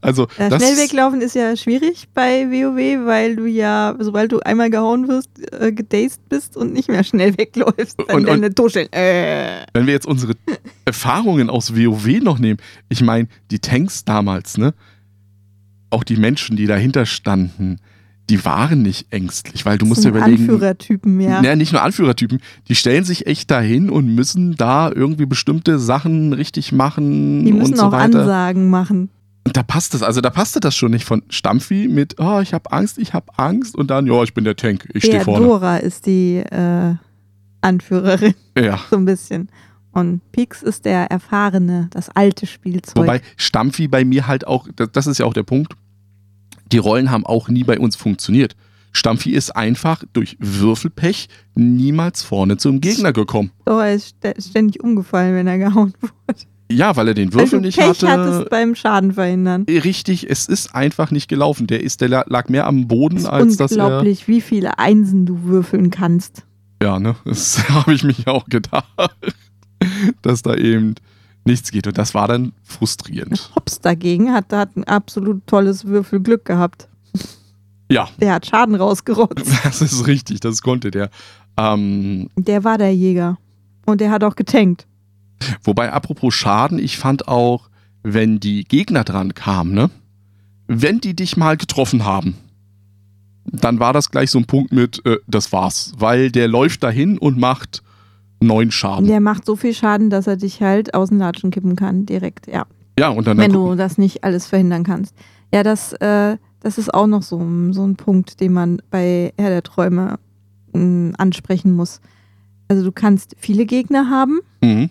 Also, 0.01 0.27
Ja, 0.39 0.49
das 0.51 0.63
schnell 0.63 0.77
weglaufen 0.77 1.21
ist 1.21 1.35
ja 1.35 1.57
schwierig 1.57 2.09
bei 2.13 2.47
WoW, 2.51 3.07
weil 3.07 3.37
du 3.37 3.47
ja, 3.47 3.95
sobald 3.99 4.33
du 4.33 4.41
einmal 4.41 4.69
gehauen 4.71 5.09
wirst, 5.09 5.31
äh, 5.53 5.73
gedazed 5.73 6.29
bist 6.29 6.57
und 6.57 6.73
nicht 6.73 6.89
mehr 6.89 7.05
schnell 7.05 7.37
wegläufst, 7.39 7.99
dann 8.07 8.17
Und- 8.17 8.27
deine 8.29 8.55
Totstellen. 8.55 8.93
Äh. 8.93 9.65
Wenn 9.73 9.87
wir 9.87 9.95
jetzt 9.95 10.07
unsere 10.07 10.35
Erfahrungen 10.85 11.49
aus 11.51 11.75
WoW 11.77 12.21
noch 12.23 12.39
nehmen, 12.39 12.59
ich 12.89 13.03
meine, 13.03 13.29
die 13.51 13.59
Tanks 13.61 14.05
damals, 14.05 14.59
ne? 14.59 14.75
Auch 15.91 16.05
die 16.05 16.17
Menschen, 16.17 16.57
die 16.57 16.67
dahinter 16.67 17.07
standen, 17.07 17.79
die 18.31 18.45
waren 18.45 18.83
nicht 18.83 19.07
ängstlich, 19.13 19.65
weil 19.67 19.79
du 19.79 19.87
musst 19.87 20.01
dir 20.01 20.05
sind 20.09 20.17
überlegen. 20.17 20.43
Anführertypen, 20.43 21.21
ja. 21.21 21.43
Ja, 21.43 21.55
nicht 21.57 21.73
nur 21.73 21.83
Anführertypen, 21.83 22.41
die 22.69 22.75
stellen 22.75 23.05
sich 23.05 23.27
echt 23.27 23.51
dahin 23.51 23.91
und 23.91 24.15
müssen 24.15 24.57
da 24.57 24.91
irgendwie 24.91 25.27
bestimmte 25.27 25.79
Sachen 25.79 26.33
richtig 26.33 26.73
machen 26.73 27.45
Die 27.45 27.53
müssen 27.53 27.73
und 27.73 27.77
so 27.77 27.85
auch 27.85 27.93
weiter. 27.93 28.21
Ansagen 28.21 28.71
machen. 28.71 29.11
Da 29.53 29.63
passt 29.63 29.93
das, 29.95 30.03
also 30.03 30.21
da 30.21 30.31
passte 30.31 30.59
das 30.61 30.75
schon 30.75 30.91
nicht 30.93 31.05
von 31.05 31.23
Stampfi 31.29 31.87
mit, 31.89 32.19
oh, 32.19 32.41
ich 32.41 32.55
habe 32.55 32.73
Angst, 32.73 32.97
ich 32.99 33.13
habe 33.13 33.27
Angst 33.37 33.77
und 33.77 33.89
dann, 33.91 34.07
ja, 34.07 34.23
ich 34.23 34.33
bin 34.35 34.45
der 34.45 34.57
Tank, 34.57 34.89
ich 34.95 35.05
stehe 35.05 35.21
vorne. 35.21 35.45
Dora 35.47 35.77
ist 35.77 36.07
die 36.07 36.37
äh, 36.39 36.95
Anführerin, 37.61 38.35
Ja. 38.59 38.81
so 38.91 38.97
ein 38.97 39.05
bisschen. 39.05 39.49
Und 39.93 40.21
Pix 40.33 40.63
ist 40.63 40.87
der 40.87 41.11
Erfahrene, 41.11 41.89
das 41.91 42.09
alte 42.11 42.47
Spielzeug. 42.47 42.97
Wobei 42.97 43.21
Stampfi 43.37 43.87
bei 43.87 44.05
mir 44.05 44.27
halt 44.27 44.47
auch, 44.47 44.67
das, 44.93 45.07
ist 45.07 45.19
ja 45.19 45.27
auch 45.27 45.35
der 45.35 45.45
Punkt, 45.45 45.75
die 46.73 46.79
Rollen 46.79 47.11
haben 47.11 47.25
auch 47.27 47.49
nie 47.49 47.63
bei 47.65 47.79
uns 47.79 47.95
funktioniert. 47.97 48.57
Stampfi 48.93 49.31
ist 49.33 49.55
einfach 49.55 50.03
durch 50.13 50.37
Würfelpech 50.41 51.29
niemals 51.55 52.23
vorne 52.23 52.57
zum 52.57 52.81
Gegner 52.81 53.13
gekommen. 53.13 53.51
Dora 53.67 53.91
ist 53.91 54.17
stä- 54.23 54.41
ständig 54.43 54.83
umgefallen, 54.83 55.35
wenn 55.35 55.47
er 55.47 55.59
gehauen 55.59 55.93
wurde. 56.01 56.41
Ja, 56.75 56.97
weil 56.97 57.09
er 57.09 57.15
den 57.15 57.33
Weil 57.33 57.43
Würfel 57.43 57.61
du 57.61 57.67
nicht 57.67 57.79
Pech 57.79 57.87
hatte. 57.89 58.09
hattest 58.11 58.51
beim 58.51 58.75
Schaden 58.75 59.13
verhindern. 59.13 59.65
Richtig, 59.69 60.29
es 60.29 60.47
ist 60.47 60.75
einfach 60.75 61.11
nicht 61.11 61.29
gelaufen. 61.29 61.67
Der 61.67 61.83
ist, 61.83 62.01
der 62.01 62.09
la- 62.09 62.25
lag 62.27 62.49
mehr 62.49 62.67
am 62.67 62.89
Boden, 62.89 63.17
Es 63.19 63.27
als 63.27 63.57
dass 63.57 63.73
er. 63.73 63.85
unglaublich, 63.85 64.29
wie 64.29 64.41
viele 64.41 64.79
Einsen 64.79 65.25
du 65.27 65.45
würfeln 65.45 65.91
kannst. 65.91 66.43
Ja, 66.83 66.99
ne? 66.99 67.17
Das 67.25 67.69
habe 67.69 67.95
ich 67.95 68.03
mich 68.05 68.27
auch 68.27 68.47
gedacht, 68.47 68.85
dass 70.23 70.43
da 70.43 70.55
eben 70.55 70.95
nichts 71.45 71.71
geht. 71.71 71.87
Und 71.87 71.99
das 71.99 72.15
war 72.15 72.29
dann 72.29 72.53
frustrierend. 72.63 73.51
Hops 73.55 73.81
dagegen 73.81 74.33
hat, 74.33 74.53
hat 74.53 74.77
ein 74.77 74.85
absolut 74.85 75.47
tolles 75.47 75.85
Würfelglück 75.87 76.45
gehabt. 76.45 76.89
Ja, 77.91 78.09
Der 78.19 78.35
hat 78.35 78.47
Schaden 78.47 78.75
rausgerotzt. 78.75 79.47
das 79.65 79.83
ist 79.83 80.07
richtig, 80.07 80.41
das 80.41 80.63
konnte 80.63 80.91
der. 80.91 81.11
Ähm, 81.57 82.29
Der 82.37 82.65
war 82.65 82.79
der 82.79 82.95
Jäger. 82.95 83.39
Und 83.87 84.01
der 84.01 84.11
hat 84.11 84.25
auch 84.25 84.35
getankt. 84.37 84.87
Wobei, 85.63 85.93
apropos 85.93 86.35
Schaden, 86.35 86.79
ich 86.79 86.99
fand 86.99 87.29
auch, 87.29 87.69
wenn 88.03 88.41
die 88.41 88.65
Gegner 88.65 89.05
dran 89.05 89.35
kamen, 89.35 89.73
ne? 89.75 89.91
Wenn 90.67 91.01
die 91.01 91.15
dich 91.15 91.37
mal 91.37 91.57
getroffen 91.57 92.05
haben, 92.05 92.37
dann 93.45 93.79
war 93.79 93.93
das 93.93 94.11
gleich 94.11 94.31
so 94.31 94.39
ein 94.39 94.47
Punkt 94.47 94.73
mit, 94.73 95.05
äh, 95.07 95.19
das 95.27 95.53
war's. 95.53 95.93
Weil 95.99 96.31
der 96.31 96.49
läuft 96.49 96.83
dahin 96.83 97.19
und 97.19 97.39
macht 97.39 97.83
neun 98.41 98.71
Schaden. 98.71 99.07
Der 99.07 99.21
macht 99.21 99.45
so 99.47 99.57
viel 99.57 99.75
Schaden, 99.75 100.11
dass 100.11 100.27
er 100.27 100.37
dich 100.37 100.61
halt 100.63 100.95
aus 100.95 101.11
den 101.11 101.19
Latschen 101.19 101.51
kippen 101.51 101.77
kann, 101.77 102.07
direkt, 102.07 102.47
ja. 102.47 102.65
Ja, 102.99 103.09
und 103.09 103.27
dann, 103.27 103.37
Wenn 103.39 103.53
dann 103.53 103.61
du 103.61 103.75
das 103.75 103.99
nicht 103.99 104.25
alles 104.25 104.47
verhindern 104.47 104.85
kannst. 104.85 105.15
Ja, 105.53 105.63
das, 105.63 105.93
äh, 105.95 106.37
das 106.61 106.79
ist 106.79 106.93
auch 106.95 107.07
noch 107.07 107.23
so, 107.23 107.39
ein- 107.39 107.73
so 107.73 107.85
ein 107.87 107.97
Punkt, 107.97 108.41
den 108.41 108.53
man 108.53 108.81
bei 108.91 109.33
Herr 109.39 109.51
der 109.51 109.63
Träume 109.63 110.19
mh, 110.73 111.15
ansprechen 111.19 111.75
muss. 111.75 112.01
Also 112.69 112.83
du 112.85 112.93
kannst 112.93 113.35
viele 113.39 113.67
Gegner 113.67 114.09
haben, 114.11 114.41
Mhm. 114.63 114.91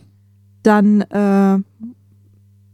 Dann 0.64 1.01
äh, 1.01 1.55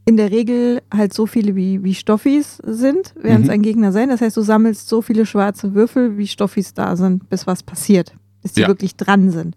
in 0.05 0.17
der 0.17 0.31
Regel 0.31 0.81
halt 0.93 1.13
so 1.13 1.25
viele 1.25 1.55
wie, 1.55 1.83
wie 1.83 1.93
Stoffis 1.93 2.57
sind, 2.65 3.13
werden 3.21 3.41
es 3.41 3.47
Mhm. 3.47 3.53
ein 3.53 3.61
Gegner 3.61 3.91
sein. 3.91 4.09
Das 4.09 4.21
heißt, 4.21 4.37
du 4.37 4.41
sammelst 4.41 4.87
so 4.89 5.01
viele 5.01 5.25
schwarze 5.25 5.73
Würfel, 5.75 6.17
wie 6.17 6.27
Stoffis 6.27 6.73
da 6.73 6.95
sind, 6.95 7.29
bis 7.29 7.45
was 7.45 7.61
passiert, 7.63 8.13
bis 8.41 8.53
die 8.53 8.61
Ja. 8.61 8.67
wirklich 8.67 8.95
dran 8.95 9.29
sind. 9.31 9.55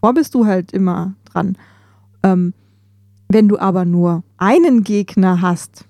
Vor 0.00 0.14
bist 0.14 0.34
du 0.34 0.46
halt 0.46 0.72
immer 0.72 1.14
dran. 1.24 1.56
Ähm, 2.22 2.52
wenn 3.28 3.48
du 3.48 3.58
aber 3.58 3.84
nur 3.84 4.22
einen 4.36 4.84
Gegner 4.84 5.40
hast, 5.42 5.84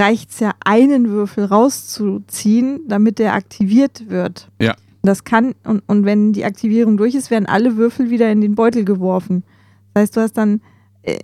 reicht 0.00 0.30
es 0.30 0.40
ja, 0.40 0.52
einen 0.64 1.08
Würfel 1.08 1.44
rauszuziehen, 1.46 2.80
damit 2.88 3.18
der 3.18 3.34
aktiviert 3.34 4.08
wird. 4.10 4.48
Ja. 4.60 4.74
Das 5.02 5.24
kann, 5.24 5.54
und, 5.64 5.82
und 5.86 6.04
wenn 6.04 6.32
die 6.32 6.44
Aktivierung 6.44 6.96
durch 6.96 7.14
ist, 7.14 7.30
werden 7.30 7.46
alle 7.46 7.76
Würfel 7.76 8.10
wieder 8.10 8.30
in 8.30 8.40
den 8.40 8.54
Beutel 8.54 8.84
geworfen. 8.84 9.42
Das 9.94 10.02
heißt, 10.02 10.16
du 10.16 10.20
hast 10.20 10.34
dann 10.34 10.60
äh, 11.02 11.18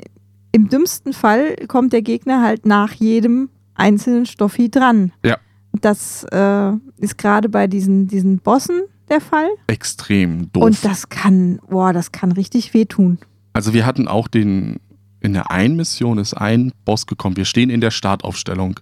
im 0.53 0.68
dümmsten 0.68 1.12
Fall 1.12 1.57
kommt 1.66 1.93
der 1.93 2.03
Gegner 2.03 2.43
halt 2.43 2.64
nach 2.64 2.93
jedem 2.93 3.49
einzelnen 3.75 4.25
Stoffi 4.25 4.70
dran. 4.70 5.12
Ja. 5.25 5.39
Das 5.81 6.25
äh, 6.31 6.72
ist 6.99 7.18
gerade 7.18 7.49
bei 7.49 7.66
diesen, 7.66 8.07
diesen 8.07 8.39
Bossen 8.39 8.83
der 9.09 9.20
Fall. 9.20 9.49
extrem 9.66 10.51
doof. 10.53 10.62
Und 10.62 10.85
das 10.85 11.09
kann, 11.09 11.59
boah, 11.68 11.93
das 11.93 12.12
kann 12.12 12.33
richtig 12.33 12.72
wehtun. 12.72 13.18
Also 13.53 13.75
wir 13.75 13.85
hatten 13.85 14.09
auch 14.09 14.29
den, 14.29 14.79
in 15.20 15.33
der 15.33 15.51
einen 15.51 15.77
Mission 15.77 16.18
ist 16.18 16.35
ein 16.35 16.72
Boss 16.85 17.07
gekommen. 17.07 17.37
Wir 17.37 17.45
stehen 17.45 17.70
in 17.70 17.81
der 17.81 17.91
Startaufstellung. 17.91 18.81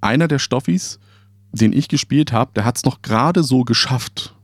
Einer 0.00 0.28
der 0.28 0.38
Stoffis, 0.38 0.98
den 1.52 1.72
ich 1.72 1.88
gespielt 1.88 2.32
habe, 2.32 2.50
der 2.54 2.64
hat 2.64 2.76
es 2.76 2.84
noch 2.84 3.02
gerade 3.02 3.42
so 3.42 3.62
geschafft, 3.62 4.34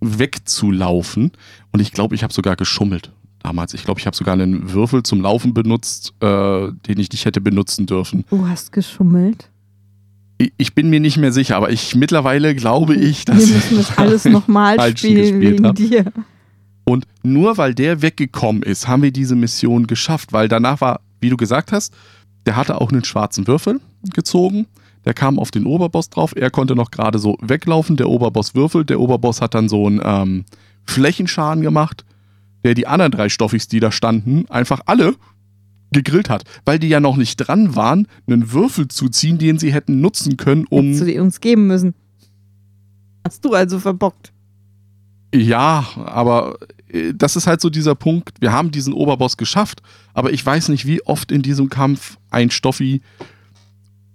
wegzulaufen. 0.00 1.32
Und 1.72 1.80
ich 1.80 1.92
glaube, 1.92 2.14
ich 2.14 2.22
habe 2.22 2.32
sogar 2.32 2.56
geschummelt 2.56 3.12
damals. 3.42 3.74
Ich 3.74 3.84
glaube, 3.84 4.00
ich 4.00 4.06
habe 4.06 4.16
sogar 4.16 4.34
einen 4.34 4.72
Würfel 4.72 5.02
zum 5.02 5.20
Laufen 5.20 5.54
benutzt, 5.54 6.12
äh, 6.20 6.26
den 6.26 6.98
ich 6.98 7.10
nicht 7.10 7.24
hätte 7.24 7.40
benutzen 7.40 7.86
dürfen. 7.86 8.24
Du 8.30 8.46
hast 8.48 8.72
geschummelt. 8.72 9.50
Ich, 10.38 10.52
ich 10.56 10.74
bin 10.74 10.90
mir 10.90 11.00
nicht 11.00 11.16
mehr 11.16 11.32
sicher, 11.32 11.56
aber 11.56 11.70
ich 11.70 11.94
mittlerweile 11.94 12.54
glaube 12.54 12.94
ich, 12.94 13.26
Wir 13.26 13.34
dass 13.34 13.46
müssen 13.48 13.76
das 13.78 13.98
alles 13.98 14.24
nochmal 14.24 14.96
spielen 14.96 15.40
wegen 15.40 15.66
hab. 15.66 15.76
dir. 15.76 16.12
Und 16.84 17.06
nur 17.22 17.58
weil 17.58 17.74
der 17.74 18.00
weggekommen 18.02 18.62
ist, 18.62 18.88
haben 18.88 19.02
wir 19.02 19.12
diese 19.12 19.36
Mission 19.36 19.86
geschafft, 19.86 20.32
weil 20.32 20.48
danach 20.48 20.80
war, 20.80 21.00
wie 21.20 21.28
du 21.28 21.36
gesagt 21.36 21.70
hast, 21.72 21.92
der 22.46 22.56
hatte 22.56 22.80
auch 22.80 22.90
einen 22.90 23.04
schwarzen 23.04 23.46
Würfel 23.46 23.80
gezogen. 24.14 24.66
Der 25.04 25.12
kam 25.14 25.38
auf 25.38 25.50
den 25.50 25.66
Oberboss 25.66 26.08
drauf. 26.10 26.32
Er 26.34 26.50
konnte 26.50 26.74
noch 26.74 26.90
gerade 26.90 27.18
so 27.18 27.36
weglaufen. 27.42 27.96
Der 27.96 28.08
Oberboss 28.08 28.54
würfelt. 28.54 28.90
Der 28.90 29.00
Oberboss 29.00 29.40
hat 29.40 29.54
dann 29.54 29.68
so 29.68 29.86
einen 29.86 30.00
ähm, 30.02 30.44
Flächenschaden 30.86 31.62
gemacht, 31.62 32.04
der 32.64 32.74
die 32.74 32.86
anderen 32.86 33.12
drei 33.12 33.28
Stoffis, 33.28 33.68
die 33.68 33.80
da 33.80 33.90
standen, 33.92 34.46
einfach 34.50 34.80
alle 34.86 35.14
gegrillt 35.92 36.28
hat, 36.28 36.44
weil 36.64 36.78
die 36.78 36.88
ja 36.88 37.00
noch 37.00 37.16
nicht 37.16 37.36
dran 37.36 37.74
waren, 37.74 38.06
einen 38.26 38.52
Würfel 38.52 38.88
zu 38.88 39.08
ziehen, 39.08 39.38
den 39.38 39.58
sie 39.58 39.72
hätten 39.72 40.00
nutzen 40.00 40.36
können, 40.36 40.66
Hättest 40.70 41.00
du 41.00 41.04
um. 41.04 41.10
die 41.10 41.18
uns 41.18 41.40
geben 41.40 41.66
müssen. 41.66 41.94
Hast 43.24 43.44
du 43.44 43.52
also 43.54 43.78
verbockt. 43.78 44.32
Ja, 45.34 45.86
aber 45.96 46.58
äh, 46.88 47.12
das 47.14 47.36
ist 47.36 47.46
halt 47.46 47.60
so 47.60 47.70
dieser 47.70 47.94
Punkt. 47.94 48.32
Wir 48.40 48.52
haben 48.52 48.70
diesen 48.70 48.92
Oberboss 48.92 49.36
geschafft, 49.36 49.82
aber 50.14 50.32
ich 50.32 50.44
weiß 50.44 50.68
nicht, 50.68 50.86
wie 50.86 51.02
oft 51.04 51.32
in 51.32 51.42
diesem 51.42 51.68
Kampf 51.68 52.18
ein 52.30 52.50
Stoffi 52.50 53.02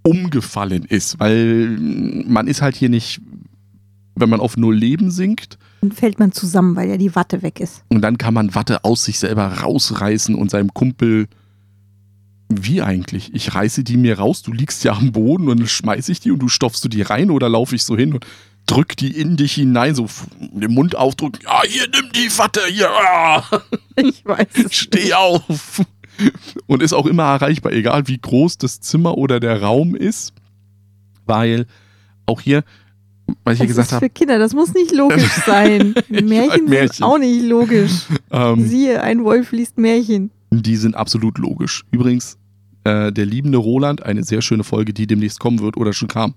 umgefallen 0.03 0.83
ist, 0.83 1.19
weil 1.19 1.77
man 2.27 2.47
ist 2.47 2.61
halt 2.61 2.75
hier 2.75 2.89
nicht, 2.89 3.21
wenn 4.15 4.29
man 4.29 4.41
auf 4.41 4.57
null 4.57 4.75
Leben 4.75 5.11
sinkt. 5.11 5.57
Dann 5.83 5.91
fällt 5.91 6.17
man 6.17 6.31
zusammen, 6.31 6.77
weil 6.77 6.87
ja 6.87 6.95
die 6.95 7.13
Watte 7.13 7.41
weg 7.41 7.59
ist. 7.59 7.83
Und 7.89 8.01
dann 8.03 8.17
kann 8.17 8.33
man 8.33 8.55
Watte 8.55 8.85
aus 8.85 9.03
sich 9.03 9.19
selber 9.19 9.45
rausreißen 9.45 10.33
und 10.33 10.49
seinem 10.49 10.73
Kumpel. 10.73 11.27
Wie 12.47 12.81
eigentlich? 12.81 13.33
Ich 13.33 13.53
reiße 13.53 13.83
die 13.83 13.97
mir 13.97 14.17
raus, 14.17 14.43
du 14.43 14.53
liegst 14.53 14.85
ja 14.85 14.93
am 14.93 15.11
Boden 15.11 15.49
und 15.49 15.59
dann 15.59 15.67
schmeiße 15.67 16.09
ich 16.13 16.21
die 16.21 16.31
und 16.31 16.39
du 16.39 16.47
stopfst 16.47 16.85
du 16.85 16.87
die 16.87 17.01
rein 17.01 17.29
oder 17.29 17.49
laufe 17.49 17.75
ich 17.75 17.83
so 17.83 17.97
hin 17.97 18.13
und 18.13 18.25
drück 18.65 18.95
die 18.95 19.11
in 19.19 19.35
dich 19.35 19.55
hinein, 19.55 19.93
so 19.93 20.07
den 20.39 20.73
Mund 20.73 20.95
aufdrücken. 20.95 21.41
Ja, 21.43 21.63
hier, 21.67 21.85
nimm 21.89 22.09
die 22.13 22.29
Watte, 22.37 22.61
hier. 22.69 22.89
Ah. 22.89 23.43
Ich 23.97 24.25
weiß. 24.25 24.47
Steh 24.71 25.13
auf. 25.13 25.81
Und 26.65 26.81
ist 26.81 26.93
auch 26.93 27.07
immer 27.07 27.23
erreichbar, 27.23 27.73
egal 27.73 28.07
wie 28.07 28.17
groß 28.17 28.57
das 28.57 28.79
Zimmer 28.79 29.17
oder 29.17 29.41
der 29.41 29.61
Raum 29.61 29.95
ist. 29.95 30.33
Weil 31.25 31.67
auch 32.25 32.39
hier, 32.39 32.63
ja 33.27 33.33
Das 33.45 33.59
gesagt 33.59 33.87
ist 33.87 33.91
habe, 33.93 34.05
für 34.05 34.09
Kinder, 34.09 34.39
das 34.39 34.53
muss 34.53 34.73
nicht 34.73 34.91
logisch 34.93 35.31
sein. 35.45 35.93
Märchen, 36.09 36.65
Märchen. 36.69 36.93
sind 36.93 37.03
auch 37.03 37.17
nicht 37.17 37.43
logisch. 37.43 38.07
ähm, 38.31 38.67
Siehe, 38.67 39.01
ein 39.01 39.23
Wolf 39.23 39.51
liest 39.51 39.77
Märchen. 39.77 40.31
die 40.51 40.75
sind 40.75 40.95
absolut 40.95 41.37
logisch. 41.37 41.83
Übrigens, 41.91 42.37
äh, 42.83 43.11
der 43.11 43.25
liebende 43.25 43.57
Roland, 43.57 44.03
eine 44.03 44.23
sehr 44.23 44.41
schöne 44.41 44.63
Folge, 44.63 44.93
die 44.93 45.07
demnächst 45.07 45.39
kommen 45.39 45.59
wird 45.59 45.77
oder 45.77 45.93
schon 45.93 46.07
kam. 46.09 46.33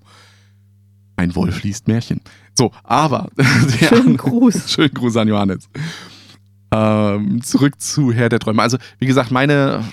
Ein 1.17 1.35
Wolf 1.35 1.63
liest 1.63 1.87
Märchen. 1.87 2.21
So, 2.55 2.71
aber 2.83 3.29
Schönen 3.89 4.17
Gruß. 4.17 4.63
Schönen 4.71 4.93
Gruß 4.93 5.17
an 5.17 5.27
Johannes. 5.27 5.67
Ähm, 6.71 7.41
zurück 7.43 7.79
zu 7.81 8.11
Herr 8.11 8.29
der 8.29 8.39
Träume. 8.39 8.61
Also, 8.61 8.77
wie 8.99 9.05
gesagt, 9.07 9.31
meine. 9.31 9.83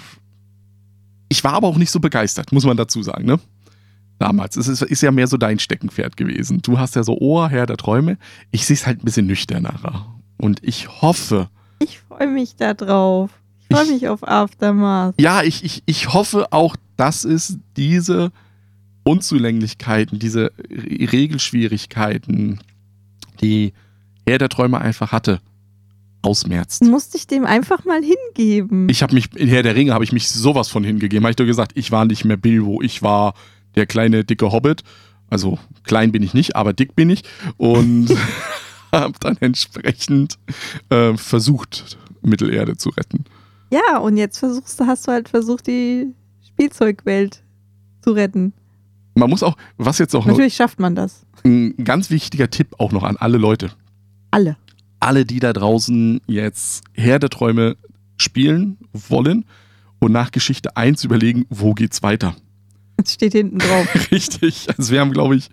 Ich 1.28 1.42
war 1.42 1.55
aber 1.55 1.66
auch 1.68 1.78
nicht 1.78 1.90
so 1.90 1.99
begeistert, 2.01 2.53
muss 2.53 2.64
man 2.64 2.76
dazu 2.76 3.03
sagen, 3.03 3.24
ne? 3.24 3.40
Damals. 4.19 4.57
Es 4.57 4.69
ist, 4.69 4.83
ist 4.83 5.03
ja 5.03 5.11
mehr 5.11 5.27
so 5.27 5.37
dein 5.37 5.59
Steckenpferd 5.59 6.17
gewesen. 6.17 6.61
Du 6.62 6.79
hast 6.79 6.95
ja 6.95 7.03
so, 7.03 7.17
oh, 7.21 7.47
Herr 7.49 7.67
der 7.67 7.77
Träume. 7.77 8.17
Ich 8.53 8.65
sehe 8.67 8.75
es 8.75 8.87
halt 8.87 9.01
ein 9.03 9.05
bisschen 9.05 9.27
nüchterner. 9.27 10.07
Und 10.37 10.61
ich 10.62 10.89
hoffe, 11.03 11.49
Ich 11.81 11.99
freue 12.01 12.29
mich 12.29 12.57
da 12.57 12.75
drauf. 12.75 13.31
Ich 13.69 13.77
freue 13.77 13.85
Ich- 13.87 13.91
mich 13.93 14.09
auf 14.09 14.27
Aftermath. 14.27 15.15
ja, 15.21 15.43
ich, 15.43 15.65
ich, 15.65 15.83
ich 15.87 16.12
hoffe 16.12 16.53
auch, 16.53 16.77
dass 16.97 17.25
es 17.25 17.59
diese 17.77 18.31
Unzulänglichkeiten, 19.05 20.19
diese 20.19 20.53
Re- 20.71 21.12
Regelschwierigkeiten, 21.12 22.61
die 23.41 23.73
Herr 24.27 24.39
der 24.39 24.49
Träume 24.49 24.81
einfach 24.81 25.12
hatte, 25.12 25.41
ausmerzt. 26.23 26.83
Musste 26.85 27.19
ich 27.19 27.27
dem 27.27 27.45
einfach 27.45 27.85
mal 27.85 28.01
hingeben. 28.03 28.89
Ich 28.89 29.03
habe 29.03 29.12
mich, 29.15 29.35
in 29.37 29.49
Herr 29.49 29.62
der 29.62 29.75
Ringe 29.77 29.93
habe 29.93 30.05
ich 30.05 30.12
mich 30.12 30.31
sowas 30.31 30.69
von 30.69 30.83
hingegeben. 30.85 31.25
Habe 31.25 31.31
ich 31.33 31.37
doch 31.37 31.45
gesagt, 31.45 31.73
ich 31.75 31.91
war 31.91 32.07
nicht 32.07 32.25
mehr 32.25 32.39
Bilbo, 32.39 32.81
ich 32.81 33.03
war 33.03 33.35
der 33.77 33.87
kleine, 33.87 34.25
dicke 34.25 34.51
Hobbit. 34.53 34.83
Also 35.31 35.59
klein 35.85 36.12
bin 36.12 36.22
ich 36.22 36.35
nicht, 36.35 36.57
aber 36.57 36.72
dick 36.72 36.95
bin 36.95 37.11
ich. 37.11 37.22
Und 37.57 38.09
habe 38.93 39.14
dann 39.20 39.37
entsprechend 39.41 40.39
äh, 40.91 41.16
versucht, 41.16 41.99
Mittelerde 42.22 42.77
zu 42.77 42.91
retten. 42.91 43.25
ja, 43.70 43.99
und 43.99 44.16
jetzt 44.16 44.39
versuchst 44.39 44.79
du, 44.81 44.87
hast 44.87 45.07
du 45.07 45.12
halt 45.12 45.29
versucht, 45.29 45.66
die 45.66 46.14
Spielzeugwelt 46.47 47.43
zu 48.03 48.12
retten. 48.12 48.53
Man 49.14 49.31
muss 49.31 49.43
auch, 49.43 49.57
was 49.77 49.99
jetzt 49.99 50.14
auch 50.14 50.25
noch, 50.25 50.33
Natürlich 50.33 50.55
schafft 50.57 50.81
man 50.81 50.95
das. 50.95 51.25
ein 51.45 51.75
ganz 51.85 52.11
wichtiger 52.11 52.51
Tipp 52.51 52.75
auch 52.79 52.93
noch 52.93 53.03
an 53.03 53.16
alle 53.16 53.39
Leute. 53.39 53.70
Alle. 54.31 54.57
Alle, 55.01 55.25
die 55.25 55.39
da 55.41 55.53
draußen 55.53 56.20
jetzt 56.27 56.85
Herr 56.95 57.18
der 57.18 57.31
Träume 57.31 57.77
spielen 58.16 58.79
wollen 58.93 59.45
und 59.99 60.12
nach 60.12 60.31
Geschichte 60.31 60.77
1 60.77 61.05
überlegen, 61.05 61.47
wo 61.51 61.75
geht's 61.75 62.03
weiter. 62.03 62.35
Das 63.05 63.12
steht 63.14 63.32
hinten 63.32 63.59
drauf. 63.59 63.86
Richtig. 64.11 64.66
Also 64.78 64.92
wir 64.92 65.01
haben, 65.01 65.12
glaube 65.12 65.36
ich, 65.36 65.49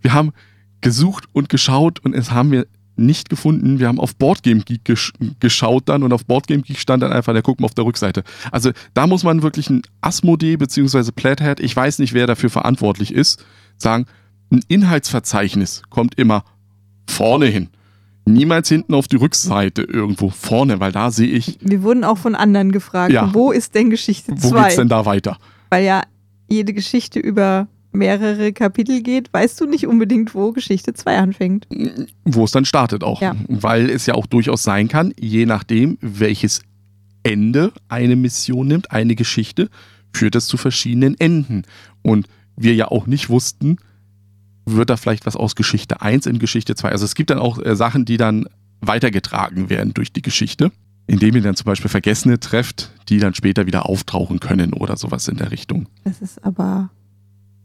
wir 0.00 0.12
haben 0.12 0.32
gesucht 0.80 1.24
und 1.32 1.48
geschaut 1.48 1.98
und 2.04 2.14
es 2.14 2.30
haben 2.30 2.50
wir 2.52 2.66
nicht 2.96 3.28
gefunden. 3.28 3.80
Wir 3.80 3.88
haben 3.88 3.98
auf 3.98 4.14
Boardgame 4.14 4.60
Geek 4.60 4.84
gesch 4.84 5.12
geschaut 5.40 5.88
dann 5.88 6.02
und 6.04 6.12
auf 6.12 6.24
Boardgame 6.26 6.62
Geek 6.62 6.78
stand 6.78 7.02
dann 7.02 7.12
einfach 7.12 7.32
der 7.32 7.42
Gucken 7.42 7.64
auf 7.64 7.74
der 7.74 7.84
Rückseite. 7.84 8.22
Also 8.52 8.70
da 8.94 9.06
muss 9.08 9.24
man 9.24 9.42
wirklich 9.42 9.68
ein 9.68 9.82
Asmodee 10.00 10.56
bzw. 10.56 11.10
Plathead, 11.10 11.58
ich 11.60 11.74
weiß 11.74 11.98
nicht, 11.98 12.12
wer 12.14 12.26
dafür 12.28 12.50
verantwortlich 12.50 13.12
ist, 13.12 13.44
sagen, 13.76 14.06
ein 14.52 14.60
Inhaltsverzeichnis 14.68 15.82
kommt 15.90 16.14
immer 16.18 16.44
vorne 17.08 17.46
hin. 17.46 17.68
Niemals 18.26 18.68
hinten 18.68 18.94
auf 18.94 19.08
die 19.08 19.16
Rückseite 19.16 19.82
irgendwo 19.82 20.30
vorne, 20.30 20.80
weil 20.80 20.92
da 20.92 21.10
sehe 21.10 21.28
ich, 21.28 21.58
Wir 21.60 21.82
wurden 21.82 22.04
auch 22.04 22.16
von 22.18 22.34
anderen 22.34 22.72
gefragt, 22.72 23.12
Ja. 23.12 23.28
wo 23.34 23.50
ist 23.52 23.74
denn 23.74 23.90
Geschichte 23.90 24.32
wo 24.32 24.50
geht's 24.52 24.74
2? 24.74 24.76
denn 24.76 24.88
da 24.88 25.04
weiter? 25.04 25.36
Weil 25.70 25.84
ja 25.84 26.02
jede 26.48 26.72
Geschichte 26.72 27.18
über 27.20 27.68
mehrere 27.92 28.52
Kapitel 28.52 29.02
geht, 29.02 29.32
weißt 29.32 29.60
du 29.60 29.66
nicht 29.66 29.86
unbedingt, 29.86 30.34
wo 30.34 30.52
Geschichte 30.52 30.94
2 30.94 31.18
anfängt. 31.18 31.66
wo 32.24 32.44
es 32.44 32.50
dann 32.50 32.64
startet 32.64 33.04
auch. 33.04 33.22
Ja. 33.22 33.36
Weil 33.48 33.88
es 33.88 34.06
ja 34.06 34.14
auch 34.14 34.26
durchaus 34.26 34.62
sein 34.62 34.88
kann, 34.88 35.14
je 35.18 35.46
nachdem, 35.46 35.96
welches 36.00 36.62
Ende 37.22 37.72
eine 37.88 38.16
Mission 38.16 38.66
nimmt, 38.66 38.90
eine 38.90 39.14
Geschichte, 39.14 39.70
führt 40.12 40.34
es 40.34 40.46
zu 40.46 40.56
verschiedenen 40.56 41.18
Enden. 41.18 41.62
Und 42.02 42.26
wir 42.56 42.74
ja 42.74 42.88
auch 42.88 43.06
nicht 43.06 43.30
wussten, 43.30 43.78
wird 44.66 44.90
da 44.90 44.96
vielleicht 44.96 45.26
was 45.26 45.36
aus 45.36 45.56
Geschichte 45.56 46.02
1 46.02 46.26
in 46.26 46.38
Geschichte 46.38 46.74
2. 46.74 46.90
Also 46.90 47.04
es 47.04 47.14
gibt 47.14 47.30
dann 47.30 47.38
auch 47.38 47.58
äh, 47.58 47.76
Sachen, 47.76 48.04
die 48.04 48.16
dann 48.16 48.46
weitergetragen 48.80 49.70
werden 49.70 49.94
durch 49.94 50.12
die 50.12 50.22
Geschichte, 50.22 50.70
indem 51.06 51.36
ihr 51.36 51.42
dann 51.42 51.54
zum 51.56 51.66
Beispiel 51.66 51.90
Vergessene 51.90 52.40
trefft, 52.40 52.92
die 53.08 53.18
dann 53.18 53.34
später 53.34 53.66
wieder 53.66 53.86
auftauchen 53.88 54.40
können 54.40 54.72
oder 54.72 54.96
sowas 54.96 55.28
in 55.28 55.36
der 55.36 55.50
Richtung. 55.50 55.86
Das 56.04 56.20
ist 56.20 56.42
aber. 56.44 56.90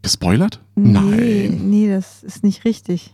Gespoilert? 0.02 0.62
Nee, 0.76 0.92
Nein. 0.94 1.70
nee, 1.70 1.90
das 1.90 2.24
ist 2.24 2.44
nicht 2.44 2.64
richtig. 2.66 3.14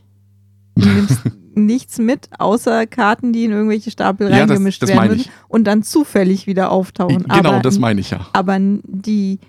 Du 0.75 0.87
nimmst 0.93 1.21
nichts 1.55 1.97
mit, 1.99 2.29
außer 2.37 2.85
Karten, 2.85 3.33
die 3.33 3.45
in 3.45 3.51
irgendwelche 3.51 3.89
Stapel 3.89 4.27
Ja, 4.29 4.41
das, 4.41 4.49
reingemischt 4.51 4.81
das 4.81 4.89
werden 4.89 4.97
meine 4.99 5.09
würden 5.11 5.21
ich. 5.21 5.31
und 5.47 5.63
dann 5.65 5.83
zufällig 5.83 6.47
wieder 6.47 6.71
auftauchen. 6.71 7.23
Genau, 7.23 7.33
aber, 7.53 7.59
das 7.61 7.79
meine 7.79 8.01
ich 8.01 8.11
ja. 8.11 8.27
aber 8.33 8.57
die, 8.59 9.39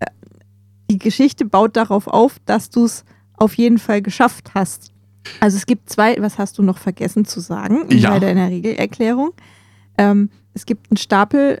äh, 0.00 0.06
die 0.90 0.98
Geschichte 0.98 1.44
baut 1.44 1.76
darauf 1.76 2.06
auf, 2.08 2.38
dass 2.44 2.70
du 2.70 2.84
es 2.84 3.04
auf 3.36 3.54
jeden 3.54 3.78
Fall 3.78 4.02
geschafft 4.02 4.50
hast. 4.54 4.92
Also 5.40 5.56
es 5.56 5.66
gibt 5.66 5.88
zwei, 5.90 6.16
was 6.20 6.38
hast 6.38 6.58
du 6.58 6.62
noch 6.62 6.78
vergessen 6.78 7.24
zu 7.24 7.40
sagen 7.40 7.86
Ja. 7.90 8.10
bei 8.10 8.18
deiner 8.18 8.48
Regelerklärung? 8.48 9.30
Ähm, 9.98 10.30
es 10.54 10.66
gibt 10.66 10.90
einen 10.90 10.96
Stapel 10.96 11.60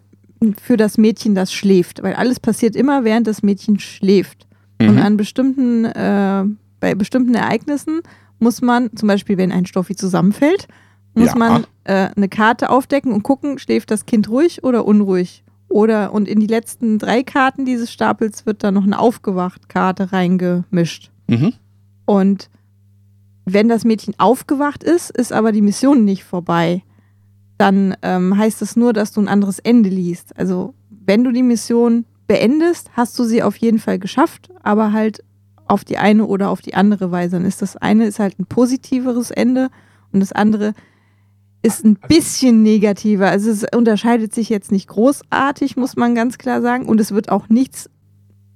für 0.62 0.76
das 0.76 0.98
Mädchen, 0.98 1.34
das 1.34 1.52
schläft, 1.52 2.02
weil 2.02 2.14
alles 2.14 2.40
passiert 2.40 2.76
immer, 2.76 3.04
während 3.04 3.26
das 3.26 3.42
Mädchen 3.42 3.78
schläft. 3.78 4.46
Und 4.80 4.96
Mhm. 4.96 4.98
an 5.02 5.16
bestimmten, 5.16 5.84
äh, 5.86 6.44
bei 6.80 6.94
bestimmten 6.94 7.34
Ereignissen 7.34 8.00
muss 8.38 8.60
man, 8.60 8.94
zum 8.94 9.06
Beispiel 9.08 9.38
wenn 9.38 9.50
ein 9.52 9.64
Stoffi 9.66 9.96
zusammenfällt, 9.96 10.68
muss 11.14 11.28
Ja. 11.30 11.36
man 11.36 11.66
äh, 11.84 12.10
eine 12.14 12.28
Karte 12.28 12.68
aufdecken 12.68 13.12
und 13.12 13.22
gucken, 13.22 13.58
schläft 13.58 13.90
das 13.90 14.04
Kind 14.06 14.28
ruhig 14.28 14.64
oder 14.64 14.84
unruhig. 14.84 15.42
Oder 15.68 16.12
und 16.12 16.28
in 16.28 16.38
die 16.40 16.46
letzten 16.46 16.98
drei 16.98 17.22
Karten 17.22 17.64
dieses 17.64 17.90
Stapels 17.92 18.44
wird 18.44 18.62
dann 18.62 18.74
noch 18.74 18.84
eine 18.84 18.98
Aufgewacht-Karte 18.98 20.12
reingemischt. 20.12 21.10
Mhm. 21.28 21.54
Und 22.04 22.50
wenn 23.46 23.68
das 23.68 23.84
Mädchen 23.84 24.14
aufgewacht 24.18 24.84
ist, 24.84 25.10
ist 25.10 25.32
aber 25.32 25.52
die 25.52 25.62
Mission 25.62 26.04
nicht 26.04 26.24
vorbei. 26.24 26.82
Dann 27.58 27.96
ähm, 28.02 28.36
heißt 28.36 28.60
es 28.62 28.76
nur, 28.76 28.92
dass 28.92 29.12
du 29.12 29.20
ein 29.20 29.28
anderes 29.28 29.58
Ende 29.58 29.88
liest. 29.88 30.36
Also 30.38 30.74
wenn 30.90 31.24
du 31.24 31.32
die 31.32 31.42
Mission 31.42 32.04
beendest, 32.26 32.90
hast 32.92 33.18
du 33.18 33.24
sie 33.24 33.42
auf 33.42 33.56
jeden 33.56 33.78
Fall 33.78 33.98
geschafft, 33.98 34.50
aber 34.62 34.92
halt 34.92 35.22
auf 35.66 35.84
die 35.84 35.98
eine 35.98 36.26
oder 36.26 36.50
auf 36.50 36.60
die 36.60 36.74
andere 36.74 37.10
Weise. 37.10 37.36
Dann 37.36 37.46
ist 37.46 37.62
das 37.62 37.76
eine 37.76 38.06
ist 38.06 38.18
halt 38.18 38.38
ein 38.38 38.46
positiveres 38.46 39.30
Ende 39.30 39.68
und 40.12 40.20
das 40.20 40.32
andere 40.32 40.74
ist 41.62 41.84
ein 41.84 41.98
bisschen 42.08 42.62
negativer. 42.62 43.28
Also 43.28 43.50
es 43.50 43.64
unterscheidet 43.74 44.32
sich 44.32 44.48
jetzt 44.48 44.70
nicht 44.70 44.88
großartig, 44.88 45.76
muss 45.76 45.96
man 45.96 46.14
ganz 46.14 46.38
klar 46.38 46.62
sagen. 46.62 46.86
Und 46.86 47.00
es 47.00 47.10
wird 47.10 47.28
auch 47.28 47.48
nichts 47.48 47.90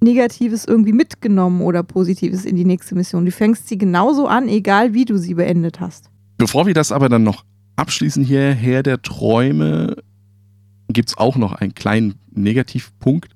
Negatives 0.00 0.64
irgendwie 0.64 0.92
mitgenommen 0.92 1.62
oder 1.62 1.82
Positives 1.82 2.44
in 2.44 2.56
die 2.56 2.64
nächste 2.64 2.94
Mission. 2.94 3.24
Du 3.24 3.32
fängst 3.32 3.68
sie 3.68 3.78
genauso 3.78 4.26
an, 4.26 4.48
egal 4.48 4.94
wie 4.94 5.04
du 5.04 5.18
sie 5.18 5.34
beendet 5.34 5.80
hast. 5.80 6.08
Bevor 6.38 6.66
wir 6.66 6.74
das 6.74 6.92
aber 6.92 7.08
dann 7.08 7.24
noch 7.24 7.44
abschließen 7.80 8.22
hier, 8.22 8.52
Herr 8.52 8.82
der 8.82 9.00
Träume, 9.02 9.96
gibt 10.88 11.08
es 11.08 11.16
auch 11.16 11.36
noch 11.36 11.52
einen 11.52 11.74
kleinen 11.74 12.14
Negativpunkt, 12.32 13.32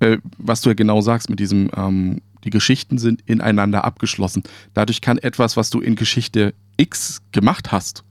äh, 0.00 0.18
was 0.38 0.60
du 0.60 0.70
ja 0.70 0.74
genau 0.74 1.00
sagst 1.00 1.28
mit 1.28 1.40
diesem, 1.40 1.70
ähm, 1.76 2.20
die 2.44 2.50
Geschichten 2.50 2.98
sind 2.98 3.22
ineinander 3.26 3.84
abgeschlossen. 3.84 4.42
Dadurch 4.74 5.00
kann 5.00 5.18
etwas, 5.18 5.56
was 5.56 5.70
du 5.70 5.80
in 5.80 5.96
Geschichte 5.96 6.54
X 6.76 7.22
gemacht 7.32 7.72
hast, 7.72 8.04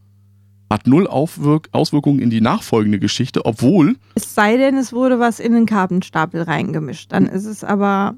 hat 0.69 0.87
null 0.87 1.07
Aufwirk 1.07 1.69
Auswirkungen 1.71 2.19
in 2.19 2.29
die 2.31 2.41
nachfolgende 2.41 2.99
Geschichte, 2.99 3.45
obwohl, 3.45 3.95
Es 4.15 4.33
sei 4.33 4.57
denn, 4.57 4.75
es 4.75 4.91
wurde 4.91 5.19
was 5.19 5.39
in 5.39 5.53
den 5.53 5.65
Kartenstapel 5.67 6.41
reingemischt. 6.41 7.11
Dann 7.11 7.27
ist 7.27 7.45
es 7.45 7.63
aber 7.63 8.15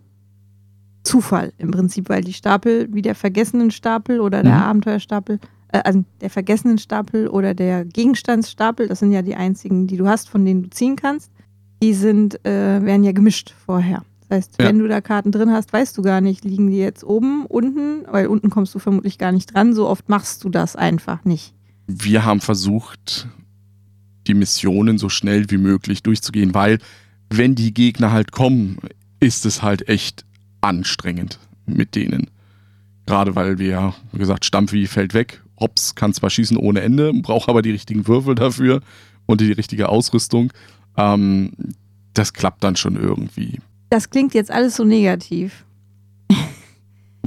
Zufall 1.03 1.53
im 1.57 1.71
Prinzip, 1.71 2.07
weil 2.09 2.23
die 2.23 2.33
Stapel, 2.33 2.87
wie 2.91 3.01
der 3.01 3.13
vergessenen 3.13 3.71
Stapel 3.71 4.19
oder 4.21 4.41
der 4.41 4.55
Mhm. 4.55 4.61
Abenteuerstapel, 4.63 5.39
also 5.83 6.03
der 6.21 6.29
vergessenen 6.29 6.77
Stapel 6.77 7.27
oder 7.27 7.53
der 7.53 7.85
Gegenstandsstapel, 7.85 8.87
das 8.87 8.99
sind 8.99 9.11
ja 9.11 9.21
die 9.21 9.35
einzigen, 9.35 9.87
die 9.87 9.97
du 9.97 10.07
hast, 10.07 10.29
von 10.29 10.45
denen 10.45 10.63
du 10.63 10.69
ziehen 10.69 10.95
kannst, 10.95 11.31
die 11.81 11.93
sind, 11.93 12.43
äh, 12.45 12.83
werden 12.83 13.03
ja 13.03 13.11
gemischt 13.11 13.53
vorher. 13.65 14.03
Das 14.27 14.37
heißt, 14.37 14.61
Ja. 14.61 14.67
wenn 14.67 14.79
du 14.79 14.87
da 14.87 15.01
Karten 15.01 15.31
drin 15.31 15.51
hast, 15.51 15.71
weißt 15.73 15.97
du 15.97 16.01
gar 16.01 16.21
nicht, 16.21 16.43
liegen 16.45 16.71
die 16.71 16.77
jetzt 16.77 17.03
oben, 17.03 17.45
unten, 17.45 18.05
weil 18.09 18.27
unten 18.27 18.49
kommst 18.49 18.73
du 18.73 18.79
vermutlich 18.79 19.17
gar 19.17 19.31
nicht 19.31 19.53
dran. 19.53 19.73
So 19.73 19.87
oft 19.87 20.09
machst 20.09 20.43
du 20.43 20.49
das 20.49 20.75
einfach 20.75 21.23
nicht. 21.25 21.53
Wir 21.87 22.25
haben 22.25 22.41
versucht, 22.41 23.27
die 24.25 24.33
Missionen 24.33 24.97
so 24.97 25.09
schnell 25.09 25.51
wie 25.51 25.57
möglich 25.57 26.01
durchzugehen, 26.01 26.53
weil 26.55 26.79
wenn 27.29 27.53
die 27.53 27.73
Gegner 27.73 28.11
halt 28.11 28.31
kommen, 28.31 28.77
ist 29.19 29.45
es 29.45 29.61
halt 29.61 29.87
echt 29.87 30.25
anstrengend 30.61 31.39
mit 31.67 31.95
denen. 31.95 32.31
Gerade 33.05 33.35
weil 33.35 33.59
wir, 33.59 33.93
wie 34.11 34.17
gesagt, 34.17 34.45
Stampfi 34.45 34.87
fällt 34.87 35.13
weg. 35.13 35.43
Hops 35.59 35.95
kann 35.95 36.13
zwar 36.13 36.29
schießen 36.29 36.57
ohne 36.57 36.81
Ende, 36.81 37.11
braucht 37.13 37.49
aber 37.49 37.61
die 37.61 37.71
richtigen 37.71 38.07
Würfel 38.07 38.35
dafür 38.35 38.81
und 39.25 39.41
die 39.41 39.51
richtige 39.51 39.89
Ausrüstung. 39.89 40.51
Ähm, 40.97 41.51
das 42.13 42.33
klappt 42.33 42.63
dann 42.63 42.75
schon 42.75 42.95
irgendwie. 42.95 43.59
Das 43.89 44.09
klingt 44.09 44.33
jetzt 44.33 44.51
alles 44.51 44.75
so 44.75 44.83
negativ. 44.83 45.65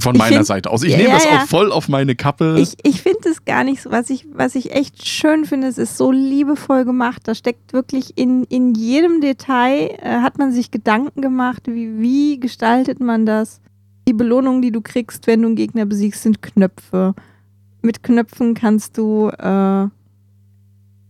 Von 0.01 0.15
meiner 0.15 0.37
find- 0.37 0.45
Seite 0.45 0.69
aus. 0.71 0.83
Ich 0.83 0.91
Ja, 0.91 0.97
nehme 0.97 1.09
das 1.09 1.25
ja. 1.25 1.41
auch 1.43 1.47
voll 1.47 1.73
auf 1.73 1.89
meine 1.89 2.15
Kappe. 2.15 2.57
Ich, 2.59 2.75
ich 2.83 3.01
finde 3.01 3.27
es 3.29 3.43
gar 3.43 3.65
nicht 3.65 3.81
so, 3.81 3.91
was 3.91 4.09
ich, 4.09 4.25
was 4.33 4.55
ich 4.55 4.71
echt 4.71 5.05
schön 5.05 5.43
finde, 5.43 5.67
es 5.67 5.77
ist 5.77 5.97
so 5.97 6.09
liebevoll 6.11 6.85
gemacht. 6.85 7.23
Da 7.25 7.35
steckt 7.35 7.73
wirklich 7.73 8.17
in, 8.17 8.45
in 8.45 8.73
jedem 8.75 9.19
Detail, 9.19 9.89
äh, 10.01 10.21
hat 10.21 10.37
man 10.37 10.53
sich 10.53 10.71
Gedanken 10.71 11.21
gemacht, 11.21 11.63
wie, 11.67 11.99
wie 11.99 12.39
gestaltet 12.39 13.01
man 13.01 13.25
das. 13.25 13.59
Die 14.07 14.13
Belohnungen, 14.13 14.61
die 14.61 14.71
du 14.71 14.79
kriegst, 14.79 15.27
wenn 15.27 15.41
du 15.41 15.47
einen 15.47 15.55
Gegner 15.57 15.85
besiegst, 15.85 16.23
sind 16.23 16.41
Knöpfe. 16.41 17.13
Mit 17.81 18.03
Knöpfen 18.03 18.53
kannst 18.55 18.97
du 18.97 19.29
äh, 19.29 19.87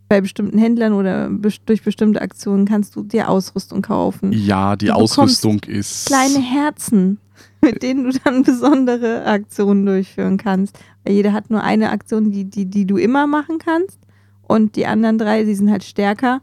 bei 0.07 0.21
bestimmten 0.21 0.57
Händlern 0.57 0.93
oder 0.93 1.29
durch 1.29 1.81
bestimmte 1.83 2.21
Aktionen 2.21 2.65
kannst 2.65 2.95
du 2.95 3.03
dir 3.03 3.29
Ausrüstung 3.29 3.81
kaufen. 3.81 4.31
ja, 4.31 4.75
die 4.75 4.87
Du 4.87 4.93
Ausrüstung 4.93 5.59
ist. 5.67 6.07
kleine 6.07 6.39
Herzen, 6.39 7.19
mit 7.61 7.83
denen 7.83 8.05
du 8.05 8.17
dann 8.23 8.43
besondere 8.43 9.25
Aktionen 9.25 9.85
durchführen 9.85 10.37
kannst. 10.37 10.77
Weil 11.03 11.13
jeder 11.13 11.33
hat 11.33 11.49
nur 11.49 11.63
eine 11.63 11.91
Aktion, 11.91 12.31
die, 12.31 12.45
die, 12.45 12.65
die 12.65 12.85
du 12.85 12.97
immer 12.97 13.27
machen 13.27 13.57
kannst. 13.59 13.99
Und 14.41 14.75
die 14.75 14.87
anderen 14.87 15.19
drei, 15.19 15.43
die 15.43 15.53
sind 15.53 15.69
halt 15.69 15.83
stärker. 15.83 16.41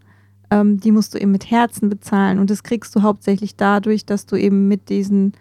Ähm, 0.51 0.78
die 0.78 0.93
musst 0.93 1.12
du 1.15 1.19
eben 1.19 1.32
mit 1.32 1.51
Herzen 1.51 1.89
bezahlen. 1.89 2.39
Und 2.39 2.51
das 2.51 2.62
kriegst 2.62 2.94
du 2.94 3.03
hauptsächlich 3.03 3.57
dadurch, 3.57 4.07
dass 4.07 4.27
du 4.27 4.36
eben 4.36 4.69
mit 4.69 4.89
diesen 4.90 5.32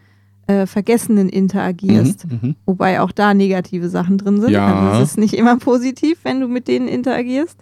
äh, 0.47 0.65
Vergessenen 0.65 1.29
interagierst. 1.29 2.25
Mhm, 2.25 2.39
mhm. 2.41 2.55
Wobei 2.65 3.01
auch 3.01 3.11
da 3.11 3.33
negative 3.33 3.89
Sachen 3.89 4.17
drin 4.17 4.41
sind. 4.41 4.51
Ja. 4.51 4.91
Also 4.91 5.03
es 5.03 5.09
ist 5.11 5.17
nicht 5.17 5.33
immer 5.33 5.57
positiv, 5.57 6.19
wenn 6.23 6.39
du 6.39 6.47
mit 6.47 6.67
denen 6.67 6.87
interagierst. 6.87 7.57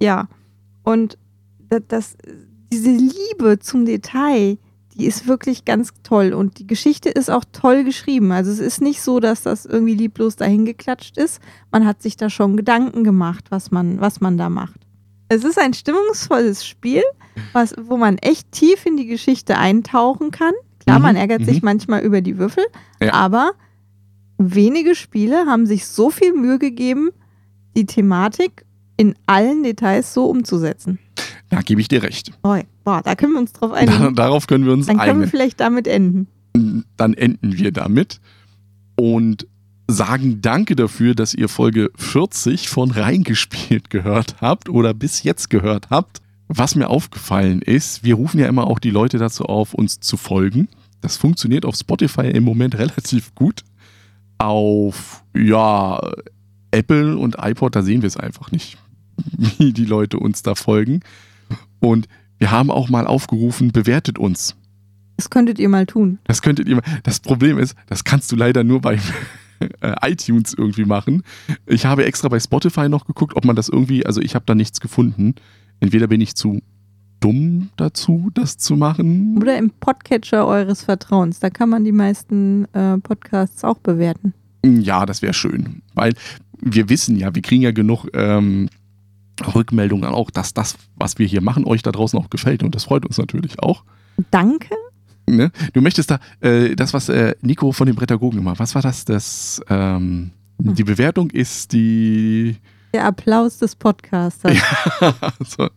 Ja. 0.00 0.28
Und 0.82 1.18
das, 1.68 1.82
das, 1.88 2.16
diese 2.72 2.90
Liebe 2.90 3.58
zum 3.58 3.84
Detail, 3.84 4.58
die 4.94 5.06
ist 5.06 5.26
wirklich 5.26 5.64
ganz 5.64 5.90
toll. 6.02 6.32
Und 6.32 6.58
die 6.58 6.66
Geschichte 6.66 7.08
ist 7.08 7.30
auch 7.30 7.44
toll 7.52 7.84
geschrieben. 7.84 8.30
Also 8.32 8.50
es 8.50 8.60
ist 8.60 8.80
nicht 8.80 9.02
so, 9.02 9.18
dass 9.18 9.42
das 9.42 9.66
irgendwie 9.66 9.94
lieblos 9.94 10.36
dahingeklatscht 10.36 11.16
ist. 11.16 11.40
Man 11.72 11.84
hat 11.84 12.02
sich 12.02 12.16
da 12.16 12.30
schon 12.30 12.56
Gedanken 12.56 13.02
gemacht, 13.02 13.46
was 13.50 13.70
man, 13.70 14.00
was 14.00 14.20
man 14.20 14.38
da 14.38 14.48
macht. 14.48 14.80
Es 15.28 15.42
ist 15.42 15.58
ein 15.58 15.74
stimmungsvolles 15.74 16.66
Spiel, 16.66 17.02
was, 17.52 17.74
wo 17.80 17.96
man 17.96 18.18
echt 18.18 18.52
tief 18.52 18.86
in 18.86 18.96
die 18.96 19.06
Geschichte 19.06 19.58
eintauchen 19.58 20.30
kann. 20.30 20.52
Klar, 20.84 20.98
Mhm, 20.98 21.02
man 21.02 21.16
ärgert 21.16 21.44
sich 21.44 21.62
mhm. 21.62 21.66
manchmal 21.66 22.02
über 22.02 22.20
die 22.20 22.38
Würfel, 22.38 22.64
Ja. 23.02 23.12
aber 23.14 23.52
wenige 24.38 24.94
Spiele 24.94 25.46
haben 25.46 25.66
sich 25.66 25.86
so 25.86 26.10
viel 26.10 26.32
Mühe 26.34 26.58
gegeben, 26.58 27.10
die 27.76 27.86
Thematik 27.86 28.64
in 28.96 29.14
allen 29.26 29.62
Details 29.62 30.12
so 30.14 30.26
umzusetzen. 30.26 30.98
Da 31.50 31.60
gebe 31.62 31.80
ich 31.80 31.88
dir 31.88 32.02
recht. 32.02 32.32
Oh, 32.42 32.56
boah, 32.84 33.00
da 33.02 33.14
können 33.14 33.32
wir 33.32 33.40
uns 33.40 33.52
drauf 33.52 33.72
einigen. 33.72 34.14
darauf 34.14 34.46
können 34.46 34.64
wir 34.66 34.72
uns 34.72 34.86
Dann 34.86 34.96
können 34.98 35.06
wir 35.08 35.14
einigen. 35.14 35.30
vielleicht 35.30 35.60
damit 35.60 35.86
enden. 35.86 36.26
Dann 36.96 37.14
enden 37.14 37.56
wir 37.58 37.72
damit 37.72 38.20
und 38.96 39.46
sagen 39.88 40.40
Danke 40.40 40.76
dafür, 40.76 41.14
dass 41.14 41.34
ihr 41.34 41.48
Folge 41.48 41.90
40 41.96 42.68
von 42.68 42.90
Reingespielt 42.90 43.90
gehört 43.90 44.36
habt 44.40 44.68
oder 44.68 44.94
bis 44.94 45.22
jetzt 45.24 45.50
gehört 45.50 45.90
habt. 45.90 46.20
Was 46.48 46.74
mir 46.74 46.90
aufgefallen 46.90 47.62
ist, 47.62 48.04
wir 48.04 48.16
rufen 48.16 48.38
ja 48.38 48.48
immer 48.48 48.66
auch 48.66 48.78
die 48.78 48.90
Leute 48.90 49.18
dazu 49.18 49.44
auf, 49.44 49.74
uns 49.74 50.00
zu 50.00 50.16
folgen. 50.16 50.68
Das 51.00 51.16
funktioniert 51.16 51.64
auf 51.64 51.76
Spotify 51.76 52.28
im 52.28 52.44
Moment 52.44 52.74
relativ 52.78 53.34
gut. 53.34 53.62
Auf, 54.38 55.24
ja, 55.34 56.00
Apple 56.70 57.16
und 57.16 57.36
iPod, 57.40 57.76
da 57.76 57.82
sehen 57.82 58.02
wir 58.02 58.08
es 58.08 58.16
einfach 58.16 58.50
nicht, 58.50 58.78
wie 59.58 59.72
die 59.72 59.84
Leute 59.84 60.18
uns 60.18 60.42
da 60.42 60.54
folgen. 60.54 61.00
Und 61.80 62.08
wir 62.38 62.50
haben 62.50 62.70
auch 62.70 62.88
mal 62.88 63.06
aufgerufen, 63.06 63.72
bewertet 63.72 64.18
uns. 64.18 64.56
Das 65.16 65.30
könntet 65.30 65.58
ihr 65.58 65.68
mal 65.68 65.86
tun. 65.86 66.18
Das 66.24 66.42
könntet 66.42 66.68
ihr. 66.68 66.82
Das 67.04 67.20
Problem 67.20 67.58
ist, 67.58 67.76
das 67.86 68.04
kannst 68.04 68.32
du 68.32 68.36
leider 68.36 68.64
nur 68.64 68.80
bei 68.80 68.98
äh, 69.80 70.10
iTunes 70.10 70.54
irgendwie 70.54 70.84
machen. 70.84 71.22
Ich 71.66 71.86
habe 71.86 72.04
extra 72.04 72.28
bei 72.28 72.40
Spotify 72.40 72.88
noch 72.88 73.06
geguckt, 73.06 73.36
ob 73.36 73.44
man 73.44 73.54
das 73.54 73.68
irgendwie. 73.68 74.04
Also 74.04 74.20
ich 74.20 74.34
habe 74.34 74.44
da 74.44 74.54
nichts 74.54 74.80
gefunden. 74.80 75.36
Entweder 75.80 76.06
bin 76.06 76.20
ich 76.20 76.34
zu 76.34 76.60
dumm 77.20 77.70
dazu, 77.76 78.30
das 78.34 78.58
zu 78.58 78.76
machen. 78.76 79.38
Oder 79.38 79.56
im 79.56 79.70
Podcatcher 79.70 80.46
eures 80.46 80.82
Vertrauens. 80.82 81.40
Da 81.40 81.50
kann 81.50 81.70
man 81.70 81.84
die 81.84 81.92
meisten 81.92 82.66
äh, 82.74 82.98
Podcasts 82.98 83.64
auch 83.64 83.78
bewerten. 83.78 84.34
Ja, 84.64 85.06
das 85.06 85.22
wäre 85.22 85.34
schön. 85.34 85.82
Weil 85.94 86.14
wir 86.60 86.88
wissen 86.88 87.16
ja, 87.16 87.34
wir 87.34 87.42
kriegen 87.42 87.62
ja 87.62 87.70
genug 87.70 88.06
ähm, 88.12 88.68
Rückmeldungen 89.54 90.04
auch, 90.04 90.30
dass 90.30 90.54
das, 90.54 90.76
was 90.96 91.18
wir 91.18 91.26
hier 91.26 91.40
machen, 91.40 91.64
euch 91.64 91.82
da 91.82 91.92
draußen 91.92 92.18
auch 92.18 92.30
gefällt. 92.30 92.62
Und 92.62 92.74
das 92.74 92.84
freut 92.84 93.04
uns 93.06 93.18
natürlich 93.18 93.58
auch. 93.60 93.84
Danke. 94.30 94.74
Ne? 95.26 95.50
Du 95.72 95.80
möchtest 95.80 96.10
da, 96.10 96.20
äh, 96.40 96.76
das, 96.76 96.92
was 96.92 97.08
äh, 97.08 97.34
Nico 97.40 97.72
von 97.72 97.86
den 97.86 97.96
Prädagogen 97.96 98.38
gemacht 98.38 98.58
was 98.58 98.74
war 98.74 98.82
das? 98.82 99.06
das 99.06 99.62
ähm, 99.68 100.30
die 100.58 100.84
Bewertung 100.84 101.30
ist 101.30 101.72
die. 101.72 102.56
Der 102.94 103.04
Applaus 103.06 103.58
des 103.58 103.74
Podcasters. 103.74 104.56
so, 105.44 105.68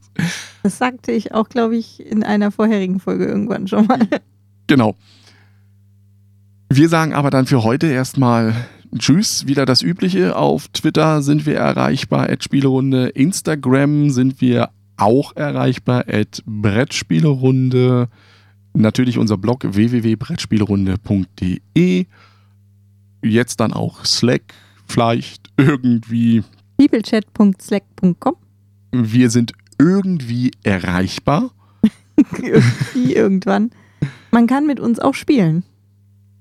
Das 0.62 0.78
sagte 0.78 1.12
ich 1.12 1.34
auch, 1.34 1.50
glaube 1.50 1.76
ich, 1.76 2.00
in 2.00 2.24
einer 2.24 2.52
vorherigen 2.52 3.00
Folge 3.00 3.26
irgendwann 3.26 3.68
schon 3.68 3.88
mal. 3.88 4.08
genau. 4.68 4.96
Wir 6.70 6.90
sagen 6.90 7.16
aber 7.16 7.32
dann 7.32 7.48
für 7.48 7.64
heute 7.64 7.88
erstmal 7.88 8.54
Tschüss, 9.00 9.48
wieder 9.48 9.66
das 9.66 9.82
Übliche. 9.82 10.36
Auf 10.36 10.68
Twitter 10.68 11.24
sind 11.24 11.48
wir 11.48 11.56
erreichbar, 11.56 12.30
at 12.30 12.44
Spielerunde. 12.44 13.08
Instagram 13.08 14.12
sind 14.12 14.40
wir 14.40 14.70
auch 14.98 15.36
erreichbar, 15.36 16.06
at 16.08 16.44
Brettspielerunde. 16.46 18.10
Natürlich 18.74 19.18
unser 19.18 19.38
Blog 19.38 19.66
www.brettspielerunde.de. 19.68 22.06
Jetzt 23.24 23.60
dann 23.60 23.74
auch 23.74 24.06
Slack, 24.06 24.54
vielleicht 24.86 25.50
irgendwie. 25.58 26.44
Peoplechat.slack.com. 26.78 28.36
Wir 28.92 29.30
sind 29.30 29.54
irgendwie 29.80 30.52
erreichbar. 30.64 31.52
Irgendwie 32.16 33.14
irgendwann. 33.16 33.72
Man 34.32 34.48
kann 34.48 34.66
mit 34.68 34.80
uns 34.80 35.00
auch 35.00 35.14
spielen. 35.14 35.64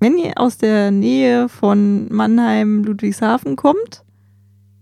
Wenn 0.00 0.18
ihr 0.18 0.34
aus 0.36 0.58
der 0.58 0.90
Nähe 0.90 1.48
von 1.48 2.12
Mannheim, 2.12 2.84
Ludwigshafen 2.84 3.56
kommt, 3.56 4.04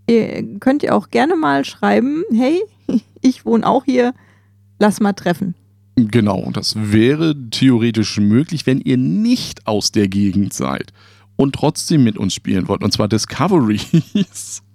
ihr 0.08 0.58
könnt 0.58 0.82
ihr 0.82 0.94
auch 0.94 1.10
gerne 1.10 1.36
mal 1.36 1.64
schreiben, 1.64 2.24
hey, 2.32 2.60
ich 3.22 3.46
wohne 3.46 3.66
auch 3.66 3.84
hier, 3.84 4.14
lass 4.80 5.00
mal 5.00 5.12
treffen. 5.12 5.54
Genau, 5.96 6.50
das 6.52 6.74
wäre 6.76 7.36
theoretisch 7.50 8.18
möglich, 8.18 8.66
wenn 8.66 8.80
ihr 8.80 8.96
nicht 8.96 9.66
aus 9.68 9.92
der 9.92 10.08
Gegend 10.08 10.52
seid 10.52 10.92
und 11.36 11.54
trotzdem 11.54 12.02
mit 12.02 12.18
uns 12.18 12.34
spielen 12.34 12.66
wollt, 12.66 12.82
und 12.82 12.92
zwar 12.92 13.06
Discoveries, 13.06 14.62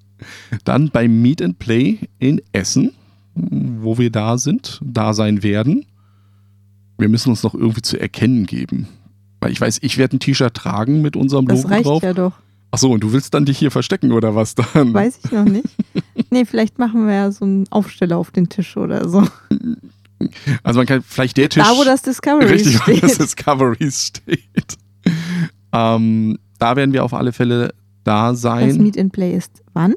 dann 0.65 0.89
beim 0.89 1.21
Meet 1.21 1.41
and 1.41 1.59
Play 1.59 1.99
in 2.19 2.41
Essen, 2.51 2.91
wo 3.35 3.97
wir 3.97 4.11
da 4.11 4.37
sind, 4.37 4.79
da 4.83 5.13
sein 5.13 5.43
werden. 5.43 5.85
Wir 6.97 7.09
müssen 7.09 7.29
uns 7.29 7.43
noch 7.43 7.53
irgendwie 7.55 7.81
zu 7.81 7.99
erkennen 7.99 8.45
geben. 8.45 8.87
Weil 9.41 9.51
ich 9.51 9.61
weiß, 9.61 9.79
ich 9.81 9.97
werde 9.97 10.17
ein 10.17 10.19
T-Shirt 10.19 10.53
tragen 10.53 11.01
mit 11.01 11.15
unserem 11.15 11.45
Das 11.47 11.63
Logo 11.63 11.73
reicht 11.73 11.85
drauf. 11.85 12.03
ja 12.03 12.13
doch. 12.13 12.33
Achso, 12.71 12.91
und 12.91 13.01
du 13.01 13.13
willst 13.13 13.33
dann 13.33 13.45
dich 13.45 13.57
hier 13.57 13.71
verstecken 13.71 14.11
oder 14.11 14.35
was 14.35 14.53
dann? 14.55 14.93
Weiß 14.93 15.19
ich 15.23 15.31
noch 15.31 15.45
nicht. 15.45 15.65
Nee, 16.29 16.45
vielleicht 16.45 16.77
machen 16.77 17.07
wir 17.07 17.13
ja 17.15 17.31
so 17.31 17.45
einen 17.45 17.65
Aufsteller 17.71 18.17
auf 18.17 18.31
den 18.31 18.49
Tisch 18.49 18.77
oder 18.77 19.07
so. 19.09 19.25
Also 20.63 20.79
man 20.81 20.85
kann 20.85 21.01
vielleicht 21.01 21.37
der 21.37 21.47
Tisch. 21.49 21.63
Da, 21.63 21.71
wo 21.77 21.83
das 21.85 22.01
Discovery 22.01 22.45
Richtig, 22.45 22.77
wo 22.79 22.83
steht. 22.83 23.03
das 23.03 23.17
Discoveries 23.17 24.03
steht. 24.07 24.77
Ähm, 25.73 26.37
da 26.59 26.75
werden 26.75 26.91
wir 26.93 27.03
auf 27.05 27.13
alle 27.13 27.31
Fälle 27.31 27.73
da 28.03 28.31
Das 28.31 28.41
sein. 28.41 28.77
Meet 28.83 28.99
and 28.99 29.13
Play 29.13 29.35
ist 29.37 29.63
wann? 29.73 29.95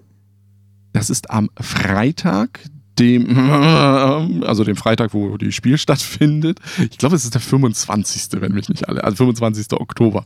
Das 0.93 1.11
ist 1.11 1.31
am 1.31 1.51
Freitag, 1.61 2.61
dem, 2.99 3.27
also 4.45 4.65
dem 4.65 4.77
Freitag, 4.77 5.15
wo 5.15 5.37
die 5.37 5.53
Spiel 5.53 5.79
stattfindet. 5.79 6.61
Ich 6.91 6.99
glaube, 6.99 7.17
es 7.17 7.25
ist 7.25 7.35
der 7.35 7.41
25. 7.41 8.41
wenn 8.41 8.53
mich 8.53 8.69
nicht 8.69 8.89
alle, 8.89 9.03
also 9.05 9.17
25. 9.17 9.73
Oktober, 9.73 10.25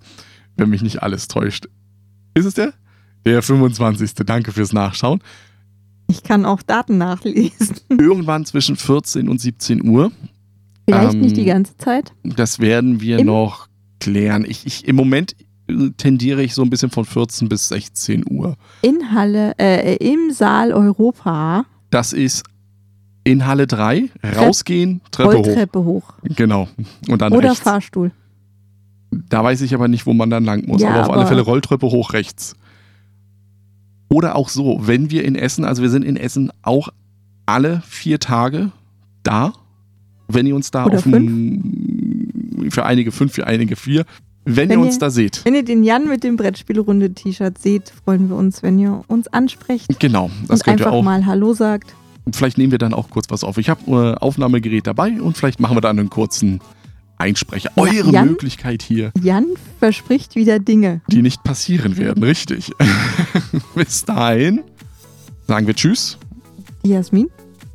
wenn 0.56 0.70
mich 0.70 0.82
nicht 0.82 1.02
alles 1.02 1.28
täuscht. 1.28 1.66
Ist 2.34 2.44
es 2.46 2.54
der? 2.54 2.72
Der 3.24 3.42
25. 3.42 4.14
Danke 4.26 4.52
fürs 4.52 4.72
Nachschauen. 4.72 5.20
Ich 6.08 6.22
kann 6.22 6.44
auch 6.44 6.62
Daten 6.62 6.98
nachlesen. 6.98 7.76
Irgendwann 7.90 8.44
zwischen 8.44 8.76
14 8.76 9.28
und 9.28 9.40
17 9.40 9.86
Uhr. 9.88 10.12
Vielleicht 10.88 11.14
Ähm, 11.14 11.20
nicht 11.20 11.36
die 11.36 11.44
ganze 11.44 11.76
Zeit. 11.78 12.12
Das 12.22 12.60
werden 12.60 13.00
wir 13.00 13.18
Im- 13.18 13.26
noch 13.26 13.66
klären. 13.98 14.44
Ich, 14.44 14.66
ich, 14.66 14.86
Im 14.86 14.94
Moment 14.96 15.34
tendiere 15.96 16.42
ich 16.42 16.54
so 16.54 16.62
ein 16.62 16.70
bisschen 16.70 16.90
von 16.90 17.04
14 17.04 17.48
bis 17.48 17.68
16 17.68 18.24
Uhr. 18.30 18.56
In 18.82 19.12
Halle, 19.12 19.54
äh, 19.58 19.96
im 19.96 20.30
Saal 20.32 20.72
Europa, 20.72 21.64
Das 21.90 22.12
ist 22.12 22.44
in 23.24 23.46
Halle 23.46 23.66
3, 23.66 24.08
rausgehen, 24.36 25.00
Treppe 25.10 25.38
hoch. 25.38 25.46
Rolltreppe 25.46 25.84
hoch. 25.84 26.12
Genau. 26.22 26.68
Und 27.08 27.20
dann 27.22 27.32
Oder 27.32 27.50
rechts. 27.50 27.60
Fahrstuhl. 27.64 28.12
Da 29.28 29.42
weiß 29.42 29.60
ich 29.62 29.74
aber 29.74 29.88
nicht, 29.88 30.06
wo 30.06 30.12
man 30.12 30.30
dann 30.30 30.44
lang 30.44 30.66
muss. 30.66 30.82
Ja, 30.82 30.90
aber 30.90 31.02
auf 31.02 31.10
alle 31.10 31.20
aber- 31.22 31.28
Fälle 31.28 31.40
Rolltreppe 31.42 31.86
hoch 31.86 32.12
rechts. 32.12 32.54
Oder 34.08 34.36
auch 34.36 34.48
so, 34.48 34.78
wenn 34.82 35.10
wir 35.10 35.24
in 35.24 35.34
Essen, 35.34 35.64
also 35.64 35.82
wir 35.82 35.90
sind 35.90 36.04
in 36.04 36.16
Essen 36.16 36.52
auch 36.62 36.88
alle 37.44 37.82
vier 37.86 38.20
Tage 38.20 38.70
da. 39.22 39.52
Wenn 40.28 40.46
ihr 40.46 40.54
uns 40.56 40.70
da 40.70 40.86
Oder 40.86 40.98
auf 40.98 41.04
dem, 41.04 42.68
für 42.70 42.84
einige 42.84 43.12
fünf, 43.12 43.32
für 43.32 43.46
einige 43.46 43.76
vier, 43.76 44.04
wenn, 44.46 44.70
Wenn 44.70 44.78
ihr 44.78 44.84
uns 44.86 44.94
ihr- 44.94 45.00
da 45.00 45.10
seht. 45.10 45.44
Wenn 45.44 45.54
ihr 45.54 45.64
den 45.64 45.82
Jan 45.84 46.08
mit 46.08 46.24
dem 46.24 46.36
Brettspielrunde-T-Shirt 46.36 47.58
seht, 47.58 47.92
freuen 48.04 48.28
wir 48.30 48.36
uns, 48.36 48.62
wenn 48.62 48.78
ihr 48.78 49.02
uns 49.08 49.28
ansprecht 49.28 49.98
Genau, 50.00 50.30
das 50.48 50.60
und 50.60 50.64
könnt 50.64 50.80
ihr 50.80 50.86
einfach 50.86 50.98
auch. 50.98 51.02
mal 51.02 51.26
Hallo 51.26 51.52
sagt. 51.52 51.94
Vielleicht 52.32 52.56
nehmen 52.58 52.70
wir 52.72 52.78
dann 52.78 52.94
auch 52.94 53.10
kurz 53.10 53.26
was 53.28 53.44
auf. 53.44 53.58
Ich 53.58 53.68
habe 53.68 53.80
ein 53.86 54.14
Aufnahmegerät 54.18 54.86
dabei 54.86 55.20
und 55.20 55.36
vielleicht 55.36 55.60
machen 55.60 55.76
wir 55.76 55.80
dann 55.80 55.98
einen 55.98 56.10
kurzen 56.10 56.60
Einsprecher. 57.18 57.70
Eure 57.76 58.10
Jan? 58.10 58.28
Möglichkeit 58.28 58.82
hier, 58.82 59.10
Jan 59.22 59.46
verspricht 59.78 60.34
wieder 60.36 60.58
Dinge. 60.58 61.00
die 61.10 61.22
nicht 61.22 61.42
passieren 61.44 61.96
werden, 61.96 62.22
richtig. 62.22 62.70
bis 63.74 64.04
dahin 64.04 64.60
sagen 65.46 65.66
wir 65.66 65.74
Tschüss. 65.74 66.18
Jasmin? 66.84 67.28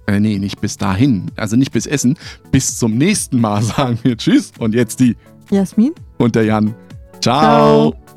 Äh, 0.08 0.20
nee, 0.20 0.38
nicht 0.40 0.62
bis 0.62 0.78
dahin. 0.78 1.32
Also 1.36 1.56
nicht 1.56 1.72
bis 1.72 1.86
Essen. 1.86 2.18
Bis 2.52 2.78
zum 2.78 2.98
nächsten 2.98 3.40
Mal 3.40 3.62
sagen 3.64 4.00
wir 4.04 4.18
Tschüss. 4.18 4.52
Und 4.60 4.74
jetzt 4.76 5.00
die 5.00 5.16
Jasmin? 5.52 5.94
und 6.18 6.36
der 6.36 6.46
Jan. 6.46 6.74
Ciao. 7.20 7.92
Ciao. 7.92 8.11